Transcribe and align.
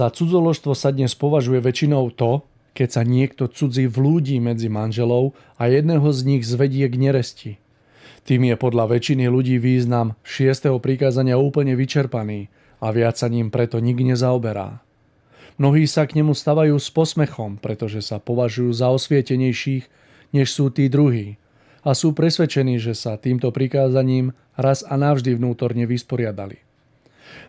Za 0.00 0.08
cudzoložstvo 0.08 0.72
sa 0.72 0.96
dnes 0.96 1.12
považuje 1.12 1.60
väčšinou 1.60 2.08
to, 2.16 2.40
keď 2.72 2.88
sa 2.88 3.02
niekto 3.04 3.52
cudzí 3.52 3.84
vlúdi 3.84 4.40
medzi 4.40 4.72
manželov 4.72 5.36
a 5.60 5.68
jedného 5.68 6.08
z 6.08 6.20
nich 6.24 6.42
zvedie 6.48 6.88
k 6.88 6.96
neresti. 6.96 7.52
Tým 8.24 8.48
je 8.48 8.56
podľa 8.56 8.96
väčšiny 8.96 9.28
ľudí 9.28 9.60
význam 9.60 10.16
šiestého 10.24 10.80
prikázania 10.80 11.36
úplne 11.36 11.76
vyčerpaný 11.76 12.48
a 12.80 12.96
viac 12.96 13.20
sa 13.20 13.28
ním 13.28 13.52
preto 13.52 13.76
nik 13.76 14.00
nezaoberá. 14.00 14.80
Mnohí 15.60 15.84
sa 15.84 16.08
k 16.08 16.16
nemu 16.16 16.32
stavajú 16.32 16.80
s 16.80 16.88
posmechom, 16.88 17.60
pretože 17.60 18.00
sa 18.00 18.16
považujú 18.16 18.72
za 18.72 18.88
osvietenejších, 18.96 19.84
než 20.32 20.48
sú 20.48 20.72
tí 20.72 20.88
druhí 20.88 21.36
a 21.84 21.92
sú 21.92 22.16
presvedčení, 22.16 22.80
že 22.80 22.96
sa 22.96 23.20
týmto 23.20 23.52
prikázaním 23.52 24.32
raz 24.56 24.80
a 24.80 24.96
navždy 24.96 25.36
vnútorne 25.36 25.84
vysporiadali. 25.84 26.69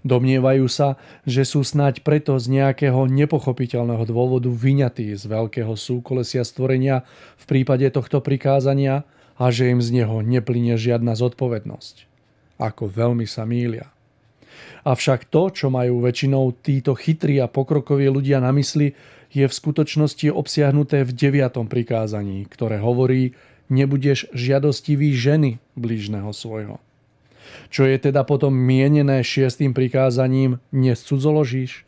Domnievajú 0.02 0.66
sa, 0.66 0.98
že 1.24 1.46
sú 1.46 1.62
snať 1.62 2.02
preto 2.02 2.38
z 2.42 2.62
nejakého 2.62 3.06
nepochopiteľného 3.06 4.04
dôvodu 4.10 4.50
vyňatí 4.50 5.14
z 5.14 5.24
veľkého 5.30 5.74
súkolesia 5.78 6.42
stvorenia 6.42 7.06
v 7.38 7.44
prípade 7.46 7.86
tohto 7.94 8.20
prikázania 8.20 9.06
a 9.38 9.50
že 9.50 9.70
im 9.74 9.82
z 9.82 10.02
neho 10.02 10.22
neplynie 10.22 10.78
žiadna 10.78 11.18
zodpovednosť. 11.18 12.10
Ako 12.62 12.90
veľmi 12.90 13.26
sa 13.26 13.46
mýlia. 13.46 13.90
Avšak 14.82 15.30
to, 15.30 15.54
čo 15.54 15.68
majú 15.70 16.02
väčšinou 16.02 16.54
títo 16.62 16.98
chytrí 16.98 17.38
a 17.38 17.50
pokrokoví 17.50 18.10
ľudia 18.10 18.42
na 18.42 18.50
mysli, 18.54 18.94
je 19.32 19.48
v 19.48 19.54
skutočnosti 19.54 20.28
obsiahnuté 20.28 21.08
v 21.08 21.16
deviatom 21.16 21.70
prikázaní, 21.72 22.44
ktoré 22.52 22.84
hovorí 22.84 23.38
nebudeš 23.72 24.28
žiadostivý 24.36 25.16
ženy 25.16 25.64
blížneho 25.80 26.36
svojho. 26.36 26.84
Čo 27.72 27.88
je 27.88 27.98
teda 27.98 28.28
potom 28.28 28.52
mienené 28.54 29.24
šiestým 29.24 29.72
prikázaním 29.72 30.60
nescudzoložíš? 30.72 31.88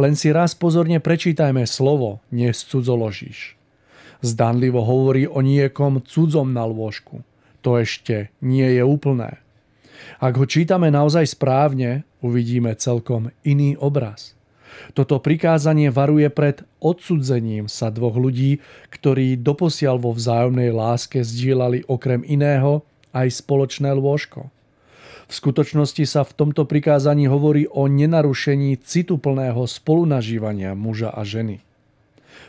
Len 0.00 0.14
si 0.14 0.30
raz 0.30 0.56
pozorne 0.56 1.02
prečítajme 1.02 1.66
slovo 1.66 2.24
nescudzoložíš. 2.30 3.56
Zdanlivo 4.20 4.84
hovorí 4.84 5.24
o 5.24 5.40
niekom 5.40 6.04
cudzom 6.04 6.52
na 6.52 6.68
lôžku. 6.68 7.24
To 7.64 7.80
ešte 7.80 8.32
nie 8.40 8.68
je 8.76 8.84
úplné. 8.84 9.40
Ak 10.20 10.36
ho 10.36 10.44
čítame 10.48 10.88
naozaj 10.88 11.36
správne, 11.36 12.04
uvidíme 12.24 12.72
celkom 12.76 13.32
iný 13.44 13.76
obraz. 13.76 14.36
Toto 14.96 15.20
prikázanie 15.20 15.92
varuje 15.92 16.28
pred 16.32 16.64
odsudzením 16.80 17.68
sa 17.68 17.92
dvoch 17.92 18.16
ľudí, 18.16 18.64
ktorí 18.88 19.36
doposiaľ 19.36 20.00
vo 20.00 20.16
vzájomnej 20.16 20.72
láske 20.72 21.20
zdieľali 21.20 21.84
okrem 21.84 22.24
iného 22.24 22.80
aj 23.12 23.44
spoločné 23.44 23.92
lôžko. 23.92 24.48
V 25.30 25.38
skutočnosti 25.38 26.10
sa 26.10 26.26
v 26.26 26.34
tomto 26.34 26.66
prikázaní 26.66 27.30
hovorí 27.30 27.70
o 27.70 27.86
nenarušení 27.86 28.82
cituplného 28.82 29.62
spolunažívania 29.62 30.74
muža 30.74 31.14
a 31.14 31.22
ženy. 31.22 31.62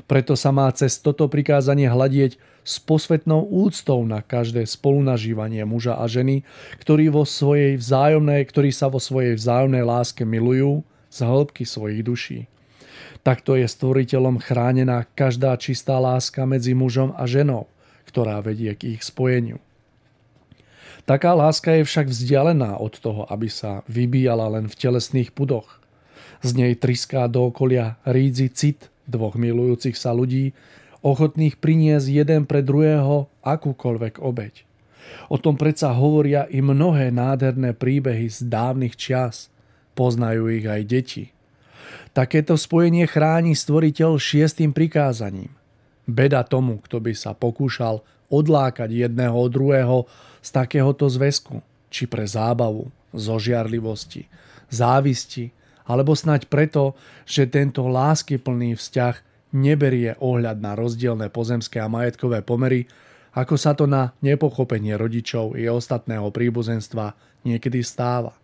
Preto 0.09 0.33
sa 0.33 0.49
má 0.49 0.65
cez 0.73 0.97
toto 0.97 1.29
prikázanie 1.29 1.85
hľadieť 1.85 2.41
s 2.65 2.81
posvetnou 2.81 3.45
úctou 3.45 4.01
na 4.01 4.25
každé 4.25 4.65
spolunažívanie 4.65 5.61
muža 5.61 5.93
a 5.93 6.09
ženy, 6.09 6.41
ktorí, 6.81 7.13
vo 7.13 7.21
svojej 7.21 7.77
vzájomnej, 7.77 8.41
ktorí 8.49 8.73
sa 8.73 8.89
vo 8.89 8.97
svojej 8.97 9.37
vzájomnej 9.37 9.85
láske 9.85 10.25
milujú 10.25 10.81
z 11.13 11.17
hĺbky 11.21 11.69
svojich 11.69 12.01
duší. 12.01 12.39
Takto 13.21 13.53
je 13.53 13.69
stvoriteľom 13.69 14.41
chránená 14.41 15.05
každá 15.13 15.53
čistá 15.61 16.01
láska 16.01 16.49
medzi 16.49 16.73
mužom 16.73 17.13
a 17.13 17.29
ženou, 17.29 17.69
ktorá 18.09 18.41
vedie 18.41 18.73
k 18.73 18.97
ich 18.97 19.05
spojeniu. 19.05 19.61
Taká 21.05 21.33
láska 21.33 21.75
je 21.75 21.83
však 21.83 22.07
vzdialená 22.07 22.77
od 22.77 22.97
toho, 22.97 23.25
aby 23.27 23.49
sa 23.49 23.81
vybíjala 23.89 24.47
len 24.59 24.69
v 24.69 24.77
telesných 24.77 25.33
pudoch. 25.33 25.81
Z 26.41 26.57
nej 26.57 26.73
triská 26.77 27.29
do 27.29 27.49
okolia 27.49 28.01
rídzi 28.05 28.49
cit 28.49 28.91
dvoch 29.11 29.35
milujúcich 29.35 29.97
sa 29.99 30.15
ľudí, 30.15 30.55
ochotných 31.01 31.57
priniesť 31.57 32.07
jeden 32.07 32.41
pre 32.47 32.63
druhého 32.63 33.27
akúkoľvek 33.43 34.21
obeď. 34.21 34.63
O 35.27 35.35
tom 35.41 35.57
predsa 35.57 35.91
hovoria 35.91 36.47
i 36.47 36.63
mnohé 36.63 37.11
nádherné 37.11 37.75
príbehy 37.75 38.31
z 38.31 38.47
dávnych 38.47 38.95
čias. 38.95 39.51
Poznajú 39.97 40.47
ich 40.47 40.63
aj 40.63 40.81
deti. 40.87 41.25
Takéto 42.15 42.55
spojenie 42.55 43.03
chráni 43.09 43.57
stvoriteľ 43.57 44.15
šiestým 44.15 44.71
prikázaním. 44.71 45.51
Beda 46.07 46.47
tomu, 46.47 46.79
kto 46.79 47.03
by 47.03 47.11
sa 47.11 47.35
pokúšal 47.35 47.99
odlákať 48.31 48.87
jedného 48.87 49.35
od 49.35 49.51
druhého 49.51 49.97
z 50.41 50.49
takéhoto 50.49 51.05
zväzku, 51.07 51.61
či 51.93 52.09
pre 52.09 52.25
zábavu, 52.25 52.89
zožiarlivosti, 53.13 54.25
závisti, 54.73 55.53
alebo 55.85 56.17
snať 56.17 56.47
preto, 56.47 56.97
že 57.25 57.49
tento 57.49 57.85
láskyplný 57.85 58.77
vzťah 58.77 59.15
neberie 59.51 60.15
ohľad 60.17 60.63
na 60.63 60.73
rozdielne 60.73 61.27
pozemské 61.27 61.83
a 61.83 61.91
majetkové 61.91 62.41
pomery, 62.41 62.87
ako 63.31 63.55
sa 63.55 63.71
to 63.75 63.87
na 63.87 64.11
nepochopenie 64.19 64.95
rodičov 64.95 65.55
i 65.55 65.67
ostatného 65.67 66.31
príbuzenstva 66.31 67.15
niekedy 67.47 67.83
stáva. 67.83 68.35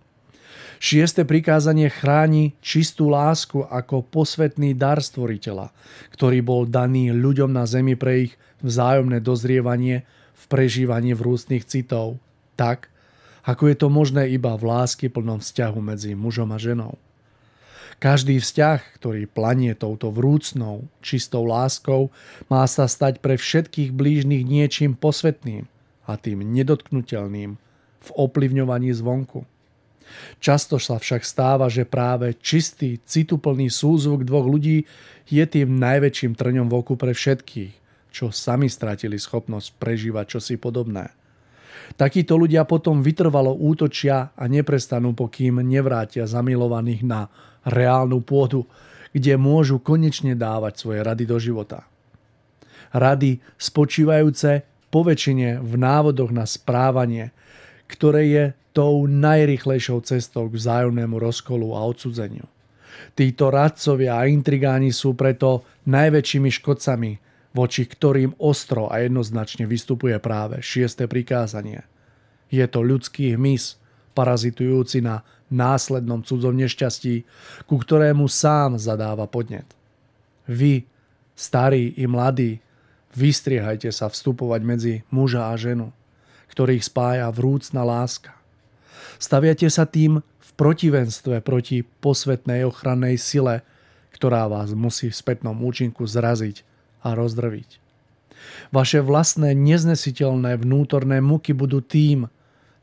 Šieste 0.77 1.25
prikázanie 1.25 1.89
chráni 1.89 2.53
čistú 2.61 3.09
lásku 3.09 3.65
ako 3.65 4.05
posvetný 4.05 4.77
dar 4.77 5.01
stvoriteľa, 5.01 5.73
ktorý 6.13 6.39
bol 6.45 6.61
daný 6.69 7.09
ľuďom 7.09 7.49
na 7.49 7.65
zemi 7.65 7.97
pre 7.97 8.29
ich 8.29 8.33
vzájomné 8.61 9.17
dozrievanie 9.19 10.05
v 10.47 10.49
prežívaní 10.49 11.11
vrúcných 11.11 11.67
citov, 11.67 12.23
tak, 12.55 12.87
ako 13.43 13.67
je 13.67 13.75
to 13.75 13.91
možné 13.91 14.31
iba 14.31 14.55
v 14.55 14.63
lásky 14.63 15.11
plnom 15.11 15.43
vzťahu 15.43 15.79
medzi 15.83 16.15
mužom 16.15 16.55
a 16.55 16.59
ženou. 16.59 16.95
Každý 17.99 18.39
vzťah, 18.39 18.79
ktorý 18.95 19.27
planie 19.27 19.75
touto 19.75 20.13
vrúcnou, 20.13 20.87
čistou 21.03 21.43
láskou, 21.49 22.13
má 22.47 22.63
sa 22.69 22.85
stať 22.85 23.19
pre 23.19 23.35
všetkých 23.35 23.89
blížnych 23.91 24.45
niečím 24.45 24.95
posvetným 24.95 25.65
a 26.07 26.15
tým 26.15 26.45
nedotknutelným 26.45 27.59
v 27.99 28.09
ovplyvňovaní 28.15 28.93
zvonku. 28.95 29.43
Často 30.39 30.79
sa 30.79 31.01
však 31.01 31.25
stáva, 31.27 31.67
že 31.67 31.83
práve 31.83 32.37
čistý, 32.39 33.01
cituplný 33.03 33.67
súzvuk 33.67 34.23
dvoch 34.23 34.47
ľudí 34.47 34.87
je 35.27 35.43
tým 35.43 35.75
najväčším 35.75 36.37
trňom 36.37 36.71
v 36.71 36.77
oku 36.79 36.95
pre 36.95 37.11
všetkých, 37.11 37.73
čo 38.11 38.33
sami 38.33 38.71
stratili 38.71 39.19
schopnosť 39.19 39.77
prežívať 39.77 40.37
čosi 40.37 40.55
podobné. 40.57 41.11
Takíto 41.95 42.35
ľudia 42.35 42.67
potom 42.67 42.99
vytrvalo 42.99 43.55
útočia 43.55 44.35
a 44.35 44.43
neprestanú, 44.49 45.15
pokým 45.15 45.63
nevrátia 45.63 46.27
zamilovaných 46.27 47.01
na 47.07 47.31
reálnu 47.63 48.19
pôdu, 48.19 48.67
kde 49.15 49.39
môžu 49.39 49.79
konečne 49.79 50.35
dávať 50.35 50.73
svoje 50.83 50.99
rady 50.99 51.23
do 51.23 51.37
života. 51.39 51.87
Rady 52.91 53.39
spočívajúce 53.55 54.67
poväčšine 54.91 55.63
v 55.63 55.73
návodoch 55.79 56.31
na 56.31 56.43
správanie, 56.47 57.31
ktoré 57.87 58.23
je 58.27 58.43
tou 58.75 59.07
najrychlejšou 59.07 60.03
cestou 60.05 60.51
k 60.51 60.57
vzájomnému 60.59 61.17
rozkolu 61.17 61.73
a 61.73 61.81
odsudzeniu. 61.87 62.45
Títo 63.17 63.49
radcovia 63.49 64.21
a 64.21 64.29
intrigáni 64.29 64.93
sú 64.93 65.17
preto 65.17 65.65
najväčšími 65.89 66.49
škodcami, 66.61 67.11
voči 67.55 67.87
ktorým 67.87 68.35
ostro 68.37 68.91
a 68.91 69.03
jednoznačne 69.03 69.65
vystupuje 69.65 70.15
práve 70.19 70.59
šiesté 70.63 71.07
prikázanie. 71.07 71.83
Je 72.47 72.63
to 72.67 72.83
ľudský 72.83 73.35
hmyz, 73.35 73.79
parazitujúci 74.15 75.03
na 75.03 75.21
následnom 75.47 76.23
cudzom 76.23 76.55
nešťastí, 76.57 77.23
ku 77.69 77.75
ktorému 77.79 78.27
sám 78.27 78.75
zadáva 78.81 79.29
podnet. 79.29 79.67
Vy, 80.47 80.87
starí 81.35 81.95
i 81.95 82.07
mladí, 82.07 82.59
vystriehajte 83.15 83.91
sa 83.91 84.11
vstupovať 84.11 84.61
medzi 84.63 84.93
muža 85.11 85.51
a 85.51 85.55
ženu, 85.55 85.91
ktorých 86.51 86.83
spája 86.83 87.27
vrúcna 87.31 87.83
láska. 87.83 88.35
Staviate 89.17 89.67
sa 89.71 89.87
tým 89.87 90.19
v 90.21 90.49
protivenstve 90.59 91.41
proti 91.41 91.81
posvetnej 91.81 92.67
ochrannej 92.67 93.15
sile, 93.17 93.63
ktorá 94.13 94.49
vás 94.49 94.73
musí 94.73 95.09
v 95.09 95.19
spätnom 95.19 95.57
účinku 95.61 96.05
zraziť 96.05 96.66
a 97.07 97.15
rozdrviť. 97.15 97.79
Vaše 98.75 98.99
vlastné 98.99 99.55
neznesiteľné 99.55 100.59
vnútorné 100.59 101.23
muky 101.23 101.55
budú 101.55 101.79
tým, 101.79 102.27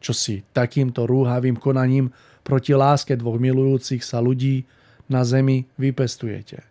čo 0.00 0.16
si 0.16 0.44
takýmto 0.56 1.04
rúhavým 1.04 1.60
konaním 1.60 2.12
proti 2.44 2.72
láske 2.72 3.16
dvoch 3.16 3.36
milujúcich 3.36 4.00
sa 4.00 4.20
ľudí 4.20 4.64
na 5.08 5.24
zemi 5.24 5.68
vypestujete. 5.76 6.64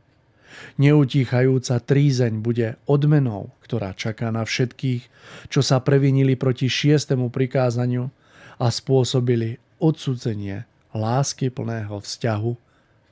Neutíchajúca 0.78 1.82
trízeň 1.82 2.46
bude 2.46 2.78
odmenou, 2.86 3.50
ktorá 3.66 3.98
čaká 3.98 4.30
na 4.30 4.46
všetkých, 4.46 5.10
čo 5.50 5.66
sa 5.66 5.82
previnili 5.82 6.38
proti 6.38 6.70
šiestemu 6.70 7.34
prikázaniu 7.34 8.14
a 8.62 8.68
spôsobili 8.70 9.58
odsudzenie 9.82 10.70
lásky 10.94 11.50
plného 11.50 11.98
vzťahu 11.98 12.52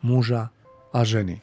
muža 0.06 0.54
a 0.94 1.02
ženy. 1.02 1.42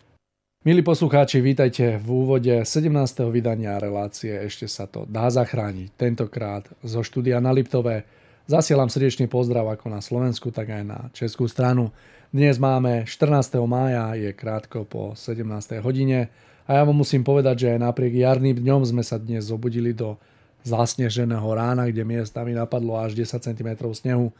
Milí 0.66 0.82
poslucháči, 0.82 1.38
vítajte 1.38 2.02
v 2.02 2.08
úvode 2.10 2.50
17. 2.50 2.90
vydania 3.31 3.78
relácie 3.78 4.34
Ešte 4.43 4.66
sa 4.66 4.90
to 4.90 5.06
dá 5.06 5.31
zachrániť. 5.31 5.94
Tentokrát 5.94 6.66
zo 6.82 7.06
štúdia 7.06 7.38
na 7.38 7.55
Liptové. 7.55 8.02
Zasielam 8.50 8.90
srdečný 8.90 9.31
pozdrav 9.31 9.70
ako 9.70 9.87
na 9.87 10.02
Slovensku, 10.02 10.50
tak 10.50 10.75
aj 10.75 10.82
na 10.82 10.99
Českú 11.14 11.46
stranu. 11.46 11.94
Dnes 12.34 12.58
máme 12.58 13.06
14. 13.06 13.55
mája, 13.70 14.19
je 14.19 14.34
krátko 14.34 14.82
po 14.82 15.14
17. 15.14 15.46
hodine 15.78 16.26
a 16.66 16.75
ja 16.75 16.82
vám 16.82 17.06
musím 17.06 17.22
povedať, 17.22 17.62
že 17.62 17.78
aj 17.78 17.94
napriek 17.94 18.19
jarným 18.19 18.58
dňom 18.58 18.82
sme 18.82 19.06
sa 19.06 19.14
dnes 19.14 19.46
zobudili 19.46 19.94
do 19.94 20.19
zasneženého 20.66 21.46
rána, 21.55 21.87
kde 21.87 22.02
miestami 22.02 22.50
napadlo 22.50 22.99
až 22.99 23.14
10 23.14 23.46
cm 23.46 23.78
snehu. 23.94 24.34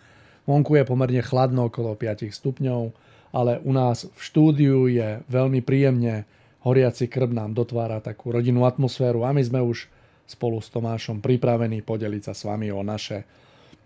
Vonku 0.51 0.75
je 0.75 0.83
pomerne 0.83 1.23
chladno, 1.23 1.71
okolo 1.71 1.95
5 1.95 2.27
stupňov 2.27 3.07
ale 3.35 3.61
u 3.65 3.73
nás 3.73 4.09
v 4.09 4.21
štúdiu 4.21 4.89
je 4.89 5.21
veľmi 5.29 5.61
príjemne 5.61 6.25
horiaci 6.65 7.07
krb 7.09 7.33
nám 7.33 7.55
dotvára 7.55 8.01
takú 8.03 8.35
rodinnú 8.35 8.65
atmosféru 8.65 9.25
a 9.25 9.33
my 9.33 9.43
sme 9.45 9.61
už 9.63 9.89
spolu 10.29 10.61
s 10.61 10.69
Tomášom 10.69 11.25
pripravení 11.25 11.81
podeliť 11.81 12.23
sa 12.29 12.35
s 12.37 12.45
vami 12.45 12.69
o 12.69 12.85
naše 12.85 13.25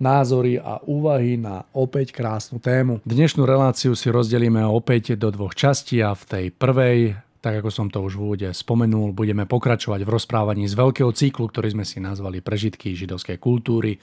názory 0.02 0.58
a 0.58 0.82
úvahy 0.82 1.38
na 1.38 1.62
opäť 1.70 2.10
krásnu 2.10 2.58
tému. 2.58 2.98
Dnešnú 3.06 3.46
reláciu 3.46 3.94
si 3.94 4.10
rozdelíme 4.10 4.66
opäť 4.66 5.14
do 5.14 5.30
dvoch 5.30 5.54
častí 5.54 6.02
a 6.02 6.18
v 6.18 6.24
tej 6.26 6.46
prvej 6.50 6.98
tak 7.42 7.58
ako 7.58 7.74
som 7.74 7.90
to 7.90 7.98
už 7.98 8.14
v 8.14 8.22
úvode 8.22 8.48
spomenul, 8.54 9.10
budeme 9.10 9.50
pokračovať 9.50 10.06
v 10.06 10.12
rozprávaní 10.14 10.70
z 10.70 10.78
veľkého 10.78 11.10
cyklu, 11.10 11.50
ktorý 11.50 11.74
sme 11.74 11.82
si 11.82 11.98
nazvali 11.98 12.38
Prežitky 12.38 12.94
židovskej 12.94 13.42
kultúry 13.42 13.98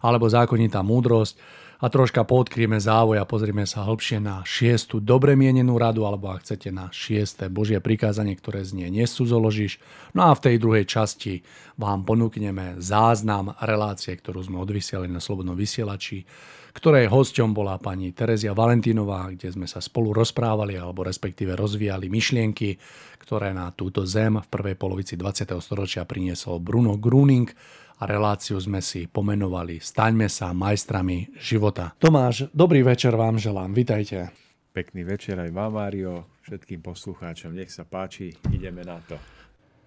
alebo 0.00 0.24
Zákonitá 0.24 0.80
múdrosť 0.80 1.36
a 1.78 1.86
troška 1.86 2.26
podkrieme 2.26 2.82
závoj 2.82 3.22
a 3.22 3.28
pozrieme 3.28 3.62
sa 3.62 3.86
hĺbšie 3.86 4.18
na 4.18 4.42
šiestu 4.42 4.98
dobre 4.98 5.38
mienenú 5.38 5.78
radu, 5.78 6.02
alebo 6.02 6.34
ak 6.34 6.42
chcete 6.42 6.74
na 6.74 6.90
šiesté 6.90 7.46
Božie 7.46 7.78
prikázanie, 7.78 8.34
ktoré 8.34 8.66
znie 8.66 8.90
nesúzoložíš. 8.90 9.78
No 10.10 10.26
a 10.26 10.34
v 10.34 10.42
tej 10.42 10.56
druhej 10.58 10.90
časti 10.90 11.46
vám 11.78 12.02
ponúkneme 12.02 12.82
záznam 12.82 13.54
relácie, 13.62 14.18
ktorú 14.18 14.42
sme 14.42 14.58
odvysielali 14.58 15.06
na 15.06 15.22
Slobodnom 15.22 15.54
vysielači, 15.54 16.26
ktorej 16.74 17.10
hosťom 17.10 17.54
bola 17.54 17.78
pani 17.78 18.10
Terezia 18.10 18.58
Valentínová, 18.58 19.30
kde 19.30 19.54
sme 19.54 19.70
sa 19.70 19.78
spolu 19.78 20.10
rozprávali 20.10 20.74
alebo 20.74 21.06
respektíve 21.06 21.54
rozvíjali 21.54 22.10
myšlienky, 22.10 22.74
ktoré 23.22 23.54
na 23.54 23.70
túto 23.70 24.02
zem 24.02 24.34
v 24.34 24.50
prvej 24.50 24.74
polovici 24.74 25.14
20. 25.14 25.46
storočia 25.62 26.02
priniesol 26.02 26.58
Bruno 26.58 26.98
Gruning, 26.98 27.50
a 27.98 28.02
reláciu 28.06 28.54
sme 28.62 28.78
si 28.78 29.10
pomenovali 29.10 29.82
Staňme 29.82 30.30
sa 30.30 30.54
majstrami 30.54 31.34
života. 31.34 31.98
Tomáš, 31.98 32.46
dobrý 32.54 32.86
večer 32.86 33.18
vám 33.18 33.42
želám, 33.42 33.74
vitajte. 33.74 34.30
Pekný 34.70 35.02
večer 35.02 35.34
aj 35.42 35.50
vám, 35.50 35.74
Mário, 35.74 36.30
všetkým 36.46 36.78
poslucháčom. 36.78 37.50
Nech 37.50 37.74
sa 37.74 37.82
páči, 37.82 38.38
ideme 38.54 38.86
na 38.86 39.02
to. 39.02 39.18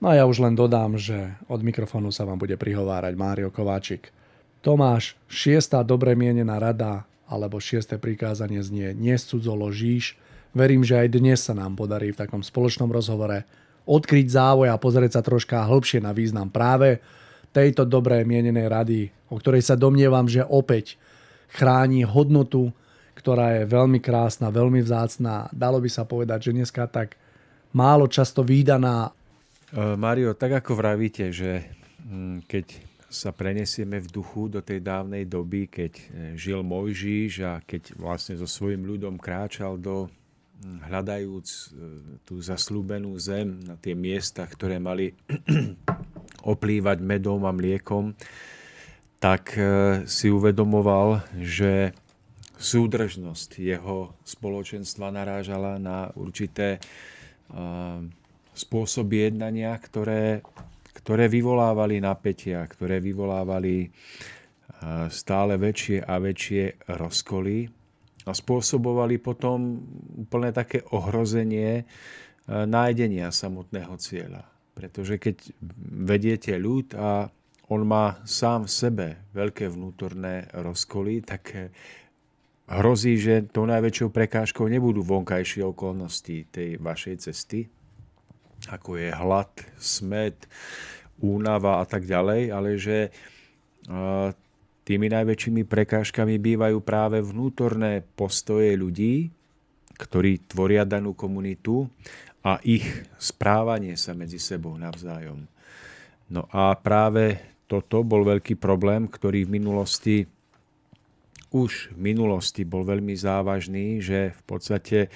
No 0.03 0.11
a 0.11 0.17
ja 0.19 0.27
už 0.27 0.43
len 0.43 0.57
dodám, 0.57 0.99
že 0.99 1.37
od 1.47 1.63
mikrofónu 1.63 2.11
sa 2.11 2.27
vám 2.27 2.35
bude 2.35 2.57
prihovárať 2.59 3.13
Mário 3.15 3.47
Kováčik. 3.53 4.11
Tomáš, 4.59 5.15
šiesta 5.31 5.79
dobre 5.85 6.17
mienená 6.17 6.59
rada 6.59 7.07
alebo 7.31 7.63
šiesté 7.63 7.95
prikázanie 7.95 8.59
znie 8.59 8.91
Nescudzo 8.91 9.55
ložíš. 9.55 10.19
Verím, 10.51 10.83
že 10.83 10.99
aj 10.99 11.15
dnes 11.15 11.39
sa 11.39 11.55
nám 11.55 11.79
podarí 11.79 12.11
v 12.11 12.19
takom 12.19 12.43
spoločnom 12.43 12.91
rozhovore 12.91 13.47
odkryť 13.87 14.27
závoj 14.27 14.67
a 14.67 14.81
pozrieť 14.81 15.17
sa 15.17 15.21
troška 15.23 15.63
hĺbšie 15.63 16.03
na 16.03 16.11
význam 16.11 16.51
práve 16.51 16.99
tejto 17.51 17.83
dobré 17.83 18.23
mienenej 18.23 18.67
rady, 18.67 18.99
o 19.27 19.35
ktorej 19.39 19.63
sa 19.63 19.75
domnievam, 19.75 20.27
že 20.27 20.43
opäť 20.43 20.95
chráni 21.51 22.07
hodnotu, 22.07 22.71
ktorá 23.15 23.61
je 23.61 23.63
veľmi 23.67 23.99
krásna, 23.99 24.49
veľmi 24.49 24.79
vzácná. 24.81 25.51
Dalo 25.51 25.83
by 25.83 25.89
sa 25.91 26.07
povedať, 26.07 26.49
že 26.49 26.55
dneska 26.55 26.87
tak 26.87 27.19
málo 27.75 28.07
často 28.07 28.41
výdaná. 28.41 29.11
E, 29.71 29.95
Mario, 29.99 30.33
tak 30.33 30.63
ako 30.63 30.79
vravíte, 30.79 31.29
že 31.29 31.67
mm, 32.07 32.47
keď 32.47 32.65
sa 33.11 33.35
prenesieme 33.35 33.99
v 33.99 34.07
duchu 34.07 34.47
do 34.47 34.63
tej 34.63 34.79
dávnej 34.79 35.27
doby, 35.27 35.67
keď 35.67 35.93
e, 35.99 36.03
žil 36.39 36.63
Mojžíš 36.63 37.43
a 37.43 37.59
keď 37.59 37.99
vlastne 37.99 38.39
so 38.39 38.47
svojím 38.47 38.87
ľudom 38.87 39.19
kráčal 39.19 39.75
do 39.75 40.07
mm, 40.07 40.87
hľadajúc 40.87 41.47
e, 41.47 41.63
tú 42.23 42.39
zaslúbenú 42.39 43.11
zem 43.19 43.59
na 43.67 43.75
tie 43.75 43.91
miesta, 43.91 44.47
ktoré 44.47 44.79
mali 44.79 45.11
oplývať 46.45 47.01
medom 47.01 47.43
a 47.45 47.51
mliekom, 47.53 48.13
tak 49.21 49.53
e, 49.53 49.61
si 50.09 50.33
uvedomoval, 50.33 51.21
že 51.37 51.93
súdržnosť 52.57 53.61
jeho 53.61 54.17
spoločenstva 54.25 55.13
narážala 55.13 55.77
na 55.77 56.09
určité 56.17 56.77
e, 56.77 56.79
spôsoby 58.57 59.29
jednania, 59.29 59.77
ktoré, 59.77 60.41
ktoré 60.97 61.29
vyvolávali 61.29 62.01
napätia, 62.01 62.65
ktoré 62.65 62.97
vyvolávali 62.97 63.85
e, 63.85 63.89
stále 65.13 65.61
väčšie 65.61 66.01
a 66.01 66.17
väčšie 66.17 66.89
rozkoly 66.97 67.69
a 68.25 68.33
spôsobovali 68.33 69.21
potom 69.21 69.85
úplne 70.25 70.53
také 70.53 70.85
ohrozenie 70.93 71.89
nájdenia 72.45 73.33
samotného 73.33 73.97
cieľa. 73.97 74.45
Pretože 74.71 75.19
keď 75.19 75.51
vediete 76.07 76.55
ľud 76.55 76.95
a 76.95 77.27
on 77.71 77.81
má 77.87 78.19
sám 78.27 78.67
v 78.67 78.71
sebe 78.71 79.07
veľké 79.31 79.71
vnútorné 79.71 80.51
rozkoly, 80.51 81.23
tak 81.23 81.71
hrozí, 82.67 83.19
že 83.19 83.47
tou 83.51 83.67
najväčšou 83.67 84.11
prekážkou 84.11 84.67
nebudú 84.67 85.03
vonkajšie 85.03 85.63
okolnosti 85.63 86.47
tej 86.51 86.79
vašej 86.79 87.15
cesty, 87.19 87.67
ako 88.71 88.99
je 88.99 89.09
hlad, 89.11 89.51
smet, 89.79 90.47
únava 91.19 91.79
a 91.79 91.85
tak 91.85 92.07
ďalej, 92.07 92.41
ale 92.51 92.69
že 92.75 93.11
tými 94.83 95.07
najväčšími 95.07 95.63
prekážkami 95.63 96.35
bývajú 96.41 96.83
práve 96.83 97.23
vnútorné 97.23 98.03
postoje 98.03 98.75
ľudí, 98.75 99.29
ktorí 99.95 100.49
tvoria 100.49 100.81
danú 100.81 101.13
komunitu 101.13 101.85
a 102.41 102.57
ich 102.65 102.85
správanie 103.21 103.93
sa 103.97 104.17
medzi 104.17 104.41
sebou 104.41 104.73
navzájom. 104.77 105.45
No 106.31 106.47
a 106.49 106.73
práve 106.79 107.37
toto 107.69 108.01
bol 108.01 108.25
veľký 108.25 108.57
problém, 108.57 109.05
ktorý 109.07 109.45
v 109.45 109.53
minulosti 109.61 110.17
už 111.51 111.91
v 111.91 112.15
minulosti 112.15 112.63
bol 112.63 112.87
veľmi 112.87 113.11
závažný, 113.11 113.99
že 113.99 114.31
v 114.31 114.41
podstate 114.47 115.11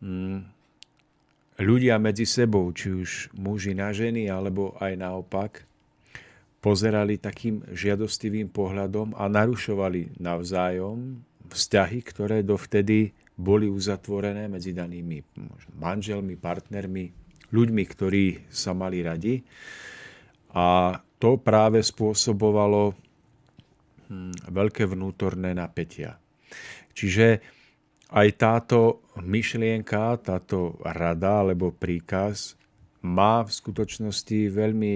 hm, 0.00 0.40
ľudia 1.60 2.00
medzi 2.00 2.24
sebou, 2.24 2.72
či 2.72 2.96
už 2.96 3.10
muži 3.36 3.76
na 3.76 3.92
ženy, 3.92 4.32
alebo 4.32 4.72
aj 4.80 4.92
naopak, 4.96 5.68
pozerali 6.64 7.20
takým 7.20 7.62
žiadostivým 7.68 8.48
pohľadom 8.48 9.14
a 9.14 9.28
narušovali 9.28 10.18
navzájom 10.18 11.20
vzťahy, 11.52 12.00
ktoré 12.00 12.40
dovtedy 12.40 13.12
boli 13.38 13.70
uzatvorené 13.70 14.50
medzi 14.50 14.74
danými 14.74 15.22
manželmi, 15.78 16.34
partnermi, 16.34 17.04
ľuďmi, 17.54 17.82
ktorí 17.86 18.50
sa 18.50 18.74
mali 18.74 18.98
radi. 19.00 19.38
A 20.58 20.98
to 21.22 21.38
práve 21.38 21.78
spôsobovalo 21.78 22.92
hm, 24.10 24.50
veľké 24.50 24.90
vnútorné 24.90 25.54
napätia. 25.54 26.18
Čiže 26.90 27.38
aj 28.10 28.28
táto 28.40 29.06
myšlienka, 29.22 30.18
táto 30.18 30.80
rada 30.82 31.46
alebo 31.46 31.70
príkaz 31.70 32.58
má 33.04 33.46
v 33.46 33.50
skutočnosti 33.54 34.50
veľmi 34.50 34.94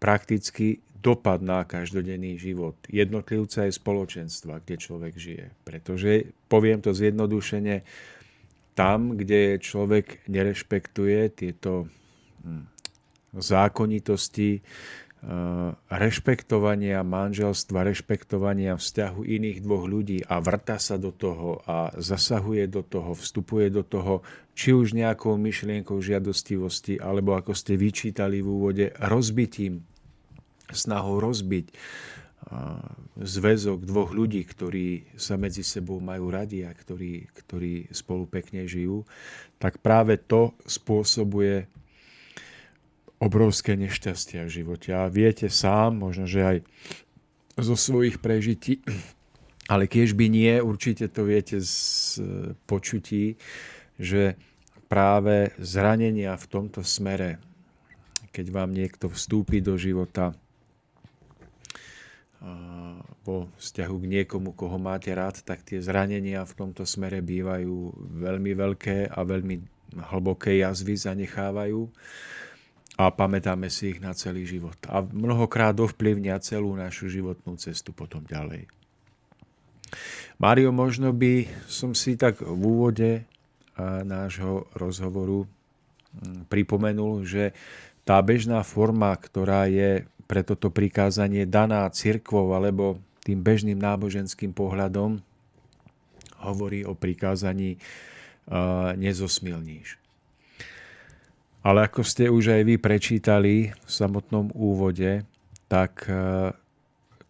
prakticky 0.00 0.80
dopad 1.04 1.44
na 1.44 1.68
každodenný 1.68 2.40
život 2.40 2.80
jednotlivca 2.88 3.68
aj 3.68 3.76
spoločenstva, 3.76 4.64
kde 4.64 4.74
človek 4.80 5.14
žije. 5.20 5.46
Pretože, 5.68 6.32
poviem 6.48 6.80
to 6.80 6.96
zjednodušene, 6.96 7.84
tam, 8.72 9.14
kde 9.14 9.60
človek 9.60 10.24
nerešpektuje 10.26 11.28
tieto 11.36 11.92
hm, 12.40 12.64
zákonitosti, 13.36 14.58
eh, 14.58 14.62
rešpektovania 15.92 17.04
manželstva, 17.04 17.84
rešpektovania 17.84 18.80
vzťahu 18.80 19.20
iných 19.28 19.60
dvoch 19.60 19.84
ľudí 19.84 20.24
a 20.24 20.40
vrta 20.40 20.80
sa 20.80 20.96
do 20.96 21.12
toho 21.12 21.60
a 21.68 21.92
zasahuje 22.00 22.64
do 22.66 22.80
toho, 22.80 23.12
vstupuje 23.12 23.68
do 23.68 23.84
toho, 23.84 24.24
či 24.56 24.72
už 24.72 24.96
nejakou 24.96 25.36
myšlienkou 25.36 26.00
žiadostivosti, 26.00 26.96
alebo 26.96 27.36
ako 27.36 27.52
ste 27.52 27.76
vyčítali 27.76 28.40
v 28.40 28.48
úvode, 28.48 28.86
rozbitím 28.98 29.84
snahou 30.72 31.20
rozbiť 31.20 31.74
zväzok 33.16 33.88
dvoch 33.88 34.12
ľudí, 34.12 34.44
ktorí 34.44 35.16
sa 35.16 35.40
medzi 35.40 35.64
sebou 35.64 35.96
majú 35.96 36.28
radi 36.28 36.68
a 36.68 36.76
ktorí, 36.76 37.32
ktorí 37.32 37.88
spolu 37.88 38.28
pekne 38.28 38.68
žijú, 38.68 39.08
tak 39.56 39.80
práve 39.80 40.20
to 40.20 40.52
spôsobuje 40.68 41.64
obrovské 43.16 43.80
nešťastia 43.80 44.44
v 44.44 44.54
živote. 44.60 44.92
A 44.92 45.08
viete 45.08 45.48
sám, 45.48 45.96
možno, 45.96 46.28
že 46.28 46.40
aj 46.44 46.58
zo 47.56 47.80
svojich 47.80 48.20
prežití, 48.20 48.84
ale 49.64 49.88
keď 49.88 50.12
by 50.12 50.26
nie, 50.28 50.52
určite 50.60 51.08
to 51.08 51.24
viete 51.24 51.56
z 51.64 52.20
počutí, 52.68 53.40
že 53.96 54.36
práve 54.92 55.56
zranenia 55.56 56.36
v 56.36 56.46
tomto 56.50 56.84
smere, 56.84 57.40
keď 58.36 58.52
vám 58.52 58.76
niekto 58.76 59.08
vstúpi 59.08 59.64
do 59.64 59.80
života, 59.80 60.36
vo 63.24 63.48
vzťahu 63.56 63.96
k 64.04 64.10
niekomu, 64.20 64.52
koho 64.52 64.76
máte 64.76 65.08
rád, 65.16 65.40
tak 65.48 65.64
tie 65.64 65.80
zranenia 65.80 66.44
v 66.44 66.52
tomto 66.52 66.84
smere 66.84 67.24
bývajú 67.24 67.96
veľmi 68.20 68.52
veľké 68.52 69.08
a 69.08 69.18
veľmi 69.24 69.56
hlboké 70.12 70.60
jazvy 70.60 70.94
zanechávajú 70.98 71.88
a 73.00 73.10
pamätáme 73.10 73.72
si 73.72 73.96
ich 73.96 73.98
na 73.98 74.12
celý 74.12 74.44
život. 74.44 74.76
A 74.86 75.02
mnohokrát 75.02 75.74
ovplyvnia 75.80 76.36
celú 76.38 76.76
našu 76.76 77.08
životnú 77.10 77.56
cestu 77.56 77.96
potom 77.96 78.22
ďalej. 78.28 78.68
Mário, 80.38 80.74
možno 80.74 81.14
by 81.14 81.46
som 81.70 81.94
si 81.94 82.18
tak 82.18 82.42
v 82.42 82.60
úvode 82.60 83.24
nášho 84.04 84.70
rozhovoru 84.74 85.46
pripomenul, 86.46 87.26
že 87.26 87.50
tá 88.04 88.20
bežná 88.20 88.62
forma, 88.62 89.10
ktorá 89.16 89.66
je 89.66 90.06
pre 90.24 90.40
toto 90.42 90.72
prikázanie 90.72 91.44
daná 91.44 91.84
cirkvou 91.92 92.56
alebo 92.56 93.00
tým 93.24 93.40
bežným 93.40 93.80
náboženským 93.80 94.52
pohľadom 94.52 95.20
hovorí 96.44 96.84
o 96.84 96.92
prikázaní 96.92 97.80
uh, 97.80 98.92
nezosmilníš. 99.00 99.96
Ale 101.64 101.88
ako 101.88 102.04
ste 102.04 102.28
už 102.28 102.60
aj 102.60 102.62
vy 102.68 102.76
prečítali 102.76 103.72
v 103.72 103.88
samotnom 103.88 104.52
úvode, 104.52 105.24
tak 105.72 106.04
uh, 106.04 106.52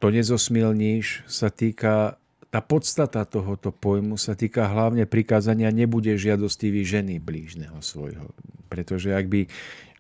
to 0.03 0.11
nezosmilníš 0.11 1.23
sa 1.31 1.55
týka, 1.55 2.19
tá 2.51 2.59
podstata 2.59 3.23
tohoto 3.23 3.71
pojmu 3.71 4.19
sa 4.19 4.35
týka 4.35 4.67
hlavne 4.67 5.07
prikázania 5.07 5.71
nebude 5.71 6.19
žiadostivý 6.19 6.83
ženy 6.83 7.23
blížneho 7.23 7.79
svojho. 7.79 8.35
Pretože 8.67 9.15
ak 9.15 9.27
by 9.31 9.41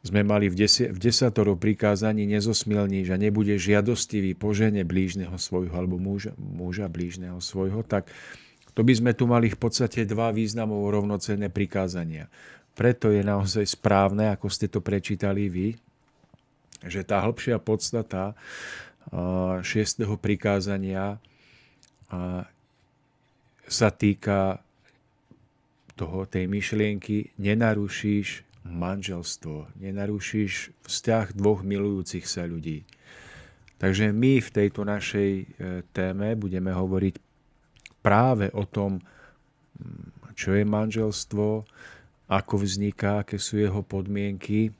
sme 0.04 0.20
mali 0.20 0.52
v, 0.52 0.68
desi- 0.68 0.92
v 0.92 1.00
desatoro 1.00 1.56
prikázaní 1.56 2.28
nezosmilníš 2.28 3.08
a 3.08 3.16
nebude 3.16 3.56
žiadostivý 3.56 4.36
po 4.36 4.52
žene 4.52 4.84
blížneho 4.84 5.32
svojho 5.40 5.72
alebo 5.72 5.96
muža, 5.96 6.36
muža 6.36 6.92
blížneho 6.92 7.40
svojho, 7.40 7.80
tak 7.80 8.12
to 8.76 8.84
by 8.84 8.92
sme 8.92 9.16
tu 9.16 9.24
mali 9.24 9.48
v 9.48 9.56
podstate 9.56 10.04
dva 10.04 10.28
významovo 10.28 10.92
rovnocenné 10.92 11.48
prikázania. 11.48 12.28
Preto 12.76 13.08
je 13.08 13.24
naozaj 13.24 13.64
správne, 13.64 14.28
ako 14.28 14.52
ste 14.52 14.68
to 14.68 14.84
prečítali 14.84 15.48
vy, 15.48 15.72
že 16.84 17.00
tá 17.00 17.24
hĺbšia 17.24 17.56
podstata 17.62 18.36
šiestého 19.64 20.20
prikázania 20.20 21.16
sa 23.64 23.88
týka 23.88 24.60
toho, 25.96 26.28
tej 26.28 26.44
myšlienky, 26.44 27.32
nenarušíš 27.40 28.43
manželstvo, 28.64 29.76
nenarušíš 29.76 30.72
vzťah 30.88 31.36
dvoch 31.36 31.60
milujúcich 31.60 32.24
sa 32.24 32.48
ľudí. 32.48 32.88
Takže 33.76 34.16
my 34.16 34.40
v 34.40 34.48
tejto 34.48 34.88
našej 34.88 35.30
e, 35.36 35.44
téme 35.92 36.32
budeme 36.40 36.72
hovoriť 36.72 37.20
práve 38.00 38.48
o 38.56 38.64
tom, 38.64 39.04
mm, 39.76 40.32
čo 40.32 40.56
je 40.56 40.64
manželstvo, 40.64 41.46
ako 42.24 42.54
vzniká, 42.56 43.20
aké 43.20 43.36
sú 43.36 43.60
jeho 43.60 43.84
podmienky 43.84 44.72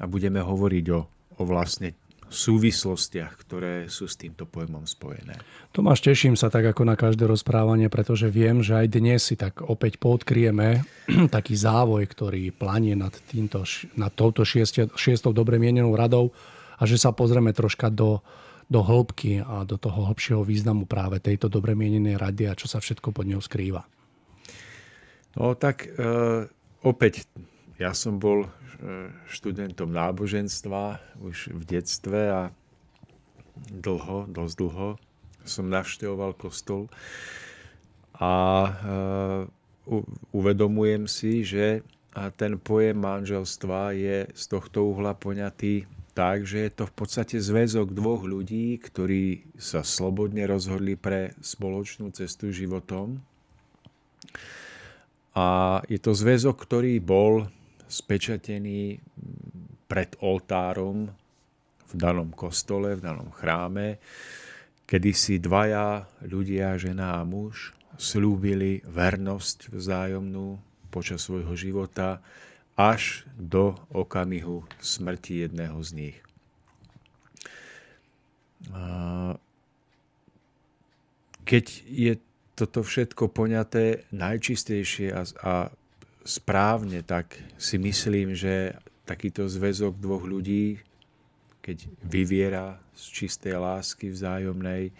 a 0.00 0.08
budeme 0.08 0.40
hovoriť 0.40 0.84
o, 0.96 1.00
o 1.36 1.42
vlastne 1.44 1.92
súvislostiach, 2.30 3.34
ktoré 3.42 3.90
sú 3.90 4.06
s 4.06 4.14
týmto 4.14 4.46
pojmom 4.46 4.86
spojené. 4.86 5.34
Tomáš, 5.74 6.06
teším 6.06 6.38
sa 6.38 6.46
tak 6.46 6.62
ako 6.70 6.86
na 6.86 6.94
každé 6.94 7.26
rozprávanie, 7.26 7.90
pretože 7.90 8.30
viem, 8.30 8.62
že 8.62 8.78
aj 8.78 8.86
dnes 8.86 9.20
si 9.26 9.34
tak 9.34 9.60
opäť 9.66 9.98
podkrieme 9.98 10.86
taký 11.36 11.58
závoj, 11.58 12.06
ktorý 12.06 12.54
planie 12.54 12.94
nad, 12.94 13.12
týmto, 13.26 13.66
nad 13.98 14.14
touto 14.14 14.46
šiestou, 14.46 14.94
šiestou 14.94 15.34
dobre 15.34 15.58
mienenou 15.58 15.92
radou 15.98 16.30
a 16.78 16.86
že 16.86 16.96
sa 16.96 17.10
pozrieme 17.10 17.50
troška 17.50 17.90
do, 17.90 18.22
do 18.70 18.80
hĺbky 18.80 19.42
a 19.42 19.66
do 19.66 19.74
toho 19.74 20.06
hĺbšieho 20.08 20.46
významu 20.46 20.86
práve 20.86 21.18
tejto 21.18 21.50
dobre 21.50 21.74
mienenej 21.74 22.14
rady 22.14 22.46
a 22.46 22.54
čo 22.54 22.70
sa 22.70 22.78
všetko 22.78 23.10
pod 23.10 23.26
ňou 23.26 23.42
skrýva. 23.42 23.82
No 25.34 25.58
tak 25.58 25.86
e, 25.86 26.46
opäť 26.86 27.26
ja 27.80 27.90
som 27.96 28.22
bol 28.22 28.46
študentom 29.28 29.92
náboženstva 29.92 31.00
už 31.20 31.52
v 31.52 31.62
detstve 31.68 32.20
a 32.32 32.42
dlho, 33.68 34.24
dosť 34.28 34.54
dlho 34.56 34.88
som 35.44 35.68
navštevoval 35.68 36.32
kostol 36.36 36.88
a 38.16 38.32
uh, 38.68 39.42
uvedomujem 40.32 41.08
si, 41.08 41.44
že 41.44 41.80
ten 42.36 42.58
pojem 42.58 42.98
manželstva 42.98 43.94
je 43.94 44.26
z 44.34 44.44
tohto 44.50 44.90
uhla 44.90 45.14
poňatý 45.14 45.86
tak, 46.10 46.42
že 46.42 46.66
je 46.66 46.70
to 46.74 46.84
v 46.90 46.94
podstate 46.94 47.36
zväzok 47.38 47.94
dvoch 47.94 48.26
ľudí, 48.26 48.76
ktorí 48.82 49.54
sa 49.56 49.86
slobodne 49.86 50.42
rozhodli 50.44 50.98
pre 50.98 51.38
spoločnú 51.38 52.10
cestu 52.10 52.50
životom. 52.50 53.22
A 55.38 55.78
je 55.86 56.02
to 56.02 56.10
zväzok, 56.10 56.58
ktorý 56.58 56.98
bol 56.98 57.46
spečatený 57.90 59.02
pred 59.90 60.14
oltárom 60.22 61.10
v 61.90 61.92
danom 61.98 62.30
kostole, 62.30 62.94
v 62.94 63.02
danom 63.02 63.34
chráme, 63.34 63.98
kedy 64.86 65.10
si 65.10 65.42
dvaja 65.42 66.06
ľudia, 66.22 66.78
žena 66.78 67.18
a 67.18 67.26
muž, 67.26 67.74
slúbili 67.98 68.80
vernosť 68.86 69.74
vzájomnú 69.74 70.62
počas 70.94 71.26
svojho 71.26 71.52
života 71.58 72.22
až 72.78 73.26
do 73.34 73.76
okamihu 73.92 74.64
smrti 74.78 75.44
jedného 75.44 75.78
z 75.84 75.90
nich. 75.92 76.18
Keď 81.44 81.64
je 81.86 82.12
toto 82.54 82.80
všetko 82.86 83.32
poňaté 83.32 84.06
najčistejšie 84.14 85.10
a, 85.10 85.22
a 85.42 85.54
správne, 86.22 87.00
tak 87.02 87.36
si 87.56 87.80
myslím, 87.80 88.36
že 88.36 88.76
takýto 89.08 89.48
zväzok 89.50 89.98
dvoch 89.98 90.22
ľudí, 90.22 90.78
keď 91.60 91.88
vyviera 92.04 92.80
z 92.96 93.04
čistej 93.24 93.58
lásky 93.58 94.12
vzájomnej, 94.12 94.94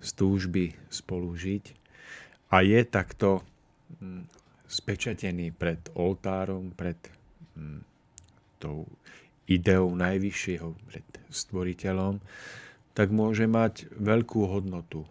z 0.00 0.08
túžby 0.16 0.72
spolu 0.88 1.36
a 2.50 2.56
je 2.66 2.80
takto 2.82 3.44
mm, 4.00 4.26
spečatený 4.66 5.54
pred 5.54 5.78
oltárom, 5.94 6.74
pred 6.74 6.98
mm, 7.54 7.80
tou 8.58 8.88
ideou 9.46 9.94
najvyššieho, 9.94 10.68
pred 10.90 11.06
stvoriteľom, 11.30 12.18
tak 12.94 13.14
môže 13.14 13.46
mať 13.46 13.86
veľkú 13.94 14.46
hodnotu. 14.50 15.06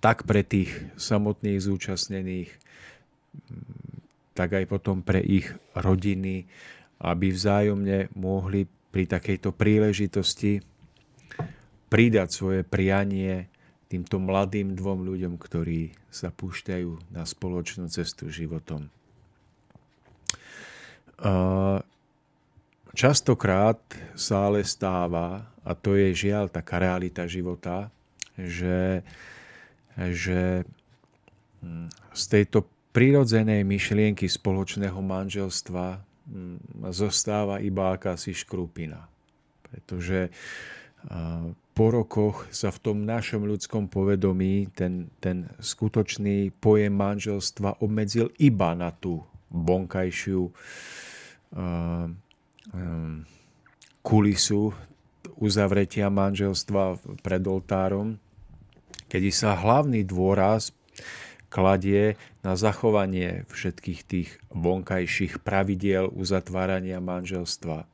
Tak 0.00 0.24
pre 0.24 0.40
tých 0.40 0.72
samotných 0.96 1.60
zúčastnených, 1.60 2.48
mm, 2.48 3.79
tak 4.34 4.56
aj 4.56 4.64
potom 4.70 5.02
pre 5.02 5.20
ich 5.20 5.50
rodiny, 5.74 6.46
aby 7.00 7.26
vzájomne 7.32 8.12
mohli 8.16 8.68
pri 8.90 9.06
takejto 9.06 9.54
príležitosti 9.54 10.60
pridať 11.90 12.28
svoje 12.30 12.60
prianie 12.62 13.50
týmto 13.90 14.22
mladým 14.22 14.78
dvom 14.78 15.02
ľuďom, 15.02 15.34
ktorí 15.34 15.90
sa 16.14 16.30
púšťajú 16.30 17.10
na 17.10 17.26
spoločnú 17.26 17.90
cestu 17.90 18.30
životom. 18.30 18.86
Častokrát 22.90 23.78
sa 24.18 24.50
ale 24.50 24.66
stáva, 24.66 25.46
a 25.62 25.70
to 25.74 25.94
je 25.94 26.30
žiaľ 26.30 26.50
taká 26.50 26.82
realita 26.82 27.26
života, 27.26 27.90
že, 28.34 29.06
že 29.94 30.66
hm, 31.62 31.86
z 32.14 32.22
tejto 32.26 32.66
prirodzenej 32.90 33.62
myšlienky 33.62 34.26
spoločného 34.26 34.98
manželstva 34.98 36.10
Mm, 36.30 36.62
zostáva 36.94 37.58
iba 37.58 37.90
akási 37.90 38.30
škrupina. 38.30 39.02
Pretože 39.66 40.30
po 41.74 41.86
rokoch 41.90 42.46
sa 42.54 42.70
v 42.70 42.78
tom 42.78 43.02
našom 43.02 43.48
ľudskom 43.50 43.90
povedomí 43.90 44.70
ten, 44.70 45.10
ten 45.18 45.50
skutočný 45.58 46.54
pojem 46.60 46.92
manželstva 46.94 47.82
obmedzil 47.82 48.30
iba 48.38 48.76
na 48.78 48.94
tú 48.94 49.24
vonkajšiu 49.50 50.54
kulisu 54.04 54.62
uzavretia 55.40 56.12
manželstva 56.12 57.00
pred 57.24 57.42
oltárom, 57.42 58.20
kedy 59.10 59.34
sa 59.34 59.58
hlavný 59.58 60.04
dôraz 60.06 60.70
kladie 61.50 62.14
na 62.46 62.54
zachovanie 62.54 63.44
všetkých 63.50 64.00
tých 64.06 64.30
vonkajších 64.54 65.42
pravidiel 65.42 66.08
uzatvárania 66.08 67.02
manželstva. 67.02 67.84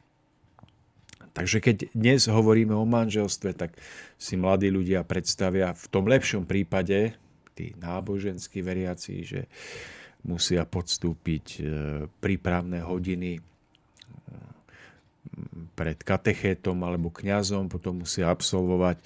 Takže 1.32 1.58
keď 1.60 1.76
dnes 1.92 2.28
hovoríme 2.28 2.72
o 2.72 2.88
manželstve, 2.88 3.52
tak 3.56 3.76
si 4.16 4.40
mladí 4.40 4.72
ľudia 4.72 5.04
predstavia 5.04 5.72
v 5.72 5.84
tom 5.92 6.08
lepšom 6.08 6.48
prípade, 6.48 7.12
tí 7.56 7.72
náboženskí 7.76 8.60
veriaci, 8.60 9.14
že 9.25 9.40
musia 10.25 10.64
podstúpiť 10.64 11.46
e, 11.56 11.60
prípravné 12.08 12.80
hodiny 12.84 13.36
e, 13.36 13.40
pred 15.76 15.99
katechétom 16.00 16.76
alebo 16.84 17.12
kňazom, 17.12 17.69
potom 17.69 18.04
musia 18.04 18.28
absolvovať 18.32 19.04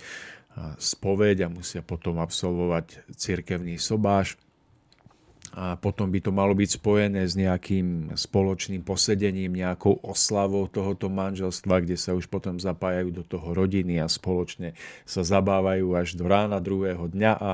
spoveď 0.58 1.46
a 1.46 1.52
musia 1.52 1.80
potom 1.80 2.18
absolvovať 2.18 3.06
cirkevný 3.14 3.78
sobáš. 3.78 4.36
A 5.50 5.74
potom 5.74 6.06
by 6.06 6.22
to 6.22 6.30
malo 6.30 6.54
byť 6.54 6.78
spojené 6.78 7.26
s 7.26 7.34
nejakým 7.34 8.14
spoločným 8.14 8.86
posedením, 8.86 9.58
nejakou 9.58 9.98
oslavou 10.06 10.70
tohoto 10.70 11.10
manželstva, 11.10 11.82
kde 11.82 11.98
sa 11.98 12.14
už 12.14 12.30
potom 12.30 12.62
zapájajú 12.62 13.10
do 13.10 13.26
toho 13.26 13.50
rodiny 13.50 13.98
a 13.98 14.06
spoločne 14.06 14.78
sa 15.02 15.26
zabávajú 15.26 15.98
až 15.98 16.14
do 16.14 16.30
rána 16.30 16.62
druhého 16.62 17.10
dňa. 17.10 17.32
A 17.34 17.50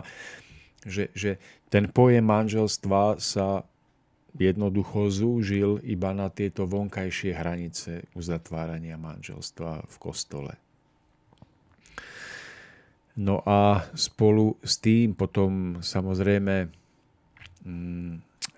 že, 0.85 1.09
že 1.17 1.41
ten 1.73 1.89
pojem 1.89 2.21
manželstva 2.21 3.17
sa 3.17 3.65
jednoducho 4.37 5.09
zúžil 5.09 5.81
iba 5.81 6.13
na 6.13 6.29
tieto 6.29 6.69
vonkajšie 6.69 7.33
hranice 7.33 8.05
uzatvárania 8.13 9.01
manželstva 9.01 9.89
v 9.89 9.97
kostole. 9.97 10.53
No 13.17 13.41
a 13.49 13.89
spolu 13.97 14.61
s 14.61 14.77
tým 14.77 15.17
potom 15.17 15.81
samozrejme 15.81 16.69
mm, 17.65 18.13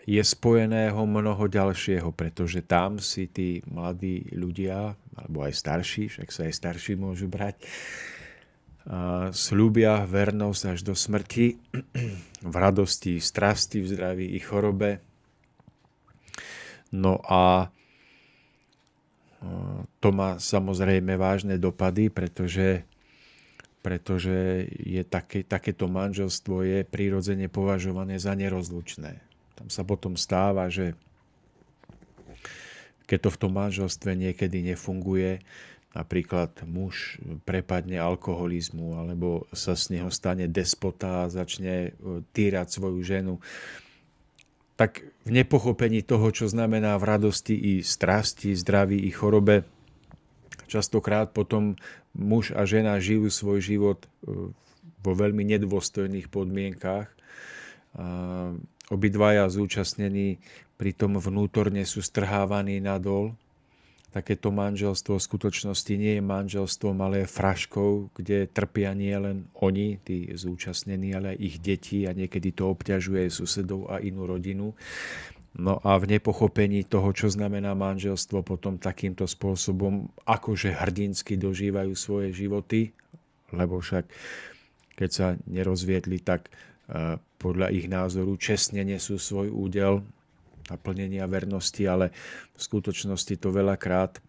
je 0.08 0.22
spojeného 0.24 0.98
mnoho 1.04 1.46
ďalšieho, 1.46 2.10
pretože 2.10 2.64
tam 2.64 2.98
si 2.98 3.28
tí 3.28 3.62
mladí 3.70 4.26
ľudia, 4.34 4.96
alebo 5.14 5.44
aj 5.44 5.52
starší, 5.52 6.08
však 6.08 6.28
sa 6.32 6.48
aj 6.48 6.54
starší 6.56 6.96
môžu 6.96 7.28
brať, 7.28 7.60
slúbia 9.36 10.00
vernosť 10.08 10.62
až 10.72 10.80
do 10.80 10.96
smrti, 10.96 11.60
v 12.40 12.54
radosti, 12.56 13.20
strasti, 13.20 13.84
v 13.84 13.90
zdraví 13.92 14.26
i 14.32 14.40
chorobe. 14.40 15.04
No 16.88 17.20
a 17.20 17.68
to 20.00 20.08
má 20.08 20.40
samozrejme 20.40 21.20
vážne 21.20 21.60
dopady, 21.60 22.08
pretože 22.08 22.87
pretože 23.80 24.66
je 24.74 25.02
také, 25.06 25.46
takéto 25.46 25.86
manželstvo 25.86 26.66
je 26.66 26.80
prirodzene 26.82 27.46
považované 27.46 28.18
za 28.18 28.34
nerozlučné. 28.34 29.22
Tam 29.54 29.68
sa 29.70 29.82
potom 29.86 30.18
stáva, 30.18 30.66
že 30.70 30.98
keď 33.08 33.18
to 33.24 33.30
v 33.32 33.40
tom 33.40 33.52
manželstve 33.56 34.12
niekedy 34.12 34.60
nefunguje, 34.60 35.40
napríklad 35.96 36.52
muž 36.68 37.16
prepadne 37.48 37.96
alkoholizmu 37.96 39.00
alebo 39.00 39.48
sa 39.56 39.72
z 39.72 39.98
neho 39.98 40.12
stane 40.12 40.44
despota 40.46 41.24
a 41.24 41.32
začne 41.32 41.90
e, 41.90 41.90
týrať 42.36 42.68
svoju 42.68 43.00
ženu, 43.00 43.34
tak 44.78 45.02
v 45.26 45.30
nepochopení 45.42 46.06
toho, 46.06 46.30
čo 46.30 46.46
znamená 46.46 46.94
v 47.00 47.08
radosti 47.08 47.56
i 47.56 47.72
strasti, 47.82 48.54
zdraví 48.54 49.00
i 49.00 49.10
chorobe, 49.10 49.66
častokrát 50.70 51.34
potom 51.34 51.74
muž 52.18 52.50
a 52.52 52.66
žena 52.66 52.98
žijú 52.98 53.30
svoj 53.30 53.62
život 53.62 54.02
e, 54.02 54.50
vo 54.98 55.12
veľmi 55.14 55.46
nedôstojných 55.46 56.26
podmienkách. 56.26 57.06
Obidvaja 58.88 59.46
zúčastnení 59.52 60.42
pritom 60.80 61.18
vnútorne 61.18 61.82
sú 61.86 62.02
strhávaní 62.02 62.82
nadol. 62.82 63.34
Takéto 64.08 64.48
manželstvo 64.48 65.20
v 65.20 65.26
skutočnosti 65.28 65.92
nie 66.00 66.16
je 66.16 66.24
manželstvom, 66.24 66.96
ale 67.04 67.24
je 67.24 67.34
fraškou, 67.34 68.08
kde 68.16 68.48
trpia 68.48 68.96
nie 68.96 69.12
len 69.12 69.44
oni, 69.60 70.00
tí 70.00 70.32
zúčastnení, 70.32 71.12
ale 71.12 71.36
aj 71.36 71.38
ich 71.44 71.56
deti 71.60 72.08
a 72.08 72.16
niekedy 72.16 72.56
to 72.56 72.72
obťažuje 72.72 73.28
susedov 73.28 73.92
a 73.92 74.00
inú 74.00 74.24
rodinu. 74.24 74.72
No 75.58 75.82
a 75.82 75.98
v 75.98 76.06
nepochopení 76.06 76.86
toho, 76.86 77.10
čo 77.10 77.26
znamená 77.26 77.74
manželstvo, 77.74 78.46
potom 78.46 78.78
takýmto 78.78 79.26
spôsobom 79.26 80.06
akože 80.22 80.70
hrdinsky 80.70 81.34
dožívajú 81.34 81.98
svoje 81.98 82.30
životy, 82.30 82.94
lebo 83.50 83.82
však 83.82 84.06
keď 84.94 85.10
sa 85.10 85.26
nerozviedli, 85.50 86.22
tak 86.22 86.46
e, 86.46 87.18
podľa 87.42 87.74
ich 87.74 87.90
názoru 87.90 88.38
čestne 88.38 88.86
nesú 88.86 89.18
svoj 89.18 89.50
údel 89.50 90.06
naplnenia 90.70 91.26
vernosti, 91.26 91.82
ale 91.90 92.14
v 92.54 92.60
skutočnosti 92.60 93.34
to 93.42 93.50
veľakrát 93.50 94.22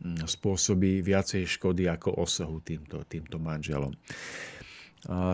mm, 0.00 0.24
spôsobí 0.24 1.04
viacej 1.04 1.44
škody 1.44 1.92
ako 1.92 2.24
osohu 2.24 2.56
týmto, 2.64 3.04
týmto 3.04 3.36
manželom. 3.36 3.92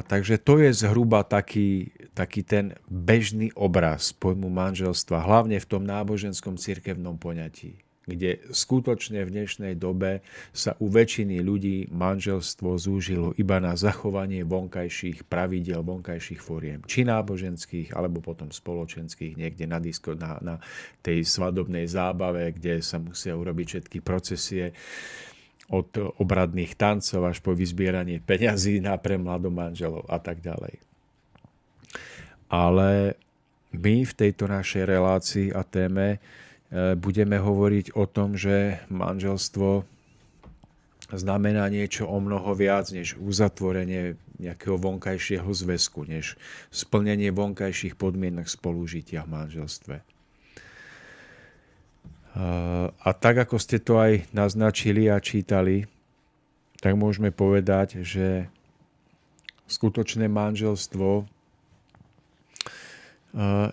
Takže 0.08 0.40
to 0.40 0.64
je 0.64 0.72
zhruba 0.72 1.28
taký, 1.28 1.92
taký 2.16 2.40
ten 2.40 2.72
bežný 2.88 3.52
obraz 3.52 4.16
pojmu 4.16 4.48
manželstva, 4.48 5.20
hlavne 5.20 5.60
v 5.60 5.68
tom 5.68 5.84
náboženskom 5.84 6.56
cirkevnom 6.56 7.20
poňatí, 7.20 7.76
kde 8.08 8.40
skutočne 8.48 9.28
v 9.28 9.32
dnešnej 9.36 9.76
dobe 9.76 10.24
sa 10.56 10.72
u 10.80 10.88
väčšiny 10.88 11.44
ľudí 11.44 11.92
manželstvo 11.92 12.80
zúžilo 12.80 13.36
iba 13.36 13.60
na 13.60 13.76
zachovanie 13.76 14.40
vonkajších 14.40 15.28
pravidel, 15.28 15.84
vonkajších 15.84 16.40
fóriem, 16.40 16.80
či 16.88 17.04
náboženských, 17.04 17.92
alebo 17.92 18.24
potom 18.24 18.48
spoločenských, 18.48 19.36
niekde 19.36 19.68
na, 19.68 19.84
disko, 19.84 20.16
na, 20.16 20.40
na 20.40 20.56
tej 21.04 21.28
svadobnej 21.28 21.84
zábave, 21.84 22.56
kde 22.56 22.80
sa 22.80 22.96
musia 22.96 23.36
urobiť 23.36 23.66
všetky 23.68 24.00
procesie 24.00 24.72
od 25.68 26.16
obradných 26.16 26.74
tancov 26.74 27.28
až 27.28 27.44
po 27.44 27.52
vyzbieranie 27.52 28.24
peňazí 28.24 28.80
na 28.80 28.96
pre 28.96 29.20
mladom 29.20 29.52
manželov 29.52 30.08
a 30.08 30.16
tak 30.16 30.40
ďalej. 30.40 30.80
ale 32.48 33.14
my 33.76 34.08
v 34.08 34.16
tejto 34.16 34.48
našej 34.48 34.88
relácii 34.88 35.52
a 35.52 35.60
téme 35.60 36.16
budeme 36.96 37.36
hovoriť 37.36 37.96
o 37.96 38.04
tom, 38.08 38.36
že 38.36 38.80
manželstvo 38.88 39.84
znamená 41.12 41.68
niečo 41.72 42.04
o 42.04 42.20
mnoho 42.20 42.52
viac 42.52 42.92
než 42.92 43.16
uzatvorenie 43.16 44.20
nejakého 44.36 44.76
vonkajšieho 44.76 45.48
zväzku, 45.48 46.04
než 46.04 46.36
splnenie 46.68 47.32
vonkajších 47.32 47.96
podmienok 47.96 48.48
spolužitia 48.48 49.24
v 49.24 49.32
manželstve. 49.32 49.96
A 52.38 53.10
tak, 53.18 53.42
ako 53.42 53.58
ste 53.58 53.82
to 53.82 53.98
aj 53.98 54.30
naznačili 54.30 55.10
a 55.10 55.18
čítali, 55.18 55.90
tak 56.78 56.94
môžeme 56.94 57.34
povedať, 57.34 58.06
že 58.06 58.46
skutočné 59.66 60.30
manželstvo 60.30 61.26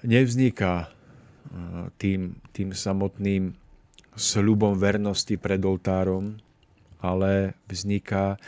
nevzniká 0.01 0.89
tým, 2.01 2.35
tým 2.51 2.69
samotným 2.73 3.53
sľubom 4.15 4.75
vernosti 4.79 5.37
pred 5.37 5.61
oltárom, 5.61 6.39
ale 7.03 7.53
vzniká 7.69 8.39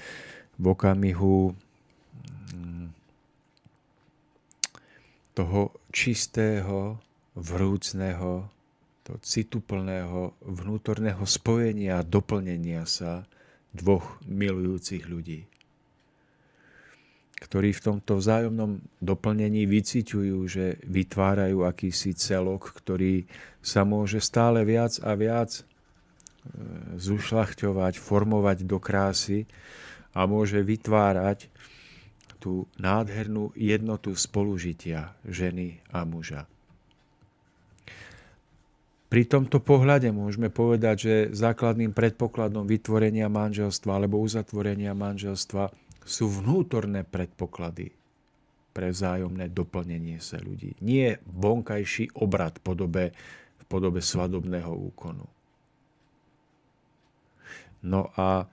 v 0.58 0.66
okamihu 0.74 1.54
mm, 1.54 2.88
toho 5.38 5.76
čistého, 5.94 6.98
vrúcného, 7.38 8.50
to 9.08 9.16
cituplného 9.24 10.36
vnútorného 10.44 11.24
spojenia 11.24 12.04
a 12.04 12.08
doplnenia 12.08 12.84
sa 12.84 13.24
dvoch 13.72 14.20
milujúcich 14.28 15.08
ľudí, 15.08 15.48
ktorí 17.40 17.72
v 17.72 17.84
tomto 17.88 18.20
vzájomnom 18.20 18.84
doplnení 19.00 19.64
vyciťujú, 19.64 20.38
že 20.52 20.84
vytvárajú 20.84 21.64
akýsi 21.64 22.12
celok, 22.20 22.76
ktorý 22.76 23.24
sa 23.64 23.88
môže 23.88 24.20
stále 24.20 24.68
viac 24.68 25.00
a 25.00 25.16
viac 25.16 25.64
zušľachťovať, 27.00 27.94
formovať 27.96 28.58
do 28.68 28.76
krásy 28.84 29.48
a 30.12 30.28
môže 30.28 30.60
vytvárať 30.60 31.48
tú 32.44 32.68
nádhernú 32.76 33.56
jednotu 33.56 34.12
spolužitia 34.20 35.16
ženy 35.24 35.80
a 35.96 36.04
muža. 36.04 36.44
Pri 39.08 39.24
tomto 39.24 39.64
pohľade 39.64 40.12
môžeme 40.12 40.52
povedať, 40.52 40.96
že 41.00 41.16
základným 41.32 41.96
predpokladom 41.96 42.68
vytvorenia 42.68 43.32
manželstva 43.32 44.04
alebo 44.04 44.20
uzatvorenia 44.20 44.92
manželstva 44.92 45.72
sú 46.04 46.28
vnútorné 46.28 47.08
predpoklady 47.08 47.96
pre 48.76 48.92
vzájomné 48.92 49.48
doplnenie 49.56 50.20
sa 50.20 50.38
ľudí. 50.44 50.76
Nie 50.84 51.24
vonkajší 51.24 52.20
obrad 52.20 52.60
podobe, 52.60 53.16
v 53.58 53.64
podobe 53.72 54.04
svadobného 54.04 54.70
úkonu. 54.70 55.26
No 57.88 58.12
a 58.20 58.46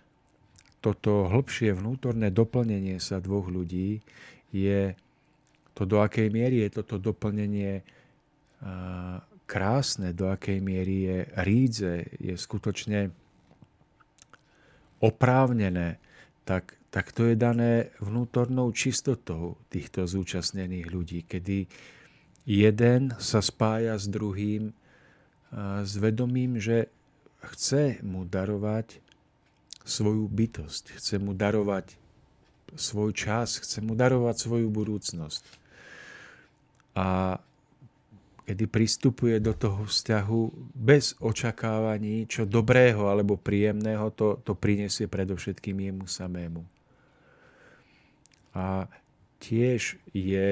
toto 0.78 1.26
hĺbšie 1.26 1.74
vnútorné 1.74 2.30
doplnenie 2.30 3.02
sa 3.02 3.18
dvoch 3.18 3.50
ľudí 3.50 4.00
je 4.54 4.94
to, 5.74 5.82
do 5.82 5.98
akej 5.98 6.30
miery 6.30 6.62
je 6.62 6.78
toto 6.78 7.02
doplnenie 7.02 7.82
krásne, 9.44 10.16
do 10.16 10.32
akej 10.32 10.58
miery 10.60 10.96
je 11.04 11.18
rídze, 11.44 11.94
je 12.20 12.34
skutočne 12.34 13.12
oprávnené, 15.04 16.00
tak, 16.48 16.76
tak 16.88 17.12
to 17.12 17.28
je 17.28 17.36
dané 17.36 17.92
vnútornou 18.00 18.72
čistotou 18.72 19.60
týchto 19.68 20.08
zúčastnených 20.08 20.86
ľudí, 20.88 21.20
kedy 21.28 21.68
jeden 22.48 23.12
sa 23.20 23.44
spája 23.44 23.96
s 23.96 24.08
druhým 24.08 24.72
s 25.84 25.92
vedomím, 25.96 26.58
že 26.58 26.90
chce 27.44 28.00
mu 28.02 28.24
darovať 28.24 28.98
svoju 29.84 30.26
bytosť, 30.26 30.96
chce 30.96 31.14
mu 31.20 31.36
darovať 31.36 32.00
svoj 32.74 33.14
čas, 33.14 33.60
chce 33.60 33.84
mu 33.84 33.94
darovať 33.94 34.36
svoju 34.40 34.68
budúcnosť. 34.72 35.44
A 36.96 37.38
kedy 38.44 38.64
pristupuje 38.68 39.40
do 39.40 39.56
toho 39.56 39.88
vzťahu 39.88 40.72
bez 40.76 41.16
očakávaní, 41.20 42.28
čo 42.28 42.44
dobrého 42.44 43.08
alebo 43.08 43.40
príjemného, 43.40 44.12
to, 44.12 44.36
to 44.44 44.52
prinesie 44.52 45.08
predovšetkým 45.08 45.80
jemu 45.80 46.04
samému. 46.04 46.62
A 48.52 48.86
tiež 49.40 49.96
je 50.12 50.48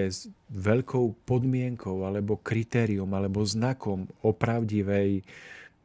veľkou 0.52 1.24
podmienkou 1.24 2.04
alebo 2.04 2.40
kritérium 2.40 3.12
alebo 3.12 3.44
znakom 3.44 4.08
opravdivej 4.24 5.24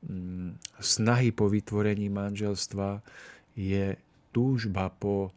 mm, 0.04 0.80
snahy 0.80 1.36
po 1.36 1.52
vytvorení 1.52 2.08
manželstva 2.08 3.04
je 3.56 3.96
túžba 4.32 4.92
po 4.92 5.32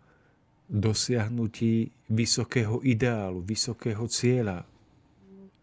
dosiahnutí 0.70 1.90
vysokého 2.06 2.78
ideálu, 2.86 3.42
vysokého 3.42 4.06
cieľa 4.06 4.62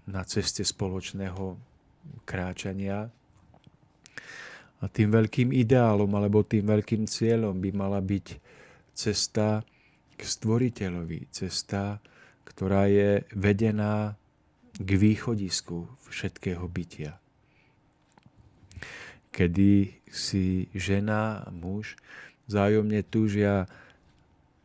na 0.08 0.24
ceste 0.24 0.64
spoločného 0.64 1.60
kráčania. 2.24 3.12
A 4.78 4.86
tým 4.88 5.10
veľkým 5.10 5.52
ideálom 5.52 6.10
alebo 6.16 6.46
tým 6.46 6.64
veľkým 6.70 7.10
cieľom 7.10 7.58
by 7.58 7.70
mala 7.74 8.00
byť 8.00 8.28
cesta 8.94 9.66
k 10.18 10.22
stvoriteľovi, 10.22 11.30
cesta, 11.30 12.02
ktorá 12.48 12.90
je 12.90 13.26
vedená 13.36 14.18
k 14.78 14.90
východisku 14.94 15.90
všetkého 16.10 16.66
bytia. 16.70 17.18
Kedy 19.34 20.02
si 20.10 20.72
žena 20.74 21.46
a 21.46 21.50
muž 21.54 21.98
vzájomne 22.50 23.06
túžia 23.06 23.70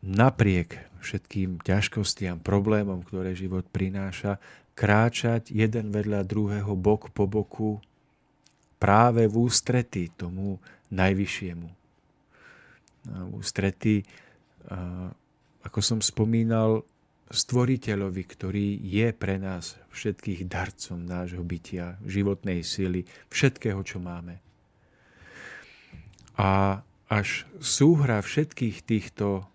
napriek 0.01 0.89
všetkým 1.03 1.59
ťažkostiam, 1.61 2.39
problémom, 2.39 3.03
ktoré 3.03 3.35
život 3.35 3.67
prináša, 3.69 4.39
kráčať 4.73 5.53
jeden 5.53 5.93
vedľa 5.93 6.25
druhého, 6.25 6.73
bok 6.73 7.13
po 7.13 7.29
boku, 7.29 7.81
práve 8.81 9.29
v 9.29 9.35
ústrety 9.47 10.11
tomu 10.11 10.59
najvyššiemu. 10.91 11.69
V 13.03 13.31
ústrety, 13.37 14.03
ako 15.63 15.79
som 15.79 15.99
spomínal, 16.03 16.83
stvoriteľovi, 17.33 18.23
ktorý 18.29 18.67
je 18.83 19.09
pre 19.09 19.41
nás 19.41 19.79
všetkých 19.89 20.45
darcom 20.45 21.01
nášho 21.01 21.41
bytia, 21.41 21.97
životnej 22.05 22.61
sily, 22.61 23.09
všetkého, 23.33 23.81
čo 23.81 23.97
máme. 23.97 24.37
A 26.37 26.81
až 27.09 27.49
súhra 27.57 28.21
všetkých 28.21 28.85
týchto 28.85 29.49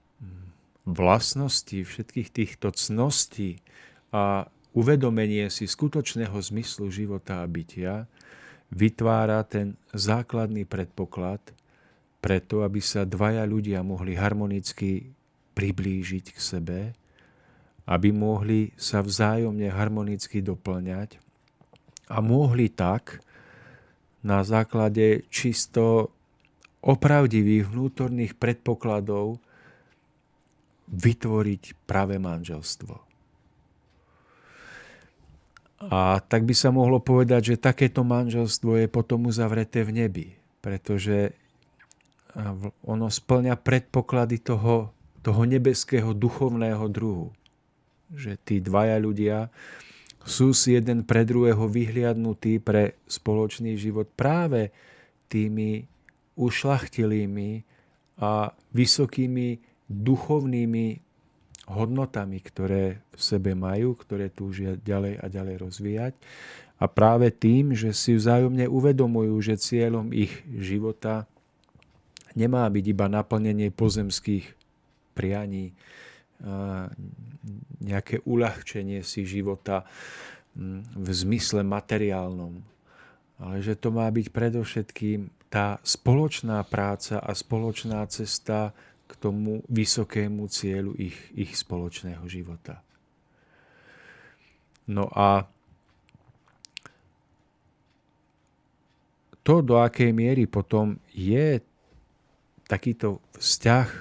vlastností, 0.89 1.87
všetkých 1.87 2.29
týchto 2.35 2.75
cností 2.75 3.63
a 4.11 4.49
uvedomenie 4.79 5.51
si 5.51 5.67
skutočného 5.67 6.39
zmyslu 6.39 6.87
života 6.95 7.43
a 7.43 7.51
bytia 7.51 8.07
vytvára 8.71 9.43
ten 9.43 9.75
základný 9.91 10.63
predpoklad 10.63 11.43
preto, 12.23 12.63
aby 12.63 12.79
sa 12.79 13.03
dvaja 13.03 13.43
ľudia 13.43 13.83
mohli 13.83 14.15
harmonicky 14.15 15.11
priblížiť 15.59 16.25
k 16.31 16.39
sebe, 16.39 16.81
aby 17.91 18.15
mohli 18.15 18.71
sa 18.79 19.03
vzájomne 19.03 19.67
harmonicky 19.67 20.39
doplňať 20.39 21.19
a 22.15 22.23
mohli 22.23 22.71
tak 22.71 23.19
na 24.23 24.47
základe 24.47 25.27
čisto 25.27 26.15
opravdivých 26.85 27.67
vnútorných 27.67 28.33
predpokladov 28.39 29.43
vytvoriť 30.89 31.63
práve 31.85 32.17
manželstvo. 32.23 33.08
A 35.79 36.19
tak 36.19 36.43
by 36.43 36.55
sa 36.59 36.75
mohlo 36.75 36.99
povedať, 36.99 37.55
že 37.55 37.63
takéto 37.63 38.03
manželstvo 38.03 38.83
je 38.83 38.87
potom 38.91 39.31
uzavreté 39.31 39.87
v 39.87 40.03
nebi, 40.03 40.27
pretože 40.59 41.31
ono 42.83 43.07
splňa 43.07 43.55
predpoklady 43.55 44.43
toho, 44.43 44.91
toho 45.23 45.43
nebeského 45.47 46.11
duchovného 46.15 46.83
druhu. 46.91 47.31
Že 48.11 48.33
tí 48.43 48.57
dvaja 48.59 48.99
ľudia 48.99 49.55
sú 50.27 50.51
si 50.51 50.75
jeden 50.75 51.07
pre 51.07 51.23
druhého 51.23 51.71
vyhliadnutí 51.71 52.59
pre 52.59 52.99
spoločný 53.07 53.79
život 53.79 54.11
práve 54.19 54.75
tými 55.31 55.87
ušlachtilými 56.35 57.65
a 58.19 58.51
vysokými 58.75 59.63
duchovnými 59.89 60.87
hodnotami, 61.69 62.41
ktoré 62.41 63.05
v 63.13 63.21
sebe 63.21 63.53
majú, 63.53 63.93
ktoré 63.95 64.33
túžia 64.33 64.75
ďalej 64.81 65.21
a 65.21 65.27
ďalej 65.29 65.57
rozvíjať. 65.61 66.15
A 66.79 66.85
práve 66.87 67.29
tým, 67.35 67.75
že 67.75 67.91
si 67.93 68.15
vzájomne 68.15 68.71
uvedomujú, 68.71 69.35
že 69.43 69.61
cieľom 69.61 70.15
ich 70.15 70.33
života 70.47 71.27
nemá 72.39 72.65
byť 72.71 72.85
iba 72.87 73.07
naplnenie 73.11 73.75
pozemských 73.75 74.47
prianí, 75.13 75.75
nejaké 77.83 78.23
uľahčenie 78.23 79.03
si 79.03 79.27
života 79.27 79.83
v 80.95 81.09
zmysle 81.11 81.67
materiálnom, 81.67 82.63
ale 83.43 83.57
že 83.59 83.75
to 83.75 83.91
má 83.91 84.07
byť 84.07 84.27
predovšetkým 84.31 85.51
tá 85.51 85.83
spoločná 85.83 86.63
práca 86.63 87.19
a 87.19 87.35
spoločná 87.35 88.07
cesta 88.07 88.71
k 89.09 89.13
tomu 89.17 89.65
vysokému 89.73 90.45
cieľu 90.53 90.93
ich, 91.01 91.17
ich 91.33 91.57
spoločného 91.57 92.23
života. 92.29 92.85
No 94.89 95.09
a 95.09 95.49
to, 99.41 99.65
do 99.65 99.81
akej 99.81 100.13
miery 100.13 100.45
potom 100.45 101.01
je 101.17 101.65
takýto 102.69 103.25
vzťah 103.41 103.89
e, 103.89 104.01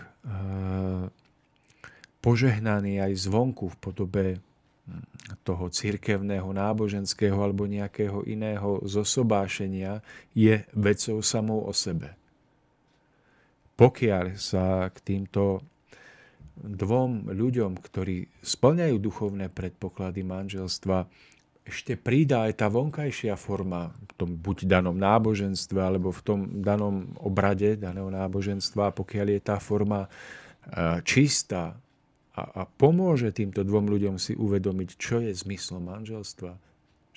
požehnaný 2.19 2.99
aj 2.99 3.13
zvonku 3.15 3.71
v 3.71 3.77
podobe 3.79 4.25
toho 5.47 5.71
cirkevného, 5.71 6.51
náboženského 6.51 7.35
alebo 7.39 7.63
nejakého 7.63 8.27
iného 8.27 8.83
zosobášenia 8.83 10.03
je 10.35 10.63
vecou 10.75 11.23
samou 11.23 11.63
o 11.63 11.71
sebe. 11.71 12.16
Pokiaľ 13.77 14.25
sa 14.41 14.89
k 14.89 14.97
týmto 15.05 15.61
dvom 16.57 17.29
ľuďom, 17.29 17.77
ktorí 17.77 18.25
splňajú 18.41 18.97
duchovné 18.97 19.53
predpoklady 19.53 20.25
manželstva, 20.25 21.05
ešte 21.67 21.99
prída 21.99 22.47
aj 22.47 22.63
tá 22.63 22.67
vonkajšia 22.71 23.37
forma 23.37 23.91
v 23.91 24.11
tom 24.17 24.29
buď 24.33 24.65
danom 24.65 24.95
náboženstve 24.97 25.77
alebo 25.77 26.09
v 26.09 26.21
tom 26.23 26.39
danom 26.63 27.13
obrade 27.21 27.77
daného 27.77 28.09
náboženstva, 28.09 28.95
pokiaľ 28.95 29.27
je 29.37 29.41
tá 29.43 29.61
forma 29.61 30.07
eh, 30.07 30.97
čistá, 31.05 31.77
a, 32.37 32.43
a 32.45 32.63
pomôže 32.69 33.33
týmto 33.33 33.65
dvom 33.65 33.89
ľuďom 33.89 34.21
si 34.21 34.37
uvedomiť, 34.37 34.89
čo 35.01 35.17
je 35.25 35.33
zmyslom 35.33 35.89
manželstva. 35.89 36.53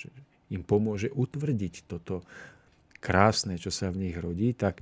Že 0.01 0.09
im 0.57 0.65
pomôže 0.65 1.13
utvrdiť 1.13 1.85
toto 1.85 2.25
krásne, 3.05 3.61
čo 3.61 3.69
sa 3.69 3.93
v 3.93 4.09
nich 4.09 4.17
rodí, 4.17 4.57
tak, 4.57 4.81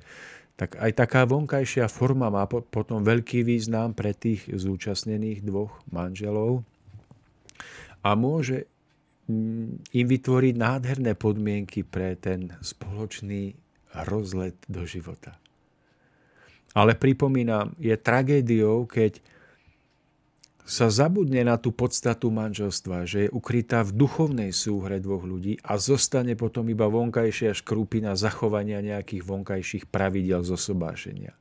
tak 0.59 0.75
aj 0.75 0.91
taká 0.99 1.23
vonkajšia 1.23 1.87
forma 1.87 2.27
má 2.35 2.43
potom 2.51 3.07
veľký 3.07 3.47
význam 3.47 3.95
pre 3.95 4.11
tých 4.11 4.51
zúčastnených 4.51 5.47
dvoch 5.47 5.71
manželov 5.95 6.67
a 8.03 8.19
môže 8.19 8.67
mm, 9.31 9.95
im 9.95 10.07
vytvoriť 10.11 10.55
nádherné 10.59 11.15
podmienky 11.15 11.87
pre 11.87 12.19
ten 12.19 12.51
spoločný 12.59 13.55
rozlet 14.11 14.59
do 14.67 14.83
života. 14.83 15.39
Ale 16.75 16.99
pripomínam, 16.99 17.79
je 17.79 17.95
tragédiou, 17.95 18.91
keď 18.91 19.23
sa 20.69 20.93
zabudne 20.93 21.41
na 21.49 21.57
tú 21.57 21.73
podstatu 21.73 22.29
manželstva, 22.29 23.09
že 23.09 23.19
je 23.25 23.33
ukrytá 23.33 23.81
v 23.89 23.97
duchovnej 24.05 24.53
súhre 24.53 25.01
dvoch 25.01 25.25
ľudí 25.25 25.57
a 25.65 25.81
zostane 25.81 26.37
potom 26.37 26.69
iba 26.69 26.85
vonkajšia 26.85 27.57
škrupina 27.57 28.13
zachovania 28.21 28.85
nejakých 28.85 29.25
vonkajších 29.25 29.85
pravidel 29.89 30.45
zosobášenia. 30.45 31.33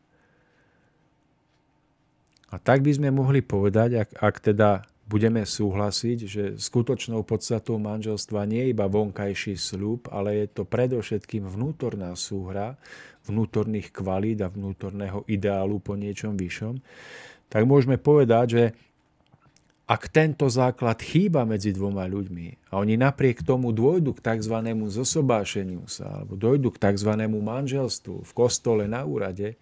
A 2.48 2.56
tak 2.56 2.80
by 2.88 2.96
sme 2.96 3.12
mohli 3.12 3.44
povedať, 3.44 4.08
ak, 4.08 4.10
ak 4.16 4.36
teda 4.40 4.88
budeme 5.12 5.44
súhlasiť, 5.44 6.18
že 6.24 6.44
skutočnou 6.56 7.28
podstatou 7.28 7.76
manželstva 7.84 8.48
nie 8.48 8.64
je 8.64 8.72
iba 8.72 8.88
vonkajší 8.88 9.60
sľub, 9.60 10.08
ale 10.08 10.40
je 10.40 10.48
to 10.56 10.64
predovšetkým 10.64 11.44
vnútorná 11.44 12.16
súhra, 12.16 12.80
vnútorných 13.28 13.92
kvalít 13.92 14.40
a 14.40 14.48
vnútorného 14.48 15.28
ideálu 15.28 15.84
po 15.84 16.00
niečom 16.00 16.40
vyššom, 16.40 16.80
tak 17.52 17.64
môžeme 17.68 18.00
povedať, 18.00 18.46
že 18.48 18.64
ak 19.88 20.12
tento 20.12 20.52
základ 20.52 21.00
chýba 21.00 21.48
medzi 21.48 21.72
dvoma 21.72 22.04
ľuďmi 22.12 22.76
a 22.76 22.84
oni 22.84 23.00
napriek 23.00 23.40
tomu 23.40 23.72
dôjdu 23.72 24.12
k 24.12 24.36
tzv. 24.36 24.60
zosobášeniu 24.92 25.88
sa 25.88 26.22
alebo 26.22 26.36
dôjdu 26.36 26.76
k 26.76 26.92
tzv. 26.92 27.12
manželstvu 27.26 28.28
v 28.28 28.32
kostole 28.36 28.84
na 28.84 29.08
úrade, 29.08 29.56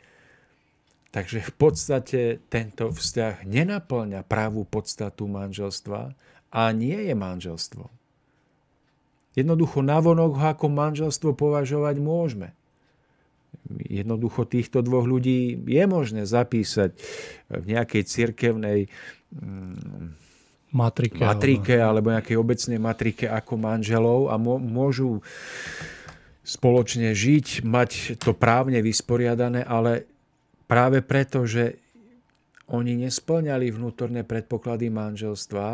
takže 1.13 1.45
v 1.45 1.53
podstate 1.53 2.21
tento 2.49 2.89
vzťah 2.89 3.45
nenaplňa 3.45 4.25
pravú 4.25 4.65
podstatu 4.65 5.29
manželstva 5.29 6.17
a 6.49 6.61
nie 6.73 6.97
je 7.05 7.13
manželstvo. 7.13 7.85
Jednoducho 9.37 9.85
navonok 9.85 10.41
ho 10.41 10.45
ako 10.57 10.73
manželstvo 10.73 11.37
považovať 11.37 12.01
môžeme. 12.01 12.49
Jednoducho 13.85 14.45
týchto 14.47 14.81
dvoch 14.81 15.05
ľudí 15.05 15.59
je 15.59 15.83
možné 15.85 16.23
zapísať 16.25 16.95
v 17.49 17.63
nejakej 17.65 18.03
cirkevnej 18.07 18.79
matrike, 20.75 21.23
matrike 21.23 21.75
alebo 21.79 22.11
nejakej 22.11 22.35
obecnej 22.35 22.79
matrike 22.79 23.25
ako 23.31 23.55
manželov 23.55 24.19
a 24.31 24.35
môžu 24.39 25.23
spoločne 26.45 27.15
žiť, 27.15 27.65
mať 27.65 28.21
to 28.21 28.37
právne 28.37 28.77
vysporiadané, 28.83 29.65
ale 29.65 30.05
práve 30.69 31.01
preto, 31.01 31.47
že 31.49 31.81
oni 32.69 33.07
nesplňali 33.07 33.73
vnútorné 33.73 34.21
predpoklady 34.25 34.93
manželstva 34.93 35.67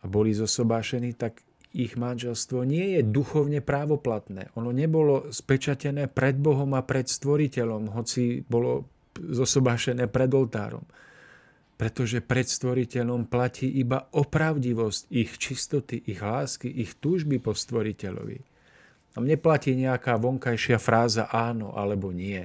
a 0.00 0.04
boli 0.04 0.36
zosobášení, 0.36 1.16
tak 1.16 1.40
ich 1.74 1.96
manželstvo 1.96 2.62
nie 2.68 3.00
je 3.00 3.02
duchovne 3.02 3.64
právoplatné. 3.64 4.52
Ono 4.60 4.70
nebolo 4.70 5.32
spečatené 5.32 6.06
pred 6.06 6.36
Bohom 6.38 6.76
a 6.76 6.86
pred 6.86 7.08
stvoriteľom, 7.08 7.96
hoci 7.96 8.44
bolo 8.44 8.86
zosobášené 9.16 10.06
pred 10.06 10.30
oltárom 10.30 10.84
pretože 11.74 12.22
pred 12.22 12.46
stvoriteľom 12.46 13.26
platí 13.26 13.66
iba 13.66 14.06
opravdivosť 14.14 15.02
ich 15.10 15.34
čistoty, 15.34 15.98
ich 16.06 16.22
lásky, 16.22 16.70
ich 16.70 16.94
túžby 16.98 17.42
po 17.42 17.50
stvoriteľovi. 17.50 18.38
Tam 19.14 19.26
neplatí 19.26 19.74
nejaká 19.74 20.18
vonkajšia 20.18 20.78
fráza 20.78 21.30
áno 21.30 21.74
alebo 21.74 22.10
nie. 22.10 22.42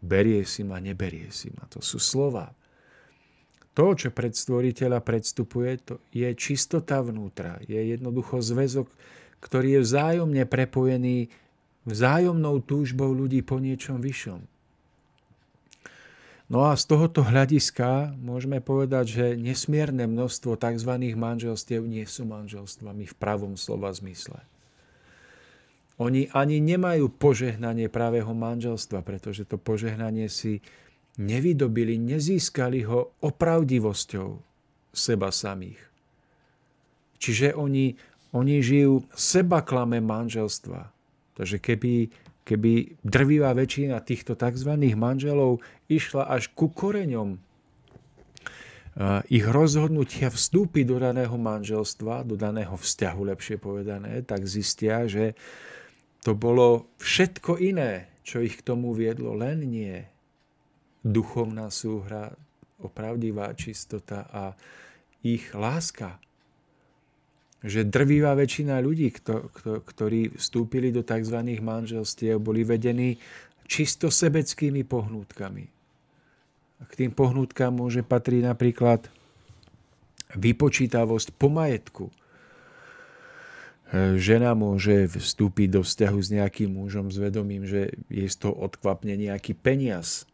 Berie 0.00 0.44
si 0.44 0.64
ma, 0.64 0.80
neberie 0.80 1.32
si 1.32 1.48
ma. 1.52 1.64
To 1.72 1.80
sú 1.80 1.96
slova. 2.00 2.52
To, 3.72 3.94
čo 3.94 4.10
pred 4.10 4.34
stvoriteľa 4.34 5.00
predstupuje, 5.00 5.70
to 5.86 5.94
je 6.10 6.28
čistota 6.34 6.98
vnútra. 6.98 7.62
Je 7.64 7.78
jednoducho 7.78 8.42
zväzok, 8.42 8.90
ktorý 9.38 9.78
je 9.78 9.80
vzájomne 9.86 10.44
prepojený 10.50 11.30
vzájomnou 11.86 12.60
túžbou 12.66 13.14
ľudí 13.14 13.40
po 13.46 13.62
niečom 13.62 14.02
vyššom. 14.02 14.57
No 16.48 16.72
a 16.72 16.80
z 16.80 16.88
tohoto 16.88 17.20
hľadiska 17.20 18.16
môžeme 18.16 18.64
povedať, 18.64 19.04
že 19.20 19.24
nesmierne 19.36 20.08
množstvo 20.08 20.56
tzv. 20.56 20.92
manželstiev 21.12 21.84
nie 21.84 22.08
sú 22.08 22.24
manželstvami 22.24 23.04
v 23.04 23.14
pravom 23.20 23.60
slova 23.60 23.92
zmysle. 23.92 24.40
Oni 26.00 26.30
ani 26.32 26.62
nemajú 26.62 27.12
požehnanie 27.12 27.92
pravého 27.92 28.32
manželstva, 28.32 29.04
pretože 29.04 29.44
to 29.44 29.60
požehnanie 29.60 30.30
si 30.32 30.64
nevydobili, 31.20 32.00
nezískali 32.00 32.86
ho 32.88 33.12
opravdivosťou 33.20 34.28
seba 34.94 35.28
samých. 35.28 35.82
Čiže 37.18 37.58
oni, 37.58 37.92
oni 38.32 38.54
žijú 38.62 39.04
seba 39.12 39.60
klame 39.66 39.98
manželstva. 39.98 40.94
Takže 41.34 41.58
keby 41.58 42.08
keby 42.48 42.96
drvivá 43.04 43.52
väčšina 43.52 44.00
týchto 44.00 44.32
tzv. 44.32 44.72
manželov 44.96 45.60
išla 45.92 46.32
až 46.32 46.48
ku 46.56 46.72
koreňom 46.72 47.36
eh, 47.36 47.40
ich 49.28 49.44
rozhodnutia 49.44 50.32
vstúpiť 50.32 50.84
do 50.88 50.96
daného 50.96 51.36
manželstva, 51.36 52.24
do 52.24 52.40
daného 52.40 52.72
vzťahu, 52.72 53.20
lepšie 53.36 53.60
povedané, 53.60 54.24
tak 54.24 54.48
zistia, 54.48 55.04
že 55.04 55.36
to 56.24 56.32
bolo 56.32 56.88
všetko 56.96 57.60
iné, 57.60 58.08
čo 58.24 58.40
ich 58.40 58.56
k 58.58 58.66
tomu 58.72 58.96
viedlo, 58.96 59.36
len 59.36 59.68
nie 59.68 60.08
duchovná 61.04 61.68
súhra, 61.68 62.32
opravdivá 62.78 63.52
čistota 63.58 64.26
a 64.30 64.54
ich 65.22 65.50
láska 65.50 66.22
že 67.58 67.82
drvivá 67.82 68.38
väčšina 68.38 68.78
ľudí, 68.78 69.10
kto, 69.10 69.50
kto, 69.50 69.72
ktorí 69.82 70.38
vstúpili 70.38 70.94
do 70.94 71.02
tzv. 71.02 71.42
manželstiev, 71.58 72.38
boli 72.38 72.62
vedení 72.62 73.18
čisto 73.66 74.08
sebeckými 74.08 74.86
pohnútkami. 74.86 75.66
A 76.78 76.82
k 76.86 76.92
tým 76.94 77.10
pohnútkam 77.10 77.74
môže 77.74 78.06
patriť 78.06 78.46
napríklad 78.46 79.10
vypočítavosť 80.38 81.34
po 81.34 81.50
majetku. 81.50 82.06
Žena 83.96 84.52
môže 84.52 85.08
vstúpiť 85.08 85.68
do 85.74 85.80
vzťahu 85.80 86.18
s 86.20 86.28
nejakým 86.28 86.76
mužom 86.76 87.08
s 87.08 87.16
vedomím, 87.16 87.64
že 87.64 87.96
je 88.12 88.28
z 88.28 88.36
toho 88.36 88.54
odkvapne 88.54 89.16
nejaký 89.16 89.56
peniaz. 89.56 90.28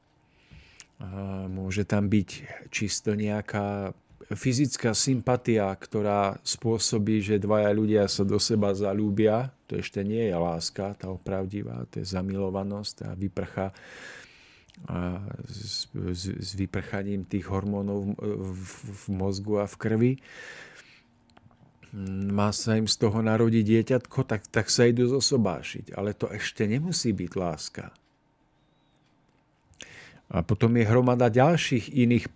Môže 1.49 1.87
tam 1.87 2.11
byť 2.11 2.29
čisto 2.75 3.15
nejaká 3.15 3.95
fyzická 4.33 4.97
sympatia, 4.97 5.69
ktorá 5.77 6.41
spôsobí, 6.41 7.21
že 7.21 7.37
dvaja 7.43 7.71
ľudia 7.77 8.09
sa 8.09 8.25
do 8.25 8.41
seba 8.41 8.73
zalúbia, 8.73 9.53
to 9.69 9.77
ešte 9.77 10.01
nie 10.01 10.33
je 10.33 10.37
láska, 10.37 10.97
tá 10.97 11.13
opravdivá, 11.13 11.85
to 11.93 12.01
je 12.01 12.07
zamilovanosť 12.09 12.97
a 13.05 13.11
vyprcha 13.13 13.77
s, 15.47 15.87
s, 15.93 16.25
s 16.35 16.51
vyprchaním 16.57 17.29
tých 17.29 17.47
hormónov 17.47 18.17
v, 18.17 18.59
v, 18.59 18.73
v 18.91 19.05
mozgu 19.13 19.55
a 19.63 19.67
v 19.69 19.77
krvi, 19.79 20.13
má 22.35 22.51
sa 22.51 22.75
im 22.75 22.91
z 22.91 22.97
toho 22.99 23.23
narodiť 23.23 23.65
dieťatko, 23.65 24.19
tak, 24.27 24.51
tak 24.51 24.67
sa 24.67 24.91
idú 24.91 25.07
zosobášiť. 25.07 25.95
Ale 25.95 26.11
to 26.11 26.27
ešte 26.27 26.67
nemusí 26.67 27.15
byť 27.15 27.33
láska. 27.39 27.95
A 30.35 30.43
potom 30.43 30.75
je 30.75 30.91
hromada 30.91 31.31
ďalších 31.31 31.95
iných 31.95 32.27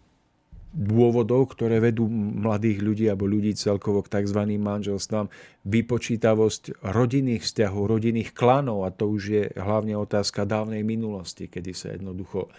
dôvodov, 0.72 1.56
ktoré 1.56 1.80
vedú 1.80 2.04
mladých 2.12 2.78
ľudí 2.84 3.04
alebo 3.08 3.24
ľudí 3.24 3.56
celkovo 3.56 4.04
k 4.04 4.20
tzv. 4.20 4.44
manželstvám, 4.60 5.32
vypočítavosť 5.64 6.84
rodinných 6.84 7.42
vzťahov, 7.42 7.88
rodinných 7.88 8.36
klanov 8.36 8.84
a 8.84 8.92
to 8.92 9.08
už 9.08 9.22
je 9.28 9.44
hlavne 9.56 9.96
otázka 9.96 10.44
dávnej 10.44 10.84
minulosti, 10.84 11.48
kedy 11.48 11.70
sa 11.72 11.96
jednoducho 11.96 12.52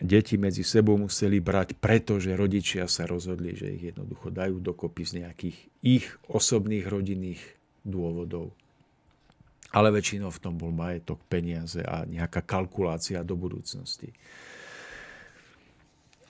deti 0.00 0.40
medzi 0.40 0.64
sebou 0.64 0.96
museli 0.96 1.44
brať, 1.44 1.76
pretože 1.76 2.32
rodičia 2.32 2.88
sa 2.88 3.04
rozhodli, 3.04 3.52
že 3.52 3.68
ich 3.68 3.92
jednoducho 3.92 4.32
dajú 4.32 4.56
dokopy 4.56 5.02
z 5.04 5.12
nejakých 5.24 5.58
ich 5.84 6.06
osobných 6.32 6.88
rodinných 6.88 7.42
dôvodov. 7.84 8.56
Ale 9.70 9.94
väčšinou 9.94 10.34
v 10.34 10.42
tom 10.42 10.58
bol 10.58 10.74
majetok, 10.74 11.20
peniaze 11.30 11.78
a 11.84 12.02
nejaká 12.02 12.42
kalkulácia 12.42 13.22
do 13.22 13.38
budúcnosti. 13.38 14.10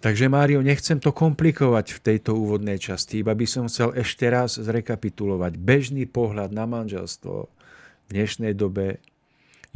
Takže 0.00 0.32
Mário, 0.32 0.64
nechcem 0.64 0.96
to 0.96 1.12
komplikovať 1.12 1.92
v 1.92 2.00
tejto 2.00 2.32
úvodnej 2.32 2.80
časti, 2.80 3.20
iba 3.20 3.36
by 3.36 3.44
som 3.44 3.68
chcel 3.68 3.92
ešte 3.92 4.24
raz 4.32 4.56
zrekapitulovať. 4.56 5.60
Bežný 5.60 6.08
pohľad 6.08 6.56
na 6.56 6.64
manželstvo 6.64 7.36
v 8.08 8.08
dnešnej 8.08 8.56
dobe 8.56 8.96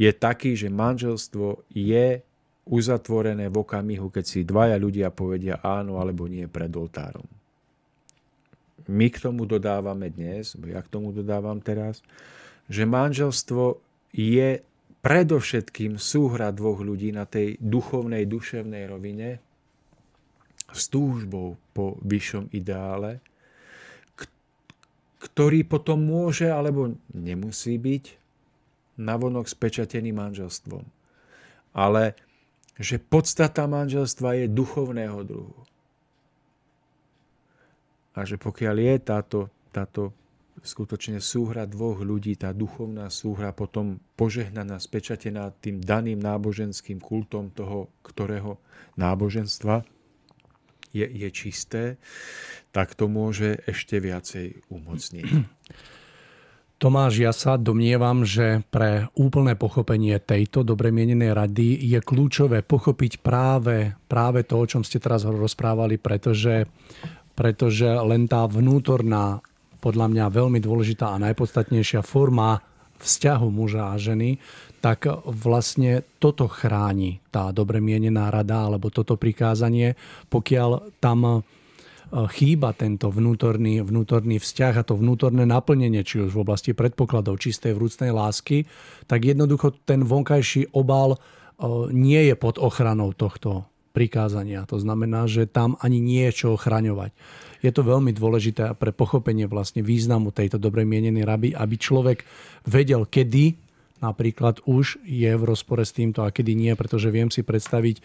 je 0.01 0.09
taký, 0.09 0.57
že 0.57 0.73
manželstvo 0.73 1.69
je 1.69 2.25
uzatvorené 2.65 3.53
v 3.53 3.55
okamihu, 3.61 4.09
keď 4.09 4.25
si 4.25 4.41
dvaja 4.41 4.81
ľudia 4.81 5.13
povedia 5.13 5.61
áno 5.61 6.01
alebo 6.01 6.25
nie 6.25 6.49
pred 6.49 6.73
oltárom. 6.73 7.29
My 8.89 9.13
k 9.13 9.21
tomu 9.21 9.45
dodávame 9.45 10.09
dnes, 10.09 10.57
ja 10.57 10.81
k 10.81 10.89
tomu 10.89 11.13
dodávam 11.13 11.61
teraz, 11.61 12.01
že 12.65 12.89
manželstvo 12.89 13.77
je 14.09 14.65
predovšetkým 15.05 16.01
súhra 16.01 16.49
dvoch 16.49 16.81
ľudí 16.81 17.13
na 17.13 17.29
tej 17.29 17.61
duchovnej, 17.61 18.25
duševnej 18.25 18.89
rovine, 18.89 19.44
s 20.75 20.91
túžbou 20.91 21.55
po 21.71 21.95
vyššom 22.03 22.51
ideále, 22.51 23.23
ktorý 25.23 25.65
potom 25.65 26.05
môže 26.05 26.45
alebo 26.51 26.93
nemusí 27.09 27.79
byť 27.81 28.03
navonok 29.01 29.49
spečatený 29.49 30.13
manželstvom. 30.13 30.85
Ale 31.75 32.15
že 32.75 32.99
podstata 32.99 33.65
manželstva 33.65 34.43
je 34.43 34.45
duchovného 34.51 35.19
druhu. 35.23 35.59
A 38.15 38.23
že 38.23 38.39
pokiaľ 38.39 38.75
je 38.79 38.95
táto, 39.03 39.39
táto 39.75 40.15
skutočne 40.63 41.19
súhra 41.19 41.67
dvoch 41.67 41.99
ľudí, 41.99 42.39
tá 42.39 42.55
duchovná 42.55 43.11
súhra 43.11 43.51
potom 43.51 43.99
požehnaná, 44.15 44.79
spečatená 44.79 45.51
tým 45.59 45.83
daným 45.83 46.19
náboženským 46.19 47.03
kultom 47.03 47.51
toho, 47.51 47.91
ktorého 48.07 48.55
náboženstva, 48.95 49.83
je, 50.95 51.03
je 51.03 51.29
čisté, 51.35 51.83
tak 52.71 52.95
to 52.95 53.11
môže 53.11 53.59
ešte 53.67 53.99
viacej 53.99 54.71
umocniť. 54.71 55.27
Tomáš, 56.75 57.23
ja 57.23 57.31
sa 57.31 57.55
domnievam, 57.55 58.27
že 58.27 58.59
pre 58.67 59.07
úplné 59.15 59.55
pochopenie 59.55 60.19
tejto 60.19 60.67
dobre 60.67 60.91
mienenej 60.91 61.31
rady 61.31 61.79
je 61.87 61.99
kľúčové 62.03 62.67
pochopiť 62.67 63.23
práve, 63.23 63.95
práve 64.11 64.43
to, 64.43 64.59
o 64.59 64.67
čom 64.67 64.83
ste 64.83 64.99
teraz 64.99 65.23
rozprávali, 65.23 65.95
pretože, 65.95 66.67
pretože 67.31 67.87
len 67.87 68.27
tá 68.27 68.43
vnútorná, 68.43 69.39
podľa 69.79 70.07
mňa 70.11 70.25
veľmi 70.35 70.59
dôležitá 70.59 71.15
a 71.15 71.21
najpodstatnejšia 71.31 72.03
forma 72.03 72.59
vzťahu 72.99 73.47
muža 73.47 73.91
a 73.91 73.95
ženy, 73.95 74.35
tak 74.85 75.09
vlastne 75.25 76.05
toto 76.21 76.45
chráni 76.45 77.17
tá 77.33 77.49
dobre 77.49 77.81
mienená 77.81 78.29
rada 78.29 78.69
alebo 78.69 78.93
toto 78.93 79.17
prikázanie, 79.17 79.97
pokiaľ 80.29 81.01
tam 81.01 81.41
E, 82.05 82.29
chýba 82.31 82.71
tento 82.77 83.09
vnútorný, 83.09 83.81
vnútorný 83.81 84.37
vzťah 84.37 84.73
a 84.81 84.87
to 84.87 84.93
vnútorné 84.93 85.43
naplnenie, 85.43 86.05
či 86.05 86.21
už 86.21 86.37
v 86.37 86.43
oblasti 86.45 86.71
predpokladov 86.77 87.41
čistej 87.41 87.73
vrúcnej 87.73 88.13
lásky, 88.13 88.69
tak 89.09 89.25
jednoducho 89.25 89.73
ten 89.83 90.05
vonkajší 90.05 90.71
obal 90.77 91.17
e, 91.17 91.19
nie 91.91 92.29
je 92.29 92.35
pod 92.37 92.61
ochranou 92.61 93.11
tohto 93.11 93.65
prikázania. 93.95 94.67
To 94.69 94.77
znamená, 94.77 95.25
že 95.25 95.47
tam 95.47 95.79
ani 95.81 96.03
nie 96.03 96.27
je 96.31 96.45
čo 96.45 96.47
ochraňovať. 96.59 97.15
Je 97.63 97.71
to 97.73 97.81
veľmi 97.81 98.13
dôležité 98.13 98.77
pre 98.77 98.93
pochopenie 98.93 99.49
vlastne 99.49 99.81
významu 99.81 100.29
tejto 100.29 100.61
dobre 100.61 100.85
mienenej 100.85 101.25
raby, 101.25 101.49
aby 101.55 101.75
človek 101.79 102.21
vedel, 102.67 103.07
kedy 103.09 103.64
napríklad 104.05 104.61
už 104.69 105.01
je 105.01 105.33
v 105.33 105.43
rozpore 105.43 105.81
s 105.81 105.95
týmto 105.95 106.21
a 106.21 106.29
kedy 106.29 106.53
nie, 106.53 106.73
pretože 106.77 107.09
viem 107.09 107.33
si 107.33 107.41
predstaviť 107.41 107.99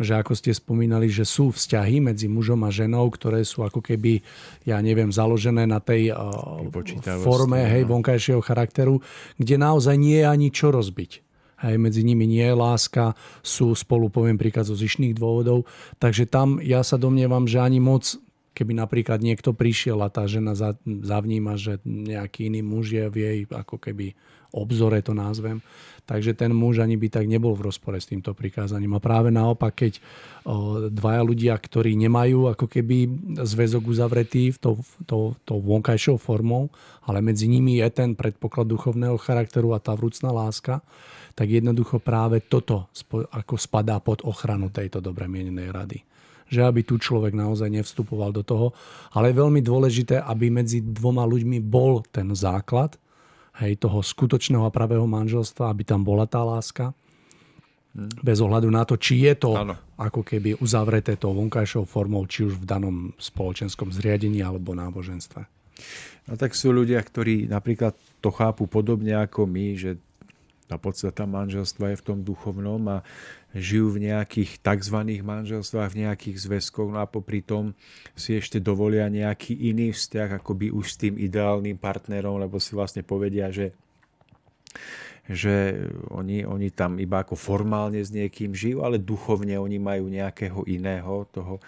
že 0.00 0.16
ako 0.16 0.32
ste 0.32 0.56
spomínali, 0.56 1.12
že 1.12 1.28
sú 1.28 1.52
vzťahy 1.52 2.00
medzi 2.00 2.24
mužom 2.24 2.64
a 2.64 2.72
ženou, 2.72 3.12
ktoré 3.12 3.44
sú 3.44 3.60
ako 3.60 3.84
keby, 3.84 4.24
ja 4.64 4.80
neviem, 4.80 5.12
založené 5.12 5.68
na 5.68 5.84
tej 5.84 6.16
uh, 6.16 6.64
forme 7.20 7.60
hej, 7.60 7.84
vonkajšieho 7.84 8.40
charakteru, 8.40 9.04
kde 9.36 9.60
naozaj 9.60 10.00
nie 10.00 10.24
je 10.24 10.26
ani 10.26 10.48
čo 10.48 10.72
rozbiť. 10.72 11.20
Hej, 11.62 11.76
medzi 11.78 12.02
nimi 12.02 12.26
nie 12.26 12.42
je 12.42 12.56
láska, 12.58 13.14
sú 13.44 13.70
spolu, 13.78 14.10
poviem 14.10 14.34
príklad, 14.34 14.66
zo 14.66 14.74
zišných 14.74 15.14
dôvodov. 15.14 15.68
Takže 16.02 16.26
tam 16.26 16.58
ja 16.58 16.82
sa 16.82 16.98
domnievam, 16.98 17.46
že 17.46 17.62
ani 17.62 17.78
moc 17.78 18.18
keby 18.52 18.76
napríklad 18.76 19.22
niekto 19.22 19.56
prišiel 19.56 20.02
a 20.04 20.12
tá 20.12 20.28
žena 20.28 20.52
zavníma, 20.84 21.56
že 21.56 21.80
nejaký 21.86 22.52
iný 22.52 22.60
muž 22.60 22.92
je 22.92 23.06
v 23.08 23.16
jej 23.16 23.38
ako 23.48 23.80
keby 23.80 24.12
obzore 24.52 25.02
to 25.02 25.16
názvem, 25.16 25.60
Takže 26.02 26.34
ten 26.34 26.50
muž 26.50 26.82
ani 26.82 26.98
by 26.98 27.06
tak 27.06 27.30
nebol 27.30 27.54
v 27.54 27.70
rozpore 27.70 27.94
s 27.94 28.10
týmto 28.10 28.34
prikázaním. 28.34 28.98
A 28.98 29.00
práve 29.00 29.30
naopak, 29.30 29.86
keď 29.86 30.02
dvaja 30.90 31.22
ľudia, 31.22 31.54
ktorí 31.54 31.94
nemajú 31.94 32.50
ako 32.50 32.66
keby 32.66 33.06
zväzok 33.38 33.86
uzavretý 33.86 34.50
tou, 34.58 34.82
tou, 35.06 35.38
tou 35.46 35.62
vonkajšou 35.62 36.18
formou, 36.18 36.74
ale 37.06 37.22
medzi 37.22 37.46
nimi 37.46 37.78
je 37.78 37.86
ten 37.94 38.18
predpoklad 38.18 38.66
duchovného 38.66 39.14
charakteru 39.14 39.78
a 39.78 39.82
tá 39.82 39.94
vrúcná 39.94 40.34
láska, 40.34 40.82
tak 41.38 41.48
jednoducho 41.48 42.02
práve 42.02 42.42
toto 42.42 42.90
ako 43.30 43.54
spadá 43.54 44.02
pod 44.02 44.26
ochranu 44.26 44.74
tejto 44.74 44.98
dobre 44.98 45.30
mienenej 45.30 45.70
rady 45.70 46.00
že 46.52 46.60
aby 46.60 46.84
tu 46.84 47.00
človek 47.00 47.32
naozaj 47.32 47.72
nevstupoval 47.72 48.28
do 48.28 48.44
toho. 48.44 48.76
Ale 49.16 49.32
je 49.32 49.40
veľmi 49.40 49.64
dôležité, 49.64 50.20
aby 50.20 50.52
medzi 50.52 50.84
dvoma 50.84 51.24
ľuďmi 51.24 51.64
bol 51.64 52.04
ten 52.12 52.28
základ, 52.36 53.00
hej, 53.60 53.76
toho 53.76 54.00
skutočného 54.00 54.64
a 54.64 54.72
pravého 54.72 55.04
manželstva, 55.04 55.68
aby 55.68 55.82
tam 55.84 56.00
bola 56.06 56.24
tá 56.24 56.40
láska. 56.40 56.96
Hmm. 57.92 58.08
Bez 58.24 58.40
ohľadu 58.40 58.72
na 58.72 58.88
to, 58.88 58.96
či 58.96 59.28
je 59.28 59.34
to 59.36 59.52
ano. 59.52 59.76
ako 60.00 60.24
keby 60.24 60.56
uzavreté 60.64 61.20
tou 61.20 61.36
vonkajšou 61.36 61.84
formou, 61.84 62.24
či 62.24 62.48
už 62.48 62.56
v 62.56 62.64
danom 62.64 62.96
spoločenskom 63.20 63.92
zriadení 63.92 64.40
alebo 64.40 64.72
náboženstve. 64.72 65.44
No 66.30 66.32
tak 66.40 66.56
sú 66.56 66.72
ľudia, 66.72 67.02
ktorí 67.02 67.50
napríklad 67.50 67.92
to 68.24 68.30
chápu 68.32 68.64
podobne 68.64 69.12
ako 69.18 69.44
my, 69.44 69.76
že 69.76 70.00
tá 70.70 70.80
podstata 70.80 71.28
manželstva 71.28 71.92
je 71.92 72.00
v 72.00 72.06
tom 72.06 72.18
duchovnom 72.24 72.80
a 72.88 72.98
žijú 73.52 73.92
v 73.96 74.08
nejakých 74.08 74.64
tzv. 74.64 74.98
manželstvách, 75.20 75.92
v 75.92 76.00
nejakých 76.08 76.36
zväzkoch 76.40 76.88
no 76.92 77.04
a 77.04 77.06
popri 77.06 77.44
tom 77.44 77.76
si 78.16 78.36
ešte 78.36 78.58
dovolia 78.58 79.12
nejaký 79.12 79.52
iný 79.68 79.92
vzťah 79.92 80.40
akoby 80.40 80.72
už 80.72 80.86
s 80.88 80.96
tým 80.96 81.14
ideálnym 81.20 81.76
partnerom, 81.76 82.40
lebo 82.40 82.56
si 82.56 82.72
vlastne 82.72 83.04
povedia, 83.04 83.52
že 83.52 83.76
že 85.30 85.86
oni, 86.10 86.42
oni 86.42 86.74
tam 86.74 86.98
iba 86.98 87.22
ako 87.22 87.38
formálne 87.38 88.02
s 88.02 88.10
niekým 88.10 88.50
žijú, 88.58 88.82
ale 88.82 88.98
duchovne 88.98 89.54
oni 89.54 89.78
majú 89.78 90.10
nejakého 90.10 90.66
iného 90.66 91.22
toho 91.30 91.62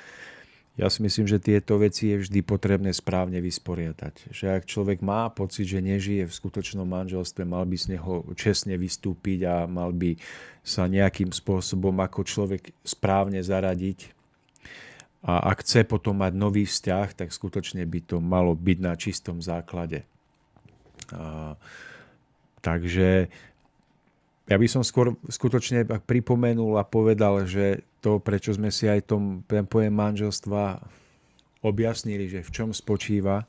ja 0.74 0.90
si 0.90 1.07
myslím, 1.07 1.30
že 1.30 1.38
tieto 1.38 1.78
veci 1.78 2.11
je 2.11 2.26
vždy 2.26 2.42
potrebné 2.42 2.90
správne 2.90 3.38
vysporiadať. 3.38 4.34
Že 4.34 4.46
ak 4.59 4.62
človek 4.66 4.99
má 5.07 5.30
pocit, 5.30 5.70
že 5.70 5.78
nežije 5.78 6.26
v 6.26 6.34
skutočnom 6.34 6.82
manželstve, 6.82 7.46
mal 7.46 7.62
by 7.62 7.76
z 7.78 7.94
neho 7.94 8.26
čestne 8.34 8.74
vystúpiť 8.74 9.46
a 9.46 9.55
mal 9.70 9.94
by 9.94 10.18
sa 10.66 10.90
nejakým 10.90 11.30
spôsobom 11.30 11.94
ako 12.03 12.26
človek 12.26 12.74
správne 12.82 13.38
zaradiť. 13.46 14.11
A 15.22 15.55
ak 15.55 15.62
chce 15.62 15.86
potom 15.86 16.18
mať 16.18 16.34
nový 16.34 16.66
vzťah, 16.66 17.22
tak 17.22 17.30
skutočne 17.30 17.86
by 17.86 18.01
to 18.03 18.18
malo 18.18 18.59
byť 18.59 18.78
na 18.82 18.99
čistom 18.99 19.38
základe. 19.38 20.03
A, 21.14 21.55
takže 22.66 23.30
ja 24.51 24.57
by 24.59 24.66
som 24.66 24.82
skôr 24.82 25.14
skutočne 25.30 25.86
pripomenul 25.86 26.76
a 26.76 26.84
povedal, 26.84 27.46
že 27.46 27.86
to, 28.05 28.20
prečo 28.20 28.52
sme 28.52 28.68
si 28.68 28.84
aj 28.84 29.09
tom, 29.09 29.40
ten 29.48 29.64
pojem 29.64 29.96
manželstva 29.96 30.76
objasnili, 31.64 32.28
že 32.28 32.44
v 32.44 32.50
čom 32.52 32.68
spočíva, 32.76 33.48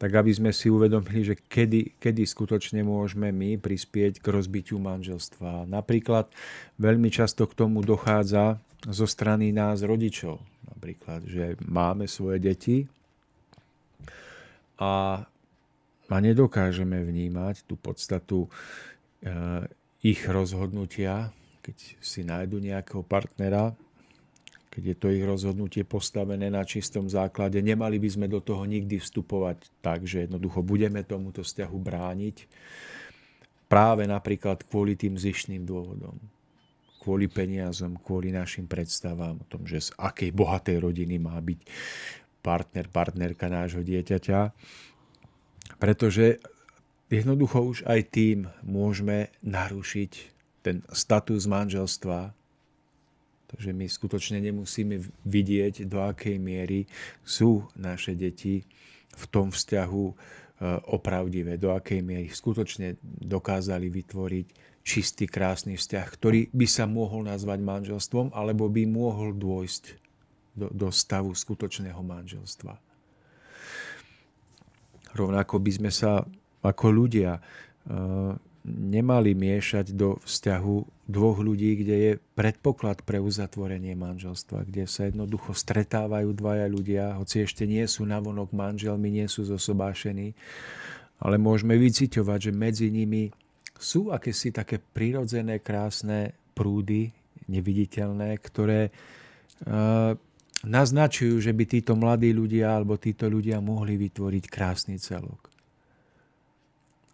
tak 0.00 0.12
aby 0.16 0.32
sme 0.32 0.50
si 0.52 0.72
uvedomili, 0.72 1.20
že 1.24 1.36
kedy, 1.36 2.00
kedy 2.00 2.24
skutočne 2.24 2.80
môžeme 2.80 3.28
my 3.32 3.60
prispieť 3.60 4.24
k 4.24 4.26
rozbitiu 4.32 4.80
manželstva. 4.80 5.68
Napríklad 5.68 6.32
veľmi 6.80 7.12
často 7.12 7.44
k 7.44 7.56
tomu 7.56 7.84
dochádza 7.84 8.56
zo 8.88 9.04
strany 9.04 9.52
nás 9.52 9.84
rodičov. 9.84 10.40
Napríklad, 10.72 11.24
že 11.28 11.60
máme 11.64 12.08
svoje 12.08 12.40
deti 12.40 12.76
a, 14.80 15.24
a 16.08 16.16
nedokážeme 16.20 17.00
vnímať 17.00 17.64
tú 17.64 17.80
podstatu 17.80 18.44
e, 18.44 18.48
ich 20.04 20.20
rozhodnutia, 20.28 21.32
keď 21.66 21.98
si 21.98 22.22
nájdu 22.22 22.62
nejakého 22.62 23.02
partnera, 23.02 23.74
keď 24.70 24.82
je 24.92 24.96
to 25.00 25.08
ich 25.10 25.24
rozhodnutie 25.26 25.82
postavené 25.82 26.46
na 26.46 26.62
čistom 26.62 27.10
základe. 27.10 27.58
Nemali 27.58 27.98
by 27.98 28.08
sme 28.12 28.26
do 28.30 28.38
toho 28.38 28.62
nikdy 28.62 29.02
vstupovať 29.02 29.82
tak, 29.82 30.06
že 30.06 30.28
jednoducho 30.28 30.62
budeme 30.62 31.02
tomuto 31.02 31.42
vzťahu 31.42 31.76
brániť 31.80 32.36
práve 33.66 34.06
napríklad 34.06 34.62
kvôli 34.68 34.94
tým 34.94 35.18
zišným 35.18 35.66
dôvodom. 35.66 36.14
Kvôli 37.02 37.26
peniazom, 37.26 37.98
kvôli 37.98 38.30
našim 38.30 38.70
predstavám 38.70 39.42
o 39.42 39.48
tom, 39.50 39.66
že 39.66 39.90
z 39.90 39.96
akej 39.98 40.30
bohatej 40.30 40.78
rodiny 40.78 41.18
má 41.18 41.34
byť 41.40 41.60
partner, 42.44 42.86
partnerka 42.86 43.50
nášho 43.50 43.82
dieťaťa. 43.82 44.54
Pretože 45.82 46.38
jednoducho 47.10 47.58
už 47.64 47.78
aj 47.90 48.00
tým 48.12 48.38
môžeme 48.62 49.34
narušiť 49.42 50.35
ten 50.66 50.82
status 50.90 51.46
manželstva, 51.46 52.34
Takže 53.46 53.70
my 53.70 53.86
skutočne 53.86 54.42
nemusíme 54.42 54.98
vidieť, 55.22 55.86
do 55.86 56.02
akej 56.02 56.36
miery 56.36 56.90
sú 57.22 57.62
naše 57.78 58.18
deti 58.18 58.66
v 59.14 59.24
tom 59.30 59.54
vzťahu 59.54 60.04
e, 60.10 60.14
opravdivé, 60.90 61.54
do 61.54 61.70
akej 61.70 62.02
miery 62.02 62.26
skutočne 62.26 62.98
dokázali 63.06 63.86
vytvoriť 63.86 64.46
čistý, 64.82 65.30
krásny 65.30 65.78
vzťah, 65.78 66.06
ktorý 66.10 66.50
by 66.50 66.66
sa 66.66 66.90
mohol 66.90 67.26
nazvať 67.26 67.62
manželstvom, 67.62 68.34
alebo 68.34 68.66
by 68.66 68.82
mohol 68.86 69.30
dôjsť 69.30 69.84
do, 70.58 70.66
do 70.74 70.88
stavu 70.90 71.30
skutočného 71.30 72.02
manželstva. 72.02 72.74
Rovnako 75.16 75.54
by 75.62 75.70
sme 75.70 75.90
sa 75.94 76.26
ako 76.66 76.86
ľudia 76.90 77.38
e, 77.38 77.40
nemali 78.66 79.38
miešať 79.38 79.94
do 79.94 80.18
vzťahu 80.26 81.06
dvoch 81.06 81.38
ľudí, 81.38 81.86
kde 81.86 81.96
je 81.96 82.12
predpoklad 82.34 83.06
pre 83.06 83.22
uzatvorenie 83.22 83.94
manželstva, 83.94 84.66
kde 84.66 84.90
sa 84.90 85.06
jednoducho 85.06 85.54
stretávajú 85.54 86.34
dvaja 86.34 86.66
ľudia, 86.66 87.14
hoci 87.14 87.46
ešte 87.46 87.62
nie 87.62 87.86
sú 87.86 88.02
navonok 88.02 88.50
manželmi, 88.50 89.06
nie 89.22 89.30
sú 89.30 89.46
zosobášení, 89.46 90.34
ale 91.22 91.38
môžeme 91.38 91.78
vyciťovať, 91.78 92.50
že 92.50 92.52
medzi 92.52 92.88
nimi 92.90 93.30
sú 93.78 94.10
akési 94.10 94.50
také 94.50 94.82
prirodzené, 94.82 95.62
krásne 95.62 96.34
prúdy, 96.56 97.14
neviditeľné, 97.46 98.34
ktoré 98.42 98.90
uh, 98.90 100.18
naznačujú, 100.66 101.38
že 101.38 101.54
by 101.54 101.64
títo 101.70 101.94
mladí 101.94 102.34
ľudia 102.34 102.74
alebo 102.74 102.98
títo 102.98 103.30
ľudia 103.30 103.62
mohli 103.62 103.94
vytvoriť 103.94 104.44
krásny 104.50 104.98
celok. 104.98 105.45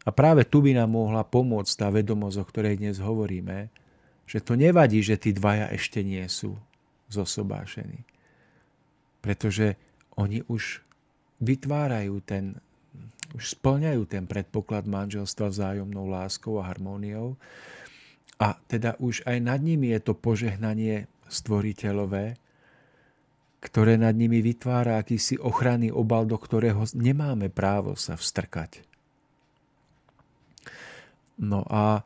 A 0.02 0.10
práve 0.10 0.42
tu 0.42 0.62
by 0.62 0.74
nám 0.74 0.98
mohla 0.98 1.22
pomôcť 1.22 1.72
tá 1.78 1.88
vedomosť, 1.94 2.36
o 2.42 2.48
ktorej 2.48 2.74
dnes 2.82 2.98
hovoríme, 2.98 3.70
že 4.26 4.42
to 4.42 4.58
nevadí, 4.58 4.98
že 5.02 5.18
tí 5.18 5.30
dvaja 5.30 5.70
ešte 5.70 6.02
nie 6.02 6.24
sú 6.26 6.58
zosobášení. 7.06 8.02
Pretože 9.22 9.78
oni 10.18 10.42
už 10.50 10.82
vytvárajú 11.38 12.18
ten, 12.26 12.58
už 13.34 13.54
splňajú 13.54 14.02
ten 14.10 14.26
predpoklad 14.26 14.90
manželstva 14.90 15.50
vzájomnou 15.50 16.10
láskou 16.10 16.58
a 16.58 16.66
harmóniou 16.66 17.38
a 18.42 18.58
teda 18.66 18.98
už 18.98 19.22
aj 19.22 19.38
nad 19.38 19.62
nimi 19.62 19.94
je 19.94 20.00
to 20.02 20.18
požehnanie 20.18 21.06
stvoriteľové, 21.30 22.34
ktoré 23.62 23.94
nad 23.94 24.18
nimi 24.18 24.42
vytvára 24.42 24.98
akýsi 24.98 25.38
ochranný 25.38 25.94
obal, 25.94 26.26
do 26.26 26.34
ktorého 26.34 26.82
nemáme 26.98 27.46
právo 27.46 27.94
sa 27.94 28.18
vstrkať. 28.18 28.91
No 31.40 31.64
a 31.68 32.04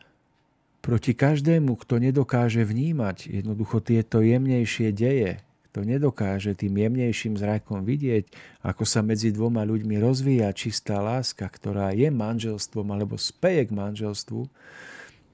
proti 0.86 1.18
každému, 1.18 1.74
kto 1.82 1.98
nedokáže 1.98 2.62
vnímať 2.62 3.42
jednoducho 3.42 3.82
tieto 3.82 4.22
jemnejšie 4.22 4.94
deje, 4.94 5.42
kto 5.76 5.84
nedokáže 5.84 6.56
tým 6.56 6.72
jemnejším 6.72 7.36
zrakom 7.36 7.84
vidieť, 7.84 8.32
ako 8.64 8.88
sa 8.88 9.04
medzi 9.04 9.28
dvoma 9.28 9.60
ľuďmi 9.66 10.00
rozvíja 10.00 10.48
čistá 10.56 11.04
láska, 11.04 11.44
ktorá 11.44 11.92
je 11.92 12.08
manželstvom 12.08 12.86
alebo 12.96 13.20
speje 13.20 13.68
k 13.68 13.76
manželstvu, 13.76 14.48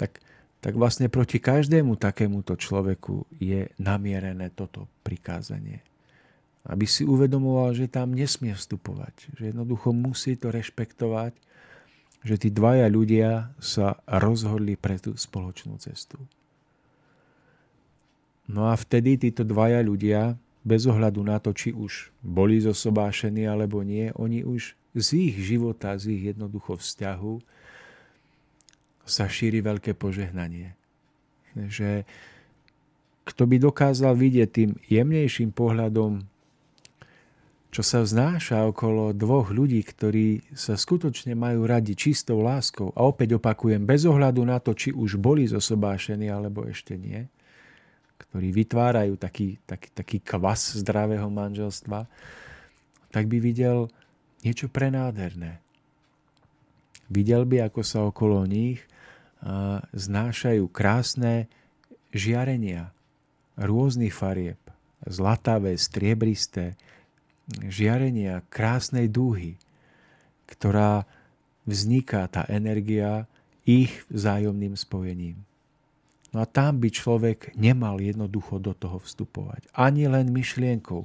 tak, 0.00 0.18
tak 0.58 0.74
vlastne 0.74 1.06
proti 1.06 1.38
každému 1.38 1.94
takémuto 1.94 2.58
človeku 2.58 3.28
je 3.38 3.70
namierené 3.78 4.50
toto 4.50 4.90
prikázanie. 5.06 5.78
Aby 6.66 6.90
si 6.90 7.06
uvedomoval, 7.06 7.78
že 7.78 7.86
tam 7.86 8.10
nesmie 8.10 8.56
vstupovať, 8.56 9.38
že 9.38 9.54
jednoducho 9.54 9.94
musí 9.94 10.34
to 10.34 10.50
rešpektovať, 10.50 11.38
že 12.22 12.38
tí 12.38 12.48
dvaja 12.54 12.86
ľudia 12.86 13.50
sa 13.58 13.98
rozhodli 14.06 14.78
pre 14.78 14.98
tú 14.98 15.18
spoločnú 15.18 15.74
cestu. 15.82 16.18
No 18.46 18.70
a 18.70 18.74
vtedy 18.78 19.18
títo 19.18 19.42
dvaja 19.42 19.82
ľudia, 19.82 20.38
bez 20.62 20.86
ohľadu 20.86 21.20
na 21.26 21.42
to, 21.42 21.50
či 21.50 21.74
už 21.74 22.14
boli 22.22 22.62
zosobášení 22.62 23.46
alebo 23.50 23.82
nie, 23.82 24.14
oni 24.14 24.46
už 24.46 24.78
z 24.94 25.08
ich 25.30 25.36
života, 25.42 25.98
z 25.98 26.14
ich 26.14 26.22
jednoducho 26.34 26.78
vzťahu 26.78 27.34
sa 29.02 29.26
šíri 29.26 29.58
veľké 29.58 29.98
požehnanie. 29.98 30.78
Že 31.58 32.06
kto 33.26 33.42
by 33.46 33.56
dokázal 33.58 34.14
vidieť 34.14 34.48
tým 34.50 34.70
jemnejším 34.86 35.50
pohľadom 35.54 36.26
čo 37.72 37.80
sa 37.80 38.04
vznáša 38.04 38.68
okolo 38.68 39.16
dvoch 39.16 39.48
ľudí, 39.48 39.80
ktorí 39.80 40.44
sa 40.52 40.76
skutočne 40.76 41.32
majú 41.32 41.64
radi 41.64 41.96
čistou 41.96 42.44
láskou. 42.44 42.92
A 42.92 43.08
opäť 43.08 43.40
opakujem, 43.40 43.88
bez 43.88 44.04
ohľadu 44.04 44.44
na 44.44 44.60
to, 44.60 44.76
či 44.76 44.92
už 44.92 45.16
boli 45.16 45.48
zosobášení 45.48 46.28
alebo 46.28 46.68
ešte 46.68 47.00
nie, 47.00 47.24
ktorí 48.20 48.52
vytvárajú 48.52 49.16
taký, 49.16 49.56
taký, 49.64 49.88
taký 49.88 50.18
kvas 50.20 50.76
zdravého 50.84 51.32
manželstva, 51.32 52.04
tak 53.08 53.24
by 53.24 53.40
videl 53.40 53.88
niečo 54.44 54.68
prenádherné. 54.68 55.56
Videl 57.08 57.48
by, 57.48 57.72
ako 57.72 57.80
sa 57.80 58.04
okolo 58.04 58.44
nich 58.44 58.84
znášajú 59.96 60.68
krásne 60.68 61.48
žiarenia 62.12 62.92
rôznych 63.56 64.12
farieb, 64.12 64.60
zlatavé, 65.08 65.80
striebristé, 65.80 66.76
žiarenia 67.68 68.44
krásnej 68.48 69.08
dúhy, 69.08 69.60
ktorá 70.48 71.08
vzniká 71.64 72.26
tá 72.28 72.44
energia 72.50 73.30
ich 73.62 74.02
vzájomným 74.10 74.74
spojením. 74.74 75.38
No 76.32 76.42
a 76.42 76.46
tam 76.48 76.80
by 76.80 76.88
človek 76.88 77.52
nemal 77.54 78.00
jednoducho 78.00 78.56
do 78.56 78.72
toho 78.72 78.98
vstupovať. 78.98 79.68
Ani 79.76 80.08
len 80.08 80.32
myšlienkou, 80.32 81.04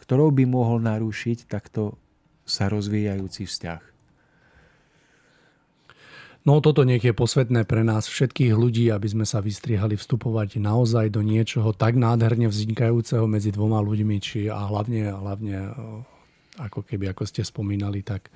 ktorou 0.00 0.28
by 0.32 0.44
mohol 0.48 0.80
narušiť 0.80 1.46
takto 1.46 2.00
sa 2.48 2.68
rozvíjajúci 2.72 3.44
vzťah. 3.44 3.93
No 6.44 6.60
toto 6.60 6.84
nech 6.84 7.00
je 7.00 7.16
posvetné 7.16 7.64
pre 7.64 7.80
nás 7.80 8.04
všetkých 8.04 8.52
ľudí, 8.52 8.92
aby 8.92 9.08
sme 9.08 9.24
sa 9.24 9.40
vystriehali 9.40 9.96
vstupovať 9.96 10.60
naozaj 10.60 11.08
do 11.08 11.24
niečoho 11.24 11.72
tak 11.72 11.96
nádherne 11.96 12.52
vznikajúceho 12.52 13.24
medzi 13.24 13.48
dvoma 13.48 13.80
ľuďmi, 13.80 14.16
či 14.20 14.52
a 14.52 14.68
hlavne, 14.68 15.08
hlavne 15.08 15.56
e, 15.56 15.70
ako 16.60 16.84
keby, 16.84 17.16
ako 17.16 17.24
ste 17.24 17.48
spomínali, 17.48 18.04
tak 18.04 18.28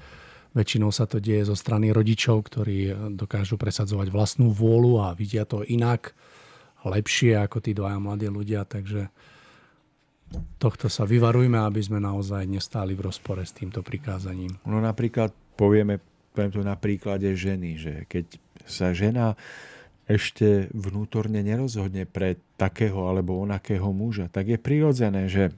väčšinou 0.56 0.88
sa 0.88 1.04
to 1.04 1.20
deje 1.20 1.52
zo 1.52 1.52
strany 1.52 1.92
rodičov, 1.92 2.48
ktorí 2.48 3.12
dokážu 3.12 3.60
presadzovať 3.60 4.08
vlastnú 4.08 4.56
vôľu 4.56 5.04
a 5.04 5.12
vidia 5.12 5.44
to 5.44 5.60
inak, 5.68 6.16
lepšie 6.88 7.36
ako 7.36 7.60
tí 7.60 7.76
dvaja 7.76 8.00
mladí 8.00 8.32
ľudia, 8.32 8.64
takže 8.64 9.12
tohto 10.56 10.88
sa 10.88 11.04
vyvarujme, 11.04 11.60
aby 11.60 11.80
sme 11.84 12.00
naozaj 12.00 12.48
nestáli 12.48 12.96
v 12.96 13.04
rozpore 13.04 13.44
s 13.44 13.52
týmto 13.52 13.84
prikázaním. 13.84 14.56
No 14.64 14.80
napríklad 14.80 15.28
povieme 15.60 16.00
poviem 16.38 16.54
to 16.54 16.62
na 16.62 16.78
príklade 16.78 17.26
ženy, 17.34 17.74
že 17.74 17.94
keď 18.06 18.38
sa 18.62 18.94
žena 18.94 19.34
ešte 20.06 20.70
vnútorne 20.70 21.42
nerozhodne 21.42 22.06
pre 22.06 22.38
takého 22.54 23.10
alebo 23.10 23.42
onakého 23.42 23.90
muža, 23.90 24.30
tak 24.30 24.54
je 24.54 24.54
prirodzené, 24.54 25.26
že 25.26 25.50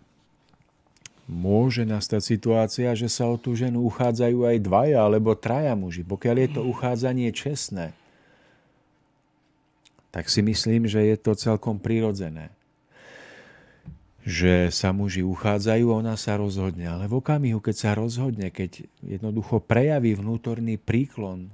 môže 1.28 1.84
nastať 1.84 2.24
situácia, 2.24 2.88
že 2.96 3.12
sa 3.12 3.28
o 3.28 3.36
tú 3.36 3.52
ženu 3.52 3.84
uchádzajú 3.92 4.48
aj 4.48 4.56
dvaja 4.64 5.04
alebo 5.04 5.36
traja 5.36 5.76
muži. 5.76 6.00
Pokiaľ 6.00 6.36
je 6.40 6.48
to 6.56 6.60
uchádzanie 6.64 7.28
čestné, 7.30 7.92
tak 10.10 10.32
si 10.32 10.40
myslím, 10.40 10.88
že 10.88 11.04
je 11.04 11.16
to 11.20 11.36
celkom 11.36 11.76
prirodzené. 11.76 12.48
Že 14.20 14.68
sa 14.68 14.92
muži 14.92 15.24
uchádzajú, 15.24 15.86
ona 15.88 16.14
sa 16.20 16.36
rozhodne. 16.36 16.84
Ale 16.84 17.08
v 17.08 17.24
okamihu, 17.24 17.58
keď 17.64 17.76
sa 17.76 17.90
rozhodne, 17.96 18.52
keď 18.52 18.84
jednoducho 19.00 19.64
prejaví 19.64 20.12
vnútorný 20.12 20.76
príklon 20.76 21.48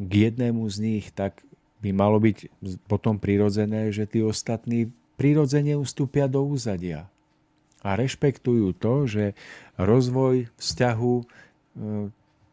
k 0.00 0.30
jednému 0.30 0.64
z 0.72 0.76
nich, 0.80 1.06
tak 1.12 1.44
by 1.84 1.90
malo 1.92 2.18
byť 2.18 2.48
potom 2.90 3.20
prirodzené, 3.20 3.92
že 3.92 4.08
tí 4.08 4.24
ostatní 4.24 4.90
prirodzene 5.20 5.76
ustúpia 5.76 6.26
do 6.26 6.42
úzadia. 6.46 7.06
A 7.82 7.94
rešpektujú 7.94 8.74
to, 8.74 9.06
že 9.06 9.24
rozvoj 9.78 10.50
vzťahu 10.58 11.14
e, 11.14 11.24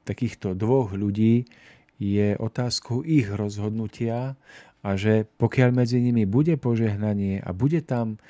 takýchto 0.05 0.53
dvoch 0.53 0.93
ľudí 0.93 1.49
je 1.97 2.37
otázkou 2.37 3.01
ich 3.01 3.25
rozhodnutia 3.31 4.37
a 4.85 4.89
že 4.93 5.25
pokiaľ 5.41 5.69
medzi 5.73 5.97
nimi 5.97 6.29
bude 6.29 6.53
požehnanie 6.61 7.41
a 7.41 7.49
bude 7.55 7.81
tam 7.81 8.21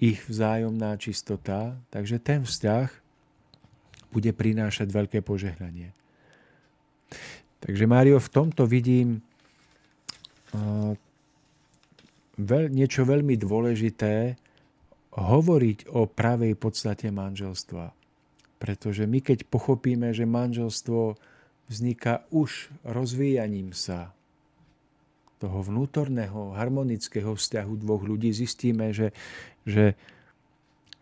ich 0.00 0.20
vzájomná 0.24 0.96
čistota, 0.96 1.76
takže 1.92 2.16
ten 2.16 2.48
vzťah 2.48 2.88
bude 4.08 4.32
prinášať 4.32 4.88
veľké 4.88 5.20
požehnanie. 5.20 5.92
Takže 7.60 7.84
Mário, 7.84 8.16
v 8.16 8.32
tomto 8.32 8.64
vidím 8.64 9.20
niečo 12.72 13.02
veľmi 13.04 13.36
dôležité 13.36 14.40
hovoriť 15.12 15.92
o 15.92 16.08
pravej 16.08 16.56
podstate 16.56 17.12
manželstva. 17.12 17.92
Pretože 18.56 19.04
my 19.04 19.20
keď 19.20 19.44
pochopíme, 19.52 20.16
že 20.16 20.24
manželstvo 20.24 21.20
vzniká 21.68 22.24
už 22.32 22.72
rozvíjaním 22.88 23.76
sa 23.76 24.16
toho 25.42 25.58
vnútorného 25.58 26.54
harmonického 26.54 27.34
vzťahu 27.34 27.72
dvoch 27.82 28.06
ľudí, 28.06 28.30
zistíme, 28.30 28.94
že, 28.94 29.10
že 29.66 29.98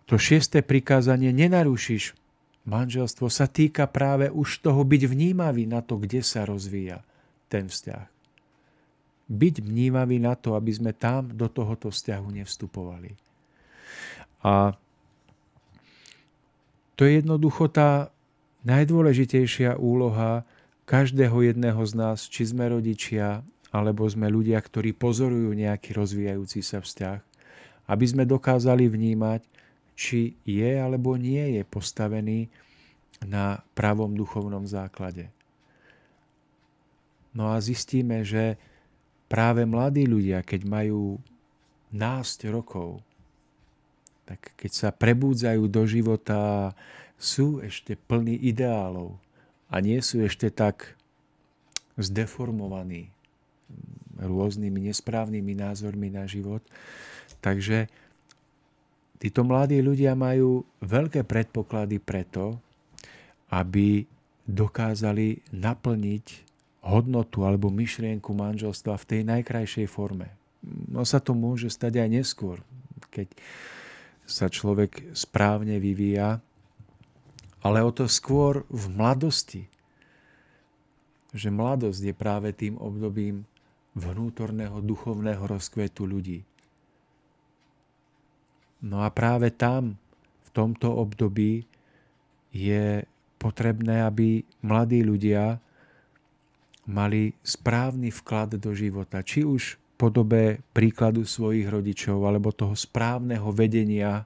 to 0.09 0.17
šiesté 0.17 0.65
prikázanie 0.65 1.29
nenarušíš. 1.29 2.17
Manželstvo 2.65 3.29
sa 3.29 3.45
týka 3.45 3.85
práve 3.85 4.33
už 4.33 4.65
toho 4.65 4.81
byť 4.81 5.03
vnímavý 5.05 5.69
na 5.69 5.85
to, 5.85 6.01
kde 6.01 6.25
sa 6.25 6.49
rozvíja 6.49 7.05
ten 7.53 7.69
vzťah. 7.69 8.09
Byť 9.29 9.55
vnímavý 9.61 10.17
na 10.17 10.33
to, 10.35 10.57
aby 10.57 10.73
sme 10.73 10.97
tam 10.97 11.29
do 11.29 11.47
tohoto 11.53 11.93
vzťahu 11.93 12.27
nevstupovali. 12.41 13.13
A 14.41 14.73
to 16.97 17.05
je 17.05 17.21
jednoducho 17.21 17.69
tá 17.69 18.09
najdôležitejšia 18.65 19.77
úloha 19.77 20.49
každého 20.89 21.45
jedného 21.45 21.81
z 21.85 21.93
nás, 21.97 22.27
či 22.27 22.49
sme 22.49 22.67
rodičia, 22.67 23.47
alebo 23.71 24.07
sme 24.07 24.27
ľudia, 24.27 24.59
ktorí 24.59 24.95
pozorujú 24.95 25.55
nejaký 25.55 25.95
rozvíjajúci 25.95 26.61
sa 26.63 26.83
vzťah, 26.83 27.19
aby 27.91 28.05
sme 28.07 28.27
dokázali 28.27 28.91
vnímať, 28.91 29.43
či 29.95 30.35
je 30.43 30.71
alebo 30.79 31.15
nie 31.15 31.59
je 31.59 31.63
postavený 31.63 32.51
na 33.27 33.61
pravom 33.77 34.17
duchovnom 34.17 34.65
základe. 34.65 35.29
No 37.31 37.55
a 37.55 37.63
zistíme, 37.63 38.27
že 38.27 38.59
práve 39.31 39.63
mladí 39.63 40.09
ľudia, 40.09 40.43
keď 40.43 40.67
majú 40.67 41.23
násť 41.95 42.51
rokov, 42.51 43.05
tak 44.27 44.55
keď 44.59 44.71
sa 44.71 44.89
prebúdzajú 44.91 45.63
do 45.67 45.83
života, 45.87 46.73
sú 47.21 47.61
ešte 47.61 47.95
plní 47.95 48.35
ideálov 48.49 49.21
a 49.69 49.79
nie 49.79 50.01
sú 50.01 50.25
ešte 50.25 50.49
tak 50.49 50.97
zdeformovaní, 52.01 53.13
rôznymi 54.21 54.93
nesprávnymi 54.93 55.53
názormi 55.57 56.13
na 56.13 56.29
život. 56.29 56.61
Takže 57.41 57.89
títo 59.17 59.43
mladí 59.45 59.81
ľudia 59.81 60.13
majú 60.13 60.65
veľké 60.85 61.25
predpoklady 61.25 61.99
preto, 62.01 62.61
aby 63.51 64.05
dokázali 64.47 65.41
naplniť 65.57 66.27
hodnotu 66.81 67.45
alebo 67.45 67.69
myšlienku 67.69 68.33
manželstva 68.33 68.97
v 68.97 69.09
tej 69.09 69.21
najkrajšej 69.29 69.87
forme. 69.91 70.33
No 70.65 71.05
sa 71.05 71.21
to 71.21 71.33
môže 71.33 71.73
stať 71.73 72.01
aj 72.05 72.09
neskôr, 72.09 72.61
keď 73.13 73.29
sa 74.25 74.47
človek 74.47 75.13
správne 75.17 75.83
vyvíja, 75.83 76.39
ale 77.61 77.79
o 77.85 77.91
to 77.93 78.09
skôr 78.09 78.65
v 78.71 78.85
mladosti. 78.93 79.69
Že 81.35 81.49
mladosť 81.53 82.01
je 82.11 82.15
práve 82.15 82.49
tým 82.55 82.79
obdobím, 82.81 83.45
vnútorného 83.95 84.79
duchovného 84.79 85.43
rozkvetu 85.47 86.07
ľudí. 86.07 86.41
No 88.81 89.05
a 89.05 89.13
práve 89.13 89.53
tam, 89.53 90.01
v 90.47 90.51
tomto 90.57 90.89
období, 90.89 91.69
je 92.51 93.05
potrebné, 93.37 94.03
aby 94.03 94.43
mladí 94.65 95.05
ľudia 95.07 95.61
mali 96.91 97.31
správny 97.45 98.11
vklad 98.11 98.59
do 98.59 98.75
života, 98.75 99.23
či 99.23 99.47
už 99.47 99.79
v 99.79 99.79
podobe 100.01 100.43
príkladu 100.75 101.29
svojich 101.29 101.69
rodičov 101.69 102.25
alebo 102.25 102.51
toho 102.51 102.75
správneho 102.75 103.53
vedenia 103.53 104.25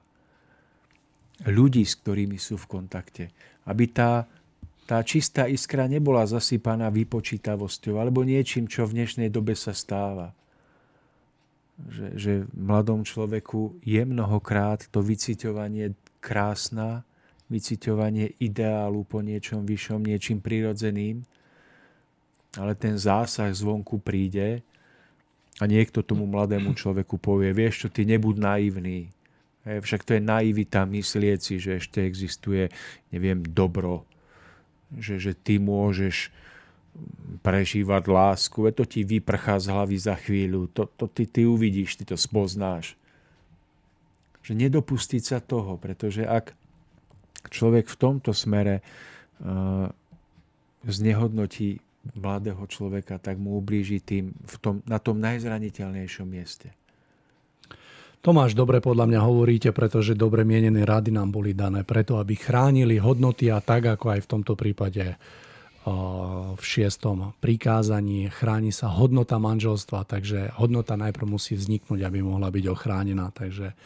ľudí, 1.45 1.83
s 1.83 1.99
ktorými 1.99 2.39
sú 2.39 2.55
v 2.55 2.69
kontakte. 2.79 3.23
Aby 3.67 3.91
tá 3.91 4.23
tá 4.85 5.01
čistá 5.01 5.49
iskra 5.49 5.89
nebola 5.89 6.29
zasypaná 6.29 6.93
vypočítavosťou 6.93 7.97
alebo 7.97 8.21
niečím, 8.21 8.69
čo 8.69 8.85
v 8.85 9.01
dnešnej 9.01 9.33
dobe 9.33 9.57
sa 9.57 9.73
stáva. 9.73 10.31
Že, 11.75 12.07
že 12.15 12.31
v 12.47 12.61
mladom 12.61 13.03
človeku 13.03 13.81
je 13.83 14.01
mnohokrát 14.05 14.85
to 14.93 15.03
vyciťovanie 15.03 15.91
krásna, 16.23 17.03
vyciťovanie 17.51 18.39
ideálu 18.39 19.03
po 19.03 19.19
niečom 19.19 19.67
vyššom, 19.67 20.05
niečím 20.05 20.39
prirodzeným, 20.39 21.25
ale 22.55 22.73
ten 22.79 22.95
zásah 22.95 23.51
zvonku 23.51 23.99
príde 23.99 24.63
a 25.59 25.63
niekto 25.67 25.99
tomu 26.05 26.29
mladému 26.29 26.77
človeku 26.77 27.19
povie, 27.19 27.51
vieš 27.51 27.85
čo, 27.85 27.87
ty 27.91 28.07
nebud 28.07 28.39
naivný. 28.39 29.11
Však 29.65 30.05
to 30.05 30.15
je 30.15 30.21
naivita 30.21 30.85
myslieť 30.85 31.39
si, 31.41 31.57
že 31.57 31.81
ešte 31.81 32.05
existuje, 32.05 32.69
neviem, 33.09 33.41
dobro, 33.41 34.05
že, 34.99 35.19
že 35.19 35.31
ty 35.35 35.59
môžeš 35.59 36.31
prežívať 37.43 38.03
lásku, 38.07 38.55
veď 38.55 38.73
to 38.81 38.85
ti 38.87 39.01
vyprchá 39.03 39.59
z 39.59 39.67
hlavy 39.71 39.97
za 39.99 40.15
chvíľu, 40.15 40.71
to, 40.71 40.87
to 40.95 41.05
ty, 41.11 41.27
ty 41.27 41.43
uvidíš, 41.43 41.99
ty 41.99 42.07
to 42.07 42.15
spoznáš. 42.15 42.95
Že 44.45 44.69
nedopustiť 44.69 45.23
sa 45.23 45.43
toho, 45.43 45.75
pretože 45.75 46.23
ak 46.23 46.55
človek 47.51 47.91
v 47.91 47.99
tomto 47.99 48.31
smere 48.31 48.79
uh, 48.79 49.91
znehodnotí 50.87 51.83
mladého 52.13 52.61
človeka, 52.69 53.17
tak 53.17 53.41
mu 53.41 53.57
ublíži 53.57 53.97
tým 53.99 54.31
v 54.31 54.55
tom, 54.61 54.75
na 54.85 55.01
tom 55.01 55.17
najzraniteľnejšom 55.19 56.27
mieste. 56.29 56.69
Tomáš, 58.25 58.57
dobre 58.57 58.81
podľa 58.81 59.05
mňa 59.05 59.21
hovoríte, 59.21 59.69
pretože 59.69 60.17
dobre 60.17 60.41
mienené 60.41 60.81
rady 60.81 61.13
nám 61.13 61.29
boli 61.29 61.53
dané 61.53 61.85
preto, 61.85 62.17
aby 62.17 62.33
chránili 62.33 62.97
hodnoty 62.97 63.53
a 63.53 63.61
tak, 63.61 63.85
ako 63.85 64.17
aj 64.17 64.25
v 64.25 64.29
tomto 64.33 64.57
prípade 64.57 65.13
v 66.57 66.63
šiestom 66.65 67.37
prikázaní 67.37 68.33
chráni 68.33 68.73
sa 68.73 68.89
hodnota 68.89 69.37
manželstva, 69.37 70.09
takže 70.09 70.57
hodnota 70.57 70.97
najprv 70.97 71.37
musí 71.37 71.53
vzniknúť, 71.53 72.01
aby 72.01 72.25
mohla 72.25 72.49
byť 72.49 72.65
ochránená. 72.65 73.29
Takže 73.29 73.77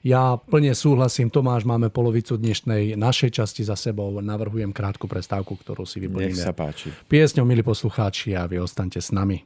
ja 0.00 0.40
plne 0.40 0.72
súhlasím, 0.72 1.28
Tomáš, 1.28 1.68
máme 1.68 1.92
polovicu 1.92 2.40
dnešnej 2.40 2.96
našej 2.96 3.44
časti 3.44 3.60
za 3.60 3.76
sebou. 3.76 4.08
Navrhujem 4.24 4.72
krátku 4.72 5.04
prestávku, 5.04 5.52
ktorú 5.60 5.84
si 5.84 6.00
vyplníme. 6.00 6.32
Nech 6.32 6.40
sa 6.40 6.56
páči. 6.56 6.88
Piesňou, 7.12 7.44
milí 7.44 7.60
poslucháči, 7.60 8.32
a 8.32 8.48
vy 8.48 8.56
ostaňte 8.56 9.04
s 9.04 9.12
nami. 9.12 9.44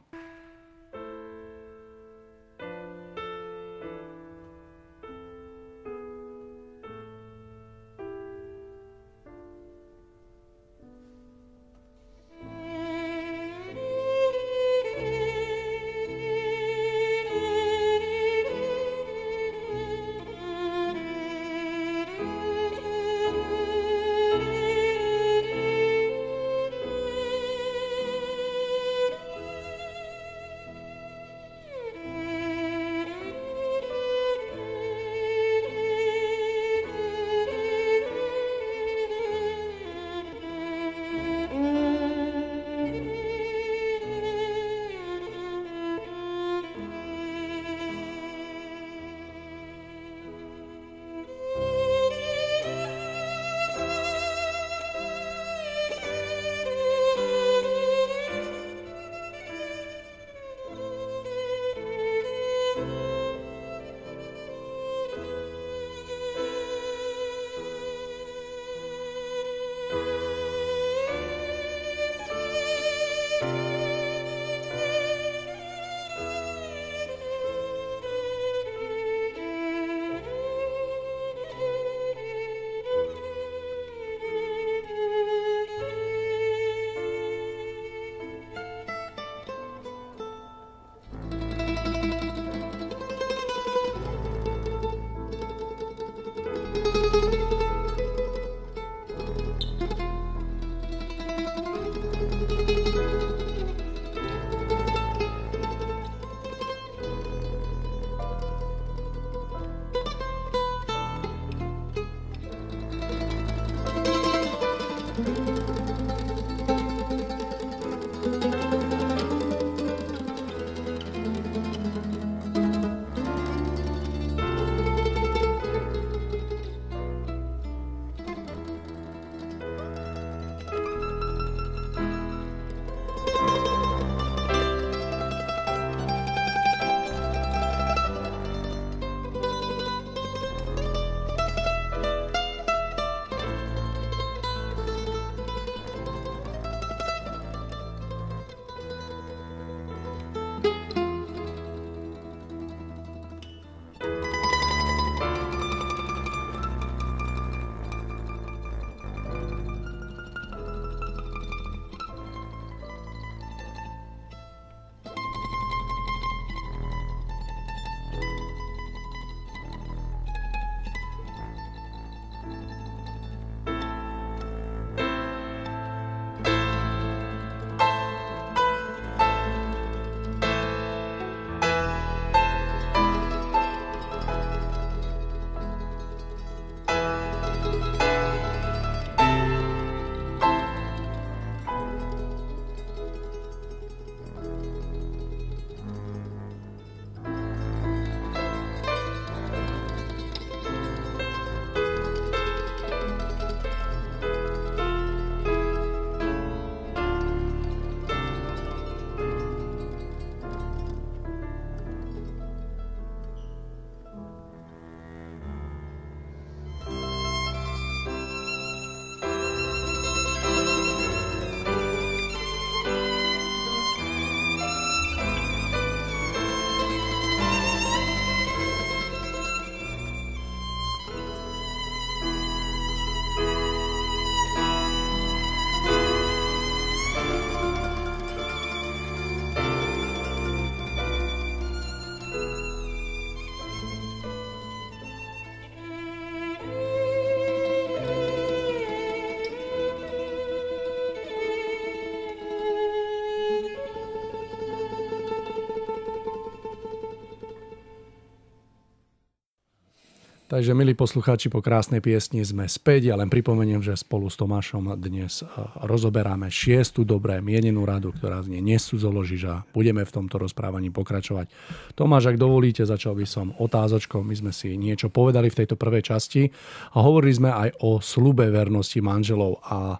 Takže, 260.57 260.73
milí 260.73 260.97
poslucháči, 260.97 261.53
po 261.53 261.61
krásnej 261.61 262.01
piesni 262.01 262.41
sme 262.41 262.65
späť. 262.65 263.13
Ja 263.13 263.15
len 263.21 263.29
pripomeniem, 263.29 263.77
že 263.85 263.93
spolu 263.93 264.25
s 264.25 264.41
Tomášom 264.41 264.89
dnes 264.97 265.45
e, 265.45 265.53
rozoberáme 265.85 266.49
šiestu 266.49 267.05
dobré 267.05 267.45
mienenú 267.45 267.85
radu, 267.85 268.09
ktorá 268.09 268.41
znie 268.41 268.57
nesudzoložiš 268.65 269.41
a 269.53 269.61
budeme 269.69 270.01
v 270.01 270.09
tomto 270.09 270.41
rozprávaní 270.41 270.89
pokračovať. 270.89 271.53
Tomáš, 271.93 272.33
ak 272.33 272.41
dovolíte, 272.41 272.89
začal 272.89 273.13
by 273.13 273.29
som 273.29 273.53
otázočkou. 273.53 274.25
My 274.25 274.33
sme 274.33 274.49
si 274.49 274.73
niečo 274.81 275.13
povedali 275.13 275.53
v 275.53 275.61
tejto 275.61 275.77
prvej 275.77 276.09
časti 276.09 276.49
a 276.89 277.05
hovorili 277.05 277.37
sme 277.37 277.53
aj 277.53 277.77
o 277.85 278.01
slube 278.01 278.49
vernosti 278.49 278.97
manželov 278.97 279.61
a 279.61 279.93
e, 279.93 279.97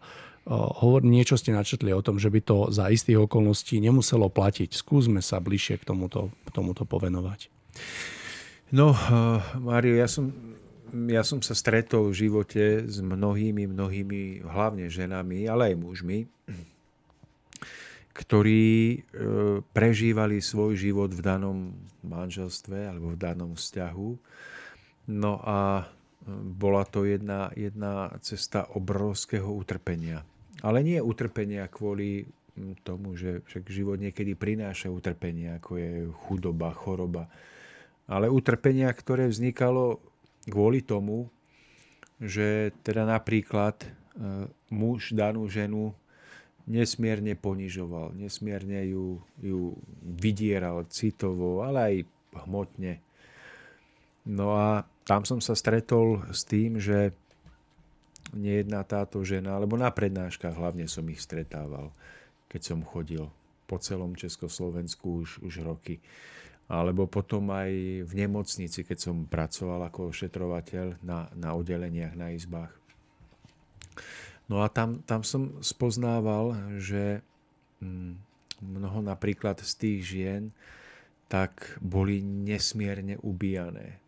hovor, 0.58 1.06
niečo 1.06 1.38
ste 1.38 1.54
načetli 1.54 1.94
o 1.94 2.02
tom, 2.02 2.18
že 2.18 2.34
by 2.34 2.42
to 2.42 2.74
za 2.74 2.90
istých 2.90 3.30
okolností 3.30 3.78
nemuselo 3.78 4.26
platiť. 4.34 4.74
Skúsme 4.74 5.22
sa 5.22 5.38
bližšie 5.38 5.78
k 5.78 5.86
tomuto, 5.86 6.34
k 6.34 6.50
tomuto 6.50 6.82
povenovať. 6.82 7.57
No, 8.68 8.92
uh, 8.92 9.40
Mário, 9.64 9.96
ja 9.96 10.12
som, 10.12 10.28
ja 11.08 11.24
som 11.24 11.40
sa 11.40 11.56
stretol 11.56 12.12
v 12.12 12.28
živote 12.28 12.84
s 12.84 13.00
mnohými, 13.00 13.64
mnohými, 13.64 14.44
hlavne 14.44 14.92
ženami, 14.92 15.48
ale 15.48 15.72
aj 15.72 15.76
mužmi, 15.80 16.28
ktorí 18.12 18.68
uh, 18.68 19.64
prežívali 19.72 20.44
svoj 20.44 20.76
život 20.76 21.16
v 21.16 21.22
danom 21.24 21.58
manželstve 22.04 22.92
alebo 22.92 23.16
v 23.16 23.22
danom 23.24 23.56
vzťahu. 23.56 24.10
No 25.16 25.40
a 25.48 25.88
bola 26.36 26.84
to 26.84 27.08
jedna, 27.08 27.48
jedna 27.56 28.12
cesta 28.20 28.68
obrovského 28.76 29.48
utrpenia. 29.48 30.28
Ale 30.60 30.84
nie 30.84 31.00
utrpenia 31.00 31.72
kvôli 31.72 32.28
tomu, 32.84 33.16
že 33.16 33.48
však 33.48 33.64
život 33.72 33.96
niekedy 33.96 34.36
prináša 34.36 34.92
utrpenie, 34.92 35.56
ako 35.56 35.72
je 35.80 35.92
chudoba, 36.28 36.76
choroba, 36.76 37.32
ale 38.08 38.32
utrpenia, 38.32 38.88
ktoré 38.96 39.28
vznikalo 39.28 40.00
kvôli 40.48 40.80
tomu, 40.80 41.28
že 42.18 42.72
teda 42.82 43.04
napríklad 43.04 43.84
e, 43.84 43.88
muž 44.72 45.12
danú 45.14 45.46
ženu 45.52 45.92
nesmierne 46.68 47.36
ponižoval, 47.36 48.16
nesmierne 48.16 48.88
ju, 48.92 49.20
ju 49.40 49.76
vydieral 50.04 50.88
citovo, 50.92 51.64
ale 51.64 51.80
aj 51.80 51.96
hmotne. 52.48 53.00
No 54.28 54.56
a 54.56 54.84
tam 55.08 55.24
som 55.24 55.40
sa 55.40 55.56
stretol 55.56 56.28
s 56.36 56.44
tým, 56.44 56.76
že 56.80 57.16
nejedná 58.36 58.84
táto 58.84 59.24
žena, 59.24 59.56
alebo 59.56 59.80
na 59.80 59.88
prednáškach 59.88 60.60
hlavne 60.60 60.92
som 60.92 61.08
ich 61.08 61.24
stretával, 61.24 61.96
keď 62.52 62.62
som 62.76 62.84
chodil 62.84 63.32
po 63.68 63.80
celom 63.80 64.16
Československu 64.20 65.24
už, 65.24 65.30
už 65.44 65.64
roky 65.64 66.04
alebo 66.68 67.08
potom 67.08 67.48
aj 67.56 67.72
v 68.04 68.12
nemocnici, 68.14 68.84
keď 68.84 68.98
som 69.00 69.16
pracoval 69.24 69.88
ako 69.88 70.12
ošetrovateľ 70.12 71.00
na, 71.00 71.32
na 71.32 71.56
oddeleniach, 71.56 72.14
na 72.20 72.36
izbách. 72.36 72.76
No 74.52 74.64
a 74.64 74.68
tam, 74.72 75.04
tam 75.04 75.24
som 75.24 75.60
spoznával, 75.64 76.76
že 76.80 77.24
mm, 77.80 78.14
mnoho 78.64 79.00
napríklad 79.04 79.60
z 79.64 79.74
tých 79.76 80.00
žien 80.04 80.44
tak 81.28 81.76
boli 81.84 82.24
nesmierne 82.24 83.20
ubíjané. 83.20 84.00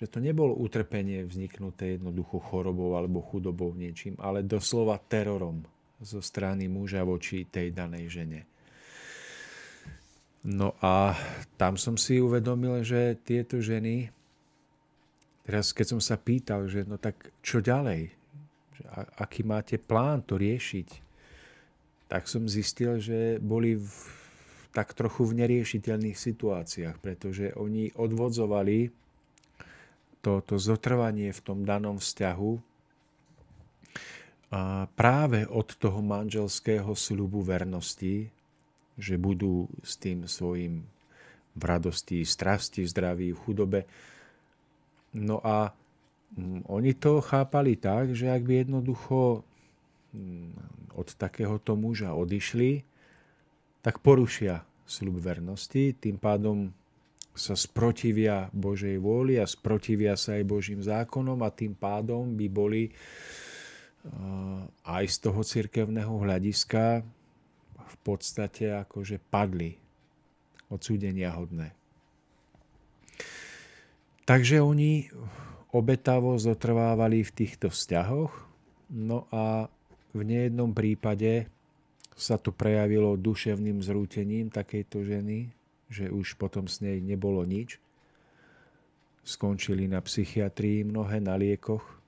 Že 0.00 0.06
to 0.08 0.18
nebolo 0.24 0.56
utrpenie 0.56 1.28
vzniknuté 1.28 2.00
jednoducho 2.00 2.40
chorobou 2.40 2.96
alebo 2.96 3.20
chudobou 3.20 3.76
niečím, 3.76 4.16
ale 4.16 4.40
doslova 4.40 4.96
terorom 4.96 5.60
zo 6.00 6.24
strany 6.24 6.72
muža 6.72 7.04
voči 7.04 7.44
tej 7.44 7.76
danej 7.76 8.08
žene. 8.08 8.49
No 10.40 10.72
a 10.80 11.12
tam 11.60 11.76
som 11.76 12.00
si 12.00 12.16
uvedomil, 12.16 12.80
že 12.80 13.20
tieto 13.20 13.60
ženy, 13.60 14.08
teraz 15.44 15.76
keď 15.76 15.86
som 15.96 16.00
sa 16.00 16.16
pýtal, 16.16 16.64
že 16.64 16.88
no 16.88 16.96
tak 16.96 17.28
čo 17.44 17.60
ďalej, 17.60 18.08
že 18.72 18.82
aký 19.20 19.44
máte 19.44 19.76
plán 19.76 20.24
to 20.24 20.40
riešiť, 20.40 20.88
tak 22.08 22.24
som 22.24 22.48
zistil, 22.48 22.98
že 22.98 23.36
boli 23.38 23.76
v, 23.76 23.92
tak 24.72 24.96
trochu 24.96 25.28
v 25.28 25.44
neriešiteľných 25.44 26.16
situáciách, 26.16 26.96
pretože 26.98 27.52
oni 27.54 27.92
odvodzovali 27.92 28.90
to, 30.24 30.40
to 30.40 30.56
zotrvanie 30.56 31.36
v 31.36 31.40
tom 31.44 31.68
danom 31.68 32.00
vzťahu 32.00 32.52
a 34.50 34.90
práve 34.98 35.46
od 35.46 35.68
toho 35.78 36.02
manželského 36.02 36.90
slubu 36.98 37.46
vernosti, 37.46 38.26
že 38.98 39.20
budú 39.20 39.70
s 39.84 39.98
tým 40.00 40.26
svojim 40.26 40.86
v 41.50 41.62
radosti, 41.66 42.22
strasti, 42.22 42.86
zdraví, 42.86 43.34
v 43.34 43.42
chudobe. 43.42 43.80
No 45.18 45.42
a 45.42 45.74
mm, 46.38 46.70
oni 46.70 46.94
to 46.94 47.18
chápali 47.18 47.74
tak, 47.74 48.14
že 48.14 48.30
ak 48.30 48.42
by 48.46 48.62
jednoducho 48.62 49.42
mm, 50.14 50.50
od 50.94 51.08
takéhoto 51.18 51.74
muža 51.74 52.14
odišli, 52.14 52.86
tak 53.82 53.98
porušia 53.98 54.62
sľub 54.86 55.18
vernosti, 55.18 55.96
tým 55.96 56.18
pádom 56.18 56.70
sa 57.30 57.54
sprotivia 57.54 58.50
Božej 58.50 58.98
vôli 58.98 59.38
a 59.38 59.46
sprotivia 59.46 60.18
sa 60.18 60.36
aj 60.36 60.44
Božím 60.44 60.82
zákonom 60.82 61.40
a 61.46 61.54
tým 61.54 61.72
pádom 61.78 62.26
by 62.36 62.46
boli 62.50 62.90
aj 64.84 65.04
z 65.06 65.16
toho 65.20 65.40
cirkevného 65.44 66.10
hľadiska 66.10 67.04
v 67.90 67.96
podstate 68.06 68.70
akože 68.86 69.18
padli 69.18 69.74
odsúdenia 70.70 71.34
hodné. 71.34 71.74
Takže 74.22 74.62
oni 74.62 75.10
obetavo 75.74 76.38
zotrvávali 76.38 77.26
v 77.26 77.34
týchto 77.34 77.66
vzťahoch, 77.66 78.30
no 78.94 79.26
a 79.34 79.66
v 80.14 80.20
nejednom 80.22 80.70
prípade 80.70 81.50
sa 82.14 82.38
to 82.38 82.54
prejavilo 82.54 83.18
duševným 83.18 83.82
zrútením 83.82 84.50
takejto 84.50 85.02
ženy, 85.02 85.50
že 85.90 86.10
už 86.10 86.38
potom 86.38 86.70
s 86.70 86.78
nej 86.78 87.02
nebolo 87.02 87.42
nič. 87.42 87.82
Skončili 89.26 89.90
na 89.90 89.98
psychiatrii 89.98 90.86
mnohé 90.86 91.18
na 91.18 91.34
liekoch, 91.34 91.99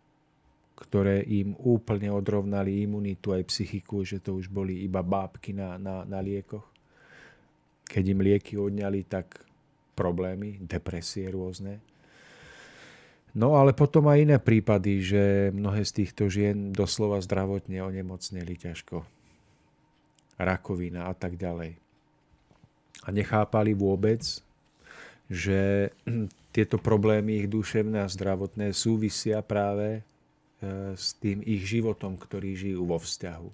ktoré 0.83 1.23
im 1.23 1.55
úplne 1.63 2.11
odrovnali 2.11 2.83
imunitu 2.83 3.31
aj 3.31 3.47
psychiku, 3.47 4.03
že 4.03 4.19
to 4.19 4.35
už 4.35 4.51
boli 4.51 4.83
iba 4.83 4.99
bábky 4.99 5.55
na, 5.55 5.79
na, 5.79 6.03
na 6.03 6.19
liekoch. 6.19 6.67
Keď 7.87 8.05
im 8.11 8.21
lieky 8.21 8.59
odňali, 8.59 9.07
tak 9.07 9.47
problémy, 9.95 10.59
depresie 10.59 11.31
rôzne. 11.31 11.79
No 13.33 13.57
ale 13.57 13.73
potom 13.73 14.11
aj 14.11 14.19
iné 14.29 14.37
prípady, 14.37 15.01
že 15.01 15.23
mnohé 15.55 15.87
z 15.89 16.05
týchto 16.05 16.29
žien 16.29 16.75
doslova 16.75 17.23
zdravotne 17.23 17.81
onemocneli 17.81 18.59
ťažko. 18.61 19.07
Rakovina 20.37 21.09
a 21.09 21.15
tak 21.17 21.39
ďalej. 21.39 21.79
A 23.03 23.09
nechápali 23.09 23.73
vôbec, 23.73 24.21
že 25.31 25.93
tieto 26.55 26.77
problémy 26.77 27.45
ich 27.45 27.49
duševné 27.49 28.05
a 28.05 28.11
zdravotné 28.11 28.77
súvisia 28.77 29.41
práve 29.41 30.05
s 30.95 31.19
tým 31.19 31.43
ich 31.43 31.67
životom, 31.67 32.15
ktorý 32.15 32.55
žijú 32.55 32.87
vo 32.87 32.99
vzťahu. 33.03 33.51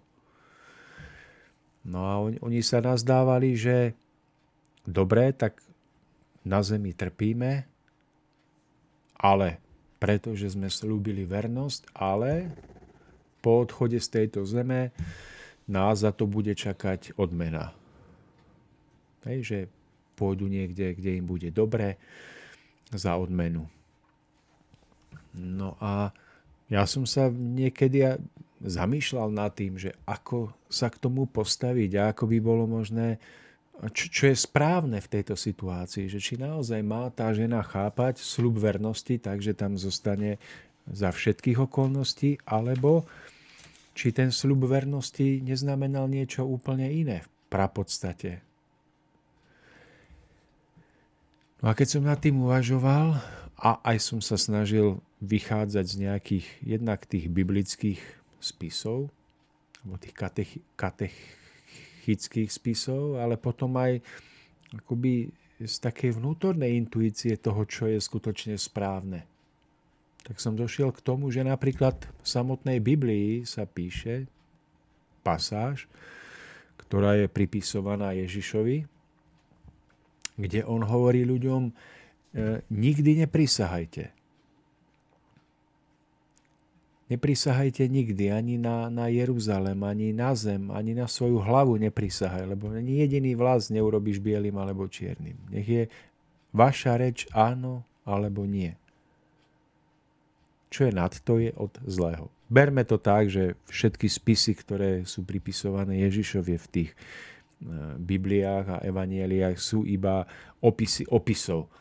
No 1.89 2.01
a 2.05 2.21
oni, 2.21 2.37
oni 2.45 2.61
sa 2.61 2.85
nazdávali, 2.85 3.57
že 3.57 3.97
dobre, 4.85 5.33
tak 5.33 5.57
na 6.45 6.61
zemi 6.61 6.93
trpíme, 6.93 7.65
ale 9.17 9.59
pretože 9.99 10.55
sme 10.55 10.71
slúbili 10.71 11.27
vernosť, 11.27 11.91
ale 11.97 12.53
po 13.43 13.65
odchode 13.65 13.99
z 13.99 14.09
tejto 14.09 14.47
zeme 14.47 14.93
nás 15.67 16.05
za 16.05 16.13
to 16.15 16.29
bude 16.29 16.55
čakať 16.55 17.19
odmena. 17.19 17.75
Hej, 19.27 19.39
že 19.45 19.59
pôjdu 20.15 20.47
niekde, 20.47 20.95
kde 20.95 21.19
im 21.19 21.27
bude 21.27 21.51
dobre 21.51 21.99
za 22.91 23.19
odmenu. 23.19 23.69
No 25.37 25.77
a 25.79 26.11
ja 26.69 26.85
som 26.85 27.09
sa 27.09 27.33
niekedy 27.33 28.21
zamýšľal 28.61 29.33
nad 29.33 29.55
tým, 29.57 29.81
že 29.81 29.97
ako 30.05 30.53
sa 30.69 30.93
k 30.93 31.01
tomu 31.01 31.25
postaviť 31.25 31.91
a 31.97 32.03
ako 32.12 32.25
by 32.29 32.39
bolo 32.43 32.69
možné, 32.69 33.16
čo, 33.95 34.11
čo 34.11 34.23
je 34.29 34.37
správne 34.37 34.99
v 34.99 35.09
tejto 35.09 35.39
situácii, 35.39 36.11
že 36.11 36.19
či 36.19 36.35
naozaj 36.37 36.81
má 36.83 37.09
tá 37.14 37.31
žena 37.33 37.62
chápať 37.62 38.21
slub 38.21 38.59
vernosti, 38.59 39.16
takže 39.16 39.55
tam 39.55 39.79
zostane 39.79 40.37
za 40.91 41.14
všetkých 41.14 41.69
okolností, 41.69 42.43
alebo 42.49 43.07
či 43.95 44.11
ten 44.11 44.35
slub 44.35 44.66
vernosti 44.66 45.39
neznamenal 45.43 46.11
niečo 46.11 46.47
úplne 46.47 46.91
iné 46.91 47.23
v 47.23 47.29
prapodstate. 47.51 48.43
No 51.59 51.71
a 51.71 51.73
keď 51.75 51.99
som 51.99 52.03
nad 52.07 52.23
tým 52.23 52.39
uvažoval 52.39 53.19
a 53.59 53.83
aj 53.83 53.99
som 53.99 54.23
sa 54.23 54.39
snažil 54.39 55.03
vychádzať 55.19 55.85
z 55.85 55.97
nejakých 56.07 56.47
jednak 56.63 57.03
tých 57.11 57.27
biblických 57.27 57.99
spisov, 58.39 59.11
alebo 59.83 59.99
tých 59.99 60.15
katech, 60.15 60.51
katechických 60.79 62.51
spisov, 62.55 63.19
ale 63.19 63.35
potom 63.35 63.75
aj 63.75 63.99
akoby 64.79 65.35
z 65.59 65.75
takej 65.83 66.23
vnútornej 66.23 66.79
intuície 66.79 67.35
toho, 67.35 67.67
čo 67.67 67.91
je 67.91 67.99
skutočne 67.99 68.55
správne. 68.55 69.27
Tak 70.23 70.39
som 70.39 70.55
došiel 70.55 70.95
k 70.95 71.03
tomu, 71.03 71.35
že 71.35 71.43
napríklad 71.43 71.99
v 71.99 72.27
samotnej 72.27 72.79
Biblii 72.79 73.43
sa 73.43 73.67
píše 73.67 74.31
pasáž, 75.27 75.91
ktorá 76.79 77.19
je 77.19 77.27
pripisovaná 77.27 78.15
Ježišovi, 78.15 78.87
kde 80.39 80.61
on 80.63 80.87
hovorí 80.87 81.27
ľuďom, 81.27 81.75
nikdy 82.68 83.24
neprisahajte. 83.24 84.12
Neprisahajte 87.09 87.89
nikdy 87.89 88.29
ani 88.29 88.61
na, 88.61 88.93
na 88.93 89.09
Jeruzalem, 89.09 89.81
ani 89.81 90.12
na 90.12 90.37
zem, 90.37 90.68
ani 90.68 90.93
na 90.93 91.09
svoju 91.09 91.41
hlavu 91.41 91.81
neprisahaj, 91.81 92.45
lebo 92.45 92.68
ani 92.68 93.01
jediný 93.01 93.33
vlas 93.33 93.72
neurobiš 93.72 94.20
bielým 94.20 94.53
alebo 94.61 94.85
čiernym. 94.85 95.41
Nech 95.49 95.64
je 95.64 95.83
vaša 96.53 97.01
reč 97.01 97.24
áno 97.33 97.81
alebo 98.05 98.45
nie. 98.45 98.76
Čo 100.68 100.89
je 100.89 100.93
nad 100.93 101.12
to, 101.24 101.41
je 101.41 101.49
od 101.57 101.72
zlého. 101.89 102.29
Berme 102.53 102.85
to 102.85 103.01
tak, 103.01 103.33
že 103.33 103.57
všetky 103.72 104.05
spisy, 104.09 104.53
ktoré 104.53 105.05
sú 105.09 105.24
pripisované 105.24 106.05
Ježišovie 106.05 106.61
v 106.61 106.68
tých 106.68 106.91
e, 106.93 106.97
Bibliách 107.97 108.66
a 108.68 108.83
Evanieliách 108.85 109.57
sú 109.57 109.89
iba 109.89 110.29
opisy 110.61 111.09
opisov. 111.09 111.72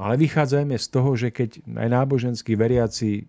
Ale 0.00 0.16
vychádzajme 0.16 0.80
z 0.80 0.86
toho, 0.88 1.12
že 1.12 1.28
keď 1.28 1.60
aj 1.76 1.88
náboženskí 1.92 2.56
veriaci 2.56 3.28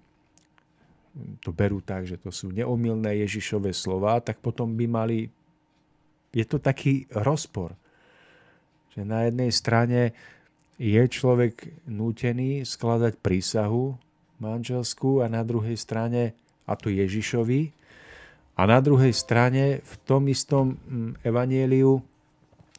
to 1.43 1.51
berú 1.51 1.83
tak, 1.83 2.07
že 2.07 2.15
to 2.15 2.31
sú 2.31 2.55
neomilné 2.55 3.19
Ježišové 3.27 3.75
slova, 3.75 4.23
tak 4.23 4.39
potom 4.39 4.71
by 4.79 4.85
mali... 4.87 5.27
Je 6.31 6.47
to 6.47 6.63
taký 6.63 7.11
rozpor, 7.11 7.75
že 8.95 9.03
na 9.03 9.27
jednej 9.27 9.51
strane 9.51 10.15
je 10.79 11.03
človek 11.03 11.83
nútený 11.91 12.63
skladať 12.63 13.19
prísahu 13.19 13.99
manželskú 14.39 15.19
a 15.19 15.27
na 15.27 15.43
druhej 15.43 15.75
strane, 15.75 16.31
a 16.63 16.73
to 16.79 16.87
Ježišovi, 16.87 17.75
a 18.55 18.61
na 18.63 18.79
druhej 18.79 19.11
strane 19.11 19.83
v 19.83 19.93
tom 20.07 20.31
istom 20.31 20.79
mm, 20.79 21.19
evanieliu 21.27 21.99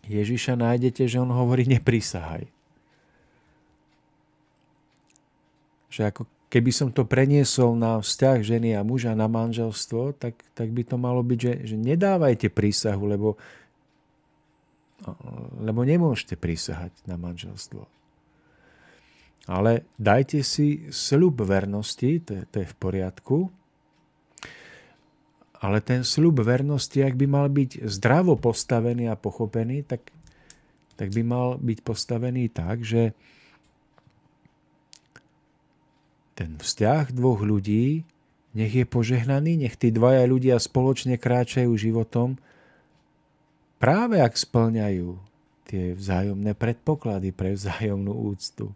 Ježiša 0.08 0.56
nájdete, 0.56 1.04
že 1.04 1.20
on 1.20 1.28
hovorí 1.28 1.68
neprísahaj. 1.68 2.61
Že 5.92 6.02
ako 6.08 6.22
keby 6.48 6.70
som 6.72 6.88
to 6.88 7.04
preniesol 7.04 7.76
na 7.76 8.00
vzťah 8.00 8.38
ženy 8.40 8.76
a 8.76 8.84
muža, 8.84 9.12
na 9.12 9.28
manželstvo, 9.28 10.16
tak, 10.16 10.40
tak 10.52 10.72
by 10.72 10.84
to 10.84 10.96
malo 10.96 11.20
byť, 11.20 11.38
že, 11.40 11.54
že 11.72 11.76
nedávajte 11.76 12.48
prísahu, 12.52 13.04
lebo, 13.08 13.28
lebo 15.60 15.80
nemôžete 15.84 16.36
prísahať 16.40 16.92
na 17.04 17.20
manželstvo. 17.20 17.84
Ale 19.48 19.88
dajte 19.98 20.40
si 20.46 20.88
sľub 20.92 21.42
vernosti, 21.42 22.22
to 22.22 22.46
to 22.48 22.56
je 22.62 22.68
v 22.68 22.76
poriadku, 22.78 23.38
ale 25.62 25.78
ten 25.78 26.02
sľub 26.02 26.42
vernosti, 26.42 27.00
ak 27.06 27.14
by 27.14 27.26
mal 27.30 27.46
byť 27.46 27.86
zdravo 27.86 28.34
postavený 28.34 29.06
a 29.06 29.14
pochopený, 29.14 29.86
tak, 29.86 30.10
tak 30.98 31.14
by 31.14 31.22
mal 31.22 31.54
byť 31.62 31.78
postavený 31.86 32.50
tak, 32.50 32.82
že, 32.82 33.14
ten 36.42 36.58
vzťah 36.58 37.14
dvoch 37.14 37.46
ľudí, 37.46 38.02
nech 38.58 38.74
je 38.74 38.82
požehnaný, 38.82 39.62
nech 39.62 39.78
tí 39.78 39.94
dvaja 39.94 40.26
ľudia 40.26 40.58
spoločne 40.58 41.14
kráčajú 41.14 41.70
životom, 41.78 42.34
práve 43.78 44.18
ak 44.18 44.34
splňajú 44.34 45.14
tie 45.70 45.94
vzájomné 45.94 46.58
predpoklady 46.58 47.30
pre 47.30 47.54
vzájomnú 47.54 48.10
úctu, 48.10 48.74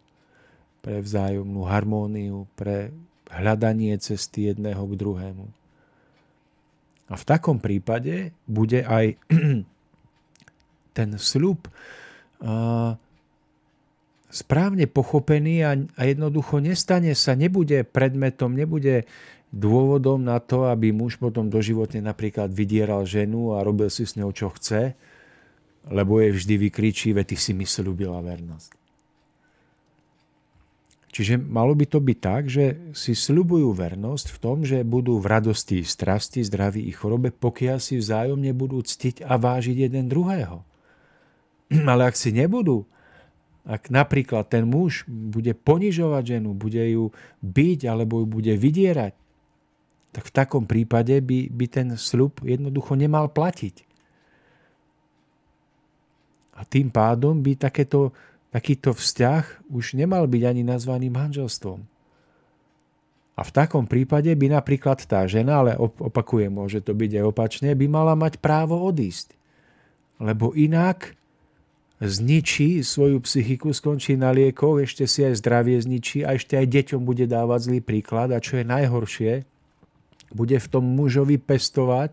pre 0.78 1.02
vzájomnú 1.02 1.66
harmóniu, 1.66 2.46
pre 2.54 2.94
hľadanie 3.34 3.98
cesty 3.98 4.46
jedného 4.46 4.86
k 4.86 4.94
druhému. 4.94 5.46
A 7.10 7.14
v 7.18 7.24
takom 7.26 7.58
prípade 7.58 8.30
bude 8.46 8.86
aj 8.86 9.18
ten 10.96 11.10
sľub 11.18 11.66
správne 14.30 14.90
pochopený 14.90 15.56
a, 15.62 15.72
a 15.96 16.02
jednoducho 16.06 16.58
nestane 16.58 17.14
sa, 17.14 17.38
nebude 17.38 17.86
predmetom, 17.86 18.54
nebude 18.54 19.06
dôvodom 19.54 20.20
na 20.20 20.42
to, 20.42 20.66
aby 20.66 20.90
muž 20.90 21.16
potom 21.16 21.46
doživotne 21.46 22.02
napríklad 22.02 22.50
vydieral 22.50 23.06
ženu 23.06 23.54
a 23.54 23.62
robil 23.62 23.88
si 23.88 24.04
s 24.04 24.18
ňou 24.18 24.34
čo 24.34 24.50
chce, 24.52 24.98
lebo 25.86 26.18
je 26.18 26.34
vždy 26.34 26.54
vykričí, 26.66 27.14
veď 27.14 27.34
ty 27.34 27.36
si 27.38 27.52
mi 27.54 27.64
slúbila 27.64 28.18
vernosť. 28.20 28.74
Čiže 31.16 31.40
malo 31.40 31.72
by 31.72 31.88
to 31.88 31.96
byť 31.96 32.18
tak, 32.20 32.44
že 32.52 32.92
si 32.92 33.16
sľubujú 33.16 33.72
vernosť 33.72 34.36
v 34.36 34.38
tom, 34.42 34.68
že 34.68 34.84
budú 34.84 35.16
v 35.16 35.32
radosti, 35.32 35.80
strasti, 35.80 36.44
zdraví 36.44 36.84
i 36.84 36.92
chorobe, 36.92 37.32
pokiaľ 37.32 37.80
si 37.80 37.96
vzájomne 37.96 38.52
budú 38.52 38.84
ctiť 38.84 39.24
a 39.24 39.40
vážiť 39.40 39.88
jeden 39.88 40.12
druhého. 40.12 40.60
Ale 41.88 42.12
ak 42.12 42.20
si 42.20 42.36
nebudú 42.36 42.84
ak 43.66 43.90
napríklad 43.90 44.46
ten 44.46 44.62
muž 44.62 45.02
bude 45.10 45.50
ponižovať 45.50 46.38
ženu, 46.38 46.54
bude 46.54 46.80
ju 46.86 47.10
byť 47.42 47.80
alebo 47.90 48.22
ju 48.22 48.26
bude 48.30 48.54
vydierať, 48.54 49.12
tak 50.14 50.24
v 50.30 50.32
takom 50.32 50.64
prípade 50.64 51.18
by, 51.18 51.50
by 51.50 51.66
ten 51.66 51.88
sľub 51.98 52.40
jednoducho 52.46 52.94
nemal 52.94 53.26
platiť. 53.28 53.84
A 56.56 56.64
tým 56.64 56.88
pádom 56.88 57.42
by 57.44 57.58
takéto, 57.58 58.16
takýto 58.48 58.96
vzťah 58.96 59.68
už 59.68 59.98
nemal 59.98 60.24
byť 60.24 60.42
ani 60.46 60.62
nazvaný 60.64 61.12
manželstvom. 61.12 61.84
A 63.36 63.44
v 63.44 63.50
takom 63.52 63.84
prípade 63.84 64.32
by 64.32 64.56
napríklad 64.56 65.04
tá 65.04 65.28
žena, 65.28 65.60
ale 65.60 65.76
opakujem, 65.76 66.48
môže 66.48 66.80
to 66.80 66.96
byť 66.96 67.20
aj 67.20 67.24
opačne, 67.28 67.76
by 67.76 67.84
mala 67.84 68.16
mať 68.16 68.40
právo 68.40 68.80
odísť. 68.88 69.36
Lebo 70.16 70.56
inak 70.56 71.12
zničí 72.01 72.84
svoju 72.84 73.24
psychiku, 73.24 73.72
skončí 73.72 74.20
na 74.20 74.28
liekoch, 74.32 74.84
ešte 74.84 75.09
si 75.09 75.24
aj 75.24 75.40
zdravie 75.40 75.80
zničí 75.80 76.28
a 76.28 76.36
ešte 76.36 76.61
aj 76.61 76.66
deťom 76.68 77.01
bude 77.05 77.24
dávať 77.24 77.72
zlý 77.72 77.80
príklad. 77.80 78.36
A 78.36 78.42
čo 78.42 78.61
je 78.61 78.68
najhoršie, 78.68 79.32
bude 80.32 80.57
v 80.61 80.66
tom 80.68 80.84
mužovi 80.84 81.40
pestovať 81.40 82.12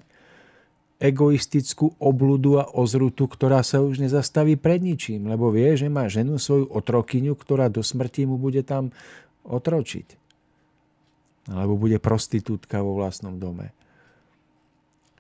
egoistickú 1.04 2.00
obludu 2.00 2.64
a 2.64 2.70
ozrutu, 2.72 3.28
ktorá 3.28 3.60
sa 3.60 3.84
už 3.84 4.00
nezastaví 4.00 4.56
pred 4.56 4.80
ničím, 4.80 5.28
lebo 5.28 5.52
vie, 5.52 5.76
že 5.76 5.92
má 5.92 6.08
ženu 6.08 6.40
svoju 6.40 6.72
otrokyňu, 6.72 7.36
ktorá 7.36 7.68
do 7.68 7.84
smrti 7.84 8.24
mu 8.24 8.40
bude 8.40 8.64
tam 8.64 8.96
otročiť. 9.44 10.16
Alebo 11.52 11.76
bude 11.76 12.00
prostitútka 12.00 12.80
vo 12.80 12.96
vlastnom 12.96 13.36
dome. 13.36 13.76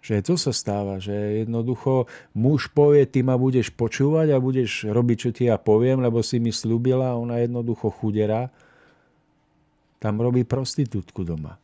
Že 0.04 0.20
to 0.20 0.36
sa 0.36 0.52
stáva, 0.52 1.00
že 1.00 1.16
jednoducho 1.48 2.12
muž 2.36 2.68
povie, 2.76 3.08
ty 3.08 3.24
ma 3.24 3.40
budeš 3.40 3.72
počúvať 3.72 4.36
a 4.36 4.44
budeš 4.44 4.84
robiť, 4.92 5.18
čo 5.18 5.30
ti 5.32 5.48
ja 5.48 5.56
poviem, 5.56 6.04
lebo 6.04 6.20
si 6.20 6.44
mi 6.44 6.52
slúbila 6.52 7.16
ona 7.16 7.40
jednoducho 7.40 7.88
chudera. 7.88 8.52
Tam 10.04 10.20
robí 10.20 10.44
prostitútku 10.44 11.24
doma. 11.24 11.56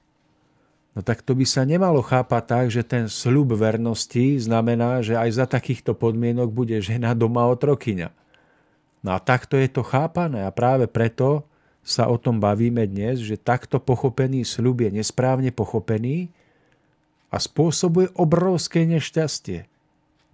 No 0.96 1.04
tak 1.04 1.20
to 1.20 1.36
by 1.36 1.44
sa 1.44 1.68
nemalo 1.68 2.00
chápať 2.00 2.44
tak, 2.48 2.66
že 2.72 2.82
ten 2.88 3.12
sľub 3.12 3.60
vernosti 3.60 4.40
znamená, 4.40 5.04
že 5.04 5.20
aj 5.20 5.30
za 5.36 5.46
takýchto 5.46 5.92
podmienok 5.92 6.48
bude 6.48 6.80
žena 6.80 7.12
doma 7.12 7.44
otrokyňa. 7.52 8.10
No 9.04 9.16
a 9.16 9.20
takto 9.20 9.60
je 9.60 9.68
to 9.68 9.84
chápané 9.84 10.48
a 10.48 10.52
práve 10.56 10.88
preto 10.88 11.44
sa 11.84 12.08
o 12.08 12.16
tom 12.16 12.40
bavíme 12.40 12.88
dnes, 12.88 13.20
že 13.20 13.40
takto 13.40 13.84
pochopený 13.84 14.48
sľub 14.48 14.88
je 14.88 15.04
nesprávne 15.04 15.52
pochopený 15.52 16.32
a 17.30 17.38
spôsobuje 17.38 18.10
obrovské 18.18 18.90
nešťastie. 18.90 19.70